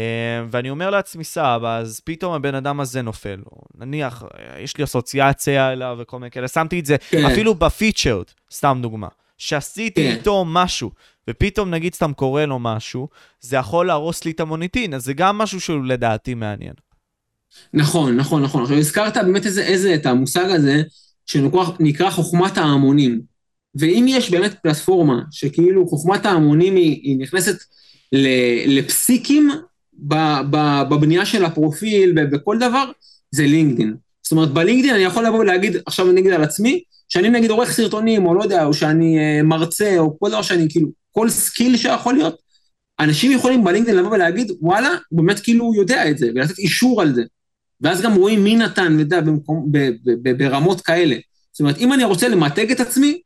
ואני 0.51 0.69
אומר 0.69 0.89
לעצמי, 0.89 1.23
סבא, 1.23 1.77
אז 1.77 2.01
פתאום 2.05 2.33
הבן 2.33 2.55
אדם 2.55 2.79
הזה 2.79 3.01
נופל. 3.01 3.39
או 3.51 3.61
נניח, 3.77 4.23
יש 4.59 4.77
לי 4.77 4.83
אסוציאציה 4.83 5.71
אליו 5.71 5.97
וכל 5.99 6.19
מיני 6.19 6.31
כאלה, 6.31 6.47
שמתי 6.47 6.79
את 6.79 6.85
זה 6.85 6.95
כן. 7.09 7.25
אפילו 7.25 7.55
בפיצ'רד, 7.55 8.25
סתם 8.51 8.79
דוגמה. 8.81 9.07
שעשיתי 9.41 10.03
כן. 10.03 10.15
איתו 10.17 10.45
משהו, 10.47 10.91
ופתאום 11.29 11.69
נגיד 11.69 11.93
סתם 11.93 12.13
קורה 12.13 12.45
לו 12.45 12.59
משהו, 12.59 13.07
זה 13.39 13.55
יכול 13.55 13.87
להרוס 13.87 14.25
לי 14.25 14.31
את 14.31 14.39
המוניטין, 14.39 14.93
אז 14.93 15.03
זה 15.03 15.13
גם 15.13 15.37
משהו 15.37 15.61
שהוא 15.61 15.85
לדעתי 15.85 16.33
מעניין. 16.33 16.73
נכון, 17.73 18.17
נכון, 18.17 18.43
נכון. 18.43 18.61
עכשיו 18.61 18.77
הזכרת 18.77 19.17
באמת 19.17 19.45
איזה, 19.45 19.63
איזה, 19.63 19.95
את 19.95 20.05
המושג 20.05 20.45
הזה, 20.49 20.81
שנקרא 21.25 22.09
חוכמת 22.09 22.57
ההמונים. 22.57 23.21
ואם 23.75 24.05
יש 24.07 24.31
באמת 24.31 24.53
פלטפורמה 24.63 25.21
שכאילו 25.31 25.87
חוכמת 25.87 26.25
ההמונים 26.25 26.75
היא, 26.75 26.99
היא 27.03 27.19
נכנסת 27.19 27.57
לפסיקים 28.67 29.49
בבנייה 30.89 31.25
של 31.25 31.45
הפרופיל 31.45 32.15
ובכל 32.17 32.57
דבר, 32.59 32.91
זה 33.31 33.43
LinkedIn. 33.43 33.95
זאת 34.23 34.31
אומרת, 34.31 34.49
ב-LinkedIn 34.49 34.95
אני 34.95 35.03
יכול 35.03 35.25
לבוא 35.25 35.39
ולהגיד, 35.39 35.75
עכשיו 35.85 36.09
אני 36.09 36.21
אגיד 36.21 36.31
על 36.31 36.43
עצמי, 36.43 36.83
שאני 37.13 37.29
נגיד 37.29 37.51
עורך 37.51 37.71
סרטונים, 37.71 38.25
או 38.25 38.33
לא 38.33 38.43
יודע, 38.43 38.65
או 38.65 38.73
שאני 38.73 39.17
uh, 39.17 39.43
מרצה, 39.43 39.99
או 39.99 40.19
כל 40.19 40.29
דבר 40.29 40.41
שאני 40.41 40.67
כאילו, 40.69 40.87
כל 41.11 41.29
skill 41.29 41.77
שיכול 41.77 42.13
להיות, 42.13 42.37
אנשים 42.99 43.31
יכולים 43.31 43.63
ב-LinkedIn 43.63 43.97
לבוא 43.97 44.11
ולהגיד, 44.11 44.51
וואלה, 44.61 44.89
הוא 45.09 45.17
באמת 45.17 45.39
כאילו 45.39 45.75
יודע 45.75 46.09
את 46.09 46.17
זה, 46.17 46.29
ולתת 46.35 46.59
אישור 46.59 47.01
על 47.01 47.15
זה. 47.15 47.23
ואז 47.81 48.01
גם 48.01 48.15
רואים 48.15 48.43
מי 48.43 48.55
נתן, 48.55 48.97
אתה 49.01 49.21
ב, 49.71 50.37
ברמות 50.37 50.81
כאלה. 50.81 51.15
זאת 51.51 51.59
אומרת, 51.59 51.77
אם 51.77 51.93
אני 51.93 52.03
רוצה 52.03 52.27
למתג 52.27 52.71
את 52.71 52.79
עצמי, 52.79 53.19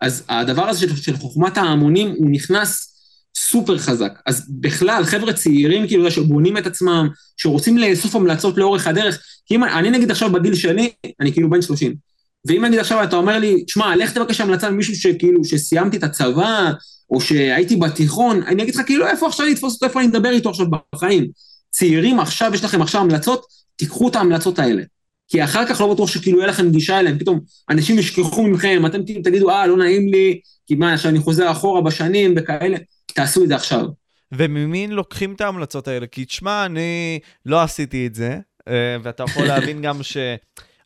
אז 0.00 0.24
הדבר 0.28 0.68
הזה 0.68 0.80
של, 0.80 0.96
של 0.96 1.16
חוכמת 1.16 1.58
ההמונים, 1.58 2.14
הוא 2.18 2.30
נכנס 2.30 2.96
סופר 3.36 3.78
חזק. 3.78 4.12
אז 4.26 4.46
בכלל, 4.60 5.04
חבר'ה 5.04 5.32
צעירים, 5.32 5.86
כאילו, 5.86 6.10
שבונים 6.10 6.56
את 6.56 6.66
עצמם, 6.66 7.08
שרוצים 7.36 7.78
לאסוף 7.78 8.14
המלצות 8.14 8.56
לאורך 8.58 8.86
הדרך, 8.86 9.22
כי 9.46 9.54
אם 9.54 9.64
אני 9.64 9.90
נגיד 9.90 10.10
עכשיו 10.10 10.32
בגיל 10.32 10.54
שלי, 10.54 10.92
אני 11.20 11.32
כאילו 11.32 11.50
בן 11.50 11.62
30. 11.62 12.09
ואם 12.46 12.64
נגיד 12.64 12.78
עכשיו 12.78 13.04
אתה 13.04 13.16
אומר 13.16 13.38
לי, 13.38 13.64
שמע, 13.66 13.96
לך 13.96 14.12
תבקש 14.12 14.40
המלצה 14.40 14.70
ממישהו 14.70 14.96
שכאילו, 14.96 15.44
שסיימתי 15.44 15.96
את 15.96 16.02
הצבא, 16.02 16.70
או 17.10 17.20
שהייתי 17.20 17.76
בתיכון, 17.76 18.42
אני 18.42 18.62
אגיד 18.62 18.74
לך 18.74 18.82
כאילו, 18.86 19.06
איפה 19.06 19.26
עכשיו 19.26 19.46
אני 19.46 19.54
אתפוס 19.54 19.74
אותו, 19.74 19.86
איפה 19.86 20.00
אני 20.00 20.08
אדבר 20.08 20.30
איתו 20.30 20.50
עכשיו 20.50 20.66
בחיים? 20.94 21.28
צעירים, 21.70 22.20
עכשיו 22.20 22.50
יש 22.54 22.64
לכם 22.64 22.82
עכשיו 22.82 23.00
המלצות, 23.00 23.46
תיקחו 23.76 24.08
את 24.08 24.16
ההמלצות 24.16 24.58
האלה. 24.58 24.82
כי 25.28 25.44
אחר 25.44 25.66
כך 25.66 25.80
לא 25.80 25.94
בטוח 25.94 26.10
שכאילו 26.10 26.38
יהיה 26.38 26.48
לכם 26.48 26.70
גישה 26.70 27.00
אליהם, 27.00 27.18
פתאום 27.18 27.40
אנשים 27.70 27.98
ישכחו 27.98 28.42
מכם, 28.42 28.86
אתם 28.86 29.04
כאילו 29.06 29.22
תגידו, 29.22 29.50
אה, 29.50 29.66
לא 29.66 29.76
נעים 29.76 30.08
לי, 30.08 30.40
כי 30.66 30.74
מה, 30.74 30.94
עכשיו 30.94 31.10
אני 31.10 31.18
חוזר 31.18 31.50
אחורה 31.50 31.80
בשנים 31.80 32.34
וכאלה, 32.36 32.76
תעשו 33.06 33.42
את 33.42 33.48
זה 33.48 33.54
עכשיו. 33.54 33.84
וממי 34.32 34.86
לוקחים 34.86 35.32
את 35.32 35.40
ההמלצות 35.40 35.88
האלה? 35.88 36.06
כי 36.06 36.24
תשמע, 36.24 36.66
אני 36.66 37.18
לא 37.46 37.62
עשיתי 37.62 38.06
את 38.06 38.14
זה, 38.14 38.38
אה, 38.68 38.96
ואתה 39.02 39.22
יכול 39.22 39.44
להבין 39.44 39.82
גם 39.82 40.02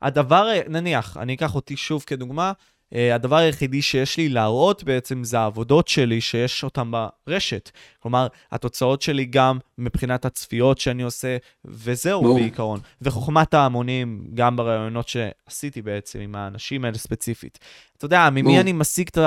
שהדבר, 0.04 0.48
נניח, 0.68 1.16
אני 1.16 1.34
אקח 1.34 1.54
אותי 1.54 1.76
שוב 1.76 2.04
כדוגמה, 2.06 2.52
אה, 2.94 3.14
הדבר 3.14 3.36
היחידי 3.36 3.82
שיש 3.82 4.16
לי 4.16 4.28
להראות 4.28 4.84
בעצם 4.84 5.24
זה 5.24 5.38
העבודות 5.38 5.88
שלי 5.88 6.20
שיש 6.20 6.64
אותן 6.64 6.90
ברשת. 7.26 7.70
כלומר, 7.98 8.26
התוצאות 8.52 9.02
שלי 9.02 9.24
גם 9.24 9.58
מבחינת 9.78 10.24
הצפיות 10.24 10.78
שאני 10.78 11.02
עושה, 11.02 11.36
וזהו 11.64 12.22
בוא. 12.22 12.38
בעיקרון. 12.38 12.80
וחוכמת 13.02 13.54
ההמונים, 13.54 14.24
גם 14.34 14.56
ברעיונות 14.56 15.08
שעשיתי 15.08 15.82
בעצם 15.82 16.20
עם 16.20 16.34
האנשים 16.34 16.84
האלה 16.84 16.98
ספציפית. 16.98 17.58
אתה 17.96 18.04
יודע, 18.04 18.30
ממי 18.30 18.42
בוא. 18.42 18.60
אני 18.60 18.72
משיג 18.72 19.08
את 19.08 19.18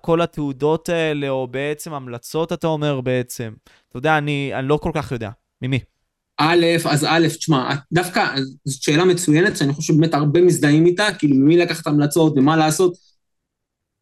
כל 0.00 0.20
התעודות 0.20 0.88
האלה, 0.88 1.28
או 1.28 1.46
בעצם 1.46 1.94
המלצות, 1.94 2.52
אתה 2.52 2.66
אומר 2.66 3.00
בעצם? 3.00 3.52
אתה 3.88 3.98
יודע, 3.98 4.18
אני, 4.18 4.50
אני 4.54 4.68
לא 4.68 4.76
כל 4.76 4.90
כך 4.94 5.12
יודע. 5.12 5.30
ממי? 5.62 5.80
א', 6.38 6.66
אז 6.84 7.04
א', 7.08 7.28
תשמע, 7.28 7.74
דווקא 7.92 8.34
זאת 8.64 8.82
שאלה 8.82 9.04
מצוינת, 9.04 9.56
שאני 9.56 9.72
חושב 9.72 9.92
שבאמת 9.92 10.14
הרבה 10.14 10.40
מזדהים 10.40 10.86
איתה, 10.86 11.06
כאילו 11.18 11.36
ממי 11.36 11.56
לקחת 11.56 11.86
המלצות 11.86 12.32
ומה 12.36 12.56
לעשות. 12.56 12.96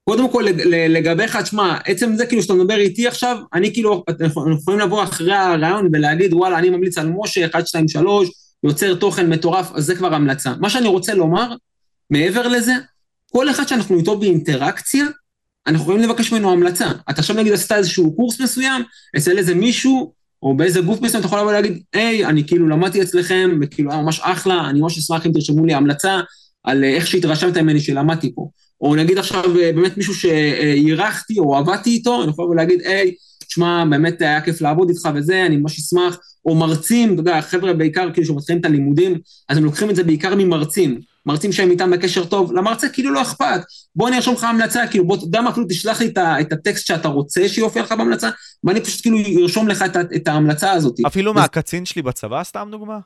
קודם 0.05 0.33
כל 0.33 0.45
לגביך, 0.89 1.37
תשמע, 1.37 1.79
עצם 1.85 2.15
זה 2.17 2.27
כאילו 2.27 2.43
שאתה 2.43 2.55
מדבר 2.55 2.77
איתי 2.77 3.07
עכשיו, 3.09 3.37
אני 3.55 3.73
כאילו, 3.73 4.05
אנחנו 4.21 4.57
יכולים 4.57 4.81
לבוא 4.81 5.03
אחרי 5.03 5.35
הרעיון 5.35 5.89
ולהגיד, 5.93 6.33
וואלה, 6.33 6.59
אני 6.59 6.71
ממליץ 6.71 6.99
על 6.99 7.13
משה, 7.17 7.47
1, 7.47 7.67
2, 7.67 7.89
3, 7.89 8.29
יוצר 8.65 8.95
תוכן 8.95 9.29
מטורף, 9.29 9.71
אז 9.75 9.85
זה 9.85 9.97
כבר 9.97 10.15
המלצה. 10.15 10.53
מה 10.61 10.71
שאני 10.71 10.89
רוצה 10.89 11.15
לומר, 11.15 11.55
מעבר 12.11 12.49
לזה, 12.49 12.73
כל 13.33 13.51
אחד 13.51 13.69
שאנחנו 13.69 13.99
איתו 13.99 14.19
באינטראקציה, 14.19 15.07
אנחנו 15.67 15.83
יכולים 15.83 16.03
לבקש 16.11 16.33
ממנו 16.33 16.53
המלצה. 16.53 16.91
אתה 17.11 17.21
עכשיו 17.21 17.37
נגיד 17.37 17.53
עשית 17.53 17.73
איזשהו 17.73 18.17
קורס 18.17 18.41
מסוים, 18.41 18.83
אצל 19.17 19.39
איזה 19.39 19.55
מישהו, 19.55 20.13
או 20.43 20.57
באיזה 20.57 20.81
גוף 20.81 21.01
מסוים, 21.01 21.21
אתה 21.21 21.27
יכול 21.27 21.39
לבוא 21.39 21.51
ולהגיד, 21.51 21.83
היי, 21.93 22.27
אני 22.27 22.47
כאילו 22.47 22.69
למדתי 22.69 23.03
אצלכם, 23.03 23.51
וכאילו 23.63 23.93
היה 23.93 24.03
ממש 24.03 24.21
אחלה, 24.23 24.71
אני 24.71 24.81
ממש 24.81 24.99
אשמח 24.99 25.27
אם 25.27 25.33
תרשמו 25.33 25.67
לי 25.67 25.75
המלצה 25.75 26.21
על 26.65 26.85
איך 26.85 27.07
שהתרשמת 27.07 27.57
ממני 27.57 27.81
שלמדתי 27.81 28.35
פה. 28.35 28.49
או 28.81 28.97
נגיד 28.97 29.19
עכשיו 29.19 29.59
אה, 29.61 29.73
באמת 29.73 29.97
מישהו 29.97 30.15
שאירחתי 30.15 31.39
או 31.39 31.57
עבדתי 31.57 31.91
איתו, 31.91 32.23
אני 32.23 32.31
יכול 32.31 32.57
להגיד, 32.57 32.81
היי, 32.85 33.15
תשמע, 33.47 33.85
באמת 33.91 34.23
היה 34.23 34.41
כיף 34.41 34.61
לעבוד 34.61 34.89
איתך 34.89 35.09
וזה, 35.15 35.47
אני 35.47 35.57
ממש 35.57 35.79
אשמח. 35.79 36.19
או 36.45 36.55
מרצים, 36.55 37.13
אתה 37.13 37.21
יודע, 37.21 37.41
חבר'ה 37.41 37.73
בעיקר 37.73 38.13
כאילו 38.13 38.27
שמתחילים 38.27 38.61
את 38.61 38.65
הלימודים, 38.65 39.19
אז 39.49 39.57
הם 39.57 39.65
לוקחים 39.65 39.91
את 39.91 39.97
זה 39.97 40.05
בעיקר 40.05 40.35
ממרצים. 40.35 41.01
מרצים 41.27 41.53
שהם 41.53 41.71
איתם 41.71 41.91
בקשר 41.91 42.25
טוב, 42.25 42.53
למרצה 42.53 42.89
כאילו 42.89 43.13
לא 43.13 43.23
אכפת. 43.23 43.61
בוא 43.97 44.09
אני 44.09 44.17
ארשום 44.17 44.35
לך 44.35 44.45
המלצה, 44.45 44.87
כאילו 44.91 45.07
בוא, 45.07 45.17
מה, 45.43 45.51
אפילו 45.51 45.67
תשלח 45.69 46.01
לי 46.01 46.13
את 46.41 46.53
הטקסט 46.53 46.87
שאתה 46.87 47.09
רוצה 47.09 47.49
שיופיע 47.49 47.83
לך 47.83 47.93
בהמלצה, 47.93 48.31
ואני 48.65 48.81
פשוט 48.81 49.03
כאילו 49.03 49.19
ארשום 49.43 49.69
לך 49.69 49.83
את, 49.83 49.97
את 50.17 50.29
ההמלצה 50.29 50.73
הזאת. 50.73 50.95
אפילו. 51.07 51.35
מהקצין 51.35 51.85
שלי 51.85 52.03
בצבא, 52.03 52.45
סתם 52.45 52.69
דוגמה? 52.71 52.99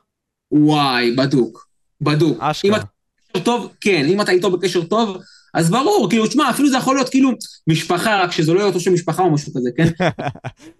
וואי, 0.51 1.15
בדוק, 1.15 1.67
בדוק. 2.01 2.37
אשכרה. 2.39 2.71
אם 2.71 2.75
אתה 2.75 2.85
בקשר 3.29 3.45
טוב, 3.45 3.73
כן, 3.81 4.05
אם 4.05 4.21
אתה 4.21 4.31
איתו 4.31 4.51
בקשר 4.51 4.83
טוב, 4.83 5.17
אז 5.53 5.69
ברור, 5.69 6.09
כאילו, 6.09 6.27
תשמע, 6.27 6.49
אפילו 6.49 6.69
זה 6.69 6.77
יכול 6.77 6.95
להיות 6.95 7.09
כאילו 7.09 7.31
משפחה, 7.67 8.21
רק 8.23 8.31
שזה 8.31 8.53
לא 8.53 8.59
יהיה 8.59 8.67
אותו 8.67 8.79
שם 8.79 8.93
משפחה 8.93 9.23
או 9.23 9.31
משהו 9.31 9.53
כזה, 9.53 9.69
כן? 9.77 9.89
כן, 9.97 10.09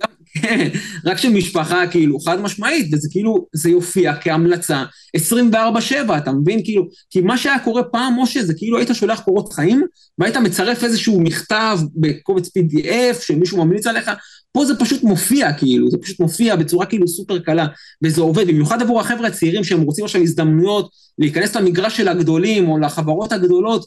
רק 1.05 1.17
של 1.17 1.29
משפחה, 1.29 1.87
כאילו, 1.87 2.19
חד 2.19 2.41
משמעית, 2.41 2.93
וזה 2.93 3.07
כאילו, 3.11 3.47
זה 3.53 3.69
יופיע 3.69 4.13
כהמלצה 4.21 4.83
24-7, 5.17 6.17
אתה 6.17 6.31
מבין? 6.31 6.63
כאילו, 6.63 6.87
כי 7.09 7.21
מה 7.21 7.37
שהיה 7.37 7.59
קורה 7.59 7.83
פעם, 7.83 8.21
משה, 8.21 8.43
זה 8.43 8.53
כאילו 8.53 8.77
היית 8.77 8.89
שולח 8.93 9.19
קורות 9.19 9.53
חיים, 9.53 9.83
והיית 10.17 10.37
מצרף 10.37 10.83
איזשהו 10.83 11.21
מכתב 11.21 11.79
בקובץ 11.95 12.47
PDF 12.47 13.21
שמישהו 13.21 13.65
ממליץ 13.65 13.87
עליך, 13.87 14.11
פה 14.51 14.65
זה 14.65 14.75
פשוט 14.79 15.03
מופיע, 15.03 15.53
כאילו, 15.53 15.91
זה 15.91 15.97
פשוט 15.97 16.19
מופיע 16.19 16.55
בצורה 16.55 16.85
כאילו 16.85 17.07
סופר 17.07 17.39
קלה, 17.39 17.67
וזה 18.03 18.21
עובד, 18.21 18.47
במיוחד 18.47 18.81
עבור 18.81 18.99
החבר'ה 18.99 19.27
הצעירים 19.27 19.63
שהם 19.63 19.81
רוצים 19.81 20.05
עכשיו 20.05 20.21
הזדמנויות 20.21 20.89
להיכנס 21.19 21.55
למגרש 21.55 21.97
של 21.97 22.07
הגדולים 22.07 22.69
או 22.69 22.79
לחברות 22.79 23.31
הגדולות, 23.31 23.85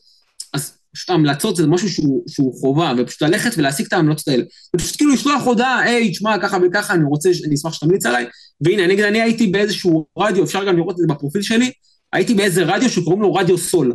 אז 0.54 0.79
פשוט 0.94 1.10
ההמלצות 1.10 1.56
זה 1.56 1.66
משהו 1.66 1.88
שהוא, 1.88 2.24
שהוא 2.28 2.60
חובה, 2.60 2.92
ופשוט 2.98 3.22
ללכת 3.22 3.50
ולהשיג 3.56 3.86
את 3.86 3.92
ההמלצות 3.92 4.28
האלה. 4.28 4.44
ופשוט 4.76 4.96
כאילו 4.96 5.12
לשלוח 5.12 5.42
הודעה, 5.42 5.78
היי, 5.80 6.10
תשמע, 6.10 6.38
ככה 6.42 6.58
וככה, 6.62 6.94
אני 6.94 7.04
רוצה, 7.04 7.30
אני 7.46 7.54
אשמח 7.54 7.72
שתמליץ 7.72 8.06
עליי. 8.06 8.26
והנה, 8.60 8.84
אני, 8.84 9.04
אני 9.04 9.22
הייתי 9.22 9.46
באיזשהו 9.46 10.06
רדיו, 10.18 10.44
אפשר 10.44 10.64
גם 10.64 10.76
לראות 10.76 10.94
את 10.94 10.96
זה 10.96 11.06
בפרופיל 11.08 11.42
שלי, 11.42 11.70
הייתי 12.12 12.34
באיזה 12.34 12.64
רדיו 12.64 12.90
שקוראים 12.90 13.22
לו 13.22 13.34
רדיו 13.34 13.58
סול. 13.58 13.92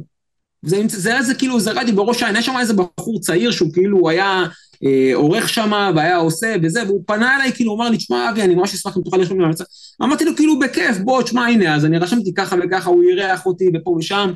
זה, 0.65 0.81
זה 0.87 1.09
היה 1.09 1.19
איזה 1.19 1.35
כאילו, 1.35 1.59
זה 1.59 1.71
רדיו 1.71 1.95
בראש 1.95 2.23
העין, 2.23 2.35
יש 2.35 2.45
שם 2.45 2.57
איזה 2.59 2.73
בחור 2.73 3.19
צעיר 3.19 3.51
שהוא 3.51 3.73
כאילו 3.73 4.09
היה 4.09 4.45
אה, 4.83 5.11
עורך 5.15 5.49
שם, 5.49 5.91
והיה 5.95 6.17
עושה 6.17 6.55
וזה, 6.63 6.83
והוא 6.87 7.03
פנה 7.07 7.35
אליי, 7.35 7.51
כאילו, 7.53 7.75
אמר 7.75 7.89
לי, 7.89 7.97
תשמע, 7.97 8.29
אבי, 8.29 8.41
אני 8.41 8.55
ממש 8.55 8.73
אשמח 8.73 8.97
אם 8.97 9.01
תוכל 9.01 9.17
לרשום 9.17 9.39
לי 9.39 9.45
המלצה. 9.45 9.63
אמרתי 10.03 10.25
לו, 10.25 10.35
כאילו, 10.35 10.59
בכיף, 10.59 10.97
בוא, 10.97 11.21
תשמע, 11.21 11.45
הנה, 11.45 11.75
אז 11.75 11.85
אני 11.85 11.97
רשמתי 11.97 12.33
ככה 12.33 12.55
וככה, 12.63 12.89
הוא 12.89 13.03
אירח 13.03 13.45
אותי 13.45 13.69
ופה 13.75 13.95
ושם, 13.99 14.31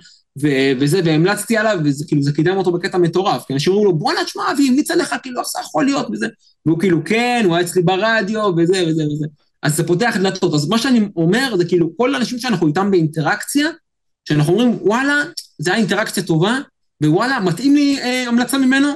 וזה, 0.79 1.01
והמלצתי 1.05 1.57
עליו, 1.57 1.79
וזה 1.83 2.05
כאילו, 2.07 2.23
זה 2.23 2.31
קידם 2.31 2.57
אותו 2.57 2.71
בקטע 2.71 2.97
מטורף, 2.97 3.45
כי 3.45 3.53
אנשים 3.53 3.73
אמרו 3.73 3.85
לו, 3.85 3.97
בואנה, 3.97 4.23
תשמע, 4.25 4.51
אבי, 4.51 4.67
המליץ 4.67 4.91
עליך, 4.91 5.15
כאילו, 5.23 5.39
איך 5.39 5.47
זה 5.47 5.59
יכול 5.61 5.85
להיות, 5.85 6.07
וזה, 6.11 6.27
והוא 6.65 6.79
כאילו, 6.79 7.01
כן, 7.05 7.41
הוא 7.45 7.55
היה 7.55 7.65
אצלי 7.65 7.81
ברדיו, 7.81 8.41
וזה, 8.57 8.83
וזה, 8.87 9.03
וזה. 9.03 9.27
אז 9.63 9.75
זה 9.75 9.87
פותח 9.87 10.15
דלתות. 10.19 10.53
אז 10.53 10.69
מה 10.69 10.77
שאני 10.77 11.09
אומר, 11.15 11.57
זה 11.57 11.65
כאילו, 11.65 11.89
כל 11.97 12.15
האנשים 12.15 12.39
שאנחנו 12.39 12.67
איתם 12.67 12.91
באינטראקציה, 12.91 13.69
שאנחנו 14.25 14.53
אומרים, 14.53 14.77
וואלה, 14.81 15.13
זה 15.57 15.71
היה 15.71 15.79
אינטראקציה 15.79 16.23
טובה, 16.23 16.57
ווואלה, 17.03 17.39
מתאים 17.39 17.75
לי 17.75 17.99
אה, 18.01 18.27
המלצה 18.27 18.57
ממנו, 18.57 18.87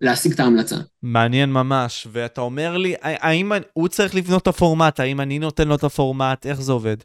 להשיג 0.00 0.32
את 0.32 0.40
ההמלצה. 0.40 0.76
מעניין 1.02 1.52
ממש, 1.52 2.06
ואתה 2.12 2.40
אומר 2.40 2.76
לי, 2.76 2.94
האם 3.02 3.52
הוא 3.72 3.88
צריך 3.88 4.14
לבנות 4.14 4.42
את 4.42 4.46
הפורמט, 4.46 5.00
האם 5.00 5.20
אני 5.20 5.38
נותן 5.38 5.68
לו 5.68 5.74
את 5.74 5.84
הפורמט, 5.84 6.46
איך 6.46 6.60
זה 6.60 6.72
עובד? 6.72 6.96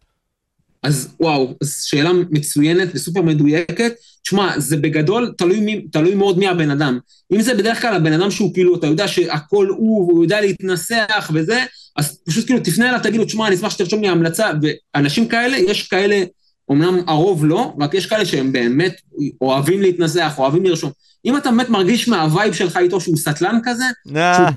אז 0.83 1.13
וואו, 1.19 1.55
אז 1.61 1.75
שאלה 1.85 2.11
מצוינת 2.31 2.89
וסופר 2.93 3.21
מדויקת. 3.21 3.93
תשמע, 4.23 4.59
זה 4.59 4.77
בגדול 4.77 5.33
תלוי, 5.37 5.59
מי, 5.59 5.81
תלוי 5.91 6.15
מאוד 6.15 6.37
מי 6.37 6.47
הבן 6.47 6.71
אדם. 6.71 6.99
אם 7.33 7.41
זה 7.41 7.53
בדרך 7.53 7.81
כלל 7.81 7.95
הבן 7.95 8.13
אדם 8.13 8.31
שהוא 8.31 8.53
כאילו, 8.53 8.75
אתה 8.75 8.87
יודע 8.87 9.07
שהכל 9.07 9.67
הוא, 9.67 10.07
והוא 10.07 10.23
יודע 10.23 10.41
להתנסח 10.41 11.31
וזה, 11.33 11.65
אז 11.97 12.19
פשוט 12.25 12.45
כאילו 12.45 12.59
תפנה 12.59 12.89
אליו, 12.89 12.99
תגיד 13.03 13.19
לו, 13.19 13.25
תשמע, 13.25 13.47
אני 13.47 13.55
אשמח 13.55 13.71
שתרשום 13.71 14.01
לי 14.01 14.09
המלצה, 14.09 14.51
ואנשים 14.95 15.27
כאלה, 15.27 15.57
יש 15.57 15.87
כאלה, 15.87 16.23
אמנם 16.71 16.99
הרוב 17.07 17.45
לא, 17.45 17.73
רק 17.79 17.93
יש 17.93 18.05
כאלה 18.05 18.25
שהם 18.25 18.51
באמת 18.51 18.95
אוהבים 19.41 19.81
להתנסח, 19.81 20.33
אוהבים 20.37 20.65
לרשום. 20.65 20.91
אם 21.25 21.37
אתה 21.37 21.51
באמת 21.51 21.69
מרגיש 21.69 22.07
מה 22.07 22.23
vibe 22.23 22.53
שלך 22.53 22.77
איתו 22.77 23.01
שהוא 23.01 23.17
סטלן 23.17 23.59
כזה, 23.63 23.83
אה. 24.15 24.49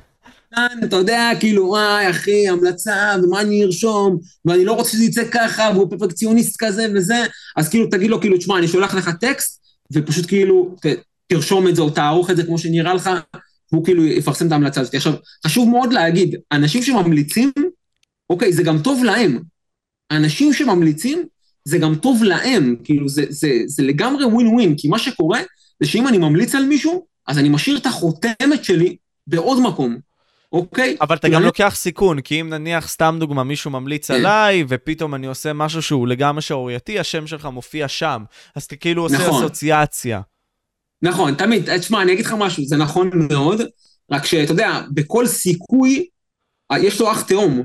שהוא 0.56 0.84
אתה 0.84 0.96
יודע, 0.96 1.30
כאילו, 1.40 1.66
וואי, 1.66 2.10
אחי, 2.10 2.48
המלצה, 2.48 3.14
ומה 3.22 3.40
אני 3.40 3.64
ארשום, 3.64 4.18
ואני 4.44 4.64
לא 4.64 4.72
רוצה 4.72 4.90
שזה 4.90 5.04
יצא 5.04 5.22
ככה, 5.30 5.70
והוא 5.74 5.90
פרפקציוניסט 5.90 6.56
כזה 6.58 6.86
וזה, 6.94 7.24
אז 7.56 7.68
כאילו, 7.68 7.86
תגיד 7.86 8.10
לו, 8.10 8.20
כאילו, 8.20 8.38
תשמע, 8.38 8.58
אני 8.58 8.68
שולח 8.68 8.94
לך 8.94 9.10
טקסט, 9.20 9.62
ופשוט 9.92 10.26
כאילו, 10.26 10.74
ת, 10.80 10.86
תרשום 11.26 11.68
את 11.68 11.76
זה, 11.76 11.82
או 11.82 11.90
תערוך 11.90 12.30
את 12.30 12.36
זה 12.36 12.44
כמו 12.44 12.58
שנראה 12.58 12.94
לך, 12.94 13.10
והוא 13.72 13.84
כאילו 13.84 14.04
יפרסם 14.06 14.46
את 14.46 14.52
ההמלצה 14.52 14.80
הזאת. 14.80 14.94
עכשיו, 14.94 15.12
חשוב 15.46 15.68
מאוד 15.68 15.92
להגיד, 15.92 16.36
אנשים 16.52 16.82
שממליצים, 16.82 17.52
אוקיי, 18.30 18.52
זה 18.52 18.62
גם 18.62 18.78
טוב 18.78 19.04
להם. 19.04 19.38
אנשים 20.10 20.52
שממליצים, 20.52 21.22
זה 21.64 21.78
גם 21.78 21.94
טוב 21.94 22.22
להם, 22.22 22.76
כאילו, 22.84 23.08
זה, 23.08 23.24
זה, 23.28 23.52
זה 23.66 23.82
לגמרי 23.82 24.24
ווין 24.24 24.46
ווין, 24.46 24.74
כי 24.76 24.88
מה 24.88 24.98
שקורה, 24.98 25.40
זה 25.82 25.88
שאם 25.88 26.08
אני 26.08 26.18
ממליץ 26.18 26.54
על 26.54 26.64
מישהו, 26.64 27.06
אז 27.26 27.38
אני 27.38 27.48
משאיר 27.48 27.76
את 27.76 27.86
החותמת 27.86 28.64
שלי 28.64 28.96
בעוד 29.26 29.60
מקום. 29.62 30.11
אוקיי? 30.52 30.96
אבל 31.00 31.16
אתה 31.16 31.28
גם 31.28 31.42
לוקח 31.42 31.72
סיכון, 31.76 32.20
כי 32.20 32.40
אם 32.40 32.48
נניח, 32.48 32.88
סתם 32.88 33.16
דוגמה, 33.20 33.44
מישהו 33.44 33.70
ממליץ 33.70 34.10
כן. 34.10 34.14
עליי, 34.14 34.64
ופתאום 34.68 35.14
אני 35.14 35.26
עושה 35.26 35.52
משהו 35.52 35.82
שהוא 35.82 36.08
לגמרי 36.08 36.42
שערורייתי, 36.42 36.98
השם 36.98 37.26
שלך 37.26 37.46
מופיע 37.46 37.88
שם. 37.88 38.24
אז 38.54 38.62
אתה 38.62 38.76
כאילו 38.76 39.02
עושה 39.02 39.18
נכון. 39.18 39.44
אסוציאציה. 39.44 40.20
נכון, 41.02 41.34
תמיד, 41.34 41.78
תשמע, 41.78 42.02
אני 42.02 42.12
אגיד 42.12 42.24
לך 42.24 42.34
משהו, 42.38 42.64
זה 42.64 42.76
נכון 42.76 43.10
מאוד, 43.14 43.60
רק 44.10 44.26
שאתה 44.26 44.52
יודע, 44.52 44.80
בכל 44.90 45.26
סיכוי, 45.26 46.06
אה, 46.72 46.78
יש 46.78 47.00
לו 47.00 47.12
אח 47.12 47.22
תאום. 47.22 47.62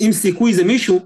אם 0.00 0.12
סיכוי 0.12 0.54
זה 0.54 0.64
מישהו, 0.64 1.00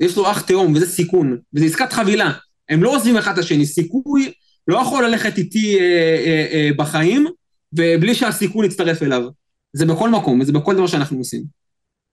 יש 0.00 0.16
לו 0.16 0.30
אח 0.30 0.40
תאום, 0.40 0.74
וזה 0.74 0.86
סיכון, 0.86 1.38
וזה 1.54 1.64
עסקת 1.64 1.92
חבילה. 1.92 2.32
הם 2.68 2.82
לא 2.82 2.94
עוזבים 2.94 3.16
אחד 3.16 3.32
את 3.32 3.38
השני, 3.38 3.66
סיכוי 3.66 4.32
לא 4.68 4.78
יכול 4.78 5.06
ללכת 5.06 5.38
איתי 5.38 5.78
אה, 5.78 5.84
אה, 6.26 6.46
אה, 6.52 6.70
בחיים, 6.76 7.26
ובלי 7.72 8.14
שהסיכון 8.14 8.64
יצטרף 8.64 9.02
אליו. 9.02 9.22
זה 9.72 9.86
בכל 9.86 10.10
מקום, 10.10 10.40
וזה 10.40 10.52
בכל 10.52 10.74
דבר 10.74 10.86
שאנחנו 10.86 11.18
עושים. 11.18 11.42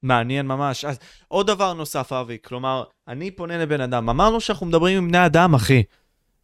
מעניין 0.03 0.48
ממש. 0.48 0.86
אז 0.86 0.99
עוד 1.27 1.48
דבר 1.48 1.73
נוסף, 1.73 2.14
אבי, 2.14 2.38
כלומר, 2.45 2.84
אני 3.07 3.32
פונה 3.32 3.57
לבן 3.57 3.82
אדם, 3.82 4.10
אמרנו 4.10 4.41
שאנחנו 4.41 4.65
מדברים 4.65 4.98
עם 4.98 5.07
בני 5.07 5.26
אדם, 5.26 5.53
אחי. 5.53 5.84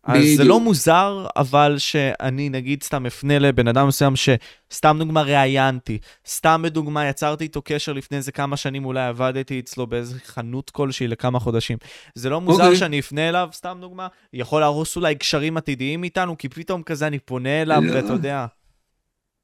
אז 0.03 0.17
בדיוק. 0.17 0.37
זה 0.37 0.43
לא 0.43 0.59
מוזר, 0.59 1.27
אבל 1.35 1.75
שאני 1.77 2.49
נגיד 2.49 2.83
סתם 2.83 3.05
אפנה 3.05 3.39
לבן 3.39 3.67
אדם 3.67 3.87
מסוים 3.87 4.13
שסתם 4.15 4.95
דוגמה 4.99 5.21
ראיינתי, 5.21 5.97
סתם 6.27 6.61
בדוגמה 6.65 7.07
יצרתי 7.07 7.43
איתו 7.43 7.61
קשר 7.61 7.93
לפני 7.93 8.17
איזה 8.17 8.31
כמה 8.31 8.57
שנים, 8.57 8.85
אולי 8.85 9.05
עבדתי 9.05 9.59
אצלו 9.59 9.87
באיזה 9.87 10.19
חנות 10.25 10.69
כלשהי 10.69 11.07
לכמה 11.07 11.39
חודשים. 11.39 11.77
זה 12.15 12.29
לא 12.29 12.41
מוזר 12.41 12.63
okay. 12.63 12.65
אוקיי. 12.65 12.77
שאני 12.77 12.99
אפנה 12.99 13.29
אליו, 13.29 13.49
סתם 13.53 13.77
דוגמה, 13.81 14.07
יכול 14.33 14.61
להרוס 14.61 14.95
אולי 14.95 15.15
קשרים 15.15 15.57
עתידיים 15.57 16.03
איתנו, 16.03 16.37
כי 16.37 16.49
פתאום 16.49 16.83
כזה 16.83 17.07
אני 17.07 17.19
פונה 17.19 17.61
אליו, 17.61 17.81
לא. 17.85 17.95
ואתה 17.95 18.13
יודע. 18.13 18.45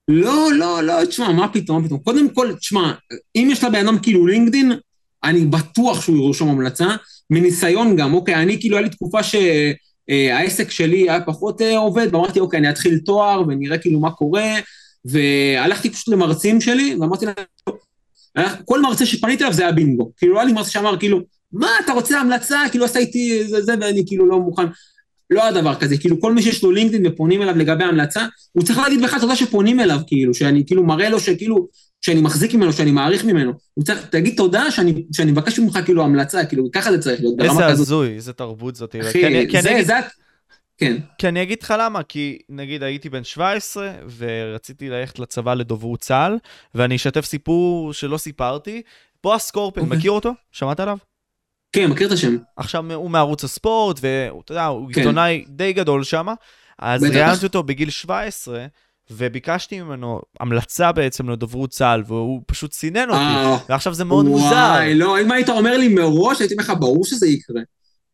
לא, 0.08 0.50
לא, 0.54 0.84
לא, 0.84 1.06
תשמע, 1.06 1.32
מה 1.32 1.48
פתאום, 1.48 1.82
מה 1.82 1.86
פתאום. 1.86 2.00
קודם 2.00 2.30
כל, 2.30 2.54
תשמע, 2.60 2.94
אם 3.36 3.48
יש 3.52 3.64
לבן 3.64 3.88
אדם 3.88 4.00
כאילו 4.00 4.28
לינקדין, 4.28 4.72
אני 5.24 5.46
בטוח 5.46 6.02
שהוא 6.02 6.28
ירשום 6.28 6.50
המלצה. 6.50 6.88
מניסיון 7.30 7.96
גם, 7.96 8.14
אוקיי, 8.14 8.36
אני 8.36 8.60
כאילו, 8.60 8.78
היה 8.78 8.84
לי 8.84 8.90
תקופה 8.90 9.20
שהעסק 9.24 10.72
שלי 10.72 11.10
היה 11.10 11.22
פחות 11.22 11.62
אה, 11.62 11.78
עובד, 11.78 12.08
ואמרתי, 12.12 12.40
אוקיי, 12.40 12.60
אני 12.60 12.70
אתחיל 12.70 13.00
תואר 13.00 13.44
ונראה 13.48 13.78
כאילו 13.78 14.00
מה 14.00 14.12
קורה, 14.12 14.54
והלכתי 15.06 15.90
פשוט 15.90 16.08
למרצים 16.08 16.62
שלי, 16.62 16.96
ואמרתי 17.00 17.26
להם, 17.26 18.48
כל 18.66 18.82
מרצה 18.82 19.06
שפניתי 19.06 19.44
אליו 19.44 19.54
זה 19.54 19.62
היה 19.62 19.72
בינגו. 19.72 20.12
כאילו, 20.18 20.36
היה 20.36 20.46
לי 20.46 20.54
מרצה 20.54 20.70
שאמר, 20.70 21.00
כאילו, 21.00 21.22
מה, 21.52 21.70
אתה 21.86 21.94
רוצה 21.94 22.20
המלצה? 22.20 22.60
כאילו, 22.72 22.86
עשה 22.86 23.00
איתי 23.00 23.44
זה, 23.48 23.62
זה, 23.62 23.74
ואני 23.82 24.04
כאילו 24.08 24.26
לא 24.26 24.40
מוכן. 24.40 24.66
לא 25.30 25.44
היה 25.44 25.52
דבר 25.52 25.76
כזה, 25.76 25.98
כאילו 25.98 26.22
כל 26.22 26.34
מי 26.34 26.42
שיש 26.42 26.64
לו 26.64 26.72
לינקדאין 26.72 27.08
ופונים 27.08 27.42
אליו 27.42 27.58
לגבי 27.58 27.84
המלצה, 27.84 28.26
הוא 28.52 28.64
צריך 28.64 28.80
להגיד 28.80 29.04
בכלל 29.04 29.20
תודה 29.20 29.36
שפונים 29.36 29.80
אליו, 29.80 30.00
כאילו, 30.08 30.34
שאני 30.34 30.64
כאילו 30.66 30.84
מראה 30.84 31.10
לו 31.10 31.20
שכאילו, 31.20 31.68
שאני 32.02 32.22
מחזיק 32.22 32.54
ממנו, 32.54 32.74
שאני 32.74 32.92
מעריך 32.92 33.26
ממנו. 33.26 33.54
הוא 33.74 33.86
צריך, 33.86 34.06
תגיד 34.06 34.34
תודה 34.38 34.72
שאני, 34.72 35.06
שאני 35.14 35.32
מבקש 35.32 35.60
ממך 35.60 35.80
כאילו 35.86 36.04
המלצה, 36.04 36.46
כאילו, 36.46 36.72
ככה 36.72 36.92
זה 36.92 37.00
צריך 37.00 37.22
להיות, 37.22 37.36
איזה 37.42 37.66
הזוי, 37.66 38.16
איזה 38.16 38.34
תרבות 38.34 38.76
זאת. 38.76 38.96
אחי, 39.02 39.22
כי 39.22 39.52
כי 39.52 39.62
זה, 39.62 39.72
אני, 39.72 39.86
זה, 39.86 39.94
כן. 40.78 40.98
כי 41.18 41.28
אני 41.28 41.44
אגיד 41.44 41.58
לך 41.62 41.74
למה, 41.80 42.04
כי 42.04 42.40
נגיד 42.50 42.84
הייתי 42.84 43.10
בן 43.10 43.24
17 43.24 43.92
ורציתי 44.18 44.90
ללכת 44.90 45.20
לצבא 45.20 45.54
לדוברות 45.54 46.00
צה"ל, 46.00 46.38
ואני 46.76 46.96
אשתף 46.96 47.26
סיפור 47.26 47.94
שלא 47.94 48.18
סיפרתי. 48.18 48.82
בועז 49.24 49.42
סקורפן, 49.42 49.82
okay. 49.82 49.86
מכיר 49.86 50.12
אותו? 50.12 50.34
שמעת 50.52 50.80
עליו? 50.80 50.98
כן, 51.72 51.90
מכיר 51.90 52.08
את 52.08 52.12
השם. 52.12 52.38
עכשיו 52.58 52.94
הוא 52.94 53.10
מערוץ 53.10 53.44
הספורט, 53.44 54.00
ואתה 54.02 54.52
יודע, 54.52 54.66
הוא 54.66 54.90
כן. 54.94 55.02
עיתונאי 55.02 55.46
די 55.48 55.74
גדול 55.74 56.04
שם, 56.04 56.28
אז 56.80 57.04
ראיינתי 57.04 57.46
אותו 57.46 57.64
בגיל 57.64 57.90
17, 57.90 58.66
וביקשתי 59.12 59.82
ממנו 59.82 60.22
המלצה 60.40 60.92
בעצם 60.92 61.30
לדוברות 61.30 61.70
צה"ל, 61.70 62.04
והוא 62.08 62.42
פשוט 62.46 62.74
סינן 62.74 63.10
אותי, 63.10 63.20
אה, 63.20 63.58
ועכשיו 63.70 63.94
זה 63.94 64.06
מאוד 64.06 64.26
מוזר. 64.26 64.46
וואי, 64.46 64.94
לא, 64.96 65.22
אם 65.22 65.32
היית 65.32 65.50
אומר 65.50 65.78
לי 65.78 65.88
מראש, 65.88 66.40
הייתי 66.40 66.54
אומר 66.54 66.64
לך, 66.64 66.74
ברור 66.80 67.06
שזה 67.06 67.28
יקרה. 67.28 67.62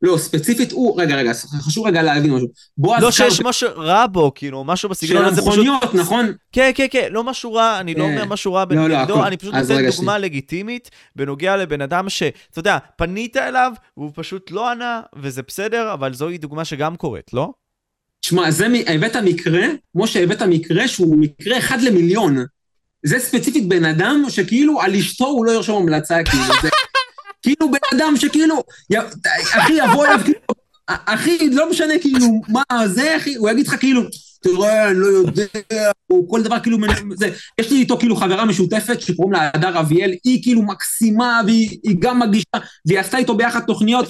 לא, 0.03 0.17
ספציפית 0.17 0.71
הוא, 0.71 1.01
רגע, 1.01 1.15
רגע, 1.15 1.31
חשוב 1.61 1.87
רגע 1.87 2.01
להבין 2.01 2.33
משהו. 2.33 2.47
בועז 2.77 3.03
לא 3.03 3.11
שיש 3.11 3.41
משהו 3.41 3.69
רע 3.75 4.07
בו, 4.07 4.31
כאילו, 4.35 4.63
משהו 4.63 4.89
בסגנון 4.89 5.25
הזה 5.25 5.41
פשוט... 5.41 5.53
של 5.53 5.59
המכוניות, 5.59 5.95
נכון? 5.95 6.31
כן, 6.51 6.71
כן, 6.75 6.85
כן, 6.91 7.07
לא 7.11 7.23
משהו 7.23 7.53
רע, 7.53 7.79
אני 7.79 7.95
לא 7.95 8.03
אה, 8.03 8.09
אומר 8.09 8.25
משהו 8.25 8.53
רע 8.53 8.65
לא, 8.69 8.89
לא, 8.89 8.97
בנגדו, 8.97 9.25
אני 9.25 9.37
פשוט 9.37 9.53
נותן 9.53 9.89
דוגמה 9.89 10.17
לגיטימית 10.17 10.89
בנוגע 11.15 11.57
לבן 11.57 11.81
אדם 11.81 12.09
שאתה 12.09 12.59
יודע, 12.59 12.77
פנית 12.95 13.37
אליו, 13.37 13.71
והוא 13.97 14.11
פשוט 14.15 14.51
לא 14.51 14.71
ענה, 14.71 15.01
וזה 15.15 15.41
בסדר, 15.47 15.93
אבל 15.93 16.13
זוהי 16.13 16.37
דוגמה 16.37 16.65
שגם 16.65 16.95
קורית, 16.95 17.33
לא? 17.33 17.51
תשמע, 18.21 18.51
זה 18.51 18.67
הבאת 18.87 19.15
מקרה, 19.15 19.65
כמו 19.91 20.07
שהבאת 20.07 20.41
מקרה 20.41 20.87
שהוא 20.87 21.17
מקרה 21.17 21.57
אחד 21.57 21.81
למיליון. 21.81 22.37
זה 23.05 23.19
ספציפית 23.19 23.67
בן 23.67 23.85
אדם 23.85 24.23
שכאילו 24.29 24.81
על 24.81 24.95
אשתו 24.95 25.25
הוא 25.25 25.45
לא 25.45 25.51
ירשום 25.51 25.83
המלצה, 25.83 26.23
כאילו, 26.23 26.43
זה... 26.61 26.69
כאילו 27.43 27.71
בן 27.71 27.97
אדם 27.97 28.13
שכאילו, 28.17 28.63
אחי, 29.53 29.73
יבוא 29.73 30.05
אליו, 30.05 30.19
כאילו, 30.23 30.39
אחי, 30.87 31.49
לא 31.51 31.69
משנה 31.69 31.93
כאילו, 32.01 32.27
מה 32.47 32.87
זה, 32.87 33.17
אחי, 33.17 33.35
הוא 33.35 33.49
יגיד 33.49 33.67
לך 33.67 33.75
כאילו, 33.79 34.01
תראה, 34.43 34.89
אני 34.89 34.99
לא 34.99 35.05
יודע, 35.05 35.91
או 36.09 36.29
כל 36.29 36.43
דבר 36.43 36.59
כאילו, 36.59 36.77
זה, 37.15 37.29
יש 37.61 37.71
לי 37.71 37.77
איתו 37.77 37.97
כאילו 37.97 38.15
חברה 38.15 38.45
משותפת 38.45 39.01
שקוראים 39.01 39.33
לה 39.33 39.49
הדר 39.53 39.79
אביאל, 39.79 40.13
היא 40.23 40.43
כאילו 40.43 40.61
מקסימה, 40.61 41.41
והיא 41.45 41.95
גם 41.99 42.19
מגישה, 42.19 42.57
והיא 42.85 42.99
עשתה 42.99 43.17
איתו 43.17 43.37
ביחד 43.37 43.59
תוכניות, 43.59 44.05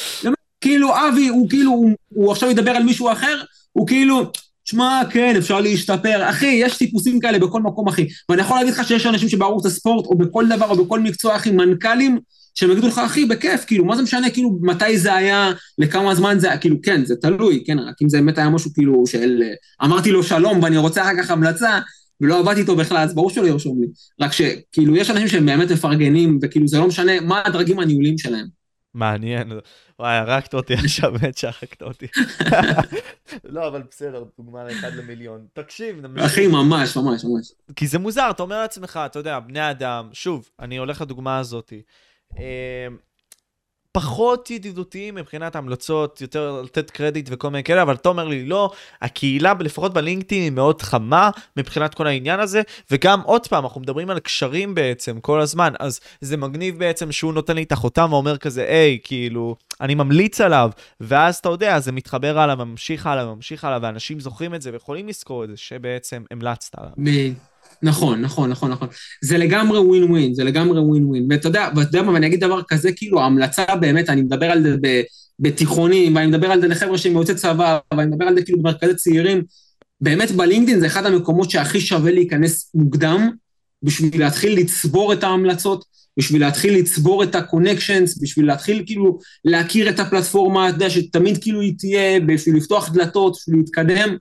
כאילו 0.61 0.89
אבי, 1.07 1.27
הוא 1.27 1.49
כאילו, 1.49 1.71
הוא, 1.71 1.91
הוא 2.09 2.31
עכשיו 2.31 2.51
ידבר 2.51 2.71
על 2.71 2.83
מישהו 2.83 3.11
אחר, 3.11 3.41
הוא 3.71 3.87
כאילו, 3.87 4.31
שמע, 4.65 5.01
כן, 5.09 5.35
אפשר 5.37 5.61
להשתפר. 5.61 6.29
אחי, 6.29 6.45
יש 6.45 6.77
טיפוסים 6.77 7.19
כאלה 7.19 7.39
בכל 7.39 7.61
מקום, 7.61 7.87
אחי. 7.87 8.07
ואני 8.29 8.41
יכול 8.41 8.57
להגיד 8.57 8.73
לך 8.73 8.87
שיש 8.87 9.05
אנשים 9.05 9.29
שבערוץ 9.29 9.65
הספורט, 9.65 10.05
או 10.05 10.17
בכל 10.17 10.45
דבר, 10.49 10.69
או 10.69 10.85
בכל 10.85 10.99
מקצוע, 10.99 11.35
אחי, 11.35 11.51
מנכ"לים, 11.51 12.19
שהם 12.53 12.71
יגידו 12.71 12.87
לך, 12.87 12.97
אחי, 12.97 13.25
בכיף, 13.25 13.65
כאילו, 13.65 13.85
מה 13.85 13.95
זה 13.95 14.01
משנה, 14.03 14.29
כאילו, 14.29 14.59
מתי 14.61 14.97
זה 14.97 15.15
היה, 15.15 15.51
לכמה 15.77 16.15
זמן 16.15 16.39
זה 16.39 16.49
היה, 16.49 16.57
כאילו, 16.57 16.75
כן, 16.83 17.05
זה 17.05 17.15
תלוי, 17.15 17.63
כן, 17.65 17.79
רק 17.79 17.95
אם 18.01 18.09
זה 18.09 18.17
באמת 18.17 18.37
היה 18.37 18.49
משהו, 18.49 18.73
כאילו, 18.73 19.07
של... 19.07 19.41
אמרתי 19.83 20.11
לו 20.11 20.23
שלום 20.23 20.63
ואני 20.63 20.77
רוצה 20.77 21.01
אחר 21.01 21.23
כך 21.23 21.31
המלצה, 21.31 21.79
ולא 22.21 22.39
עבדתי 22.39 22.61
איתו 22.61 22.75
בכלל, 22.75 22.97
אז 22.97 23.15
ברור 23.15 23.29
שלא 23.29 23.47
ירשום 23.47 23.81
לי. 23.81 23.87
רק 24.21 24.31
שכאילו, 24.31 24.95
יש 24.95 25.09
אנשים 25.09 25.27
שהם 25.27 25.45
באמת 25.45 25.71
מפרגנים, 25.71 26.39
וכאילו, 26.41 26.67
זה 26.67 26.79
לא 26.79 26.87
משנה 26.87 27.21
מה 27.21 27.41
הדרגים 27.45 27.79
הניהוליים 27.79 28.17
שלהם. 28.17 28.45
מעניין, 28.93 29.51
וואי, 29.99 30.17
הרגת 30.17 30.53
אותי 30.53 30.73
עכשיו, 30.83 31.11
באמת 31.11 31.37
שחקת 31.37 31.81
אותי. 31.81 32.07
לא, 33.43 33.67
אבל 33.67 33.83
בסדר, 33.89 34.23
דוגמה 34.37 34.63
לאחד 34.63 34.93
למיליון. 34.93 35.45
תקשיב. 35.53 36.05
אחי, 36.19 36.47
ממש, 36.47 36.97
ממש, 36.97 37.25
ממש. 37.25 37.51
כי 37.75 37.87
זה 37.87 37.99
מוזר, 37.99 38.29
אתה 38.29 38.43
אומר 38.43 38.61
לעצמך, 38.61 38.99
אתה 39.05 39.19
יודע, 39.19 39.39
בני 39.39 39.71
אדם, 39.71 40.09
שוב, 40.13 40.49
אני 40.59 40.77
הולך 40.77 41.01
לדוגמה 41.01 41.37
הזאתי. 41.39 41.81
אמ, 42.37 42.97
פחות 43.93 44.51
ידידותיים 44.51 45.15
מבחינת 45.15 45.55
המלצות, 45.55 46.21
יותר 46.21 46.61
לתת 46.61 46.91
קרדיט 46.91 47.29
וכל 47.31 47.49
מיני 47.49 47.63
כאלה, 47.63 47.81
אבל 47.81 47.95
אתה 47.95 48.09
אומר 48.09 48.27
לי, 48.27 48.45
לא, 48.45 48.71
הקהילה, 49.01 49.53
לפחות 49.59 49.93
בלינקדאין, 49.93 50.41
היא 50.41 50.51
מאוד 50.51 50.81
חמה 50.81 51.29
מבחינת 51.57 51.93
כל 51.93 52.07
העניין 52.07 52.39
הזה, 52.39 52.61
וגם 52.91 53.21
עוד 53.21 53.47
פעם, 53.47 53.63
אנחנו 53.63 53.81
מדברים 53.81 54.09
על 54.09 54.19
קשרים 54.19 54.75
בעצם 54.75 55.19
כל 55.19 55.39
הזמן, 55.39 55.73
אז 55.79 55.99
זה 56.21 56.37
מגניב 56.37 56.79
בעצם 56.79 57.11
שהוא 57.11 57.33
נותן 57.33 57.55
לי 57.55 57.63
את 57.63 57.71
החותם 57.71 58.13
ואומר 58.13 58.37
כזה, 58.37 58.63
היי, 58.63 58.99
כאילו, 59.03 59.55
אני 59.81 59.95
ממליץ 59.95 60.41
עליו, 60.41 60.69
ואז 60.99 61.35
אתה 61.35 61.49
יודע, 61.49 61.79
זה 61.79 61.91
מתחבר 61.91 62.39
הלאה, 62.39 62.55
ממשיך 62.55 63.07
הלאה, 63.07 63.25
ממשיך 63.25 63.63
הלאה, 63.65 63.79
ואנשים 63.81 64.19
זוכרים 64.19 64.55
את 64.55 64.61
זה 64.61 64.71
ויכולים 64.73 65.07
לזכור 65.07 65.43
את 65.43 65.49
זה, 65.49 65.57
שבעצם 65.57 66.23
המלצת 66.31 66.75
עליו. 66.77 66.91
נכון, 67.83 68.21
נכון, 68.21 68.49
נכון, 68.49 68.71
נכון. 68.71 68.87
זה 69.21 69.37
לגמרי 69.37 69.79
ווין 69.79 70.03
ווין, 70.03 70.33
זה 70.33 70.43
לגמרי 70.43 70.79
ווין 70.79 71.05
ווין. 71.05 71.27
ואתה 71.29 71.47
יודע, 71.47 71.69
ואתה 71.75 71.89
יודע 71.89 72.01
מה, 72.01 72.13
ואני 72.13 72.27
אגיד 72.27 72.39
דבר 72.39 72.61
כזה, 72.67 72.91
כאילו, 72.91 73.21
ההמלצה 73.21 73.75
באמת, 73.79 74.09
אני 74.09 74.21
מדבר 74.21 74.45
על 74.45 74.63
זה 74.63 74.75
בתיכונים, 75.39 76.15
ואני 76.15 76.27
מדבר 76.27 76.51
על 76.51 76.61
זה 76.61 76.67
לחבר'ה 76.67 76.97
שהם 76.97 77.13
יוצאי 77.13 77.35
צבא, 77.35 77.77
ואני 77.93 78.11
מדבר 78.11 78.25
על 78.25 78.35
זה 78.35 78.41
כאילו 78.41 78.59
במרכזי 78.59 78.95
צעירים. 78.95 79.43
באמת 80.01 80.31
בלינקדאין 80.31 80.79
זה 80.79 80.87
אחד 80.87 81.05
המקומות 81.05 81.49
שהכי 81.49 81.81
שווה 81.81 82.11
להיכנס 82.11 82.71
מוקדם, 82.75 83.29
בשביל 83.83 84.19
להתחיל 84.19 84.59
לצבור 84.59 85.13
את 85.13 85.23
ההמלצות, 85.23 85.85
בשביל 86.17 86.41
להתחיל 86.41 86.77
לצבור 86.77 87.23
את 87.23 87.35
ה-connections, 87.35 88.21
בשביל 88.21 88.47
להתחיל 88.47 88.83
כאילו 88.85 89.19
להכיר 89.45 89.89
את 89.89 89.99
הפלטפורמה, 89.99 90.69
אתה 90.69 90.75
יודע, 90.75 90.89
שתמיד 90.89 91.37
כאילו 91.41 91.61
היא 91.61 91.73
תהיה, 91.77 92.19
בשביל 92.19 92.55
לפתוח 92.55 92.93
דלתות, 92.93 93.35
בשביל 93.35 93.57
להתקדם. 93.57 94.17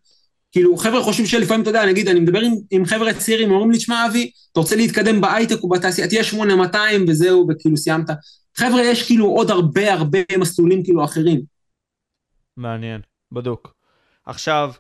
כאילו, 0.53 0.77
חבר'ה 0.77 1.03
חושבים 1.03 1.27
שלפעמים, 1.27 1.62
אתה 1.62 1.70
יודע, 1.70 1.87
נגיד, 1.87 2.09
אני 2.09 2.20
מדבר 2.20 2.41
עם, 2.41 2.55
עם 2.70 2.85
חבר'ה 2.85 3.15
צעירים, 3.15 3.51
אומרים 3.51 3.70
לי, 3.70 3.79
תשמע, 3.79 4.07
אבי, 4.07 4.31
אתה 4.53 4.61
רוצה 4.61 4.77
להתקדם 4.77 5.20
בהייטק 5.20 5.62
או 5.62 5.69
בתעשייה, 5.69 6.09
תהיה 6.09 6.24
8200 6.24 7.05
וזהו, 7.09 7.47
וכאילו 7.49 7.77
סיימת. 7.77 8.11
חבר'ה, 8.57 8.83
יש 8.83 9.07
כאילו 9.07 9.27
עוד 9.27 9.51
הרבה 9.51 9.93
הרבה 9.93 10.19
מסלולים 10.39 10.85
כאילו 10.85 11.05
אחרים. 11.05 11.41
מעניין, 12.57 13.01
בדוק. 13.33 13.74
עכשיו, 14.27 14.73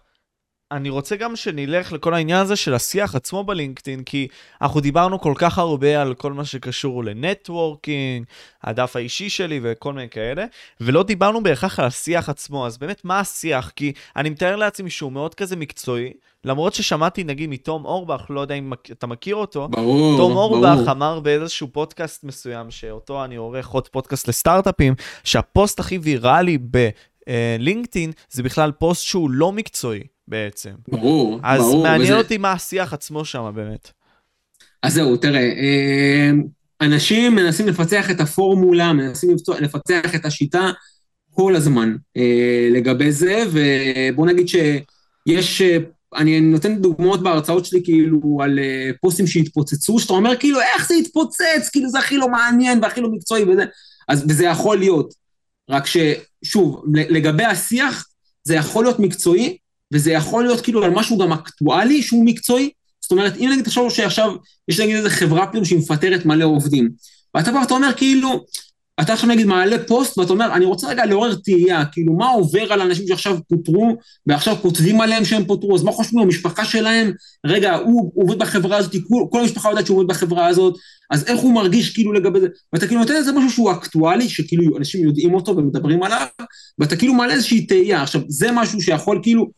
אני 0.72 0.90
רוצה 0.90 1.16
גם 1.16 1.36
שנלך 1.36 1.92
לכל 1.92 2.14
העניין 2.14 2.40
הזה 2.40 2.56
של 2.56 2.74
השיח 2.74 3.14
עצמו 3.14 3.44
בלינקדאין, 3.44 4.02
כי 4.04 4.28
אנחנו 4.62 4.80
דיברנו 4.80 5.20
כל 5.20 5.32
כך 5.36 5.58
הרבה 5.58 6.02
על 6.02 6.14
כל 6.14 6.32
מה 6.32 6.44
שקשור 6.44 7.04
לנטוורקינג, 7.04 8.24
הדף 8.62 8.96
האישי 8.96 9.28
שלי 9.28 9.60
וכל 9.62 9.92
מיני 9.92 10.08
כאלה, 10.08 10.44
ולא 10.80 11.02
דיברנו 11.02 11.42
בהכרח 11.42 11.80
על 11.80 11.86
השיח 11.86 12.28
עצמו, 12.28 12.66
אז 12.66 12.78
באמת 12.78 13.04
מה 13.04 13.20
השיח? 13.20 13.72
כי 13.76 13.92
אני 14.16 14.30
מתאר 14.30 14.56
לעצמי 14.56 14.90
שהוא 14.90 15.12
מאוד 15.12 15.34
כזה 15.34 15.56
מקצועי, 15.56 16.12
למרות 16.44 16.74
ששמעתי 16.74 17.24
נגיד 17.24 17.50
מתום 17.50 17.84
אורבך, 17.84 18.26
לא 18.30 18.40
יודע 18.40 18.54
אם 18.54 18.72
אתה 18.72 19.06
מכיר 19.06 19.36
אותו, 19.36 19.68
ברור, 19.68 20.16
תום 20.16 20.36
אורבך 20.36 20.76
ברור. 20.76 20.90
אמר 20.90 21.20
באיזשהו 21.20 21.68
פודקאסט 21.72 22.24
מסוים, 22.24 22.70
שאותו 22.70 23.24
אני 23.24 23.36
עורך 23.36 23.68
עוד 23.68 23.88
פודקאסט 23.88 24.28
לסטארט-אפים, 24.28 24.94
שהפוסט 25.24 25.80
הכי 25.80 25.98
ויראלי 25.98 26.58
בלינקדאין 26.58 28.10
אה, 28.10 28.24
זה 28.30 28.42
בכלל 28.42 28.72
פוסט 28.72 29.02
שהוא 29.02 29.30
לא 29.30 29.52
מקצועי. 29.52 30.11
בעצם. 30.28 30.70
ברור, 30.88 31.40
אז 31.42 31.60
ברור. 31.60 31.76
אז 31.76 31.82
מעניין 31.82 32.12
וזה... 32.12 32.18
אותי 32.18 32.38
מה 32.38 32.52
השיח 32.52 32.92
עצמו 32.92 33.24
שם 33.24 33.52
באמת. 33.54 33.90
אז 34.82 34.94
זהו, 34.94 35.16
תראה, 35.16 35.40
אה, 35.40 36.30
אנשים 36.80 37.34
מנסים 37.34 37.68
לפצח 37.68 38.10
את 38.10 38.20
הפורמולה, 38.20 38.92
מנסים 38.92 39.36
לפצח 39.60 40.14
את 40.14 40.24
השיטה 40.24 40.70
כל 41.30 41.56
הזמן 41.56 41.96
אה, 42.16 42.68
לגבי 42.70 43.12
זה, 43.12 43.44
ובוא 43.52 44.26
נגיד 44.26 44.48
שיש, 44.48 45.62
אה, 45.62 45.76
אני 46.16 46.40
נותן 46.40 46.76
דוגמאות 46.76 47.22
בהרצאות 47.22 47.64
שלי 47.64 47.80
כאילו 47.84 48.38
על 48.42 48.58
פוסטים 49.00 49.26
שהתפוצצו, 49.26 49.98
שאתה 49.98 50.12
אומר 50.12 50.36
כאילו 50.36 50.60
איך 50.60 50.88
זה 50.88 50.94
התפוצץ, 50.94 51.68
כאילו 51.72 51.88
זה 51.88 51.98
הכי 51.98 52.16
לא 52.16 52.28
מעניין 52.28 52.78
והכי 52.82 53.00
לא 53.00 53.08
מקצועי 53.10 53.44
וזה, 53.44 53.64
אז 54.08 54.24
וזה 54.28 54.44
יכול 54.44 54.78
להיות. 54.78 55.14
רק 55.70 55.84
ששוב, 55.86 56.84
לגבי 56.94 57.44
השיח, 57.44 58.06
זה 58.44 58.54
יכול 58.54 58.84
להיות 58.84 58.98
מקצועי, 58.98 59.56
וזה 59.92 60.12
יכול 60.12 60.44
להיות 60.44 60.60
כאילו 60.60 60.84
על 60.84 60.90
משהו 60.90 61.18
גם 61.18 61.32
אקטואלי 61.32 62.02
שהוא 62.02 62.24
מקצועי. 62.26 62.70
זאת 63.00 63.12
אומרת, 63.12 63.36
אם 63.36 63.48
נגיד 63.52 63.64
תחשוב 63.64 63.90
שעכשיו 63.90 64.32
יש 64.68 64.80
נגיד 64.80 64.96
איזה 64.96 65.10
חברה 65.10 65.46
פתאום 65.46 65.64
שהיא 65.64 65.78
מפטרת 65.78 66.26
מלא 66.26 66.44
עובדים, 66.44 66.90
ואתה 67.34 67.52
בא 67.52 67.58
ואתה 67.58 67.74
אומר 67.74 67.92
כאילו, 67.96 68.44
אתה 69.00 69.12
עכשיו 69.12 69.28
נגיד 69.28 69.46
מעלה 69.46 69.76
פוסט 69.86 70.18
ואתה 70.18 70.32
אומר, 70.32 70.54
אני 70.54 70.64
רוצה 70.64 70.88
רגע 70.88 71.06
לעורר 71.06 71.34
תהייה, 71.34 71.84
כאילו 71.84 72.12
מה 72.12 72.28
עובר 72.28 72.72
על 72.72 72.80
אנשים 72.80 73.06
שעכשיו 73.06 73.38
פוטרו 73.48 73.96
ואכשיו 74.26 74.56
כותבים 74.62 75.00
עליהם 75.00 75.24
שהם 75.24 75.44
פוטרו, 75.44 75.76
אז 75.76 75.82
מה 75.82 75.92
חושבים 75.92 76.20
המשפחה 76.20 76.64
שלהם? 76.64 77.12
רגע, 77.46 77.74
הוא, 77.74 78.12
עובד 78.14 78.38
בחברה 78.38 78.76
הזאת, 78.76 78.92
כל, 79.08 79.24
כל 79.30 79.40
המשפחה 79.40 79.70
יודעת 79.70 79.86
שהוא 79.86 79.98
עובד 79.98 80.08
בחברה 80.08 80.46
הזאת, 80.46 80.74
אז 81.10 81.24
איך 81.26 81.40
הוא 81.40 81.54
מרגיש 81.54 81.90
כאילו 81.90 82.12
לגבי 82.12 82.40
זה? 82.40 82.46
ואתה 82.72 82.86
כאילו 82.86 83.00
נותן 83.00 83.14
לזה 83.14 83.32
משהו 83.32 83.50
שהוא 83.50 83.72
אקטואלי, 83.72 84.28
שכאילו 84.28 84.78
אנשים 84.78 85.04
יודעים 85.04 85.34
אותו 85.34 85.56
ומדברים 85.56 86.02
עליו, 86.02 86.26
ואתה 86.78 86.96
כאילו 86.96 87.14
מעלה 87.14 87.32
איזושהי 87.32 87.66
תהייה. 87.66 88.02
עכשיו, 88.02 88.20
זה 88.28 88.48
משהו 88.52 88.82
שיכול 88.82 89.20
כאילו, 89.22 89.50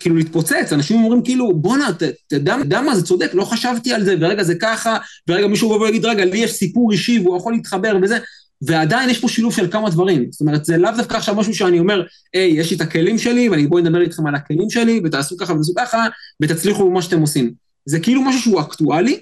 כאילו 0.00 0.16
להתפוצץ, 0.16 0.72
אנשים 0.72 1.04
אומרים 1.04 1.22
כאילו, 1.22 1.54
בואנה, 1.54 1.88
אתה 1.88 2.06
יודע 2.36 2.80
מה, 2.80 2.96
זה 2.96 3.02
צודק, 3.02 3.30
לא 3.34 3.44
חשבתי 3.44 3.92
על 3.92 4.04
זה, 4.04 4.16
ורגע 4.20 4.42
זה 4.42 4.54
ככה, 4.54 4.96
ורגע 5.28 5.46
מישהו 5.46 5.74
יבוא 5.74 5.86
ויגיד, 5.86 6.04
רגע, 6.04 6.24
לי 6.24 6.38
יש 6.38 6.52
סיפור 6.52 6.92
אישי 6.92 7.18
והוא 7.18 7.36
יכול 7.36 7.52
להתחבר 7.52 7.96
וזה, 8.02 8.18
ועדיין 8.62 9.10
יש 9.10 9.20
פה 9.20 9.28
שילוב 9.28 9.54
של 9.54 9.70
כמה 9.70 9.90
דברים. 9.90 10.26
זאת 10.30 10.40
אומרת, 10.40 10.64
זה 10.64 10.76
לאו 10.76 10.90
דווקא 10.96 11.16
עכשיו 11.16 11.34
משהו 11.34 11.54
שאני 11.54 11.78
אומר, 11.78 12.02
היי, 12.34 12.60
יש 12.60 12.70
לי 12.70 12.76
את 12.76 12.80
הכלים 12.80 13.18
שלי, 13.18 13.48
ואני 13.48 13.66
בואי 13.66 13.82
נדבר 13.82 14.00
איתכם 14.00 14.26
על 14.26 14.34
הכלים 14.34 14.70
שלי, 14.70 15.00
ותעשו 15.04 15.36
ככה 15.36 15.52
ותעשו 15.52 15.72
ככה, 15.76 16.06
ותצליחו 16.42 16.90
במה 16.90 17.02
שאתם 17.02 17.20
עושים. 17.20 17.52
זה 17.86 18.00
כאילו 18.00 18.22
משהו 18.22 18.40
שהוא 18.40 18.60
אקטואלי, 18.60 19.20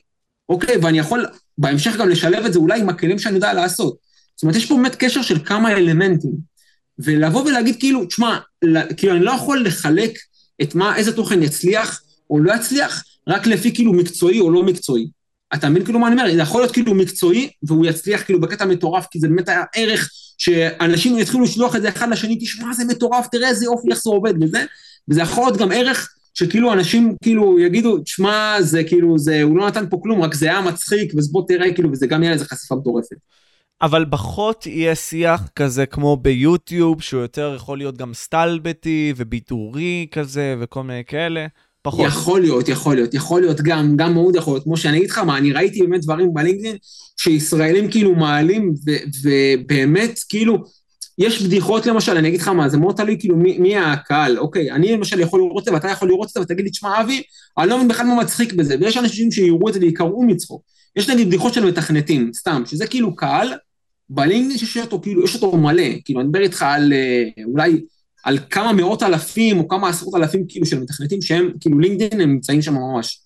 אוקיי, 0.49 0.77
ואני 0.83 0.99
יכול 0.99 1.27
בהמשך 1.59 1.97
גם 1.97 2.09
לשלב 2.09 2.45
את 2.45 2.53
זה 2.53 2.59
אולי 2.59 2.81
עם 2.81 2.89
הכלים 2.89 3.19
שאני 3.19 3.35
יודע 3.35 3.53
לעשות. 3.53 3.97
זאת 4.37 4.43
אומרת, 4.43 4.57
יש 4.57 4.67
פה 4.67 4.77
באמת 4.77 4.95
קשר 4.95 5.23
של 5.23 5.39
כמה 5.45 5.73
אלמנטים. 5.73 6.53
ולבוא 6.99 7.43
ולהגיד 7.43 7.77
כאילו, 7.79 8.05
תשמע, 8.05 8.39
כאילו 8.97 9.13
אני 9.17 9.25
לא 9.25 9.31
יכול 9.31 9.65
לחלק 9.65 10.11
את 10.63 10.75
מה, 10.75 10.97
איזה 10.97 11.13
תוכן 11.13 11.43
יצליח 11.43 12.03
או 12.31 12.39
לא 12.39 12.55
יצליח, 12.55 13.05
רק 13.29 13.47
לפי 13.47 13.75
כאילו 13.75 13.93
מקצועי 13.93 14.41
או 14.41 14.51
לא 14.51 14.63
מקצועי. 14.63 15.09
אתה 15.55 15.69
מבין 15.69 15.85
כאילו 15.85 15.99
מה 15.99 16.09
אני 16.09 16.21
אומר? 16.21 16.33
זה 16.33 16.41
יכול 16.41 16.61
להיות 16.61 16.73
כאילו 16.73 16.95
מקצועי, 16.95 17.51
והוא 17.63 17.87
יצליח 17.87 18.23
כאילו 18.23 18.41
בקטע 18.41 18.65
מטורף, 18.65 19.07
כי 19.11 19.19
זה 19.19 19.29
באמת 19.29 19.49
היה 19.49 19.63
ערך 19.75 20.11
שאנשים 20.39 21.19
יתחילו 21.19 21.45
לשלוח 21.45 21.77
את 21.77 21.83
זה 21.83 21.89
אחד 21.89 22.09
לשני, 22.09 22.37
תשמע, 22.37 22.75
זה 22.75 22.85
מטורף, 22.85 23.27
תראה 23.33 23.49
איזה 23.49 23.65
יופי, 23.65 23.89
איך 23.91 24.03
זה 24.03 24.11
עובד 24.11 24.43
וזה, 24.43 24.65
וזה 25.09 25.21
יכול 25.21 25.45
להיות 25.45 25.57
גם 25.57 25.73
ערך 25.73 26.15
שכאילו 26.35 26.73
אנשים 26.73 27.17
כאילו 27.23 27.59
יגידו, 27.59 27.99
תשמע, 27.99 28.57
זה 28.61 28.85
כאילו, 28.85 29.19
זה, 29.19 29.43
הוא 29.43 29.59
לא 29.59 29.67
נתן 29.67 29.85
פה 29.91 29.99
כלום, 30.03 30.23
רק 30.23 30.35
זה 30.35 30.47
היה 30.47 30.61
מצחיק, 30.61 31.15
אז 31.19 31.33
בוא 31.33 31.43
תראה, 31.49 31.75
כאילו, 31.75 31.93
וזה 31.93 32.07
גם 32.07 32.23
יהיה 32.23 32.35
לזה 32.35 32.45
חשיפה 32.45 32.75
מטורפת. 32.75 33.17
אבל 33.83 34.05
פחות 34.11 34.67
יהיה 34.67 34.95
שיח 34.95 35.49
כזה 35.57 35.87
כמו 35.87 36.17
ביוטיוב, 36.17 37.03
שהוא 37.03 37.23
יותר 37.23 37.53
יכול 37.57 37.79
להיות 37.79 37.97
גם 37.97 38.15
סטלבטי 38.15 39.13
וביטורי 39.17 40.07
כזה 40.11 40.55
וכל 40.61 40.83
מיני 40.83 41.03
כאלה. 41.07 41.47
פחות. 41.83 42.07
יכול 42.07 42.41
להיות, 42.41 42.69
יכול 42.69 42.95
להיות, 42.95 43.15
יכול 43.15 43.41
להיות 43.41 43.61
גם, 43.61 43.97
גם 43.97 44.15
מאוד 44.15 44.37
יכול 44.37 44.55
להיות. 44.55 44.65
כמו 44.65 44.77
שאני 44.77 44.99
אגיד 44.99 45.11
לך 45.11 45.19
מה, 45.19 45.39
אני 45.39 45.53
ראיתי 45.53 45.83
באמת 45.83 46.01
דברים 46.01 46.35
בלינקדאין 46.35 46.77
שישראלים 47.17 47.91
כאילו 47.91 48.15
מעלים, 48.15 48.75
ובאמת, 49.23 50.19
כאילו, 50.29 50.59
יש 51.19 51.43
בדיחות 51.43 51.87
למשל, 51.87 52.17
אני 52.17 52.29
אגיד 52.29 52.41
לך 52.41 52.49
מה, 52.49 52.69
זה 52.69 52.79
מאוד 52.79 52.97
תלוי 52.97 53.17
כאילו 53.19 53.37
מי, 53.37 53.59
מי 53.59 53.77
הקהל, 53.77 54.39
אוקיי, 54.39 54.71
אני 54.71 54.93
למשל 54.93 55.21
יכול 55.21 55.41
לראות 55.41 55.61
את 55.61 55.65
זה 55.65 55.73
ואתה 55.73 55.89
יכול 55.89 56.09
לראות 56.09 56.29
את 56.29 56.33
זה 56.33 56.41
ותגיד 56.41 56.65
לי, 56.65 56.71
תשמע 56.71 57.01
אבי, 57.01 57.23
אני 57.59 57.69
לא 57.69 57.77
מבין 57.77 57.89
בכלל 57.89 58.07
מה 58.07 58.15
מצחיק 58.15 58.53
בזה, 58.53 58.77
ויש 58.81 58.97
אנשים 58.97 59.33
שיראו 59.33 59.69
את 59.69 59.75
זה 59.75 59.81
ויקראו 59.81 60.23
מצחוק. 60.23 60.63
יש 60.97 61.11
נגיד 61.11 61.27
בדיחות 61.27 61.55
של 61.55 61.65
מתכנתים, 61.65 62.31
סתם, 62.35 62.63
שזה 62.67 62.87
כאילו 62.87 63.17
קהל, 63.17 63.53
בלינקדאין 64.15 64.59
שיש 64.59 64.77
אותו, 64.77 65.01
כאילו, 65.01 65.25
יש 65.25 65.35
אותו 65.35 65.57
מלא, 65.57 65.83
כאילו, 66.05 66.21
אני 66.21 66.29
מדבר 66.29 66.41
איתך 66.41 66.63
על 66.63 66.93
אה, 66.93 67.45
אולי 67.45 67.81
על 68.25 68.39
כמה 68.51 68.73
מאות 68.73 69.03
אלפים 69.03 69.59
או 69.59 69.69
כמה 69.69 69.89
עשרות 69.89 70.15
אלפים 70.15 70.45
כאילו 70.49 70.67
של 70.67 70.81
מתכנתים 70.81 71.23
שהם, 71.23 71.53
כאילו 71.61 71.79
לינקדאין 71.79 72.21
הם 72.21 72.31
נמצאים 72.31 72.63
שם 72.63 72.75
ממש. 72.75 73.21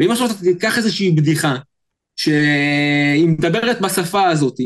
ואם 0.00 0.10
עכשיו 0.10 0.26
אתה 0.26 0.34
תיקח 0.34 0.78
איזושהי 0.78 1.10
בדיחה 1.10 1.56
שהיא 2.16 3.28
מדברת 3.28 3.80
בשפה 3.80 4.28
הזאת, 4.28 4.56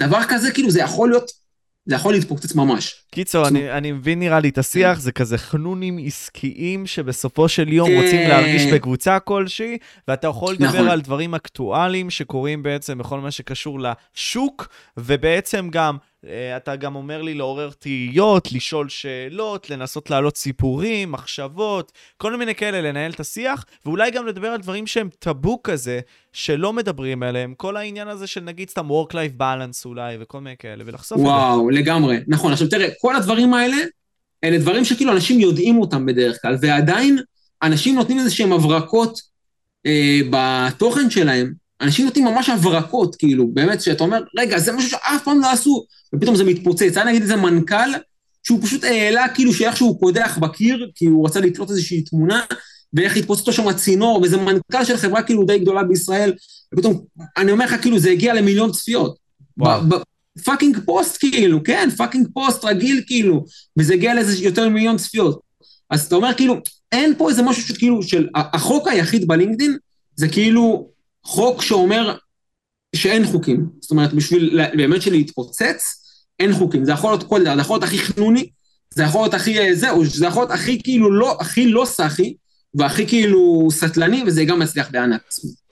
דבר 0.00 0.20
כזה 0.28 0.50
כאילו 0.50 0.70
זה 0.70 0.80
יכול 0.80 1.10
להיות, 1.10 1.41
זה 1.86 1.94
יכול 1.94 2.14
להתפוצץ 2.14 2.54
ממש. 2.54 3.04
קיצור, 3.10 3.48
אני, 3.48 3.72
אני 3.72 3.92
מבין 3.92 4.18
נראה 4.18 4.40
לי 4.40 4.48
את 4.48 4.58
השיח, 4.58 5.00
זה 5.00 5.12
כזה 5.12 5.38
חנונים 5.38 5.98
עסקיים 6.06 6.86
שבסופו 6.86 7.48
של 7.48 7.72
יום 7.72 7.90
רוצים 7.90 8.18
כן. 8.18 8.28
להרגיש 8.28 8.66
בקבוצה 8.72 9.18
כלשהי, 9.18 9.78
ואתה 10.08 10.26
יכול 10.26 10.54
לדבר 10.54 10.68
נכון. 10.68 10.88
על 10.88 11.00
דברים 11.00 11.34
אקטואליים 11.34 12.10
שקורים 12.10 12.62
בעצם 12.62 12.98
בכל 12.98 13.20
מה 13.20 13.30
שקשור 13.30 13.78
לשוק, 13.80 14.68
ובעצם 14.96 15.68
גם 15.72 15.96
אתה 16.56 16.76
גם 16.76 16.96
אומר 16.96 17.22
לי 17.22 17.34
לעורר 17.34 17.70
תהיות, 17.78 18.52
לשאול 18.52 18.88
שאלות, 18.88 19.70
לנסות 19.70 20.10
להעלות 20.10 20.36
סיפורים, 20.36 21.12
מחשבות, 21.12 21.92
כל 22.16 22.36
מיני 22.36 22.54
כאלה, 22.54 22.80
לנהל 22.80 23.10
את 23.10 23.20
השיח, 23.20 23.64
ואולי 23.86 24.10
גם 24.10 24.26
לדבר 24.26 24.48
על 24.48 24.60
דברים 24.60 24.86
שהם 24.86 25.08
טאבו 25.18 25.62
כזה, 25.62 26.00
שלא 26.32 26.72
מדברים 26.72 27.22
עליהם, 27.22 27.54
כל 27.56 27.76
העניין 27.76 28.08
הזה 28.08 28.26
של 28.26 28.40
נגיד 28.40 28.70
סתם 28.70 28.90
work-life 28.90 29.40
balance 29.40 29.84
אולי, 29.84 30.16
וכל 30.20 30.40
מיני 30.40 30.56
כאלה, 30.56 30.84
ולחשוף 30.86 31.18
את 31.18 31.22
זה. 31.22 31.28
וואו, 31.28 31.70
לגמרי. 31.70 32.18
נכון, 32.28 32.52
עכשיו 32.52 32.68
תראה, 32.68 32.88
כל 33.00 33.16
הדברים 33.16 33.54
האלה, 33.54 33.76
אלה 34.44 34.58
דברים 34.58 34.84
שכאילו 34.84 35.12
אנשים 35.12 35.40
יודעים 35.40 35.78
אותם 35.78 36.06
בדרך 36.06 36.42
כלל, 36.42 36.56
ועדיין 36.60 37.18
אנשים 37.62 37.94
נותנים 37.94 38.18
איזה 38.18 38.30
שהם 38.30 38.52
הברקות 38.52 39.20
אה, 39.86 40.20
בתוכן 40.30 41.10
שלהם, 41.10 41.61
אנשים 41.82 42.04
נותנים 42.04 42.24
ממש 42.24 42.48
הברקות, 42.48 43.16
כאילו, 43.16 43.48
באמת, 43.48 43.80
שאתה 43.80 44.04
אומר, 44.04 44.22
רגע, 44.38 44.58
זה 44.58 44.72
משהו 44.72 44.90
שאף 44.90 45.22
פעם 45.24 45.40
לא 45.40 45.50
עשו, 45.50 45.84
ופתאום 46.14 46.36
זה 46.36 46.44
מתפוצץ. 46.44 46.96
היה 46.96 47.04
נגיד 47.04 47.22
איזה 47.22 47.36
מנכ"ל, 47.36 47.90
שהוא 48.42 48.62
פשוט 48.62 48.84
העלה 48.84 49.28
כאילו 49.28 49.52
שאיך 49.52 49.76
שהוא 49.76 50.00
קודח 50.00 50.38
בקיר, 50.40 50.90
כי 50.94 51.06
הוא 51.06 51.26
רצה 51.26 51.40
לתלות 51.40 51.70
איזושהי 51.70 52.02
תמונה, 52.02 52.42
ואיך 52.94 53.16
התפוצץ 53.16 53.40
אותו 53.40 53.52
שם 53.52 53.68
הצינור, 53.68 54.20
וזה 54.22 54.36
מנכ"ל 54.36 54.84
של 54.84 54.96
חברה 54.96 55.22
כאילו 55.22 55.44
די 55.44 55.58
גדולה 55.58 55.82
בישראל, 55.82 56.32
ופתאום, 56.74 57.04
אני 57.36 57.52
אומר 57.52 57.64
לך, 57.64 57.80
כאילו, 57.80 57.98
זה 57.98 58.10
הגיע 58.10 58.34
למיליון 58.34 58.72
צפיות. 58.72 59.16
fucking 60.44 60.78
פוסט 60.84 61.16
כאילו, 61.16 61.62
כן, 61.64 61.88
fucking 61.96 62.28
פוסט 62.34 62.64
רגיל 62.64 63.02
כאילו, 63.06 63.44
וזה 63.78 63.94
הגיע 63.94 64.14
לאיזה 64.14 64.44
יותר 64.44 64.68
ממיליון 64.68 64.96
צפיות. 64.96 65.40
אז 65.90 66.06
אתה 66.06 66.14
אומר 66.14 66.34
כאילו, 66.34 66.54
אין 66.92 67.14
פה 67.18 67.30
איזה 67.30 67.42
משהו 67.42 67.62
שכאילו, 67.62 68.02
של, 68.02 68.28
החוק 68.34 68.88
היחיד 68.88 69.28
ב-LinkedIn, 69.28 69.76
זה 70.16 70.28
כאילו 70.28 70.91
חוק 71.24 71.62
שאומר 71.62 72.16
שאין 72.96 73.24
חוקים. 73.26 73.66
זאת 73.80 73.90
אומרת, 73.90 74.12
בשביל 74.12 74.60
באמת 74.76 75.02
שלהתפוצץ, 75.02 76.02
אין 76.40 76.52
חוקים. 76.52 76.84
זה 76.84 76.92
יכול 76.92 77.10
להיות 77.10 77.22
כל 77.22 77.42
דבר, 77.42 77.54
זה 77.54 77.60
יכול 77.60 77.74
להיות 77.74 77.84
הכי 77.84 77.98
חנוני, 77.98 78.48
זה 78.94 79.02
יכול 79.02 79.20
להיות 79.20 79.34
הכי 79.34 79.58
אה, 79.58 79.74
זהו, 79.74 80.04
זה 80.04 80.26
יכול 80.26 80.42
להיות 80.42 80.50
הכי 80.50 80.82
כאילו 80.82 81.12
לא, 81.12 81.36
הכי 81.40 81.70
לא 81.70 81.84
סאחי, 81.84 82.34
והכי 82.74 83.06
כאילו 83.06 83.68
סטלני, 83.70 84.24
וזה 84.26 84.44
גם 84.44 84.58
מצליח 84.58 84.90
בענק. 84.90 85.22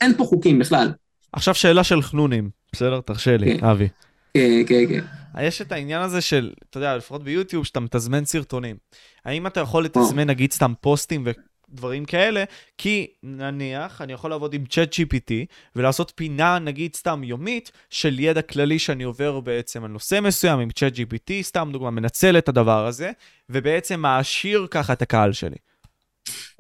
אין 0.01 0.17
פה 0.17 0.25
חוקים 0.25 0.59
בכלל. 0.59 0.93
עכשיו 1.33 1.55
שאלה 1.55 1.85
של 1.85 2.03
חנונים, 2.03 2.51
בסדר? 2.73 3.01
תרשה 3.01 3.37
לי, 3.37 3.59
כן. 3.59 3.67
אבי. 3.67 3.89
כן, 4.35 4.63
כן, 4.67 4.85
כן. 4.89 5.05
יש 5.41 5.63
את 5.63 5.73
העניין 5.73 6.03
הזה 6.03 6.21
של, 6.21 6.53
אתה 6.71 6.79
יודע, 6.79 6.97
לפחות 6.97 7.25
ביוטיוב, 7.25 7.67
שאתה 7.67 7.81
מתזמן 7.81 8.25
סרטונים. 8.25 8.77
האם 9.25 9.47
אתה 9.47 9.61
יכול 9.61 9.85
לתזמן, 9.85 10.31
נגיד, 10.31 10.53
סתם 10.53 10.73
פוסטים 10.81 11.25
דברים 11.73 12.05
כאלה, 12.05 12.45
כי 12.79 13.07
נניח 13.23 14.01
אני 14.01 14.13
יכול 14.13 14.31
לעבוד 14.31 14.55
עם 14.55 14.65
צ'אט 14.67 14.95
GPT 14.95 15.33
ולעשות 15.77 16.13
פינה 16.15 16.59
נגיד 16.59 16.95
סתם 16.97 17.25
יומית 17.25 17.71
של 17.91 18.19
ידע 18.21 18.43
כללי 18.43 18.79
שאני 18.79 19.05
עובר 19.05 19.41
בעצם 19.41 19.85
על 19.85 19.91
נושא 19.91 20.21
מסוים 20.23 20.59
עם 20.59 20.71
צ'אט 20.71 20.93
GPT, 20.97 21.33
סתם 21.43 21.69
דוגמה, 21.73 21.91
מנצל 21.91 22.39
את 22.39 22.49
הדבר 22.49 22.87
הזה, 22.87 23.11
ובעצם 23.51 24.01
מעשיר 24.01 24.67
ככה 24.71 24.93
את 24.93 25.03
הקהל 25.03 25.33
שלי. 25.33 25.57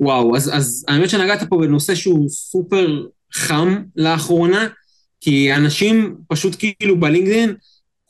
וואו, 0.00 0.36
אז, 0.36 0.50
אז 0.54 0.84
האמת 0.88 1.10
שנגעת 1.10 1.48
פה 1.48 1.58
בנושא 1.60 1.94
שהוא 1.94 2.28
סופר 2.28 3.06
חם 3.32 3.82
לאחרונה, 3.96 4.68
כי 5.20 5.54
אנשים 5.54 6.16
פשוט 6.28 6.56
כאילו 6.58 7.00
בלינקדאין, 7.00 7.54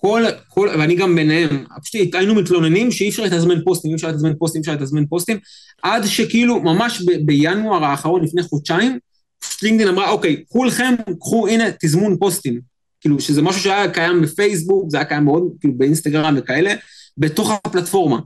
כל, 0.00 0.24
כל, 0.48 0.68
ואני 0.78 0.94
גם 0.94 1.14
ביניהם, 1.14 1.64
פשוט 1.82 2.14
היינו 2.14 2.34
מתלוננים 2.34 2.90
שאי 2.90 3.08
אפשר 3.08 3.22
לתזמן 3.22 3.64
פוסטים, 3.64 3.90
אי 3.90 3.96
אפשר 3.96 4.08
לתזמן 4.08 4.32
פוסטים, 4.38 4.58
אי 4.58 4.60
אפשר 4.60 4.82
לתזמן 4.82 5.06
פוסטים, 5.06 5.38
עד 5.82 6.06
שכאילו 6.06 6.60
ממש 6.60 7.02
ב- 7.02 7.26
בינואר 7.26 7.84
האחרון, 7.84 8.24
לפני 8.24 8.42
חודשיים, 8.42 8.98
פשוט 9.40 9.62
לינקדאין 9.62 9.88
אמרה, 9.88 10.10
אוקיי, 10.10 10.44
כולכם 10.48 10.94
קחו, 11.20 11.48
הנה, 11.48 11.64
תזמון 11.80 12.16
פוסטים. 12.16 12.60
כאילו, 13.00 13.20
שזה 13.20 13.42
משהו 13.42 13.60
שהיה 13.62 13.90
קיים 13.90 14.22
בפייסבוק, 14.22 14.90
זה 14.90 14.96
היה 14.96 15.04
קיים 15.04 15.24
מאוד, 15.24 15.42
כאילו, 15.60 15.74
באינסטגרם 15.74 16.34
וכאלה, 16.38 16.74
בתוך 17.18 17.50
הפלטפורמה. 17.50 18.18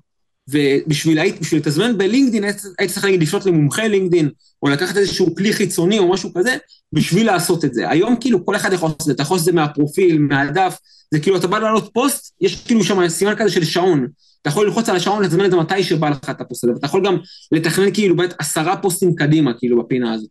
ובשביל 0.49 1.19
בשביל 1.41 1.61
לתזמן 1.61 1.99
בלינקדאין, 1.99 2.45
היית 2.79 2.91
צריך 2.91 3.05
להגיד 3.05 3.23
לפנות 3.23 3.47
למומחה 3.47 3.89
לינקדאין, 3.89 4.29
או 4.63 4.69
לקחת 4.69 4.97
איזשהו 4.97 5.35
כלי 5.35 5.53
חיצוני 5.53 5.99
או 5.99 6.09
משהו 6.09 6.35
כזה, 6.35 6.57
בשביל 6.93 7.27
לעשות 7.27 7.65
את 7.65 7.75
זה. 7.75 7.91
היום 7.91 8.17
כאילו 8.21 8.47
כל 8.47 8.57
אחד 8.57 8.73
יכול 8.73 8.89
לעשות 8.89 9.01
את 9.01 9.07
זה, 9.07 9.13
אתה 9.13 9.23
יכול 9.23 9.35
לעשות 9.35 9.49
את 9.49 9.55
זה 9.55 9.61
מהפרופיל, 9.61 10.19
מהדף, 10.19 10.79
זה 11.15 11.21
כאילו 11.21 11.37
אתה 11.37 11.47
בא 11.47 11.59
לעלות 11.59 11.91
פוסט, 11.93 12.35
יש 12.41 12.65
כאילו 12.65 12.85
שם 12.85 13.09
סימן 13.09 13.35
כזה 13.39 13.51
של 13.51 13.65
שעון. 13.65 14.07
אתה 14.43 14.51
יכול 14.51 14.67
ללחוץ 14.67 14.89
על 14.89 14.97
השעון, 14.97 15.23
לתזמן 15.23 15.45
את 15.45 15.51
זה 15.51 15.57
מתי 15.57 15.83
שבא 15.83 16.09
לך 16.09 16.31
את 16.31 16.41
הפוסט 16.41 16.65
הזה, 16.65 16.73
ואתה 16.73 16.87
יכול 16.87 17.07
גם 17.07 17.17
לתכנן 17.53 17.95
כאילו 17.95 18.17
באמת 18.17 18.35
עשרה 18.39 18.77
פוסטים 18.77 19.15
קדימה, 19.15 19.53
כאילו, 19.59 19.85
בפינה 19.85 20.13
הזאת. 20.13 20.31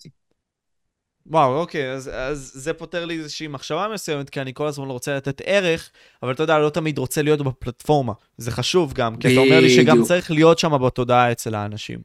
וואו, 1.28 1.60
אוקיי, 1.60 1.92
אז, 1.92 2.12
אז 2.14 2.52
זה 2.56 2.74
פותר 2.74 3.06
לי 3.06 3.18
איזושהי 3.18 3.48
מחשבה 3.48 3.88
מסוימת, 3.94 4.30
כי 4.30 4.42
אני 4.42 4.54
כל 4.54 4.68
הזמן 4.68 4.88
רוצה 4.88 5.16
לתת 5.16 5.42
ערך, 5.46 5.90
אבל 6.24 6.32
אתה 6.32 6.44
יודע, 6.44 6.60
לא 6.60 6.70
תמיד 6.70 6.98
רוצה 6.98 7.22
להיות 7.22 7.42
בפלטפורמה. 7.42 8.14
זה 8.38 8.52
חשוב 8.52 8.94
גם, 8.94 9.16
כי 9.16 9.34
אתה 9.34 9.40
אומר 9.40 9.60
לי 9.60 9.70
שגם 9.70 9.94
בדיוק. 9.94 10.08
צריך 10.08 10.32
להיות 10.32 10.60
שם 10.60 10.86
בתודעה 10.86 11.32
אצל 11.32 11.56
האנשים. 11.56 12.00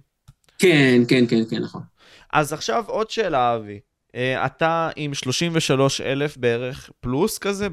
כן, 0.59 1.03
כן, 1.09 1.25
כן, 1.29 1.43
כן, 1.51 1.63
נכון. 1.63 1.83
אז 2.33 2.53
עכשיו 2.53 2.85
עוד 2.87 3.11
שאלה, 3.11 3.57
אבי. 3.57 3.81
אה, 4.15 4.47
אתה 4.47 4.91
עם 4.97 5.15
33 5.15 6.01
אלף 6.01 6.37
בערך 6.37 6.91
פלוס 7.01 7.39
כזה 7.39 7.69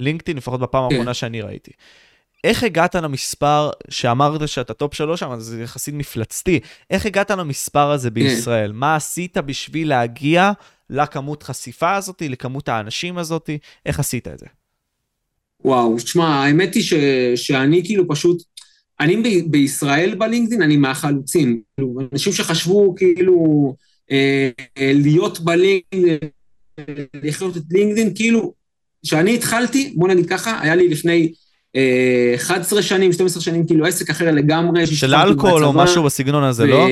ב-LinkedIn, 0.00 0.36
לפחות 0.36 0.60
בפעם 0.60 0.88
כן. 0.88 0.94
האחרונה 0.94 1.14
שאני 1.14 1.40
ראיתי. 1.40 1.70
איך 2.44 2.62
הגעת 2.62 2.94
למספר 2.94 3.70
שאמרת 3.90 4.48
שאתה 4.48 4.74
top 4.74 4.94
שלוש 4.94 5.20
שם, 5.20 5.34
זה 5.38 5.62
יחסית 5.62 5.94
מפלצתי. 5.94 6.60
איך 6.90 7.06
הגעת 7.06 7.30
למספר 7.30 7.90
הזה 7.90 8.10
בישראל? 8.10 8.72
מה 8.72 8.96
עשית 8.96 9.38
בשביל 9.38 9.88
להגיע 9.88 10.52
לכמות 10.90 11.42
חשיפה 11.42 11.94
הזאת, 11.94 12.22
לכמות 12.28 12.68
האנשים 12.68 13.18
הזאת? 13.18 13.50
איך 13.86 14.00
עשית 14.00 14.28
את 14.28 14.38
זה? 14.38 14.46
וואו, 15.64 15.96
תשמע, 15.96 16.26
האמת 16.26 16.74
היא 16.74 16.82
ש, 16.82 16.94
שאני 17.36 17.82
כאילו 17.84 18.08
פשוט, 18.08 18.42
אני 19.00 19.16
ב, 19.16 19.50
בישראל 19.50 20.14
בלינקדאין, 20.14 20.62
אני 20.62 20.76
מהחלוצים. 20.76 21.62
כאילו, 21.76 21.94
אנשים 22.12 22.32
שחשבו 22.32 22.94
כאילו 22.96 23.74
להיות 24.78 25.40
בלינקדאין, 25.40 26.18
לחיות 27.22 27.56
את 27.56 27.62
לינקדאין, 27.70 28.14
כאילו, 28.14 28.52
כשאני 29.04 29.34
התחלתי, 29.34 29.92
בוא 29.96 30.08
נגיד 30.08 30.26
ככה, 30.26 30.60
היה 30.60 30.74
לי 30.74 30.88
לפני 30.88 31.32
אה, 31.76 32.32
11 32.36 32.82
שנים, 32.82 33.12
12 33.12 33.42
שנים, 33.42 33.66
כאילו 33.66 33.86
עסק 33.86 34.10
אחר 34.10 34.30
לגמרי. 34.30 34.86
של 34.86 35.14
אלכוהול 35.14 35.64
או 35.64 35.72
משהו 35.72 36.02
בסגנון 36.02 36.44
הזה, 36.44 36.64
ו- 36.64 36.66
לא? 36.66 36.86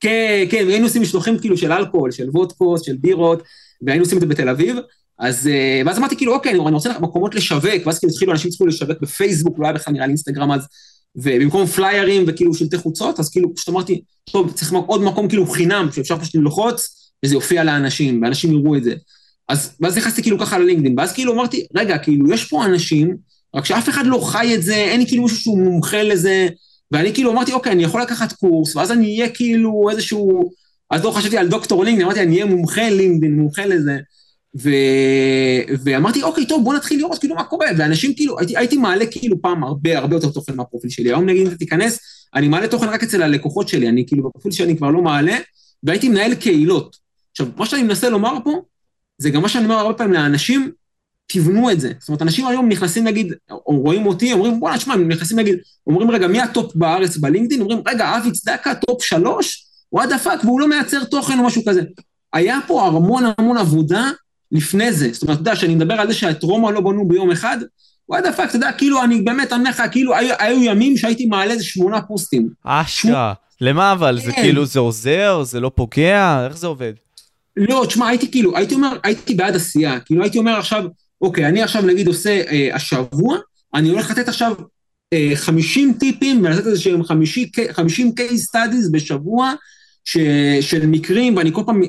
כן, 0.00 0.44
כן, 0.50 0.64
והיינו 0.66 0.86
עושים 0.86 1.02
משלוחים 1.02 1.38
כאילו 1.38 1.56
של 1.56 1.72
אלכוהול, 1.72 2.10
של 2.10 2.30
וודקות, 2.30 2.84
של 2.84 2.96
בירות, 3.00 3.42
והיינו 3.82 4.04
עושים 4.04 4.18
את 4.18 4.22
זה 4.22 4.28
בתל 4.28 4.48
אביב. 4.48 4.76
אז 5.18 5.48
אה, 5.48 5.82
ואז 5.86 5.98
אמרתי 5.98 6.16
כאילו, 6.16 6.34
אוקיי, 6.34 6.52
אני 6.52 6.60
אני 6.66 6.74
רוצה 6.74 6.98
מקומות 7.00 7.34
לשווק, 7.34 7.86
ואז 7.86 7.98
כאילו 7.98 8.12
התחילו, 8.12 8.32
אנשים 8.32 8.48
התחילו 8.48 8.68
לשווק 8.68 9.00
בפייסבוק, 9.00 9.58
לא 9.58 9.66
היה 9.66 9.72
בכלל 9.72 9.94
נראה 9.94 10.06
לי 10.06 10.10
אינסטגרם 10.10 10.52
אז, 10.52 10.66
ובמקום 11.16 11.66
פליירים 11.66 12.24
וכאילו 12.26 12.54
שלטי 12.54 12.78
חוצות, 12.78 13.20
אז 13.20 13.30
כאילו 13.30 13.54
פשוט 13.54 13.68
אמרתי, 13.68 14.02
טוב, 14.30 14.52
צריך 14.52 14.72
עוד 14.72 15.02
מקום 15.02 15.28
כאילו 15.28 15.46
חינם, 15.46 15.88
שאפשר 15.92 16.18
פשוט 16.18 16.34
ללחוץ, 16.34 17.10
וזה 17.24 17.34
יופיע 17.34 17.64
לאנשים, 17.64 18.22
ואנשים 18.22 18.52
יראו 18.52 18.76
את 18.76 18.84
זה. 18.84 18.94
אז 19.48 19.76
ואז 19.80 19.98
נכנסתי 19.98 20.22
כאילו 20.22 20.38
ככה 20.38 20.58
ללינקדאין, 20.58 20.98
ואז 20.98 21.12
כאילו 21.12 21.32
אמרתי, 21.32 21.66
רגע, 21.76 21.98
כאילו, 21.98 22.32
יש 22.32 22.44
פה 22.44 22.64
אנשים, 22.64 23.16
רק 23.54 23.64
שאף 23.64 23.88
אחד 23.88 24.06
לא 24.06 24.18
חי 24.18 24.54
את 24.54 24.62
זה, 24.62 24.74
אין 24.74 25.00
לי 25.00 25.06
כאילו 25.06 25.22
מישהו 25.22 25.38
שהוא 25.38 25.58
מומחה 25.58 26.02
לזה, 26.02 26.48
ואני 26.90 27.14
כאילו 27.14 27.32
אמרתי, 27.32 27.52
אוקיי, 27.52 27.72
אני 27.72 27.84
יכול 27.84 28.02
לקחת 28.02 28.32
קורס, 28.32 28.76
ואז 28.76 28.92
אני 28.92 29.18
אהיה 29.18 29.28
כאילו 29.28 29.88
איזשהו... 29.90 30.50
אז 30.90 31.04
לא 31.04 31.10
חשבתי 31.10 31.38
על 31.38 31.48
דוקטור 31.48 31.84
לינקדאין, 31.84 32.06
אמרתי, 32.06 32.22
אני 32.22 32.34
אהיה 32.34 32.44
מומחה 32.44 32.88
לינקדאין, 32.88 33.36
מומחה 33.36 33.66
לזה. 33.66 33.98
ו... 34.60 34.70
ואמרתי, 35.84 36.22
אוקיי, 36.22 36.46
טוב, 36.46 36.64
בוא 36.64 36.74
נתחיל 36.74 36.98
לראות 36.98 37.18
כאילו 37.18 37.34
מה 37.34 37.44
קורה. 37.44 37.66
ואנשים 37.78 38.14
כאילו, 38.14 38.38
הייתי, 38.38 38.56
הייתי 38.56 38.76
מעלה 38.76 39.06
כאילו 39.06 39.42
פעם 39.42 39.64
הרבה 39.64 39.98
הרבה 39.98 40.16
יותר 40.16 40.28
תוכן 40.28 40.56
מהפרופיל 40.56 40.90
שלי. 40.90 41.08
היום 41.08 41.26
נגיד, 41.26 41.42
אם 41.42 41.48
אתה 41.48 41.56
תיכנס, 41.56 41.98
אני 42.34 42.48
מעלה 42.48 42.68
תוכן 42.68 42.88
רק 42.88 43.02
אצל 43.02 43.22
הלקוחות 43.22 43.68
שלי, 43.68 43.88
אני 43.88 44.04
כאילו, 44.06 44.28
בפרופיל 44.28 44.52
שלי 44.52 44.64
אני 44.64 44.76
כבר 44.76 44.90
לא 44.90 45.02
מעלה, 45.02 45.36
והייתי 45.82 46.08
מנהל 46.08 46.34
קהילות. 46.34 46.96
עכשיו, 47.30 47.46
מה 47.56 47.66
שאני 47.66 47.82
מנסה 47.82 48.10
לומר 48.10 48.38
פה, 48.44 48.62
זה 49.18 49.30
גם 49.30 49.42
מה 49.42 49.48
שאני 49.48 49.64
אומר 49.64 49.76
הרבה 49.76 49.94
פעמים 49.94 50.12
לאנשים, 50.12 50.70
תבנו 51.26 51.70
את 51.70 51.80
זה. 51.80 51.92
זאת 51.98 52.08
אומרת, 52.08 52.22
אנשים 52.22 52.46
היום 52.46 52.68
נכנסים 52.68 53.04
נגיד, 53.04 53.32
או 53.50 53.80
רואים 53.80 54.06
אותי, 54.06 54.32
אומרים, 54.32 54.60
בואנה, 54.60 54.78
שמע, 54.78 54.94
הם 54.94 55.08
נכנסים 55.08 55.38
נגיד, 55.38 55.58
אומרים, 55.86 56.10
רגע, 56.10 56.26
מי 56.26 56.40
ה 56.40 56.48
top 56.48 56.74
בארץ 56.74 57.16
ב-LinkedIn? 57.16 57.60
אומרים, 57.60 57.82
רגע, 57.86 58.16
אבי 58.16 58.30
צדקה, 58.32 58.74
top 58.74 59.02
שלוש? 59.02 59.66
what 59.92 60.08
the 60.08 60.18
fuck, 60.18 60.44
והוא 60.44 60.60
לא 60.60 60.68
מייצר 60.68 61.04
תוכן 61.04 61.38
או 61.38 61.44
משהו 61.44 61.62
כזה. 61.68 61.82
היה 62.32 62.58
פה 62.66 62.86
המון 62.86 63.24
המון 63.38 63.56
עבודה 63.56 64.10
לפני 64.52 64.92
זה. 64.92 65.08
זאת 65.12 65.22
אומרת, 65.22 65.40
אתה 65.40 65.50
יודע, 65.50 65.56
שאני 65.56 65.74
מדבר 65.74 65.94
על 65.94 66.08
זה 66.08 66.14
שאת 66.14 66.42
רומא 66.42 66.70
לא 66.70 66.80
בנו 66.80 67.08
ביום 67.08 67.30
אחד, 67.30 67.58
what 68.08 68.24
the 68.24 68.32
fuck, 68.32 68.48
אתה 68.48 68.56
יודע, 68.56 68.72
כאילו, 68.72 69.04
אני 69.04 69.22
באמת, 69.22 69.52
אומר 69.52 69.70
לך, 69.70 69.82
כאילו, 69.92 70.16
היו, 70.16 70.34
היו 70.38 70.62
ימים 70.62 70.96
שהייתי 70.96 71.26
מעלה 71.26 71.52
איזה 71.52 71.64
שמונה 71.64 72.02
פוסטים. 72.02 72.48
אשכרה. 72.64 73.32
למה 73.60 73.92
אבל? 73.92 74.18
זה 74.18 74.32
כן. 74.32 74.42
כאילו, 74.42 74.64
זה 74.64 74.80
עוזר? 74.80 75.42
זה 75.42 75.60
לא 75.60 75.70
פוגע? 75.74 76.46
איך 76.46 76.56
זה 76.56 76.66
עובד? 76.66 76.92
לא, 77.56 77.84
תשמע, 77.88 78.08
הייתי 78.08 78.30
כאילו, 78.30 78.56
הייתי 78.56 78.74
אומר, 78.74 78.98
הייתי 79.04 79.34
בעד 79.34 79.56
עשייה. 79.56 80.00
כאילו, 80.00 80.22
הייתי 80.22 80.38
אומר 80.38 80.58
עכשיו, 80.58 80.84
אוקיי, 81.20 81.46
אני 81.46 81.62
עכשיו 81.62 81.82
נגיד 81.82 82.06
עושה 82.06 82.42
אה, 82.50 82.68
השבוע, 82.74 83.36
אני 83.74 83.88
הולך 83.88 84.10
לתת 84.10 84.28
עכשיו 84.28 84.54
אה, 85.12 85.30
50 85.34 85.92
טיפים 85.92 86.44
ולתת 86.44 86.66
איזה 86.66 86.80
שהם 86.80 87.04
50, 87.04 87.48
50 87.72 88.14
case 88.18 88.56
studies 88.56 88.92
בשבוע 88.92 89.52
ש, 90.04 90.18
של 90.60 90.86
מקרים, 90.86 91.36
ואני 91.36 91.52
כל 91.52 91.62
פעם 91.66 91.80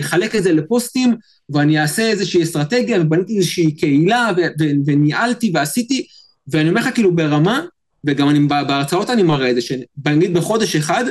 אחלק 0.00 0.36
את 0.36 0.42
זה 0.42 0.52
לפוסטים, 0.52 1.16
ואני 1.52 1.80
אעשה 1.80 2.02
איזושהי 2.10 2.42
אסטרטגיה, 2.42 3.00
ובניתי 3.00 3.36
איזושהי 3.36 3.76
קהילה, 3.76 4.30
ו, 4.36 4.40
ו, 4.40 4.64
וניהלתי 4.86 5.50
ועשיתי, 5.54 6.06
ואני 6.48 6.68
אומר 6.68 6.80
לך 6.80 6.94
כאילו 6.94 7.14
ברמה, 7.14 7.64
וגם 8.06 8.28
אני, 8.28 8.40
בהרצאות 8.48 9.10
אני 9.10 9.22
מראה 9.22 9.50
את 9.50 9.54
זה, 9.54 9.60
שנגיד 9.60 10.34
בחודש 10.34 10.76
אחד, 10.76 11.04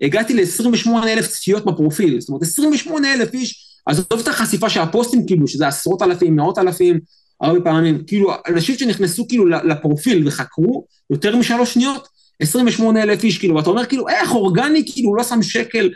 הגעתי 0.00 0.34
ל-28 0.34 0.88
אלף 1.08 1.26
צפיות 1.28 1.64
בפרופיל, 1.64 2.20
זאת 2.20 2.28
אומרת 2.28 2.42
28 2.42 3.14
אלף 3.14 3.34
איש, 3.34 3.80
עזוב 3.86 4.06
את 4.20 4.28
החשיפה 4.28 4.70
של 4.70 4.80
הפוסטים 4.80 5.26
כאילו, 5.26 5.48
שזה 5.48 5.68
עשרות 5.68 6.02
אלפים, 6.02 6.36
מאות 6.36 6.58
אלפים, 6.58 7.00
הרבה 7.40 7.60
פעמים, 7.60 8.04
כאילו, 8.06 8.32
אנשים 8.48 8.74
שנכנסו 8.74 9.28
כאילו 9.28 9.46
לפרופיל 9.46 10.28
וחקרו 10.28 10.86
יותר 11.10 11.36
משלוש 11.36 11.74
שניות, 11.74 12.08
28 12.40 13.02
אלף 13.02 13.24
איש, 13.24 13.38
כאילו, 13.38 13.54
ואתה 13.54 13.70
אומר 13.70 13.86
כאילו, 13.86 14.08
איך 14.08 14.30
אורגני, 14.30 14.84
כאילו, 14.92 15.16
לא 15.16 15.22
שם 15.22 15.42
שקל, 15.42 15.90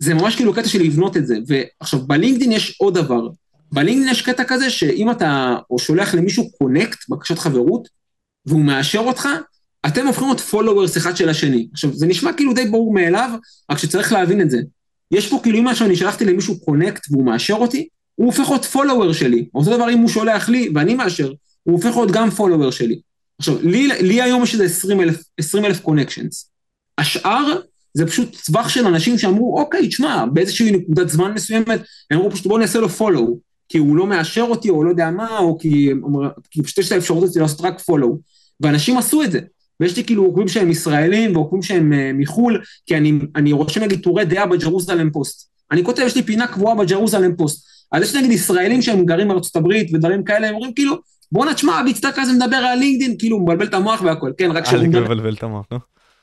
זה 0.00 0.14
ממש 0.14 0.36
כאילו 0.36 0.54
קטע 0.54 0.68
של 0.68 0.82
לבנות 0.82 1.16
את 1.16 1.26
זה. 1.26 1.36
ועכשיו, 1.46 2.00
בלינקדאין 2.06 2.52
יש 2.52 2.76
עוד 2.80 2.94
דבר, 2.94 3.28
בלינקדאין 3.72 4.12
יש 4.12 4.22
קטע 4.22 4.44
כזה 4.44 4.70
שאם 4.70 5.10
אתה, 5.10 5.56
או 5.70 5.78
שולח 5.78 6.14
למישהו 6.14 6.50
קונקט, 6.50 6.98
בקשת 7.08 7.38
חברות, 7.38 7.88
והוא 8.46 8.60
מאשר 8.60 8.98
אותך, 8.98 9.28
אתם 9.86 10.06
הופכים 10.06 10.26
להיות 10.26 10.40
followers 10.40 10.98
אחד 10.98 11.16
של 11.16 11.28
השני. 11.28 11.68
עכשיו, 11.72 11.94
זה 11.94 12.06
נשמע 12.06 12.32
כאילו 12.32 12.52
די 12.52 12.64
ברור 12.64 12.94
מאליו, 12.94 13.30
רק 13.70 13.78
שצריך 13.78 14.12
להבין 14.12 14.40
את 14.40 14.50
זה. 14.50 14.58
יש 15.10 15.28
פה 15.28 15.40
כאילו, 15.42 15.58
אם 15.58 15.68
עכשיו 15.68 15.86
אני 15.86 15.96
שלחתי 15.96 16.24
למישהו 16.24 16.60
קונקט 16.60 17.06
והוא 17.10 17.24
מאשר 17.24 17.54
אותי, 17.54 17.88
הוא 18.14 18.26
הופך 18.26 18.48
להיות 18.48 18.66
follower 18.74 19.12
שלי. 19.12 19.48
אותו 19.54 19.76
דבר 19.76 19.90
אם 19.90 19.98
הוא 19.98 20.08
שולח 20.08 20.48
לי 20.48 20.70
ואני 20.74 20.94
מאשר, 20.94 21.32
הוא 21.62 21.76
הופך 21.76 21.96
להיות 21.96 22.10
גם 22.10 22.28
follower 22.28 22.70
שלי. 22.70 23.00
עכשיו, 23.38 23.58
לי, 23.62 23.88
לי 23.88 24.22
היום 24.22 24.42
יש 24.42 24.60
איזה 24.60 24.64
20 25.38 25.64
אלף 25.64 25.80
קונקשנס. 25.80 26.50
השאר 26.98 27.60
זה 27.94 28.06
פשוט 28.06 28.36
טווח 28.46 28.68
של 28.68 28.86
אנשים 28.86 29.18
שאמרו, 29.18 29.60
אוקיי, 29.60 29.88
תשמע, 29.88 30.24
באיזושהי 30.32 30.72
נקודת 30.72 31.08
זמן 31.08 31.32
מסוימת, 31.34 31.80
הם 32.10 32.18
אמרו 32.18 32.30
פשוט 32.30 32.46
בואו 32.46 32.58
נעשה 32.58 32.78
לו 32.78 32.88
follow, 32.98 33.26
כי 33.68 33.78
הוא 33.78 33.96
לא 33.96 34.06
מאשר 34.06 34.42
אותי, 34.42 34.70
או 34.70 34.84
לא 34.84 34.90
יודע 34.90 35.10
מה, 35.10 35.38
או 35.38 35.58
כי, 35.58 35.90
כי 36.50 36.62
פשוט 36.62 36.78
יש 36.78 36.86
את 36.86 36.92
האפשרות 36.92 37.22
הזאת 37.22 37.36
לעשות 37.36 37.60
רק 37.60 37.80
follow. 37.80 38.16
ואנשים 38.60 38.98
עשו 38.98 39.22
את 39.22 39.32
זה. 39.32 39.40
ויש 39.80 39.96
לי 39.96 40.04
כאילו 40.04 40.24
עוקבים 40.24 40.48
שהם 40.48 40.70
ישראלים 40.70 41.36
ועוקבים 41.36 41.62
שהם 41.62 41.92
uh, 41.92 41.96
מחו"ל, 42.18 42.60
כי 42.86 42.96
אני, 42.96 43.12
אני 43.36 43.52
רושם 43.52 43.82
נגיד 43.82 44.00
טורי 44.00 44.24
דעה 44.24 44.46
בג'רוזלם 44.46 45.10
פוסט. 45.10 45.50
אני 45.72 45.84
כותב, 45.84 46.02
יש 46.06 46.16
לי 46.16 46.22
פינה 46.22 46.46
קבועה 46.46 46.74
בג'רוזלם 46.74 47.36
פוסט. 47.36 47.66
אז 47.92 48.02
יש 48.02 48.14
נגיד 48.14 48.30
ישראלים 48.30 48.82
שהם 48.82 49.04
גרים 49.04 49.28
בארצות 49.28 49.56
הברית 49.56 49.94
ודברים 49.94 50.24
כאלה, 50.24 50.48
הם 50.48 50.54
אומרים 50.54 50.74
כאילו, 50.74 50.96
בואנה 51.32 51.54
תשמע, 51.54 51.80
אבי 51.80 51.94
צדקה 51.94 52.24
זה 52.24 52.32
מדבר 52.32 52.56
על 52.56 52.78
LinkedIn, 52.78 53.16
כאילו 53.18 53.36
הוא 53.36 53.42
מבלבל 53.42 53.66
את 53.66 53.74
המוח 53.74 54.02
והכל, 54.02 54.32
כן, 54.38 54.50
רק 54.50 54.64
מדבר. 54.72 55.04
מבלבל 55.04 55.34
את 55.34 55.42
המוח, 55.42 55.66
נו. 55.72 55.78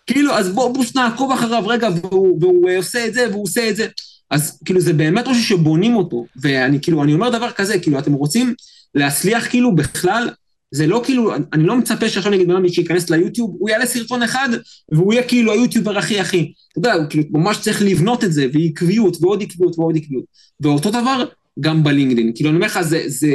כאילו, 0.07 0.33
אז 0.33 0.49
בואו 0.49 0.73
פשוט 0.73 0.97
נעקוב 0.97 1.31
אחריו 1.31 1.67
רגע, 1.67 1.89
והוא, 2.01 2.37
והוא 2.41 2.69
עושה 2.77 3.07
את 3.07 3.13
זה, 3.13 3.27
והוא 3.31 3.43
עושה 3.43 3.69
את 3.69 3.75
זה. 3.75 3.87
אז 4.31 4.59
כאילו 4.65 4.79
זה 4.79 4.93
באמת 4.93 5.27
משהו 5.27 5.43
שבונים 5.43 5.95
אותו, 5.95 6.25
ואני 6.41 6.81
כאילו, 6.81 7.03
אני 7.03 7.13
אומר 7.13 7.29
דבר 7.29 7.51
כזה, 7.51 7.79
כאילו, 7.79 7.99
אתם 7.99 8.13
רוצים 8.13 8.53
להצליח 8.95 9.49
כאילו 9.49 9.75
בכלל, 9.75 10.29
זה 10.71 10.87
לא 10.87 11.01
כאילו, 11.05 11.35
אני 11.53 11.63
לא 11.63 11.75
מצפה 11.75 12.09
שעכשיו 12.09 12.31
נגיד 12.31 12.47
בן 12.47 12.69
שייכנס 12.69 13.09
ליוטיוב, 13.09 13.55
הוא 13.59 13.69
יעלה 13.69 13.85
סרטון 13.85 14.23
אחד, 14.23 14.49
והוא 14.91 15.13
יהיה 15.13 15.23
כאילו 15.23 15.51
היוטיובר 15.51 15.97
הכי 15.97 16.19
הכי. 16.19 16.51
אתה 16.71 16.79
יודע, 16.79 16.93
הוא 16.93 17.05
כאילו 17.09 17.23
ממש 17.31 17.57
צריך 17.57 17.81
לבנות 17.81 18.23
את 18.23 18.33
זה, 18.33 18.47
ועקביות, 18.53 19.17
ועוד 19.21 19.41
עקביות, 19.41 19.79
ועוד 19.79 19.97
עקביות. 19.97 20.23
ואותו 20.61 20.89
דבר 20.89 21.25
גם 21.59 21.83
בלינקדאין. 21.83 22.31
כאילו, 22.35 22.49
אני 22.49 22.55
אומר 22.55 22.67
לך, 22.67 22.81
זה, 22.81 23.03
זה, 23.07 23.27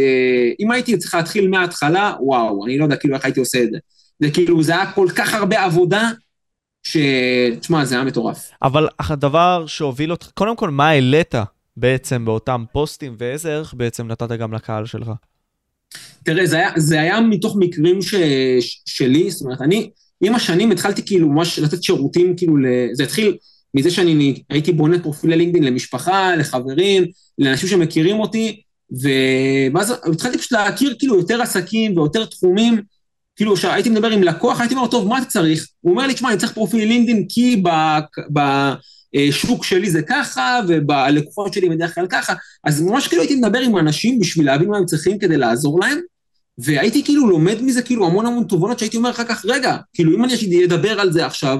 אם 0.61 0.71
הייתי 0.71 0.97
צריך 0.97 1.15
להתחיל 1.15 1.49
מההתחלה, 1.49 2.13
וואו, 2.21 2.67
אני 2.67 2.79
לא 2.79 2.85
יודע 2.85 2.97
כאילו 2.97 3.15
איך 3.15 3.25
הייתי 3.25 3.41
עושה 3.41 3.63
את 3.63 3.71
זה. 3.71 3.79
זה 4.23 4.31
כאילו, 4.31 4.63
זה 4.63 4.73
היה 4.73 4.93
כל 4.93 5.09
כך 5.15 5.35
הרבה 5.35 5.65
עבודה, 5.65 6.11
ש... 6.83 6.97
תשמע, 7.61 7.85
זה 7.85 7.95
היה 7.95 8.05
מטורף. 8.05 8.51
אבל 8.63 8.89
הדבר 8.99 9.65
שהוביל 9.67 10.11
אותך, 10.11 10.31
קודם 10.35 10.57
כל, 10.57 10.71
מה 10.71 10.89
העלית 10.89 11.35
בעצם 11.77 12.25
באותם 12.25 12.65
פוסטים, 12.73 13.15
ואיזה 13.19 13.53
ערך 13.53 13.75
בעצם 13.77 14.09
נתת 14.09 14.33
גם 14.33 14.53
לקהל 14.53 14.87
שלך? 14.87 15.11
תראה, 16.25 16.47
זה 16.47 16.57
היה, 16.57 16.71
זה 16.77 17.01
היה 17.01 17.21
מתוך 17.21 17.57
מקרים 17.59 18.03
ש, 18.03 18.15
ש, 18.61 18.83
שלי, 18.87 19.31
זאת 19.31 19.43
אומרת, 19.43 19.61
אני, 19.61 19.91
עם 20.21 20.35
השנים 20.35 20.71
התחלתי 20.71 21.07
כאילו 21.07 21.29
ממש 21.29 21.59
לתת 21.59 21.83
שירותים, 21.83 22.37
כאילו, 22.37 22.57
זה 22.93 23.03
התחיל 23.03 23.37
מזה 23.75 23.91
שאני 23.91 24.43
הייתי 24.51 24.73
בונה 24.73 24.99
פרופיל 24.99 25.31
ללינקדאין 25.31 25.65
למשפחה, 25.65 26.37
לחברים, 26.37 27.05
לאנשים 27.39 27.69
שמכירים 27.69 28.21
אותי, 28.21 28.63
ואז 29.75 29.95
התחלתי 30.13 30.39
פשוט 30.39 30.53
להכיר 30.53 30.95
כאילו 30.99 31.17
יותר 31.17 31.43
עסקים 31.43 31.97
ויותר 31.97 32.25
תחומים, 32.25 32.83
כאילו 33.37 33.57
שהייתי 33.57 33.91
מדבר 33.91 34.11
עם 34.11 34.23
לקוח, 34.23 34.61
הייתי 34.61 34.75
אומר, 34.75 34.87
טוב, 34.87 35.09
מה 35.09 35.19
אתה 35.19 35.27
צריך? 35.27 35.67
הוא 35.81 35.93
אומר 35.93 36.07
לי, 36.07 36.15
תשמע, 36.15 36.31
אני 36.31 36.39
צריך 36.39 36.53
פרופיל 36.53 36.89
לינקדאין 36.89 37.27
כי 37.29 37.63
ב, 37.63 37.69
ב, 38.33 38.41
שוק 39.31 39.65
שלי 39.65 39.91
זה 39.91 40.03
ככה, 40.03 40.61
ובלקוחות 40.69 41.53
שלי 41.53 41.69
בדרך 41.69 41.95
כלל 41.95 42.07
ככה, 42.07 42.35
אז 42.65 42.81
ממש 42.81 43.09
כאילו 43.09 43.23
הייתי 43.23 43.35
מדבר 43.35 43.59
עם 43.59 43.79
אנשים 43.79 44.19
בשביל 44.19 44.47
להבין 44.47 44.69
מה 44.69 44.79
הם 44.79 44.87
צריכים 44.87 45.19
כדי 45.19 45.37
לעזור 45.37 45.81
להם, 45.81 45.99
והייתי 46.59 47.05
כאילו 47.05 47.29
לומד 47.29 47.63
מזה 47.63 47.83
כאילו 47.83 48.07
המון 48.07 48.27
המון 48.27 48.45
תובנות 48.45 48.79
שהייתי 48.79 48.97
אומר 48.97 49.11
אחר 49.11 49.25
כך, 49.25 49.45
רגע, 49.45 49.77
כאילו 49.95 50.17
אם 50.17 50.25
אני 50.25 50.65
אדבר 50.65 51.01
על 51.01 51.13
זה 51.13 51.27
עכשיו, 51.27 51.59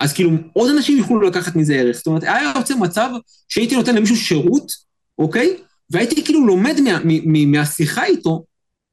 אז 0.00 0.12
כאילו 0.12 0.30
עוד 0.52 0.70
אנשים 0.70 0.98
יוכלו 0.98 1.20
לקחת 1.20 1.56
מזה 1.56 1.74
ערך. 1.74 1.96
זאת 1.96 2.06
אומרת, 2.06 2.22
היה 2.22 2.52
יוצא 2.56 2.74
מצב 2.74 3.10
שהייתי 3.48 3.76
נותן 3.76 3.94
למישהו 3.94 4.16
שירות, 4.16 4.72
אוקיי? 5.18 5.56
והייתי 5.90 6.24
כאילו 6.24 6.46
לומד 6.46 6.80
מה, 6.80 6.98
מה, 7.04 7.46
מהשיחה 7.46 8.04
איתו 8.04 8.44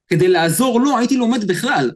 כדי 0.07 0.27
לעזור 0.27 0.81
לו, 0.81 0.98
הייתי 0.98 1.18
לומד 1.18 1.48
בכלל. 1.48 1.91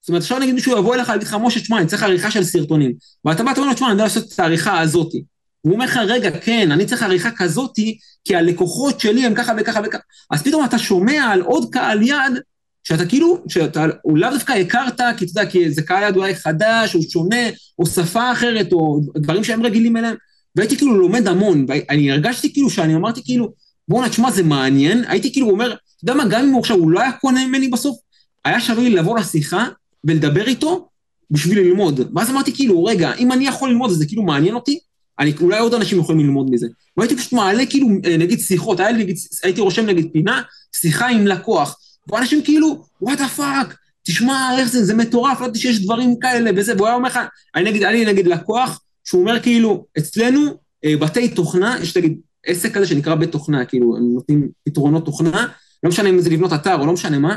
זאת 0.00 0.08
אומרת, 0.08 0.22
עכשיו 0.22 0.38
נגיד 0.38 0.54
מישהו 0.54 0.78
יבוא 0.78 0.94
אליך 0.94 1.08
ויגיד 1.08 1.26
לך, 1.26 1.36
משה, 1.42 1.60
תשמע, 1.60 1.78
אני 1.78 1.86
צריך 1.86 2.02
עריכה 2.02 2.30
של 2.30 2.44
סרטונים. 2.44 2.92
ואתה 3.24 3.42
בא, 3.42 3.52
אתה 3.52 3.60
אומר 3.60 3.70
לו, 3.70 3.74
תשמע, 3.74 3.86
אני 3.86 3.94
יודע 3.94 4.04
לעשות 4.04 4.32
את 4.32 4.40
העריכה 4.40 4.80
הזאתי. 4.80 5.24
הוא 5.60 5.72
אומר 5.72 5.84
לך, 5.84 5.96
רגע, 5.96 6.30
כן, 6.30 6.72
אני 6.72 6.86
צריך 6.86 7.02
עריכה 7.02 7.30
כזאתי, 7.30 7.98
כי 8.24 8.36
הלקוחות 8.36 9.00
שלי 9.00 9.26
הם 9.26 9.34
ככה 9.34 9.52
וככה 9.58 9.80
וככה. 9.84 10.02
אז 10.30 10.42
פתאום 10.42 10.64
אתה 10.64 10.78
שומע 10.78 11.24
על 11.32 11.40
עוד 11.40 11.72
קהל 11.72 12.02
יד, 12.02 12.40
שאתה 12.84 13.06
כאילו, 13.06 13.44
שאתה 13.48 13.86
לאו 14.14 14.30
דווקא 14.30 14.52
הכרת, 14.52 15.00
כי 15.16 15.24
אתה 15.24 15.40
יודע, 15.40 15.50
כי 15.50 15.70
זה 15.70 15.82
קהל 15.82 16.08
יד 16.08 16.16
אולי 16.16 16.34
חדש, 16.34 16.94
או 16.94 17.02
שונה, 17.02 17.48
או 17.78 17.86
שפה 17.86 18.32
אחרת, 18.32 18.72
או 18.72 19.00
דברים 19.16 19.44
שהם 19.44 19.62
רגילים 19.62 19.96
אליהם. 19.96 20.16
והייתי 20.56 20.76
כאילו 20.76 20.98
לומד 20.98 21.28
המון, 21.28 21.66
ואני 21.68 22.12
הרגשתי 22.12 22.52
כאילו 22.52 22.70
שאני 22.70 22.94
אמרתי 22.94 23.20
כאילו, 23.24 23.52
בואנה, 23.88 24.08
תשמע, 24.08 24.30
זה 24.30 24.42
מעניין, 24.42 25.04
הייתי 25.08 25.32
כאילו 25.32 25.50
אומר, 25.50 25.72
אתה 25.72 25.80
יודע 26.02 26.14
מה, 26.14 26.24
גם 26.28 26.42
אם 26.42 26.50
הוא 26.50 26.60
עכשיו, 26.60 26.76
הוא 26.76 26.90
לא 26.90 27.00
היה 27.00 27.12
קונה 27.12 27.46
ממני 27.46 27.68
בסוף, 27.68 27.98
היה 28.44 28.60
שווה 28.60 28.82
לי 28.82 28.90
לבוא 28.90 29.18
לשיחה 29.18 29.68
ולדבר 30.04 30.46
איתו 30.46 30.88
בשביל 31.30 31.58
ללמוד. 31.58 32.00
ואז 32.14 32.30
אמרתי 32.30 32.54
כאילו, 32.54 32.84
רגע, 32.84 33.14
אם 33.14 33.32
אני 33.32 33.46
יכול 33.46 33.70
ללמוד 33.70 33.90
וזה 33.90 34.06
כאילו 34.06 34.22
מעניין 34.22 34.54
אותי, 34.54 34.78
אני, 35.18 35.32
אולי 35.40 35.58
עוד 35.58 35.74
אנשים 35.74 35.98
יכולים 35.98 36.20
ללמוד 36.20 36.50
מזה. 36.50 36.66
והייתי 36.96 37.16
פשוט 37.16 37.32
מעלה 37.32 37.66
כאילו, 37.66 37.88
אה, 38.04 38.16
נגיד 38.16 38.40
שיחות, 38.40 38.80
היה, 38.80 38.92
נגיד, 38.92 39.16
הייתי 39.42 39.60
רושם 39.60 39.86
נגיד 39.86 40.08
פינה, 40.12 40.42
שיחה 40.76 41.08
עם 41.08 41.26
לקוח, 41.26 41.78
ואנשים 42.08 42.42
כאילו, 42.42 42.84
what 43.02 43.18
the 43.18 43.28
fuck, 43.28 43.76
תשמע 44.02 44.58
איך 44.58 44.68
זה, 44.68 44.84
זה 44.84 44.94
מטורף, 44.94 45.40
לא 45.40 45.44
ידעתי 45.44 45.58
שיש 45.58 45.84
דברים 45.84 46.18
כאלה 46.20 46.50
וזה, 46.56 46.74
והוא 46.76 46.86
היה 46.86 46.96
אומר 46.96 47.08
לך, 47.08 47.18
אני 47.54 47.70
נגיד, 47.70 47.82
היה 47.82 47.92
לי 47.92 48.04
נגיד 48.04 48.26
לקוח, 48.26 48.80
שהוא 49.04 49.20
אומר 49.20 49.40
כאילו, 49.40 49.86
אצלנו, 49.98 50.58
אה, 50.84 50.96
בתי 50.96 51.28
תוכנה, 51.28 51.76
יש 51.82 51.96
נגיד 51.96 52.18
עסק 52.46 52.74
כזה 52.74 52.86
שנקרא 52.86 53.14
בית 53.14 53.32
תוכנה, 53.32 53.64
כאילו, 53.64 53.96
הם 53.96 54.14
נותנים 54.14 54.48
פתרונות 54.64 55.04
תוכנה, 55.04 55.46
לא 55.82 55.88
משנה 55.88 56.08
אם 56.08 56.20
זה 56.20 56.30
לבנות 56.30 56.52
אתר 56.52 56.80
או 56.80 56.86
לא 56.86 56.92
משנה 56.92 57.18
מה, 57.18 57.36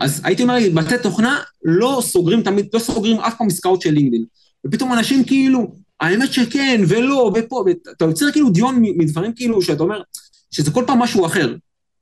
אז 0.00 0.20
הייתי 0.24 0.42
אומר, 0.42 0.56
בתי 0.74 0.94
תוכנה 1.02 1.38
לא 1.64 2.02
סוגרים 2.04 2.42
תמיד, 2.42 2.66
לא 2.74 2.78
סוגרים 2.78 3.20
אף 3.20 3.34
פעם 3.38 3.46
עסקאות 3.46 3.82
של 3.82 3.90
לינקדאין. 3.90 4.24
ופתאום 4.66 4.92
אנשים 4.92 5.24
כאילו, 5.24 5.74
האמת 6.00 6.32
שכן, 6.32 6.80
ולא, 6.88 7.32
ופה, 7.34 7.64
ואתה 7.66 8.04
יוצר 8.04 8.32
כאילו 8.32 8.50
דיון 8.50 8.82
מדברים 8.96 9.32
כאילו, 9.32 9.62
שאתה 9.62 9.82
אומר, 9.82 10.02
שזה 10.50 10.70
כל 10.70 10.84
פעם 10.86 10.98
משהו 10.98 11.26
אחר. 11.26 11.54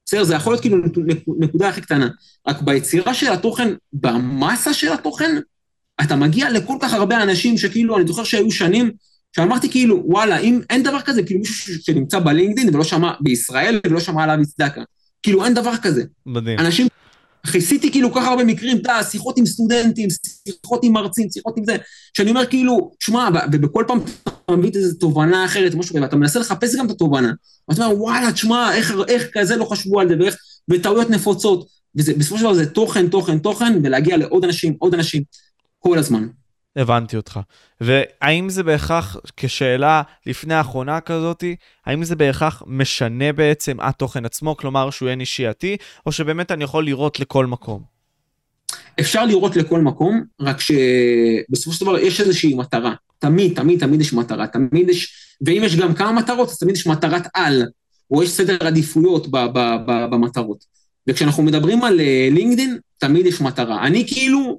בסדר, 0.07 0.25
זה 0.25 0.35
יכול 0.35 0.53
להיות 0.53 0.61
כאילו 0.61 0.77
נקודה 1.39 1.69
הכי 1.69 1.81
קטנה. 1.81 2.09
רק 2.49 2.63
ביצירה 2.63 3.15
של 3.15 3.33
התוכן, 3.33 3.75
במסה 3.93 4.75
של 4.75 4.93
התוכן, 4.93 5.39
אתה 6.03 6.17
מגיע 6.17 6.51
לכל 6.51 6.77
כך 6.81 6.93
הרבה 6.93 7.23
אנשים 7.23 7.59
שכאילו, 7.59 7.99
אני 7.99 8.07
זוכר 8.07 8.25
שהיו 8.25 8.51
שנים, 8.51 8.91
שאמרתי 9.37 9.71
כאילו, 9.71 10.03
וואלה, 10.05 10.39
אם 10.39 10.61
אין 10.71 10.83
דבר 10.83 11.01
כזה, 11.01 11.23
כאילו 11.23 11.41
מישהו 11.41 11.75
שנמצא 11.83 12.19
בלינקדאין 12.19 12.75
ולא 12.75 12.85
שמע, 12.85 13.13
בישראל 13.21 13.81
ולא 13.87 14.01
שמע 14.01 14.25
עליו 14.25 14.47
צדקה. 14.47 14.83
כאילו, 15.23 15.45
אין 15.45 15.55
דבר 15.55 15.77
כזה. 15.77 16.05
מדהים. 16.27 16.59
אנשים, 16.59 16.87
כיסיתי 17.51 17.91
כאילו 17.91 18.13
כל 18.13 18.21
כך 18.21 18.27
הרבה 18.27 18.45
מקרים, 18.45 18.77
אתה 18.77 18.99
שיחות 19.11 19.39
עם 19.39 19.47
סטודנטים, 19.47 20.09
שיחות 20.49 20.85
עם 20.85 20.93
מרצים, 20.93 21.31
שיחות 21.31 21.55
עם 21.57 21.65
זה, 21.65 21.77
שאני 22.17 22.31
אומר 22.31 22.47
כאילו, 22.47 22.91
שמע, 23.01 23.29
ובכל 23.53 23.85
פעם 23.87 23.99
אתה 24.23 24.57
מביא 24.57 24.71
איזו 24.75 24.99
תובנה 24.99 25.45
אחרת, 25.45 25.75
משהו 25.75 25.95
כזה, 25.95 26.03
ואתה 26.03 26.17
מנסה 26.17 26.39
לחפש 26.39 26.77
גם 26.77 26.87
את 26.87 26.91
התובנה. 26.91 27.33
ואתה 27.69 27.85
אומר, 27.85 28.03
וואלה, 28.03 28.33
תשמע, 28.33 28.75
איך, 28.75 28.95
איך 29.09 29.27
כזה 29.33 29.57
לא 29.57 29.65
חשבו 29.65 30.01
על 30.01 30.09
זה, 30.09 30.15
ואיך, 30.19 30.37
וטעויות 30.71 31.11
נפוצות. 31.11 31.69
ובסופו 31.95 32.39
של 32.39 32.45
דבר 32.45 32.55
זה 32.55 32.67
תוכן, 32.67 33.09
תוכן, 33.09 33.39
תוכן, 33.39 33.81
ולהגיע 33.83 34.17
לעוד 34.17 34.45
אנשים, 34.45 34.75
עוד 34.79 34.95
אנשים, 34.95 35.23
כל 35.79 35.99
הזמן. 35.99 36.29
הבנתי 36.79 37.17
אותך. 37.17 37.41
והאם 37.81 38.51
זה 38.51 38.63
בהכרח, 38.63 39.17
כשאלה 39.37 40.03
לפני 40.27 40.55
האחרונה 40.55 41.01
כזאתי, 41.01 41.57
האם 41.87 42.05
זה 42.05 42.17
בהכרח 42.17 42.63
משנה 42.67 43.33
בעצם 43.33 43.77
התוכן 43.81 44.25
עצמו, 44.25 44.57
כלומר 44.57 44.91
שהוא 44.91 45.07
יהיה 45.07 45.17
נשייתי, 45.17 45.77
או 46.07 46.13
שבאמת 46.13 46.51
אני 46.51 46.65
יכול 46.65 46.85
לראות 46.85 47.21
לכל 47.21 47.47
מקום? 47.47 47.83
אפשר 49.01 49.25
לראות 49.25 49.57
לכל 49.57 49.81
מקום, 49.81 50.25
רק 50.41 50.57
שבסופו 50.61 51.73
של 51.73 51.85
דבר 51.85 51.99
יש 51.99 52.21
איזושהי 52.21 52.55
מטרה. 52.55 52.95
תמיד, 53.19 53.57
תמיד, 53.57 53.81
תמיד 53.81 54.01
יש 54.01 54.13
מטרה. 54.13 54.47
תמיד 54.47 54.89
יש, 54.89 55.15
ואם 55.47 55.63
יש 55.65 55.77
גם 55.77 55.95
כמה 55.95 56.13
מטרות, 56.13 56.49
אז 56.49 56.59
תמיד 56.59 56.77
יש 56.77 56.87
מטרת 56.87 57.23
על, 57.35 57.67
או 58.11 58.23
יש 58.23 58.31
סדר 58.31 58.67
עדיפויות 58.67 59.31
ב, 59.31 59.37
ב, 59.37 59.59
ב, 59.87 60.07
במטרות. 60.11 60.65
וכשאנחנו 61.07 61.43
מדברים 61.43 61.85
על 61.85 62.01
לינקדאין, 62.31 62.71
אה, 62.71 62.77
תמיד 62.99 63.27
יש 63.27 63.41
מטרה. 63.41 63.87
אני 63.87 64.05
כאילו, 64.09 64.59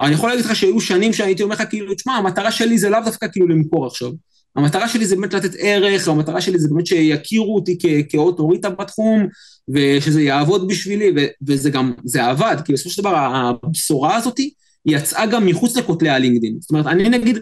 אני 0.00 0.14
יכול 0.14 0.28
להגיד 0.28 0.44
לך 0.44 0.56
שהיו 0.56 0.80
שנים 0.80 1.12
שהייתי 1.12 1.42
אומר 1.42 1.54
לך 1.54 1.62
כאילו, 1.70 1.94
תשמע, 1.94 2.12
המטרה 2.12 2.50
שלי 2.52 2.78
זה 2.78 2.90
לאו 2.90 3.00
דווקא 3.04 3.26
כאילו 3.32 3.48
למכור 3.48 3.86
עכשיו. 3.86 4.10
המטרה 4.56 4.88
שלי 4.88 5.06
זה 5.06 5.16
באמת 5.16 5.34
לתת 5.34 5.50
ערך, 5.58 6.08
המטרה 6.08 6.40
שלי 6.40 6.58
זה 6.58 6.68
באמת 6.68 6.86
שיכירו 6.86 7.54
אותי 7.54 7.78
כאוטוריטה 8.08 8.70
בתחום, 8.70 9.26
ושזה 9.68 10.22
יעבוד 10.22 10.68
בשבילי, 10.68 11.10
ו- 11.16 11.26
וזה 11.46 11.70
גם, 11.70 11.92
זה 12.04 12.26
עבד, 12.26 12.56
כי 12.64 12.72
בסופו 12.72 12.90
של 12.90 13.02
דבר 13.02 13.16
הבשורה 13.16 14.16
הזאת 14.16 14.40
יצאה 14.86 15.26
גם 15.26 15.46
מחוץ 15.46 15.76
לכותלי 15.76 16.08
הלינקדאין. 16.08 16.56
זאת 16.60 16.70
אומרת, 16.70 16.86
אני 16.86 17.08
נגיד, 17.08 17.38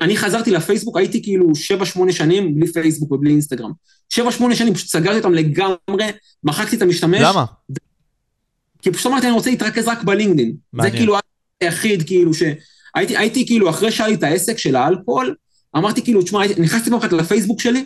אני 0.00 0.16
חזרתי 0.16 0.50
לפייסבוק, 0.50 0.96
הייתי 0.96 1.22
כאילו 1.22 1.46
7-8 2.08 2.12
שנים 2.12 2.54
בלי 2.54 2.72
פייסבוק 2.72 3.12
ובלי 3.12 3.30
אינסטגרם. 3.30 3.70
7-8 4.14 4.18
שנים, 4.54 4.74
פשוט 4.74 4.88
סגרתי 4.88 5.18
אותם 5.18 5.34
לגמרי, 5.34 6.10
מחקתי 6.44 6.76
את 6.76 6.82
המשתמש. 6.82 7.20
למה? 7.22 7.44
כי 8.82 8.90
פשוט 8.90 9.06
אמרתי, 9.06 9.26
אני 9.26 9.34
רוצה 9.34 9.50
להתרכז 9.50 9.88
רק 9.88 10.04
בלינקדאין. 10.04 10.54
מעניין. 10.72 10.92
זה 10.92 10.98
כאילו 10.98 11.16
היחיד, 11.60 12.02
כאילו, 12.06 12.32
שהייתי 12.34 13.16
הייתי, 13.16 13.46
כאילו, 13.46 13.70
אחרי 13.70 13.92
שהיה 13.92 14.08
לי 14.08 14.14
את 14.14 14.22
העסק 14.22 14.58
של 14.58 14.76
האלכוהול, 14.76 15.34
אמרתי 15.76 16.02
כאילו, 16.02 16.22
תשמע, 16.22 16.40
נכנסתי 16.58 16.90
פעם 16.90 16.98
אחת 16.98 17.12
לפייסבוק 17.12 17.60
שלי, 17.60 17.84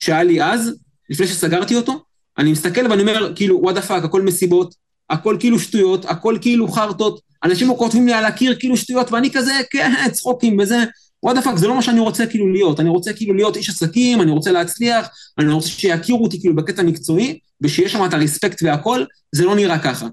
שהיה 0.00 0.22
לי 0.22 0.42
אז, 0.42 0.70
לפני 1.10 1.26
שסגרתי 1.26 1.76
אותו, 1.76 2.04
אני 2.38 2.52
מסתכל 2.52 2.86
ואני 2.90 3.02
אומר, 3.02 3.32
כאילו, 3.36 3.60
what 3.62 3.74
the 3.74 3.82
fuck, 3.82 4.04
הכל 4.04 4.22
מסיבות, 4.22 4.74
הכל 5.10 5.36
כאילו 5.40 5.58
שטויות, 5.58 6.04
הכל 6.04 6.36
כאילו 6.40 6.68
חרטות, 6.68 7.20
אנשים 7.44 7.76
כותבים 7.76 8.06
לי 8.06 8.12
על 8.12 8.24
הקיר 8.24 8.56
כאילו 8.58 8.76
שטויות, 8.76 9.12
ואני 9.12 9.30
כזה, 9.30 9.52
כן, 9.70 9.92
צחוקים 10.12 10.58
וזה, 10.58 10.84
what 11.22 11.36
the 11.36 11.42
fuck, 11.42 11.56
זה 11.56 11.66
לא 11.66 11.74
מה 11.74 11.82
שאני 11.82 12.00
רוצה 12.00 12.26
כאילו 12.26 12.52
להיות, 12.52 12.80
אני 12.80 12.88
רוצה 12.88 13.12
כאילו 13.12 13.34
להיות 13.34 13.56
איש 13.56 13.68
עסקים, 13.68 14.20
אני 14.20 14.30
רוצה 14.30 14.52
להצליח, 14.52 15.08
אני 15.38 15.52
רוצה 15.52 15.68
שיכירו 15.68 16.24
אותי 16.24 16.40
כאילו 16.40 16.56
בקטע 16.56 16.82
מקצועי, 16.82 17.38
ושיש 17.60 17.92
שם 17.92 18.04
את 18.04 18.14
הרספקט 18.14 18.62
והכל, 18.62 19.04
זה 19.32 19.44
לא 19.44 19.56
נראה 19.56 19.78
ככה. 19.78 20.06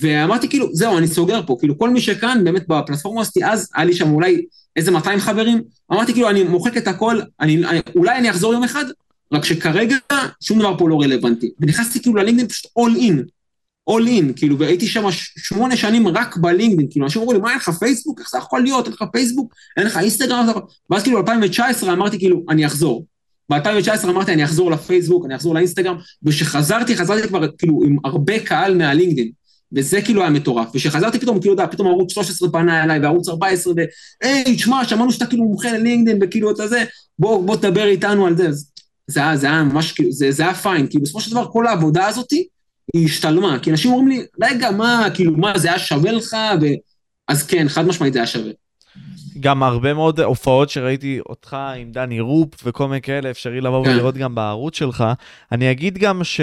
ואמרתי 0.00 0.48
כאילו, 0.48 0.68
זהו, 0.72 0.98
אני 0.98 1.08
סוגר 1.08 1.40
פה, 1.46 1.56
כאילו 1.60 1.78
כל 1.78 1.90
מי 1.90 2.00
שכאן, 2.00 2.44
באמת 2.44 2.68
בפלטפורמה 2.68 3.22
עשיתי 3.22 3.44
אז, 3.44 3.70
היה 3.74 3.84
לי 3.84 3.94
שם 3.94 4.10
אולי 4.10 4.44
איזה 4.76 4.90
200 4.90 5.20
חברים, 5.20 5.62
אמרתי 5.92 6.12
כאילו, 6.12 6.30
אני 6.30 6.42
מוחק 6.42 6.76
את 6.76 6.88
הכל, 6.88 7.20
אני, 7.40 7.66
אני, 7.66 7.80
אולי 7.94 8.18
אני 8.18 8.30
אחזור 8.30 8.52
יום 8.52 8.64
אחד, 8.64 8.84
רק 9.32 9.44
שכרגע 9.44 9.96
שום 10.40 10.58
דבר 10.58 10.78
פה 10.78 10.88
לא 10.88 11.00
רלוונטי. 11.00 11.50
ונכנסתי 11.60 12.02
כאילו 12.02 12.16
ללינקדאין 12.16 12.48
פשוט 12.48 12.70
all 12.78 12.98
in, 12.98 13.16
all 13.90 14.06
in, 14.06 14.36
כאילו, 14.36 14.58
והייתי 14.58 14.86
שם 14.86 15.04
שמונה 15.36 15.76
שנים 15.76 16.08
רק 16.08 16.36
בלינקדאין, 16.36 16.88
כאילו, 16.90 17.06
אנשים 17.06 17.22
אמרו 17.22 17.32
לי, 17.32 17.38
מה, 17.38 17.50
אין 17.50 17.58
לך 17.58 17.70
פייסבוק? 17.70 18.20
איך 18.20 18.30
זה 18.30 18.38
יכול 18.38 18.62
להיות? 18.62 18.84
אין 18.84 18.92
לך 18.92 19.04
פייסבוק? 19.12 19.54
אין 19.76 19.86
לך 19.86 19.96
אינסטגרם? 19.96 20.46
ואז 20.90 21.02
כאילו, 21.02 21.24
ב-2019 21.24 21.86
אמרתי 21.92 22.18
כאילו, 22.18 22.44
אני 22.48 22.66
אחזור. 22.66 23.06
ב-2019 23.50 24.08
אמרתי, 24.08 24.32
אני 24.32 24.44
אחזור 24.44 24.70
לפייסבוק, 24.70 25.24
אני 25.26 25.36
אחזור 25.36 25.54
לאינסטגרם, 25.54 25.96
וכשחזרתי, 26.22 26.96
חזרתי 26.96 27.28
כבר 27.28 27.48
כאילו 27.58 27.82
עם 27.86 27.96
הרבה 28.04 28.38
קהל 28.38 28.78
מהלינקדאין. 28.78 29.30
וזה 29.72 30.02
כאילו 30.02 30.20
היה 30.22 30.30
מטורף. 30.30 30.68
וכשחזרתי 30.74 31.18
פתאום, 31.18 31.40
כאילו, 31.40 31.52
יודע, 31.54 31.66
פתאום 31.66 31.88
ערוץ 31.88 32.12
13 32.12 32.48
פנה 32.48 32.84
אליי, 32.84 32.98
וערוץ 32.98 33.28
14, 33.28 33.74
והי, 33.76 34.56
תשמע, 34.56 34.84
שמענו 34.84 35.12
שאתה 35.12 35.26
כאילו 35.26 35.44
מומחה 35.44 35.72
ללינקדאין, 35.72 36.18
וכאילו 36.22 36.50
אתה 36.50 36.68
זה, 36.68 36.84
בוא, 37.18 37.44
בוא 37.44 37.56
תדבר 37.56 37.86
איתנו 37.86 38.26
על 38.26 38.36
זה. 38.36 38.48
זה 39.06 39.20
היה, 39.20 39.36
זה 39.36 39.46
היה 39.46 39.62
ממש, 39.62 39.92
כאילו, 39.92 40.12
זה, 40.12 40.32
זה 40.32 40.42
היה 40.42 40.54
פיין, 40.54 40.86
כי 40.86 40.98
בסופו 40.98 41.20
של 41.20 41.30
דבר 41.30 41.46
כל 41.52 41.66
העבודה 41.66 42.06
הזאתי, 42.06 42.46
היא 42.94 43.04
השתלמה, 43.04 43.58
כי 43.58 43.70
אנשים 43.70 43.92
אומרים 43.92 44.08
לי, 44.08 44.26
רגע, 44.42 44.70
מה, 44.70 45.08
כאילו, 45.14 45.36
מה, 45.36 45.58
זה 45.58 45.68
היה 45.68 45.78
שווה 45.78 46.12
לך? 46.12 46.36
ו... 46.62 46.66
אז 47.28 47.46
כן, 47.46 47.68
חד 47.68 47.86
משמעית 47.86 48.12
זה 48.12 48.18
היה 48.18 48.26
שווה. 48.26 48.52
גם 49.40 49.62
הרבה 49.62 49.94
מאוד 49.94 50.20
הופעות 50.20 50.70
שראיתי 50.70 51.20
אותך 51.28 51.56
עם 51.76 51.92
דני 51.92 52.20
רופ 52.20 52.48
וכל 52.64 52.88
מיני 52.88 53.00
כאלה, 53.00 53.30
אפשרי 53.30 53.60
לבוא 53.60 53.84
כן. 53.84 53.90
ולראות 53.90 54.16
גם 54.16 54.34
בערוץ 54.34 54.76
שלך. 54.76 55.04
אני 55.52 55.70
אגיד 55.70 55.98
גם 55.98 56.24
ש... 56.24 56.40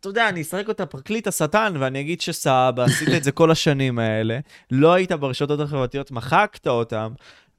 אתה 0.00 0.08
יודע, 0.08 0.28
אני 0.28 0.42
אשחק 0.42 0.68
אותה 0.68 0.86
פרקליט 0.86 1.26
השטן, 1.26 1.74
ואני 1.78 2.00
אגיד 2.00 2.20
שסבא, 2.20 2.82
עשית 2.84 3.08
את 3.16 3.24
זה 3.24 3.32
כל 3.32 3.50
השנים 3.50 3.98
האלה, 3.98 4.38
לא 4.70 4.92
היית 4.92 5.12
ברשתות 5.12 5.60
החברתיות, 5.60 6.10
מחקת 6.10 6.66
אותם. 6.66 7.12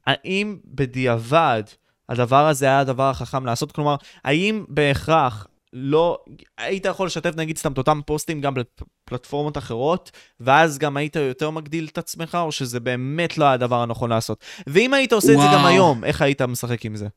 האם 0.07 0.57
בדיעבד 0.65 1.63
הדבר 2.09 2.47
הזה 2.47 2.65
היה 2.65 2.79
הדבר 2.79 3.09
החכם 3.09 3.45
לעשות? 3.45 3.71
כלומר, 3.71 3.95
האם 4.23 4.65
בהכרח 4.67 5.47
לא, 5.73 6.19
היית 6.57 6.85
יכול 6.85 7.07
לשתף 7.07 7.35
נגיד 7.35 7.57
סתם 7.57 7.71
את 7.71 7.77
אותם 7.77 8.01
פוסטים 8.05 8.41
גם 8.41 8.53
בפלטפורמות 8.53 9.57
אחרות, 9.57 10.11
ואז 10.39 10.77
גם 10.77 10.97
היית 10.97 11.15
יותר 11.15 11.49
מגדיל 11.49 11.87
את 11.91 11.97
עצמך, 11.97 12.37
או 12.41 12.51
שזה 12.51 12.79
באמת 12.79 13.37
לא 13.37 13.45
הדבר 13.45 13.81
הנכון 13.81 14.09
לעשות? 14.09 14.43
ואם 14.67 14.93
היית 14.93 15.13
עושה 15.13 15.33
וואו. 15.33 15.45
את 15.45 15.51
זה 15.51 15.57
גם 15.57 15.65
היום, 15.65 16.03
איך 16.03 16.21
היית 16.21 16.41
משחק 16.41 16.85
עם 16.85 16.95
זה? 16.95 17.07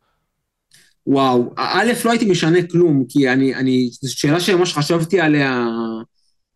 וואו, 1.07 1.53
א', 1.57 1.93
לא 2.05 2.11
הייתי 2.11 2.25
משנה 2.25 2.59
כלום, 2.63 3.05
כי 3.09 3.29
אני, 3.29 3.55
אני, 3.55 3.91
זו 4.03 4.19
שאלה 4.19 4.41
שממש 4.41 4.73
חשבתי 4.73 5.21
עליה 5.21 5.69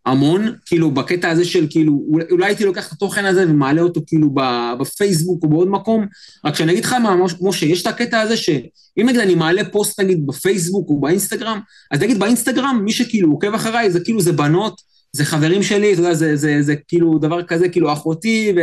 המון, 0.06 0.54
כאילו 0.66 0.90
בקטע 0.90 1.30
הזה 1.30 1.44
של 1.44 1.66
כאילו, 1.70 2.06
אולי 2.30 2.46
הייתי 2.46 2.64
לוקח 2.64 2.88
את 2.88 2.92
התוכן 2.92 3.24
הזה 3.24 3.44
ומעלה 3.48 3.80
אותו 3.80 4.00
כאילו 4.06 4.34
בפייסבוק 4.80 5.42
או 5.42 5.48
בעוד 5.48 5.68
מקום, 5.68 6.06
רק 6.44 6.54
שאני 6.54 6.72
אגיד 6.72 6.84
לך 6.84 6.92
מה, 6.92 7.16
משה, 7.40 7.66
יש 7.66 7.82
את 7.82 7.86
הקטע 7.86 8.20
הזה 8.20 8.36
שאם 8.36 9.06
נגיד 9.06 9.20
אני 9.20 9.34
מעלה 9.34 9.70
פוסט 9.70 10.00
נגיד 10.00 10.26
בפייסבוק 10.26 10.88
או 10.88 11.00
באינסטגרם, 11.00 11.60
אז 11.90 12.00
נגיד 12.00 12.18
באינסטגרם, 12.18 12.80
מי 12.84 12.92
שכאילו 12.92 13.30
עוקב 13.30 13.54
אחריי, 13.54 13.90
זה 13.90 14.00
כאילו 14.00 14.20
זה 14.20 14.32
בנות, 14.32 14.80
זה 15.12 15.24
חברים 15.24 15.62
שלי, 15.62 15.92
אתה 15.92 16.00
יודע, 16.00 16.14
זה, 16.14 16.36
זה, 16.36 16.36
זה, 16.36 16.62
זה 16.62 16.74
כאילו 16.88 17.18
דבר 17.18 17.42
כזה, 17.42 17.68
כאילו 17.68 17.92
אחותי 17.92 18.52
ו, 18.56 18.60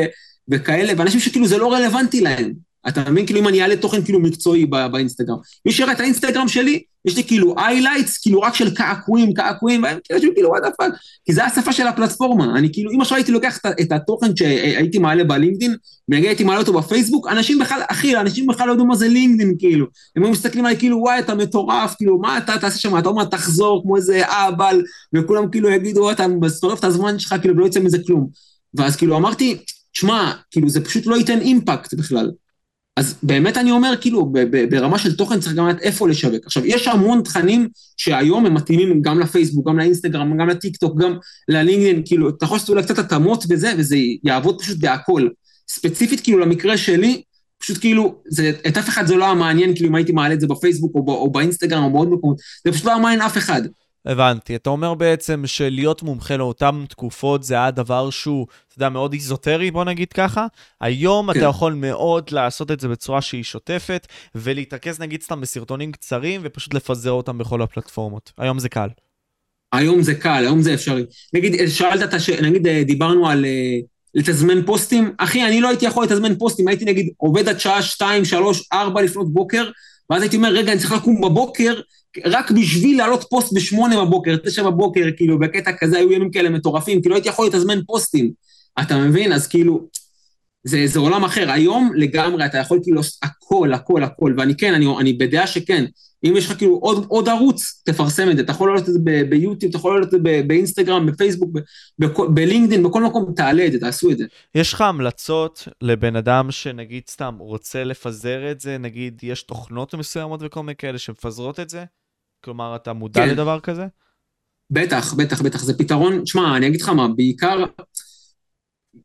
וכאלה, 0.47 0.93
ואנשים 0.97 1.19
שכאילו 1.19 1.47
זה 1.47 1.57
לא 1.57 1.73
רלוונטי 1.73 2.22
להם. 2.22 2.53
אתה 2.88 3.11
מבין? 3.11 3.26
כאילו 3.26 3.39
אם 3.39 3.47
אני 3.47 3.61
אעלה 3.61 3.76
תוכן 3.76 4.01
כאילו 4.01 4.19
מקצועי 4.19 4.65
בא, 4.65 4.88
באינסטגרם. 4.88 5.38
מי 5.65 5.72
שראה 5.72 5.91
את 5.91 5.99
האינסטגרם 5.99 6.47
שלי, 6.47 6.84
יש 7.05 7.18
לי 7.18 7.23
כאילו 7.23 7.55
highlights, 7.57 8.18
כאילו 8.18 8.41
רק 8.41 8.55
של 8.55 8.76
קעקועים, 8.76 9.34
קעקועים, 9.34 9.84
כאילו, 10.03 10.34
כאילו, 10.35 10.49
what 10.49 10.57
the 10.57 10.64
fuck, 10.65 10.94
כי 11.26 11.34
זה 11.34 11.45
השפה 11.45 11.73
של 11.73 11.88
הפלטפורמה. 11.88 12.57
אני 12.57 12.73
כאילו, 12.73 12.91
אם 12.91 13.01
עכשיו 13.01 13.15
הייתי 13.15 13.31
לוקח 13.31 13.57
את, 13.57 13.65
את 13.81 13.91
התוכן 13.91 14.35
שהייתי 14.35 14.99
מעלה 14.99 15.23
בלינקדין, 15.23 15.76
ונגיד 16.10 16.26
הייתי 16.26 16.43
מעלה 16.43 16.60
אותו 16.60 16.73
בפייסבוק, 16.73 17.27
אנשים 17.27 17.60
בכלל, 17.60 17.81
אחי, 17.88 18.18
אנשים 18.18 18.47
בכלל 18.47 18.68
לא 18.68 18.72
יודעים 18.72 18.88
מה 18.88 18.95
זה 18.95 19.07
לינקדין, 19.07 19.55
כאילו. 19.60 19.85
הם 20.15 20.23
היו 20.23 20.31
מסתכלים 20.31 20.65
עליי 20.65 20.80
כאילו, 20.80 20.97
וואי, 20.97 21.19
אתה 21.19 21.35
מטורף, 21.35 21.95
כאילו, 21.97 22.18
מה 22.18 22.38
אתה 22.38 22.57
תעשה 22.61 22.80
שם? 22.80 22.97
אתה 22.97 23.10
אומר, 23.10 23.26
תחזור 23.26 23.81
כמו 23.84 23.95
איזה 23.95 24.26
אהבל, 24.26 24.81
וכולם 25.15 25.51
כאילו 25.51 25.69
יגידו, 25.69 26.11
אתה 26.11 26.26
שורף 26.61 26.80
את 26.80 26.84
הזמן 26.84 27.19
שלך, 27.19 27.35
כאילו, 27.41 27.55
ולא 27.55 27.65
יצא 27.65 27.80
מזה 27.80 27.97
כלום. 28.07 28.27
ואז 28.73 28.95
כאילו 28.95 29.18
אמרתי, 29.18 29.57
שמע, 29.93 30.31
כאילו, 30.51 30.69
זה 30.69 30.85
פשוט 30.85 31.05
לא 31.05 31.15
ייתן 31.15 31.39
אימפקט 31.41 31.93
בכלל. 31.93 32.31
אז 32.98 33.15
באמת 33.24 33.57
אני 33.57 33.72
אומר, 33.72 33.94
כאילו, 34.02 34.34
ברמה 34.70 34.99
של 34.99 35.15
תוכן 35.15 35.40
צריך 35.40 35.56
גם 35.56 35.68
לדעת 35.68 35.82
איפה 35.82 36.07
לשווק. 36.07 36.45
עכשיו, 36.45 36.65
יש 36.65 36.88
המון 36.88 37.22
תכנים 37.22 37.68
שהיום 37.98 38.45
הם 38.45 38.53
מתאימים 38.53 39.02
גם 39.02 39.20
לפייסבוק, 39.20 39.68
גם 39.68 39.80
לאינסטגרם, 39.80 40.38
גם 40.38 40.49
לטיק 40.49 40.78
טוק, 40.78 41.02
גם 41.02 41.18
ללינקדאין, 41.48 42.02
כאילו, 42.06 42.30
אתה 42.30 42.45
יכול 42.45 42.56
לעשות 42.56 42.70
אולי 42.70 42.84
קצת 42.84 42.99
התאמות 42.99 43.44
וזה, 43.49 43.74
וזה 43.78 43.98
יעבוד 44.24 44.61
פשוט 44.61 44.78
בהכל. 44.78 45.28
ספציפית, 45.70 46.20
כאילו, 46.20 46.40
למקרה 46.40 46.78
שלי, 46.78 47.22
פשוט 47.60 47.78
כאילו, 47.78 48.15
זה, 48.28 48.52
את 48.68 48.78
אף 48.78 48.90
אחד 48.90 49.07
זה 49.07 49.15
לא 49.15 49.26
היה 49.26 49.34
מעניין, 49.34 49.76
כאילו, 49.76 49.90
אם 49.90 49.95
הייתי 49.95 50.11
מעלה 50.11 50.34
את 50.34 50.40
זה 50.40 50.48
בפייסבוק 50.48 50.95
או, 50.95 51.14
או 51.14 51.32
באינסטגרם 51.32 51.84
או 51.84 51.90
בעוד 51.90 52.10
מקומות, 52.11 52.38
זה 52.65 52.72
פשוט 52.72 52.86
לא 52.86 52.91
היה 52.91 52.99
מעניין 52.99 53.22
אף 53.22 53.38
אחד. 53.38 53.61
הבנתי. 54.06 54.56
אתה 54.56 54.70
אומר 54.70 54.94
בעצם 54.94 55.44
שלהיות 55.46 56.04
מומחה 56.04 56.38
לאותן 56.38 56.86
תקופות 56.90 57.44
זה 57.44 57.54
היה 57.54 57.72
דבר 57.72 58.10
שהוא, 58.10 58.48
אתה 58.68 58.78
יודע, 58.78 58.90
מאוד 58.90 59.14
איזוטרי, 59.14 59.72
בוא 59.72 59.84
נגיד 59.84 60.14
ככה. 60.14 60.48
היום 60.82 61.34
כן. 61.34 61.40
אתה 61.40 61.48
יכול 61.48 61.74
מאוד 61.74 62.30
לעשות 62.32 62.72
את 62.72 62.80
זה 62.80 62.88
בצורה 62.88 63.22
שהיא 63.22 63.44
שוטפת, 63.44 64.08
ולהתרכז 64.36 65.00
נגיד 65.00 65.22
סתם 65.22 65.42
בסרטונים 65.42 65.92
קצרים, 65.92 66.42
ופשוט 66.44 66.74
לפזר 66.74 67.12
אותם 67.12 67.38
בכל 67.38 67.62
הפלטפורמות. 67.62 68.32
היום 68.38 68.60
זה 68.60 68.70
קל. 68.70 68.88
היום 69.74 70.02
זה 70.02 70.16
קל, 70.16 70.44
היום 70.46 70.62
זה 70.62 70.74
אפשרי. 70.74 71.04
נגיד, 71.34 71.68
שאלת 71.70 72.10
את 72.10 72.14
הש... 72.14 72.30
נגיד, 72.30 72.68
אה, 72.68 72.84
דיברנו 72.84 73.30
על 73.30 73.46
uh, 73.46 73.86
לתזמן 74.16 74.66
פוסטים. 74.66 75.14
אחי, 75.18 75.44
אני 75.48 75.62
לא 75.62 75.68
הייתי 75.68 75.86
יכול 75.86 76.04
לתזמן 76.04 76.36
פוסטים, 76.36 76.68
הייתי 76.68 76.86
נגיד 76.86 77.10
עובד 77.18 77.50
עד 77.50 77.60
שעה 77.60 77.82
2, 77.82 78.26
3, 78.26 78.68
4 78.74 79.02
לפנות 79.02 79.34
בוקר, 79.34 79.70
ואז 80.10 80.22
הייתי 80.22 80.38
אומר, 80.38 80.50
רגע, 80.50 80.72
אני 80.72 80.80
צריך 80.80 80.92
לקום 80.92 81.22
בבוקר, 81.22 81.74
רק 82.26 82.52
בשביל 82.52 82.98
לעלות 82.98 83.26
פוסט 83.30 83.53
בשמונה 83.53 84.06
בבוקר, 84.06 84.38
תשע 84.38 84.64
בבוקר, 84.64 85.06
כאילו, 85.18 85.40
בקטע 85.40 85.72
כזה 85.72 85.98
היו 85.98 86.11
ימים 86.11 86.31
כאלה 86.31 86.49
מטורפים, 86.49 87.02
כאילו 87.02 87.15
הייתי 87.15 87.30
יכול 87.30 87.48
לתזמן 87.48 87.80
פוסטים, 87.85 88.31
אתה 88.81 88.98
מבין? 88.98 89.34
אז 89.34 89.48
כאילו, 89.48 89.88
זה, 90.64 90.88
זה 90.88 90.99
עולם 90.99 91.23
אחר. 91.23 91.52
היום 91.52 91.91
לגמרי 91.95 92.45
אתה 92.45 92.57
יכול 92.57 92.80
כאילו 92.84 92.98
לעשות 92.98 93.19
הכל, 93.23 93.73
הכל, 93.73 94.03
הכל, 94.03 94.34
ואני 94.38 94.57
כן, 94.57 94.73
אני, 94.73 94.85
אני 94.99 95.14
בדעה 95.14 95.48
שכן. 95.48 95.85
אם 96.26 96.34
יש 96.38 96.45
לך 96.45 96.57
כאילו 96.57 96.76
עוד, 96.76 97.06
עוד 97.07 97.30
ערוץ, 97.30 97.81
תפרסם 97.85 98.30
את 98.31 98.38
זה. 98.38 98.44
אתה 98.44 98.52
יכול 98.52 98.69
לעלות 98.69 98.90
את 98.90 98.94
זה 98.94 98.99
ביוטיוב, 99.30 99.69
אתה 99.69 99.77
יכול 99.77 99.91
לעלות 99.91 100.07
את 100.07 100.11
זה 100.11 100.44
באינסטגרם, 100.48 101.06
בפייסבוק, 101.06 101.49
בלינקדאין, 102.34 102.84
בכל 102.84 103.03
מקום 103.03 103.34
תעלה 103.35 103.65
את 103.65 103.72
זה, 103.72 103.80
תעשו 103.80 104.11
את 104.11 104.18
זה. 104.18 104.26
יש 104.56 104.73
לך 104.73 104.81
המלצות 104.81 105.68
לבן 105.81 106.15
אדם 106.15 106.52
שנגיד 106.52 107.03
סתם 107.10 107.35
רוצה 107.40 107.84
לפזר 107.84 108.52
את 108.52 108.60
זה, 108.60 108.77
נגיד 108.77 109.19
יש 109.23 109.44
תוכנות 109.44 109.94
מסוימות 109.94 110.40
וכל 110.44 110.64
מיני 110.64 110.76
כאלה 110.76 110.98
שמפזרות 110.98 111.60
את 111.60 111.69
זה? 111.69 111.84
כלומר, 112.44 112.76
אתה 112.76 112.94
מודע 112.94 113.26
כן. 113.26 113.30
לדבר 113.30 113.60
כזה? 113.60 113.86
בטח, 114.72 115.14
בטח, 115.14 115.41
בטח. 115.41 115.64
זה 115.64 115.78
פתרון, 115.78 116.26
שמע, 116.26 116.57
אני 116.57 116.68
אגיד 116.68 116.82
לך 116.82 116.90
מה, 116.90 117.07
בעיקר, 117.07 117.64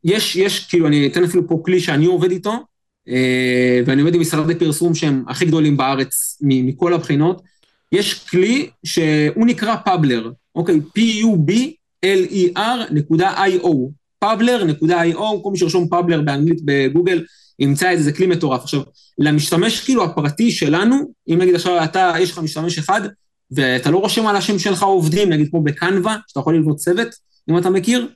יש, 0.05 0.37
יש, 0.37 0.67
כאילו, 0.67 0.87
אני 0.87 1.07
אתן 1.07 1.25
אפילו 1.25 1.49
פה 1.49 1.63
כלי 1.65 1.81
שאני 1.81 2.07
עובד 2.07 2.31
איתו, 2.31 2.65
אה, 3.09 3.81
ואני 3.87 4.03
עובד 4.03 4.15
עם 4.15 4.21
משרדי 4.21 4.55
פרסום 4.55 4.95
שהם 4.95 5.25
הכי 5.29 5.45
גדולים 5.45 5.77
בארץ 5.77 6.39
מכל 6.41 6.95
הבחינות. 6.95 7.43
יש 7.93 8.15
כלי 8.29 8.71
שהוא 8.85 9.47
נקרא 9.47 9.77
Publer, 9.77 10.31
אוקיי? 10.55 10.81
p-u-b-l-e-r 10.99 12.61
נקודה 12.93 13.45
i-o, 13.47 13.69
Publer 14.19 14.65
נקודה 14.65 15.03
i-o, 15.03 15.43
כל 15.43 15.51
מי 15.51 15.59
שרשום 15.59 15.89
Publer 15.89 16.23
באנגלית 16.23 16.61
בגוגל 16.65 17.25
ימצא 17.59 17.93
את 17.93 17.99
זה, 17.99 18.05
זה 18.05 18.13
כלי 18.13 18.27
מטורף. 18.27 18.63
עכשיו, 18.63 18.83
למשתמש 19.19 19.85
כאילו 19.85 20.05
הפרטי 20.05 20.51
שלנו, 20.51 21.13
אם 21.29 21.39
נגיד 21.41 21.55
עכשיו 21.55 21.85
אתה, 21.85 22.13
יש 22.21 22.31
לך 22.31 22.39
משתמש 22.39 22.79
אחד, 22.79 23.01
ואתה 23.51 23.91
לא 23.91 23.99
רושם 23.99 24.27
השם 24.27 24.59
שלך 24.59 24.83
עובדים, 24.83 25.29
נגיד 25.29 25.49
כמו 25.51 25.63
ב 25.63 25.70
Canva, 25.70 26.17
שאתה 26.27 26.41
יכול 26.41 26.57
לבנות 26.57 26.77
צוות, 26.77 27.09
אם 27.51 27.59
אתה 27.59 27.71
מכיר, 27.71 28.09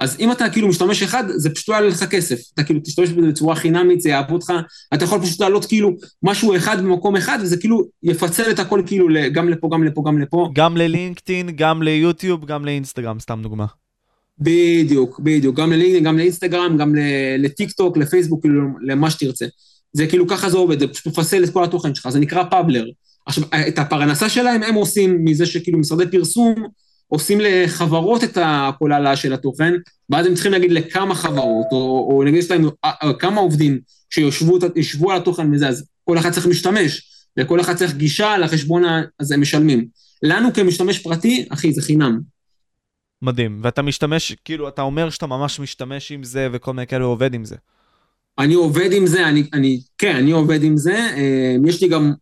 אז 0.00 0.16
אם 0.20 0.32
אתה 0.32 0.50
כאילו 0.50 0.68
משתמש 0.68 1.02
אחד, 1.02 1.24
זה 1.28 1.50
פשוט 1.50 1.68
לא 1.68 1.74
יעלה 1.74 1.88
לך 1.88 2.04
כסף. 2.04 2.40
אתה 2.54 2.64
כאילו 2.64 2.80
תשתמש 2.84 3.10
בזה 3.10 3.28
בצורה 3.28 3.54
חינמית, 3.54 4.00
זה 4.00 4.08
יעבוד 4.08 4.42
לך, 4.42 4.52
אתה 4.94 5.04
יכול 5.04 5.20
פשוט 5.20 5.40
לעלות 5.40 5.64
כאילו 5.64 5.90
משהו 6.22 6.56
אחד 6.56 6.82
במקום 6.82 7.16
אחד, 7.16 7.38
וזה 7.42 7.56
כאילו 7.56 7.84
יפצל 8.02 8.50
את 8.50 8.58
הכל 8.58 8.82
כאילו 8.86 9.08
גם 9.32 9.48
לפה, 9.48 9.68
גם 9.72 9.84
לפה, 9.84 10.02
גם 10.06 10.18
לפה. 10.18 10.48
גם 10.54 10.76
ללינקדאין, 10.76 11.50
גם 11.50 11.82
ליוטיוב, 11.82 12.44
גם 12.44 12.64
לאינסטגרם, 12.64 13.20
סתם 13.20 13.40
דוגמה. 13.42 13.66
בדיוק, 14.38 15.20
בדיוק, 15.20 15.56
גם 15.56 15.72
ללינקדאין, 15.72 16.04
גם 16.04 16.18
לאינסטגרם, 16.18 16.76
גם 16.76 16.94
לטיק 17.38 17.72
טוק, 17.72 17.96
לפייסבוק, 17.96 18.42
כאילו 18.42 18.62
למה 18.82 19.10
שתרצה. 19.10 19.46
זה 19.92 20.06
כאילו 20.06 20.28
ככה 20.28 20.50
זה 20.50 20.56
עובד, 20.56 20.78
זה 20.78 20.88
פשוט 20.88 21.06
מפסל 21.06 21.44
את 21.44 21.50
כל 21.50 21.64
התוכן 21.64 21.94
שלך, 21.94 22.08
זה 22.08 22.18
נקרא 22.20 22.44
פאבלר. 22.44 22.84
עכשיו, 23.26 23.44
את 23.68 23.78
הפרנסה 23.78 24.28
שלהם 24.28 24.62
הם 24.62 24.74
עושים 24.74 25.24
מזה 25.24 25.46
שכאילו 25.46 25.78
משרדי 25.78 26.10
פרסום 26.10 26.54
עושים 27.08 27.38
לחברות 27.40 28.24
את 28.24 28.38
הקוללה 28.42 29.16
של 29.16 29.32
התוכן, 29.32 29.74
ואז 30.10 30.26
הם 30.26 30.34
צריכים 30.34 30.52
להגיד 30.52 30.72
לכמה 30.72 31.14
חברות, 31.14 31.66
או, 31.72 32.08
או 32.10 32.24
נגיד 32.24 32.44
להם 32.50 32.64
אה, 32.84 32.90
אה, 33.02 33.12
כמה 33.18 33.40
עובדים 33.40 33.78
שישבו 34.10 35.10
על 35.10 35.16
התוכן 35.16 35.54
וזה, 35.54 35.68
אז 35.68 35.86
כל 36.04 36.18
אחד 36.18 36.30
צריך 36.30 36.46
משתמש, 36.46 37.10
וכל 37.38 37.60
אחד 37.60 37.74
צריך 37.74 37.94
גישה 37.94 38.38
לחשבון 38.38 38.82
הזה 39.20 39.34
הם 39.34 39.40
משלמים. 39.40 39.86
לנו 40.22 40.52
כמשתמש 40.52 40.98
פרטי, 40.98 41.46
אחי, 41.50 41.72
זה 41.72 41.82
חינם. 41.82 42.20
מדהים, 43.22 43.60
ואתה 43.62 43.82
משתמש, 43.82 44.34
כאילו, 44.44 44.68
אתה 44.68 44.82
אומר 44.82 45.10
שאתה 45.10 45.26
ממש 45.26 45.60
משתמש 45.60 46.12
עם 46.12 46.24
זה 46.24 46.48
וכל 46.52 46.72
מיני 46.72 46.86
כאלה 46.86 47.04
עובד 47.04 47.34
עם 47.34 47.44
זה. 47.44 47.56
אני 48.38 48.54
עובד 48.54 48.92
עם 48.92 49.06
זה, 49.06 49.28
אני, 49.28 49.42
אני, 49.52 49.80
כן, 49.98 50.16
אני 50.16 50.30
עובד 50.30 50.62
עם 50.62 50.76
זה, 50.76 50.94
אה, 50.94 51.56
יש 51.68 51.82
לי 51.82 51.88
גם 51.88 52.12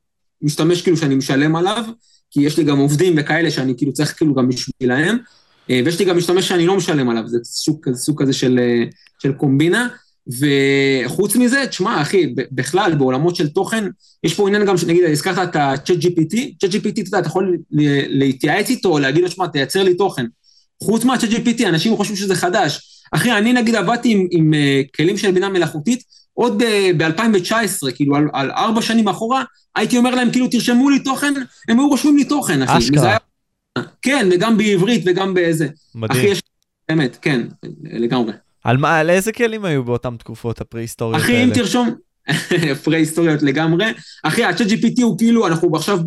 משתמש 0.43 0.83
כאילו 0.83 0.97
שאני 0.97 1.15
משלם 1.15 1.57
עליו, 1.57 1.85
כי 2.31 2.41
יש 2.41 2.59
לי 2.59 2.65
גם 2.65 2.79
עובדים 2.79 3.15
וכאלה 3.17 3.51
שאני 3.51 3.75
כאילו 3.77 3.93
צריך 3.93 4.17
כאילו 4.17 4.35
גם 4.35 4.49
בשבילהם, 4.49 5.19
אה, 5.71 5.81
ויש 5.85 5.99
לי 5.99 6.05
גם 6.05 6.17
משתמש 6.17 6.49
שאני 6.49 6.67
לא 6.67 6.77
משלם 6.77 7.09
עליו, 7.09 7.29
זה 7.29 7.39
סוג, 7.45 7.95
סוג 7.95 8.23
כזה 8.23 8.33
של, 8.33 8.59
אה, 8.59 8.85
של 9.19 9.33
קומבינה, 9.33 9.89
וחוץ 10.27 11.37
מזה, 11.37 11.65
תשמע, 11.69 12.03
אחי, 12.03 12.35
בכלל, 12.53 12.95
בעולמות 12.95 13.37
של 13.37 13.49
תוכן, 13.49 13.85
יש 14.25 14.35
פה 14.35 14.49
עניין 14.49 14.65
גם, 14.65 14.77
שנגיד, 14.77 15.05
הזכרת 15.05 15.49
את 15.49 15.57
ה-chat 15.57 16.03
GPT, 16.03 16.35
chat 16.65 16.71
GPT, 16.71 17.01
אתה 17.01 17.09
יודע, 17.09 17.19
אתה 17.19 17.27
יכול 17.27 17.57
להתייעץ 18.09 18.71
איתו, 18.71 18.99
להגיד 18.99 19.23
לו, 19.23 19.31
שמע, 19.31 19.47
תייצר 19.47 19.83
לי 19.83 19.95
תוכן. 19.95 20.27
חוץ 20.83 21.05
מה-chat 21.05 21.31
GPT, 21.31 21.69
אנשים 21.69 21.97
חושבים 21.97 22.17
שזה 22.17 22.35
חדש. 22.35 22.81
אחי, 23.13 23.33
אני 23.33 23.53
נגיד 23.53 23.75
עבדתי 23.75 24.13
עם, 24.13 24.27
עם 24.31 24.53
uh, 24.55 24.97
כלים 24.97 25.19
של 25.19 25.31
בינה 25.31 25.49
מלאכותית, 25.49 26.03
עוד 26.35 26.63
ב-2019, 26.97 27.93
כאילו, 27.95 28.17
על, 28.17 28.29
על 28.33 28.51
ארבע 28.51 28.83
שנים 28.83 29.09
אחורה, 29.09 29.45
הייתי 29.77 29.99
אומר 29.99 30.15
להם, 30.15 30.31
כאילו, 30.31 30.49
תרשמו 30.49 30.91
לי 30.91 30.99
תוכן, 30.99 31.35
הם 31.69 31.79
היו 31.79 31.89
רושמים 31.89 32.17
לי 32.17 32.25
תוכן, 32.25 32.63
אחי. 32.63 32.79
אשכרה. 32.79 33.09
היה... 33.09 33.19
כן, 34.03 34.29
וגם 34.33 34.57
בעברית 34.57 35.03
וגם 35.07 35.35
באיזה. 35.35 35.69
מדהים. 35.95 36.21
אחי, 36.21 36.31
יש... 36.31 36.41
באמת, 36.89 37.19
כן, 37.23 37.47
לגמרי. 37.83 38.33
על 38.65 38.77
מה, 38.77 38.99
על 38.99 39.11
איזה 39.11 39.33
כלים 39.33 39.65
היו 39.65 39.85
באותם 39.85 40.17
תקופות 40.19 40.61
הפרה-היסטוריות 40.61 41.23
האלה? 41.23 41.25
אחי, 41.25 41.45
אם 41.45 41.51
תרשום, 41.55 41.95
פרה-היסטוריות 42.85 43.43
לגמרי. 43.43 43.85
אחי, 44.23 44.45
ה-chat 44.45 44.69
GPT 44.69 45.03
הוא 45.03 45.19
כאילו, 45.19 45.47
אנחנו 45.47 45.77
עכשיו 45.77 45.99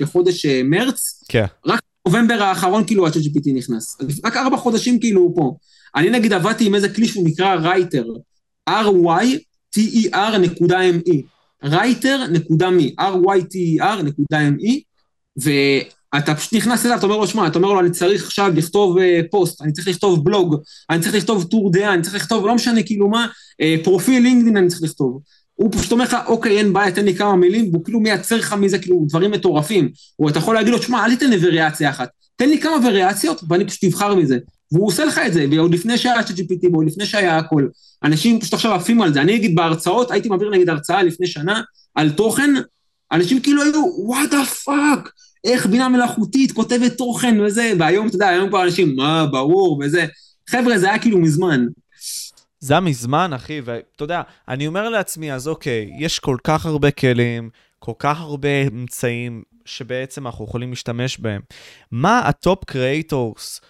בחודש 0.00 0.46
אה, 0.46 0.60
מרץ. 0.64 1.24
כן. 1.28 1.44
רק 1.66 1.80
נובמבר 2.06 2.42
האחרון, 2.42 2.86
כאילו, 2.86 3.06
ה-chat 3.06 3.12
GPT 3.12 3.54
נכנס. 3.54 3.98
רק 4.24 4.36
ארבע 4.36 4.56
חודשים, 4.56 5.00
כאילו, 5.00 5.20
הוא 5.20 5.36
פה. 5.36 5.56
אני 5.96 6.10
נגיד 6.10 6.32
עבדתי 6.32 6.66
עם 6.66 6.74
איזה 6.74 6.88
כלי 6.88 7.08
שהוא 7.08 7.28
נקרא 7.28 7.54
רייטר. 7.54 8.04
R-Y-T-E-R.me. 9.76 11.22
writer.me, 11.64 12.94
R-Y-T-E-R.me, 12.98 14.80
ואתה 15.36 16.34
פשוט 16.34 16.54
נכנס 16.54 16.86
אליו, 16.86 16.96
אתה 16.96 17.06
אומר 17.06 17.16
לו, 17.16 17.26
שמע, 17.26 17.46
אתה 17.46 17.58
אומר 17.58 17.72
לו, 17.72 17.80
אני 17.80 17.90
צריך 17.90 18.24
עכשיו 18.24 18.52
לכתוב 18.56 18.98
uh, 18.98 19.00
פוסט, 19.30 19.62
אני 19.62 19.72
צריך 19.72 19.88
לכתוב 19.88 20.24
בלוג, 20.24 20.56
אני 20.90 21.00
צריך 21.00 21.14
לכתוב 21.14 21.44
טור 21.44 21.72
דעה, 21.72 21.94
אני 21.94 22.02
צריך 22.02 22.14
לכתוב, 22.14 22.46
לא 22.46 22.54
משנה 22.54 22.82
כאילו 22.82 23.08
מה, 23.08 23.26
uh, 23.62 23.84
פרופיל 23.84 24.22
לינקדאין 24.22 24.56
אני 24.56 24.68
צריך 24.68 24.82
לכתוב. 24.82 25.20
הוא 25.54 25.72
פשוט 25.72 25.92
אומר 25.92 26.04
לך, 26.04 26.16
אוקיי, 26.26 26.58
אין 26.58 26.72
בעיה, 26.72 26.92
תן 26.92 27.04
לי 27.04 27.14
כמה 27.14 27.36
מילים, 27.36 27.70
והוא 27.70 27.84
כאילו 27.84 28.00
מייצר 28.00 28.36
לך 28.36 28.52
מזה 28.52 28.78
כאילו 28.78 29.04
דברים 29.08 29.30
מטורפים. 29.30 29.90
או 30.18 30.28
אתה 30.28 30.38
יכול 30.38 30.54
להגיד 30.54 30.72
לו, 30.72 30.82
שמע, 30.82 31.04
אל 31.04 31.10
תיתן 31.10 31.30
לי 31.30 31.36
וריאציה 31.40 31.90
אחת, 31.90 32.08
תן 32.36 32.48
לי 32.48 32.60
כמה 32.60 32.76
וריאציות, 32.86 33.42
ואני 33.48 33.66
פשוט 33.66 33.84
אבחר 33.84 34.14
מזה. 34.14 34.38
והוא 34.72 34.86
עושה 34.86 35.04
לך 35.04 35.20
את 35.26 35.32
זה, 35.32 35.46
ועוד 35.50 35.74
לפני 35.74 35.98
שהיה 35.98 36.20
ChatGPT, 36.20 36.72
ועוד 36.72 36.86
לפני 36.86 37.06
שהיה 37.06 37.38
הכל. 37.38 37.66
אנשים 38.04 38.40
פשוט 38.40 38.54
עכשיו 38.54 38.74
עפים 38.74 39.02
על 39.02 39.14
זה. 39.14 39.20
אני 39.20 39.36
אגיד 39.36 39.54
בהרצאות, 39.54 40.10
הייתי 40.10 40.28
מעביר 40.28 40.50
נגיד 40.50 40.68
הרצאה 40.68 41.02
לפני 41.02 41.26
שנה 41.26 41.62
על 41.94 42.10
תוכן, 42.10 42.54
אנשים 43.12 43.40
כאילו 43.40 43.62
היו, 43.62 43.72
the 44.30 44.66
fuck, 44.66 45.10
איך 45.44 45.66
בינה 45.66 45.88
מלאכותית 45.88 46.52
כותבת 46.52 46.92
תוכן 46.96 47.40
וזה, 47.40 47.72
והיום, 47.78 48.06
אתה 48.06 48.16
יודע, 48.16 48.28
היום 48.28 48.48
כבר 48.48 48.64
אנשים, 48.64 48.96
מה, 48.96 49.26
ברור, 49.26 49.80
וזה. 49.84 50.06
חבר'ה, 50.50 50.78
זה 50.78 50.88
היה 50.88 50.98
כאילו 50.98 51.18
מזמן. 51.18 51.66
זה 52.60 52.74
היה 52.74 52.80
מזמן, 52.80 53.32
אחי, 53.32 53.60
ואתה 53.64 54.04
יודע, 54.04 54.22
אני 54.48 54.66
אומר 54.66 54.88
לעצמי, 54.88 55.32
אז 55.32 55.48
אוקיי, 55.48 55.90
יש 55.98 56.18
כל 56.18 56.36
כך 56.44 56.66
הרבה 56.66 56.90
כלים, 56.90 57.50
כל 57.78 57.92
כך 57.98 58.20
הרבה 58.20 58.62
אמצעים 58.66 59.42
שבעצם 59.64 60.26
אנחנו 60.26 60.44
יכולים 60.44 60.70
להשתמש 60.70 61.18
בהם. 61.18 61.40
מה 61.90 62.18
ה 62.18 62.30
top 62.30 62.64
creators 62.64 63.60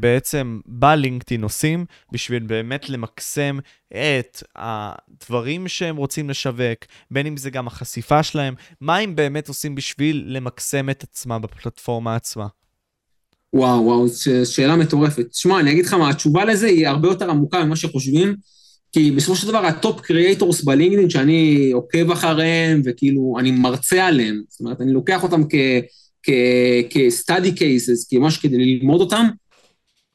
בעצם 0.00 0.60
בלינקדאין 0.66 1.42
עושים 1.42 1.84
בשביל 2.12 2.42
באמת 2.42 2.88
למקסם 2.88 3.58
את 3.88 4.42
הדברים 4.56 5.68
שהם 5.68 5.96
רוצים 5.96 6.30
לשווק, 6.30 6.84
בין 7.10 7.26
אם 7.26 7.36
זה 7.36 7.50
גם 7.50 7.66
החשיפה 7.66 8.22
שלהם, 8.22 8.54
מה 8.80 8.96
הם 8.96 9.16
באמת 9.16 9.48
עושים 9.48 9.74
בשביל 9.74 10.24
למקסם 10.26 10.90
את 10.90 11.02
עצמם 11.02 11.40
בפלטפורמה 11.42 12.16
עצמה? 12.16 12.46
וואו, 13.52 13.84
וואו, 13.84 14.08
ש- 14.08 14.28
שאלה 14.28 14.76
מטורפת. 14.76 15.26
שמע, 15.32 15.60
אני 15.60 15.72
אגיד 15.72 15.86
לך 15.86 15.92
מה, 15.92 16.10
התשובה 16.10 16.44
לזה 16.44 16.66
היא 16.66 16.88
הרבה 16.88 17.08
יותר 17.08 17.30
עמוקה 17.30 17.64
ממה 17.64 17.76
שחושבים, 17.76 18.34
כי 18.92 19.10
בסופו 19.10 19.36
של 19.36 19.46
דבר 19.46 19.66
ה 19.66 19.74
top 19.74 20.00
creators 20.00 20.64
בלינקדאין, 20.64 21.10
שאני 21.10 21.70
עוקב 21.72 22.10
אחריהם 22.10 22.82
וכאילו 22.84 23.36
אני 23.38 23.50
מרצה 23.50 24.06
עליהם, 24.06 24.42
זאת 24.48 24.60
אומרת, 24.60 24.80
אני 24.80 24.92
לוקח 24.92 25.22
אותם 25.22 25.42
כ-study 26.22 27.58
cases, 27.58 28.08
כמשהו 28.10 28.42
כדי 28.42 28.56
ללמוד 28.56 29.00
אותם, 29.00 29.26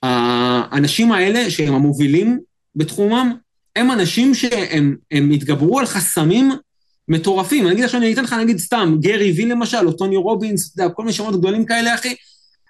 האנשים 0.04 1.12
האלה 1.12 1.52
שהם 1.52 1.74
המובילים 1.74 2.40
בתחומם, 2.76 3.36
הם 3.76 3.92
אנשים 3.92 4.34
שהם 4.36 5.32
התגברו 5.32 5.80
על 5.80 5.86
חסמים 5.86 6.52
מטורפים. 7.08 7.66
אני 7.66 7.74
אגיד 7.74 7.84
עכשיו, 7.84 8.02
אני 8.02 8.14
אתן 8.14 8.24
לך 8.24 8.34
נגיד 8.34 8.58
סתם, 8.58 8.96
גרי 9.00 9.32
וי 9.32 9.46
למשל, 9.46 9.88
או 9.88 9.94
טוני 9.94 10.18
רובינס, 10.18 10.74
אתה 10.74 10.84
יודע, 10.84 10.94
כל 10.94 11.04
מיני 11.04 11.14
שמות 11.14 11.40
גדולים 11.40 11.66
כאלה, 11.66 11.96
אחי. 11.96 12.16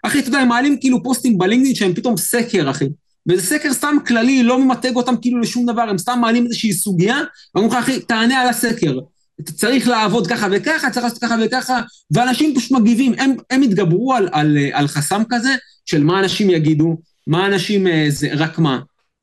אחי, 0.04 0.20
אתה 0.20 0.28
יודע, 0.28 0.40
הם 0.40 0.48
מעלים 0.48 0.78
כאילו 0.80 1.04
פוסטים 1.04 1.38
בלינקדאין 1.38 1.76
שהם 1.76 1.94
פתאום 1.94 2.18
סקר, 2.18 2.70
אחי. 2.70 2.86
וזה 3.30 3.42
סקר 3.42 3.74
סתם 3.74 3.96
כללי, 4.08 4.44
לא 4.44 4.60
ממתג 4.60 4.96
אותם 4.96 5.16
כאילו 5.22 5.40
לשום 5.40 5.66
דבר, 5.66 5.82
הם 5.82 5.98
סתם 5.98 6.20
מעלים 6.22 6.46
איזושהי 6.46 6.74
סוגיה, 6.74 7.20
ואומרים 7.56 7.74
לך, 7.74 7.84
אחי, 7.84 8.00
תענה 8.00 8.42
על 8.42 8.48
הסקר. 8.48 9.00
אתה 9.42 9.52
צריך 9.52 9.88
לעבוד 9.88 10.28
ככה 10.28 10.48
וככה, 10.52 10.90
צריך 10.90 11.04
לעשות 11.04 11.22
ככה 11.22 11.36
וככה, 11.46 11.82
ואנשים 12.12 12.56
פשוט 12.56 12.72
מגיבים, 12.72 13.14
הם, 13.18 13.36
הם 13.50 13.62
התגברו 13.62 14.14
על, 14.14 14.30
על, 14.32 14.58
על 14.74 14.88
חסם 14.88 15.22
כזה, 15.30 15.56
של 15.86 16.04
מה 16.04 16.20
אנשים 16.20 16.50
יגידו, 16.50 16.98
מה 17.28 17.46
אנשים, 17.46 17.88
אה, 17.88 18.06
זה, 18.10 18.30
רק 18.38 18.60
מה. 18.60 18.80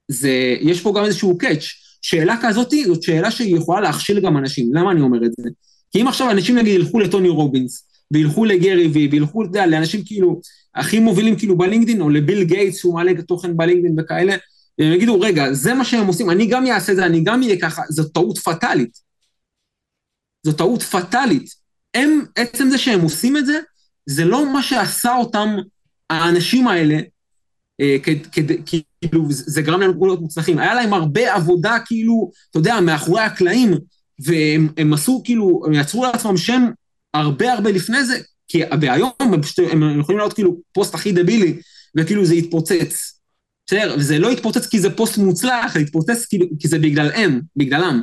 זה, 0.08 0.56
יש 0.60 0.80
פה 0.80 0.92
גם 0.96 1.04
איזשהו 1.04 1.38
קאץ'. 1.38 1.64
שאלה 2.02 2.36
כזאת, 2.42 2.72
זאת 2.86 3.02
שאלה 3.02 3.30
שהיא 3.30 3.56
יכולה 3.56 3.80
להכשיל 3.80 4.20
גם 4.20 4.36
אנשים. 4.36 4.74
למה 4.74 4.92
אני 4.92 5.00
אומר 5.00 5.26
את 5.26 5.30
זה? 5.40 5.48
כי 5.90 6.02
אם 6.02 6.08
עכשיו 6.08 6.30
אנשים 6.30 6.58
נגיד 6.58 6.74
ילכו 6.74 7.00
לטוני 7.00 7.28
רובינס, 7.28 7.88
וילכו 8.10 8.44
לגרי 8.44 8.86
וי, 8.86 9.08
וילכו, 9.10 9.42
אתה 9.42 9.48
יודע, 9.48 9.66
לאנשים 9.66 10.02
כאילו, 10.04 10.40
הכי 10.74 10.98
מובילים 10.98 11.36
כאילו 11.36 11.58
בלינקדאין, 11.58 12.00
או 12.00 12.10
לביל 12.10 12.44
גייטס 12.44 12.78
שהוא 12.78 12.94
מעלה 12.94 13.10
את 13.10 13.18
התוכן 13.18 13.56
בלינקדאין 13.56 13.94
וכאלה, 14.00 14.36
והם 14.78 14.92
יגידו, 14.92 15.20
רגע, 15.20 15.52
זה 15.52 15.74
מה 15.74 15.84
שהם 15.84 16.06
עושים, 16.06 16.30
אני 16.30 16.46
גם 16.46 16.66
אעשה 16.66 16.92
את 16.92 16.96
זה, 16.96 17.06
אני 17.06 17.20
גם 17.20 17.42
אהיה 17.42 17.60
ככה, 17.60 17.82
זו 17.88 18.04
טעות 18.04 18.38
פטאלית. 18.38 18.98
זו 20.42 20.52
טעות 20.52 20.82
פטאלית. 20.82 21.50
הם, 21.94 22.24
עצם 22.36 22.70
זה 22.70 22.78
שהם 22.78 23.00
עושים 23.00 23.36
את 23.36 23.46
זה, 23.46 23.58
זה 24.06 24.24
לא 24.24 24.52
מה 24.52 24.62
שעשה 24.62 25.16
אותם 25.16 25.48
האנשים 26.10 26.68
האלה, 26.68 26.98
כאילו, 28.66 29.26
זה 29.30 29.62
גרם 29.62 29.80
להם 29.80 29.92
להיות 30.00 30.20
מוצלחים. 30.20 30.58
היה 30.58 30.74
להם 30.74 30.92
הרבה 30.92 31.34
עבודה, 31.34 31.76
כאילו, 31.86 32.30
אתה 32.50 32.58
יודע, 32.58 32.80
מאחורי 32.80 33.22
הקלעים, 33.22 33.74
והם 34.18 34.92
עשו, 34.92 35.22
כאילו, 35.24 35.62
הם 35.66 35.72
יצרו 35.72 36.04
לעצמם 36.04 36.36
שם 36.36 36.70
הרבה 37.14 37.52
הרבה 37.52 37.70
לפני 37.70 38.04
זה, 38.04 38.18
כי 38.48 38.62
והיום 38.80 39.10
הם, 39.20 39.42
פשוט, 39.42 39.58
הם 39.72 40.00
יכולים 40.00 40.18
לעלות 40.18 40.32
כאילו 40.32 40.56
פוסט 40.72 40.94
הכי 40.94 41.12
דבילי, 41.12 41.60
וכאילו 41.96 42.24
זה 42.24 42.34
יתפוצץ. 42.34 43.20
בסדר? 43.66 43.94
וזה 43.98 44.18
לא 44.18 44.32
יתפוצץ 44.32 44.66
כי 44.66 44.80
זה 44.80 44.96
פוסט 44.96 45.18
מוצלח, 45.18 45.74
זה 45.74 45.80
יתפוצץ 45.80 46.26
כאילו, 46.26 46.46
כי 46.60 46.68
זה 46.68 46.78
בגללם, 46.78 47.40
בגללם. 47.56 48.02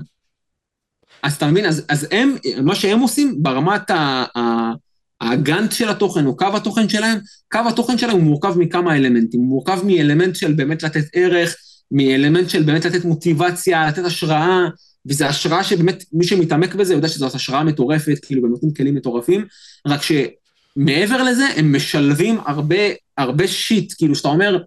אז 1.23 1.33
אתה 1.33 1.47
מבין? 1.47 1.65
אז, 1.65 1.85
אז 1.89 2.07
הם, 2.11 2.35
מה 2.63 2.75
שהם 2.75 2.99
עושים 2.99 3.43
ברמת 3.43 3.89
ה, 3.89 4.25
ה, 4.37 4.71
הגאנט 5.21 5.71
של 5.71 5.89
התוכן 5.89 6.25
או 6.25 6.37
קו 6.37 6.47
התוכן 6.55 6.89
שלהם, 6.89 7.19
קו 7.51 7.59
התוכן 7.67 7.97
שלהם 7.97 8.15
הוא 8.15 8.23
מורכב 8.23 8.57
מכמה 8.57 8.97
אלמנטים, 8.97 9.39
הוא 9.39 9.47
מורכב 9.47 9.79
מאלמנט 9.85 10.35
של 10.35 10.53
באמת 10.53 10.83
לתת 10.83 11.05
ערך, 11.13 11.55
מאלמנט 11.91 12.49
של 12.49 12.63
באמת 12.63 12.85
לתת 12.85 13.05
מוטיבציה, 13.05 13.87
לתת 13.87 14.05
השראה, 14.05 14.59
וזו 15.05 15.25
השראה 15.25 15.63
שבאמת, 15.63 16.03
מי 16.13 16.27
שמתעמק 16.27 16.75
בזה 16.75 16.93
יודע 16.93 17.07
שזו 17.07 17.27
השראה 17.33 17.63
מטורפת, 17.63 18.25
כאילו, 18.25 18.41
והם 18.43 18.51
נותנים 18.51 18.73
כלים 18.73 18.95
מטורפים, 18.95 19.45
רק 19.87 20.01
שמעבר 20.01 21.23
לזה, 21.23 21.45
הם 21.55 21.75
משלבים 21.75 22.39
הרבה, 22.45 22.75
הרבה 23.17 23.47
שיט, 23.47 23.93
כאילו, 23.97 24.15
שאתה 24.15 24.27
אומר, 24.27 24.57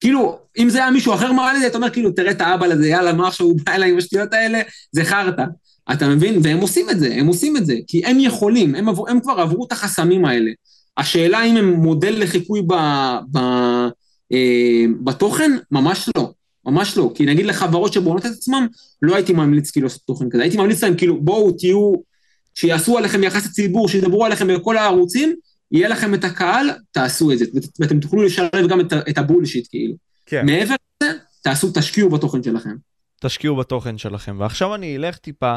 כאילו, 0.00 0.38
אם 0.58 0.68
זה 0.70 0.78
היה 0.78 0.90
מישהו 0.90 1.14
אחר 1.14 1.32
מראה 1.32 1.52
לי 1.52 1.60
זה, 1.60 1.66
אתה 1.66 1.76
אומר, 1.76 1.90
כאילו, 1.90 2.10
תראה 2.12 2.30
את 2.30 2.40
האבא 2.40 2.66
לזה, 2.66 2.88
יאללה, 2.88 3.12
מה 3.12 3.28
עכשיו 3.28 3.46
הוא 3.46 3.58
בא 3.64 3.72
אליי 3.72 3.90
עם 3.90 3.98
השטויות 3.98 4.32
האלה, 4.32 4.60
זה 4.92 5.04
חרטא. 5.04 5.44
אתה 5.92 6.08
מבין? 6.08 6.38
והם 6.42 6.58
עושים 6.58 6.90
את 6.90 7.00
זה, 7.00 7.14
הם 7.14 7.26
עושים 7.26 7.56
את 7.56 7.66
זה, 7.66 7.74
כי 7.86 8.06
הם 8.06 8.20
יכולים, 8.20 8.74
הם, 8.74 8.88
עבור, 8.88 9.10
הם 9.10 9.20
כבר 9.20 9.32
עברו 9.32 9.66
את 9.66 9.72
החסמים 9.72 10.24
האלה. 10.24 10.50
השאלה 10.96 11.44
אם 11.44 11.56
הם 11.56 11.72
מודל 11.72 12.22
לחיקוי 12.22 12.62
ב, 12.62 12.74
ב, 13.32 13.38
אה, 14.32 14.84
בתוכן, 15.04 15.50
ממש 15.70 16.08
לא. 16.16 16.32
ממש 16.66 16.96
לא. 16.96 17.12
כי 17.14 17.26
נגיד 17.26 17.46
לחברות 17.46 17.92
שבונות 17.92 18.26
את 18.26 18.30
עצמם, 18.30 18.66
לא 19.02 19.14
הייתי 19.14 19.32
ממליץ 19.32 19.70
כאילו 19.70 19.86
לעשות 19.86 20.02
תוכן 20.06 20.30
כזה. 20.30 20.42
הייתי 20.42 20.56
ממליץ 20.56 20.82
להם 20.82 20.96
כאילו, 20.96 21.20
בואו 21.20 21.52
תהיו, 21.52 21.92
שיעשו 22.54 22.98
עליכם 22.98 23.24
יחס 23.24 23.46
הציבור, 23.46 23.88
שידברו 23.88 24.24
עליכם 24.24 24.46
בכל 24.46 24.76
הערוצים, 24.76 25.34
יהיה 25.72 25.88
לכם 25.88 26.14
את 26.14 26.24
הקהל, 26.24 26.70
תעשו 26.92 27.32
את 27.32 27.38
זה. 27.38 27.44
ואתם 27.80 28.00
תוכלו 28.00 28.22
לשלב 28.22 28.68
גם 28.68 28.80
את, 28.80 28.92
את 28.92 29.18
הבולשיט 29.18 29.66
כאילו. 29.70 29.94
כן. 30.26 30.46
מעבר 30.46 30.74
לזה, 31.02 31.12
תעשו, 31.42 31.70
תשקיעו 31.74 32.10
בתוכן 32.10 32.42
שלכם. 32.42 32.74
תשקיעו 33.26 33.56
בתוכן 33.56 33.98
שלכם. 33.98 34.36
ועכשיו 34.40 34.74
אני 34.74 34.96
אלך 34.96 35.16
טיפה 35.16 35.56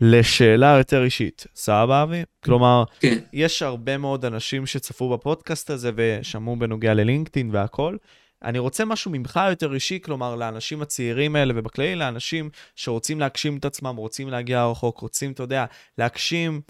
לשאלה 0.00 0.74
יותר 0.78 1.04
אישית. 1.04 1.46
סבבה, 1.54 2.02
אבי? 2.02 2.22
כלומר, 2.44 2.84
כן. 3.00 3.18
יש 3.32 3.62
הרבה 3.62 3.96
מאוד 3.96 4.24
אנשים 4.24 4.66
שצפו 4.66 5.08
בפודקאסט 5.10 5.70
הזה 5.70 5.90
ושמעו 5.94 6.56
בנוגע 6.56 6.94
ללינקדאין 6.94 7.50
והכל. 7.52 7.96
אני 8.42 8.58
רוצה 8.58 8.84
משהו 8.84 9.10
ממך 9.10 9.40
יותר 9.48 9.74
אישי, 9.74 9.98
כלומר, 10.02 10.36
לאנשים 10.36 10.82
הצעירים 10.82 11.36
האלה, 11.36 11.54
ובכללי 11.56 11.96
לאנשים 11.96 12.50
שרוצים 12.76 13.20
להגשים 13.20 13.56
את 13.56 13.64
עצמם, 13.64 13.96
רוצים 13.96 14.28
להגיע 14.28 14.66
רחוק, 14.66 14.98
רוצים, 14.98 15.32
אתה 15.32 15.42
יודע, 15.42 15.64
להגשים 15.98 16.60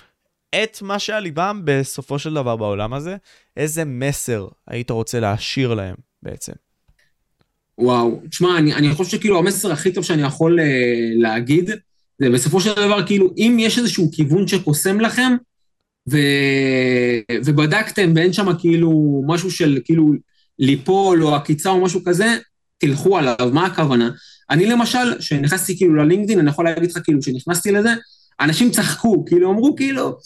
את 0.54 0.82
מה 0.82 0.98
שעל 0.98 1.22
ליבם 1.22 1.62
בסופו 1.64 2.18
של 2.18 2.34
דבר 2.34 2.56
בעולם 2.56 2.94
הזה, 2.94 3.16
איזה 3.56 3.84
מסר 3.84 4.48
היית 4.66 4.90
רוצה 4.90 5.20
להשאיר 5.20 5.74
להם 5.74 5.94
בעצם? 6.22 6.52
וואו, 7.78 8.20
תשמע, 8.30 8.58
אני, 8.58 8.74
אני 8.74 8.94
חושב 8.94 9.10
שכאילו 9.10 9.38
המסר 9.38 9.72
הכי 9.72 9.92
טוב 9.92 10.04
שאני 10.04 10.22
יכול 10.22 10.60
uh, 10.60 10.62
להגיד, 11.16 11.70
זה 12.18 12.30
בסופו 12.30 12.60
של 12.60 12.74
דבר, 12.74 13.06
כאילו, 13.06 13.30
אם 13.36 13.56
יש 13.60 13.78
איזשהו 13.78 14.10
כיוון 14.12 14.48
שקוסם 14.48 15.00
לכם, 15.00 15.36
ו... 16.10 16.18
ובדקתם 17.44 18.12
ואין 18.16 18.32
שם 18.32 18.46
כאילו 18.58 19.22
משהו 19.26 19.50
של 19.50 19.78
כאילו 19.84 20.12
ליפול 20.58 21.24
או 21.24 21.34
עקיצה 21.34 21.70
או 21.70 21.80
משהו 21.80 22.04
כזה, 22.04 22.36
תלכו 22.78 23.18
עליו, 23.18 23.50
מה 23.52 23.66
הכוונה? 23.66 24.10
אני 24.50 24.66
למשל, 24.66 25.18
כשנכנסתי 25.18 25.76
כאילו 25.76 25.94
ללינקדאין, 25.94 26.38
אני 26.38 26.50
יכול 26.50 26.64
להגיד 26.64 26.90
לך 26.90 26.98
כאילו, 27.04 27.20
כשנכנסתי 27.20 27.72
לזה, 27.72 27.94
אנשים 28.40 28.70
צחקו, 28.70 29.24
כאילו 29.24 29.50
אמרו 29.50 29.76
כאילו, 29.76 30.18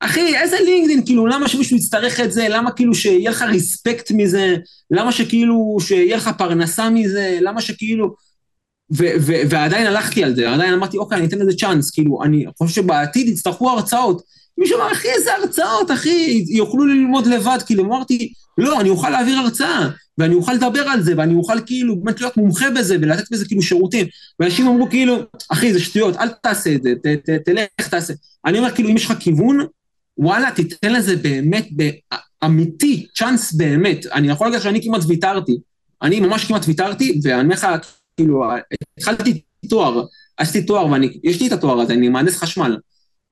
אחי, 0.00 0.36
איזה 0.36 0.56
לינקדאין, 0.64 1.06
כאילו, 1.06 1.26
למה 1.26 1.48
שמישהו 1.48 1.76
יצטרך 1.76 2.20
את 2.20 2.32
זה? 2.32 2.46
למה 2.48 2.70
כאילו 2.70 2.94
שיהיה 2.94 3.30
לך 3.30 3.42
ריספקט 3.42 4.10
מזה? 4.10 4.56
למה 4.90 5.12
שכאילו, 5.12 5.76
שיהיה 5.80 6.16
לך 6.16 6.30
פרנסה 6.38 6.90
מזה? 6.90 7.38
למה 7.40 7.60
שכאילו... 7.60 8.14
ו- 8.92 9.16
ו- 9.20 9.42
ועדיין 9.50 9.86
הלכתי 9.86 10.24
על 10.24 10.36
זה, 10.36 10.50
עדיין 10.50 10.74
אמרתי, 10.74 10.98
אוקיי, 10.98 11.18
אני 11.18 11.26
אתן 11.26 11.38
לזה 11.38 11.56
צ'אנס, 11.58 11.90
כאילו, 11.90 12.22
אני 12.22 12.44
חושב 12.58 12.74
שבעתיד 12.74 13.28
יצטרכו 13.28 13.70
הרצאות. 13.70 14.22
מישהו 14.58 14.76
אמר, 14.78 14.92
אחי, 14.92 15.08
איזה 15.08 15.34
הרצאות, 15.34 15.90
אחי, 15.90 16.44
יוכלו 16.48 16.86
ללמוד 16.86 17.26
לבד, 17.26 17.58
כאילו, 17.66 17.84
אמרתי, 17.84 18.32
לא, 18.58 18.80
אני 18.80 18.88
אוכל 18.88 19.10
להעביר 19.10 19.38
הרצאה, 19.38 19.88
ואני 20.18 20.34
אוכל 20.34 20.52
לדבר 20.52 20.80
על 20.80 21.02
זה, 21.02 21.14
ואני 21.16 21.34
אוכל 21.34 21.60
כאילו 21.66 21.96
באמת 21.96 22.20
להיות 22.20 22.36
מומחה 22.36 22.70
בזה, 22.70 22.96
ולתת 23.00 23.32
בזה 23.32 23.44
כאילו 23.44 23.62
שירותים. 23.62 24.06
ואנשים 24.40 24.68
אמרו 24.68 24.90
כאילו, 24.90 25.16
אחי, 25.48 25.72
זה 25.72 25.80
שטויות, 25.80 26.16
אל 26.16 26.28
תעשה 26.28 26.74
את 26.74 26.82
זה, 26.82 26.94
ת, 27.02 27.06
ת, 27.06 27.30
תלך, 27.44 27.88
תעשה. 27.90 28.12
אני 28.46 28.58
אומר, 28.58 28.70
כאילו, 28.70 28.90
אם 28.90 28.96
יש 28.96 29.04
לך 29.04 29.12
כיוון, 29.20 29.66
וואלה, 30.18 30.50
תיתן 30.50 30.92
לזה 30.92 31.16
באמת, 31.16 31.68
אמיתי, 32.44 33.06
צ'אנס 33.14 33.52
באמת. 33.52 34.06
אני 34.06 34.28
יכול 34.28 34.46
להגיד 34.46 34.60
שאני 34.60 34.84
כמעט 34.84 35.02
ויתרתי. 35.06 35.58
אני 36.02 36.20
ממש 36.20 36.44
כמעט 36.44 36.62
ויתרתי, 36.66 37.20
ואני 37.22 37.42
אומר 37.42 37.54
לך, 37.54 37.66
כאילו, 38.16 38.44
התחלתי 38.98 39.40
תואר, 39.68 40.04
עשיתי 40.36 40.66
תואר, 40.66 40.86
ויש 41.22 41.40
לי 41.40 41.46
את 41.46 41.52
התואר 41.52 41.80
הזה, 41.80 41.92
אני 41.92 42.08
מהנדס 42.08 42.36
חשמל. 42.36 42.76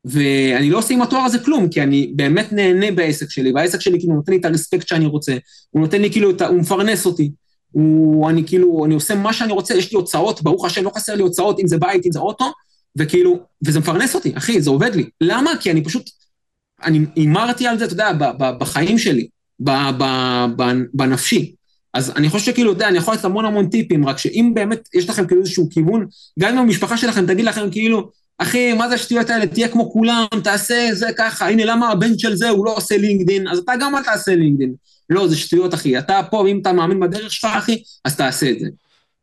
ואני 0.04 0.70
לא 0.70 0.78
עושה 0.78 0.94
עם 0.94 1.02
התואר 1.02 1.20
הזה 1.20 1.38
כלום, 1.38 1.68
כי 1.68 1.82
אני 1.82 2.12
באמת 2.16 2.52
נהנה 2.52 2.90
בעסק 2.92 3.30
שלי, 3.30 3.52
והעסק 3.52 3.80
שלי 3.80 3.98
כאילו 3.98 4.14
נותן 4.14 4.32
לי 4.32 4.38
את 4.38 4.44
הרספקט 4.44 4.88
שאני 4.88 5.06
רוצה, 5.06 5.36
הוא 5.70 5.82
נותן 5.82 6.02
לי 6.02 6.10
כאילו, 6.10 6.30
הוא 6.48 6.58
מפרנס 6.58 7.06
אותי. 7.06 7.30
הוא, 7.72 8.30
אני 8.30 8.46
כאילו, 8.46 8.84
אני 8.84 8.94
עושה 8.94 9.14
מה 9.14 9.32
שאני 9.32 9.52
רוצה, 9.52 9.74
יש 9.74 9.92
לי 9.92 9.96
הוצאות, 9.96 10.42
ברוך 10.42 10.64
השם, 10.64 10.84
לא 10.84 10.90
חסר 10.96 11.14
לי 11.14 11.22
הוצאות, 11.22 11.60
אם 11.60 11.66
זה 11.66 11.78
בית, 11.78 12.06
אם 12.06 12.12
זה 12.12 12.18
אוטו, 12.18 12.52
וכאילו, 12.96 13.38
וזה 13.66 13.78
מפרנס 13.78 14.14
אותי, 14.14 14.32
אחי, 14.36 14.60
זה 14.60 14.70
עובד 14.70 14.94
לי. 14.94 15.04
למה? 15.20 15.50
כי 15.60 15.70
אני 15.70 15.84
פשוט, 15.84 16.10
אני 16.84 17.00
הימרתי 17.16 17.66
על 17.66 17.78
זה, 17.78 17.84
אתה 17.84 17.92
יודע, 17.92 18.12
בחיים 18.58 18.98
שלי, 18.98 19.28
בנפשי. 20.94 21.52
אז 21.94 22.12
אני 22.16 22.28
חושב 22.28 22.44
שכאילו, 22.44 22.72
אתה 22.72 22.76
יודע, 22.76 22.88
אני 22.88 22.98
יכול 22.98 23.14
לתת 23.14 23.24
המון 23.24 23.44
המון 23.44 23.68
טיפים, 23.68 24.08
רק 24.08 24.18
שאם 24.18 24.52
באמת 24.54 24.88
יש 24.94 25.08
לכם 25.08 25.26
כאילו 25.26 25.40
איזשהו 25.40 25.68
כיוון, 25.70 26.06
גם 26.38 26.52
אם 26.52 26.58
המשפחה 26.58 26.96
שלכם 26.96 27.26
תגיד 27.26 27.44
לכם 27.44 27.70
כאילו, 27.70 28.10
אחי, 28.38 28.72
מה 28.72 28.88
זה 28.88 28.94
השטויות 28.94 29.30
האלה, 29.30 29.46
תהיה 29.46 29.68
כמו 29.68 29.92
כולם, 29.92 30.26
תעשה 30.44 30.88
זה 30.92 31.06
ככה, 31.18 31.48
הנה 31.48 31.64
למה 31.64 31.90
הבן 31.90 32.18
של 32.18 32.36
זה 32.36 32.48
הוא 32.48 32.66
לא 32.66 32.76
עושה 32.76 32.96
לינקדין, 32.96 33.48
אז 33.48 33.58
אתה 33.58 33.72
גם 33.80 33.96
אל 33.96 34.02
תעשה 34.02 34.34
לינקדין. 34.34 34.74
לא, 35.10 35.28
זה 35.28 35.36
שטויות, 35.36 35.74
אחי. 35.74 35.98
אתה 35.98 36.20
פה, 36.30 36.36
ואם 36.36 36.58
אתה 36.62 36.72
מאמין 36.72 37.00
בדרך 37.00 37.32
שלך, 37.32 37.50
אחי, 37.58 37.82
אז 38.04 38.16
תעשה 38.16 38.50
את 38.50 38.60
זה. 38.60 38.66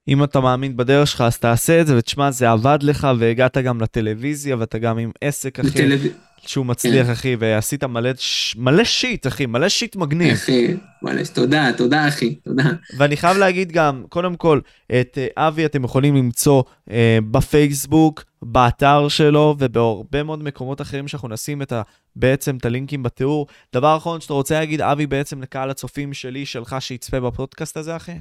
אם 0.08 0.24
אתה 0.24 0.40
מאמין 0.40 0.78
בדרך 0.78 1.08
שלך, 1.08 1.22
אז 1.22 1.38
תעשה 1.38 1.82
את 1.82 1.88
זה, 1.88 1.98
ותשמע, 1.98 2.32
זה 2.32 2.50
עבד 2.52 2.80
לך, 2.82 3.08
והגעת 3.20 3.58
גם 3.58 3.82
לטלוויזיה, 3.82 4.58
ואתה 4.60 4.78
גם 4.78 4.98
עם 4.98 5.12
עסק, 5.22 5.60
אחי, 5.60 5.88
לטלו... 5.88 6.10
שהוא 6.48 6.66
מצליח, 6.66 7.06
כן. 7.06 7.12
אחי, 7.12 7.36
ועשית 7.40 7.84
מלא, 7.84 8.10
מלא 8.56 8.84
שיט, 8.84 9.28
אחי, 9.28 9.46
מלא 9.46 9.70
שיט 9.70 9.96
מגניב. 9.96 10.32
אחי, 10.32 10.68
מלא, 11.02 11.22
תודה, 11.34 11.72
תודה, 11.78 12.08
אחי, 12.08 12.36
תודה. 12.36 12.64
ואני 12.98 13.18
חייב 13.18 13.38
להגיד 13.38 13.72
גם, 13.72 14.04
קודם 14.10 14.36
כל, 14.36 14.60
את 15.00 15.18
אה, 15.18 15.48
אבי 15.48 15.66
אתם 15.66 15.84
יכולים 15.84 16.16
למצוא 16.16 16.64
אה, 16.92 17.18
בפייסבוק, 17.32 18.24
באתר 18.42 19.08
שלו, 19.08 19.56
ובהרבה 19.60 20.24
מאוד 20.24 20.44
מקומות 20.44 20.82
אחרים 20.82 21.08
שאנחנו 21.08 21.28
נשים 21.28 21.62
את 21.62 21.72
ה... 21.72 21.82
בעצם 22.16 22.58
את 22.58 22.66
הלינקים 22.66 23.04
בתיאור. 23.04 23.48
דבר 23.74 23.98
אחרון 23.98 24.22
שאתה 24.22 24.34
רוצה 24.34 24.60
להגיד, 24.60 24.82
אבי, 24.82 25.08
בעצם 25.08 25.42
לקהל 25.42 25.70
הצופים 25.70 26.14
שלי, 26.14 26.46
שלך, 26.46 26.76
שיצפה 26.80 27.20
בפודקאסט 27.20 27.78
הזה, 27.78 27.96
אחי? 27.96 28.16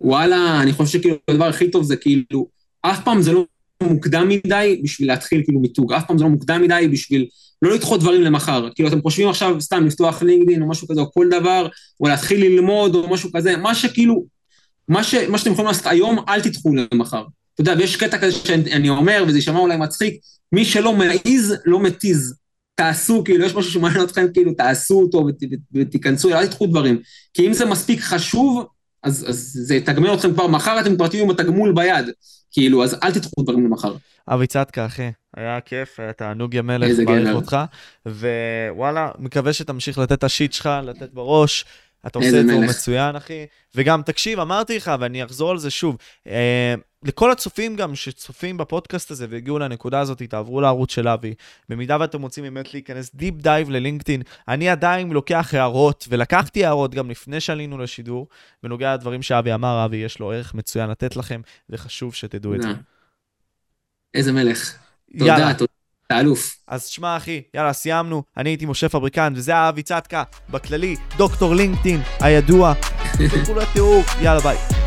וואלה, 0.00 0.60
אני 0.62 0.72
חושב 0.72 0.98
שכאילו 0.98 1.16
הדבר 1.30 1.44
הכי 1.44 1.70
טוב 1.70 1.82
זה 1.82 1.96
כאילו, 1.96 2.46
אף 2.82 3.04
פעם 3.04 3.22
זה 3.22 3.32
לא 3.32 3.44
מוקדם 3.82 4.28
מדי 4.28 4.80
בשביל 4.84 5.08
להתחיל 5.08 5.42
כאילו 5.44 5.60
מיתוג, 5.60 5.92
אף 5.92 6.06
פעם 6.06 6.18
זה 6.18 6.24
לא 6.24 6.30
מוקדם 6.30 6.62
מדי 6.62 6.88
בשביל 6.92 7.26
לא 7.62 7.74
לדחות 7.74 8.00
דברים 8.00 8.22
למחר. 8.22 8.68
כאילו, 8.74 8.88
אתם 8.88 9.02
חושבים 9.02 9.28
עכשיו 9.28 9.60
סתם 9.60 9.86
לפתוח 9.86 10.22
לינקדאין 10.22 10.62
או 10.62 10.68
משהו 10.68 10.88
כזה, 10.88 11.00
או 11.00 11.12
כל 11.12 11.28
דבר, 11.30 11.68
או 12.00 12.08
להתחיל 12.08 12.44
ללמוד 12.44 12.94
או 12.94 13.08
משהו 13.08 13.30
כזה, 13.32 13.56
מה 13.56 13.74
שכאילו, 13.74 14.24
מה, 14.88 15.04
ש, 15.04 15.14
מה 15.14 15.38
שאתם 15.38 15.52
יכולים 15.52 15.68
לעשות 15.68 15.86
היום, 15.86 16.18
אל 16.28 16.40
תדחו 16.40 16.70
למחר. 16.92 17.24
אתה 17.54 17.60
יודע, 17.60 17.74
ויש 17.78 17.96
קטע 17.96 18.18
כזה 18.18 18.32
שאני 18.32 18.88
אומר, 18.88 19.24
וזה 19.28 19.38
יישמע 19.38 19.58
אולי 19.58 19.76
מצחיק, 19.76 20.20
מי 20.52 20.64
שלא 20.64 20.92
מעז, 20.92 21.54
לא 21.66 21.80
מתיז. 21.80 22.34
תעשו, 22.74 23.24
כאילו, 23.24 23.44
יש 23.44 23.54
משהו 23.54 23.70
שמעניין 23.70 24.04
אתכם, 24.04 24.26
כאילו, 24.34 24.52
תעשו 24.54 24.94
אותו 24.94 25.18
ות, 25.18 25.34
ותיכנסו, 25.74 26.30
אל 26.30 26.46
תדחו 26.46 26.66
דברים. 26.66 26.98
כי 27.34 27.46
אם 27.46 27.52
זה 27.52 27.64
מספיק 27.64 28.00
חשוב, 28.00 28.66
אז, 29.02 29.24
אז 29.28 29.50
זה 29.54 29.74
יתגמל 29.74 30.14
אתכם 30.14 30.32
כבר 30.32 30.46
מחר, 30.46 30.80
אתם 30.80 30.96
כבר 30.96 31.08
תהיו 31.08 31.24
עם 31.24 31.30
התגמול 31.30 31.72
ביד. 31.72 32.06
כאילו, 32.54 32.84
אז 32.84 32.96
אל 33.02 33.12
תדחו 33.12 33.42
דברים 33.42 33.64
למחר. 33.64 33.94
אבי 34.28 34.46
צדקה, 34.46 34.86
אחי, 34.86 35.10
היה 35.36 35.60
כיף, 35.60 36.00
היה 36.00 36.12
תענוג 36.12 36.54
יא 36.54 36.62
מלך, 36.62 36.98
מעריך 37.06 37.34
אותך, 37.34 37.56
ווואלה, 38.06 39.10
מקווה 39.18 39.52
שתמשיך 39.52 39.98
לתת 39.98 40.12
את 40.12 40.24
השיט 40.24 40.52
שלך, 40.52 40.70
לתת 40.82 41.12
בראש. 41.12 41.64
אתה 42.06 42.18
עושה 42.18 42.40
את 42.40 42.46
זה 42.46 42.58
מצוין, 42.58 43.16
אחי. 43.16 43.46
וגם, 43.74 44.02
תקשיב, 44.02 44.40
אמרתי 44.40 44.76
לך, 44.76 44.92
ואני 45.00 45.24
אחזור 45.24 45.50
על 45.50 45.58
זה 45.58 45.70
שוב, 45.70 45.96
אה, 46.26 46.74
לכל 47.04 47.30
הצופים 47.30 47.76
גם 47.76 47.94
שצופים 47.94 48.56
בפודקאסט 48.56 49.10
הזה 49.10 49.26
והגיעו 49.30 49.58
לנקודה 49.58 50.00
הזאת, 50.00 50.22
תעברו 50.22 50.60
לערוץ 50.60 50.92
של 50.92 51.08
אבי. 51.08 51.34
במידה 51.68 51.96
ואתם 52.00 52.22
רוצים 52.22 52.44
באמת 52.44 52.74
להיכנס 52.74 53.14
deep 53.14 53.34
dive 53.34 53.70
ללינקדאין, 53.70 54.22
אני 54.48 54.68
עדיין 54.68 55.12
לוקח 55.12 55.54
הערות, 55.54 56.06
ולקחתי 56.08 56.64
הערות 56.64 56.94
גם 56.94 57.10
לפני 57.10 57.40
שעלינו 57.40 57.78
לשידור, 57.78 58.28
בנוגע 58.62 58.94
לדברים 58.94 59.22
שאבי 59.22 59.54
אמר, 59.54 59.84
אבי, 59.84 59.96
יש 59.96 60.18
לו 60.18 60.32
ערך 60.32 60.54
מצוין 60.54 60.90
לתת 60.90 61.16
לכם, 61.16 61.40
וחשוב 61.70 62.14
שתדעו 62.14 62.54
את 62.54 62.62
זה. 62.62 62.68
איזה 64.14 64.32
מלך. 64.32 64.76
תודה, 65.18 65.54
תודה. 65.58 65.72
אתה 66.06 66.20
אלוף. 66.20 66.56
אז 66.66 66.86
שמע 66.86 67.16
אחי, 67.16 67.42
יאללה 67.54 67.72
סיימנו, 67.72 68.22
אני 68.36 68.50
הייתי 68.50 68.66
משה 68.66 68.88
פבריקנט 68.88 69.32
וזה 69.36 69.52
היה 69.52 69.68
אבי 69.68 69.82
צדקה, 69.82 70.22
בכללי, 70.50 70.96
דוקטור 71.16 71.54
לינקדאין, 71.54 72.00
הידוע, 72.20 72.74
תלכו 73.30 73.54
לתיאור, 73.54 74.02
יאללה 74.22 74.40
ביי. 74.40 74.83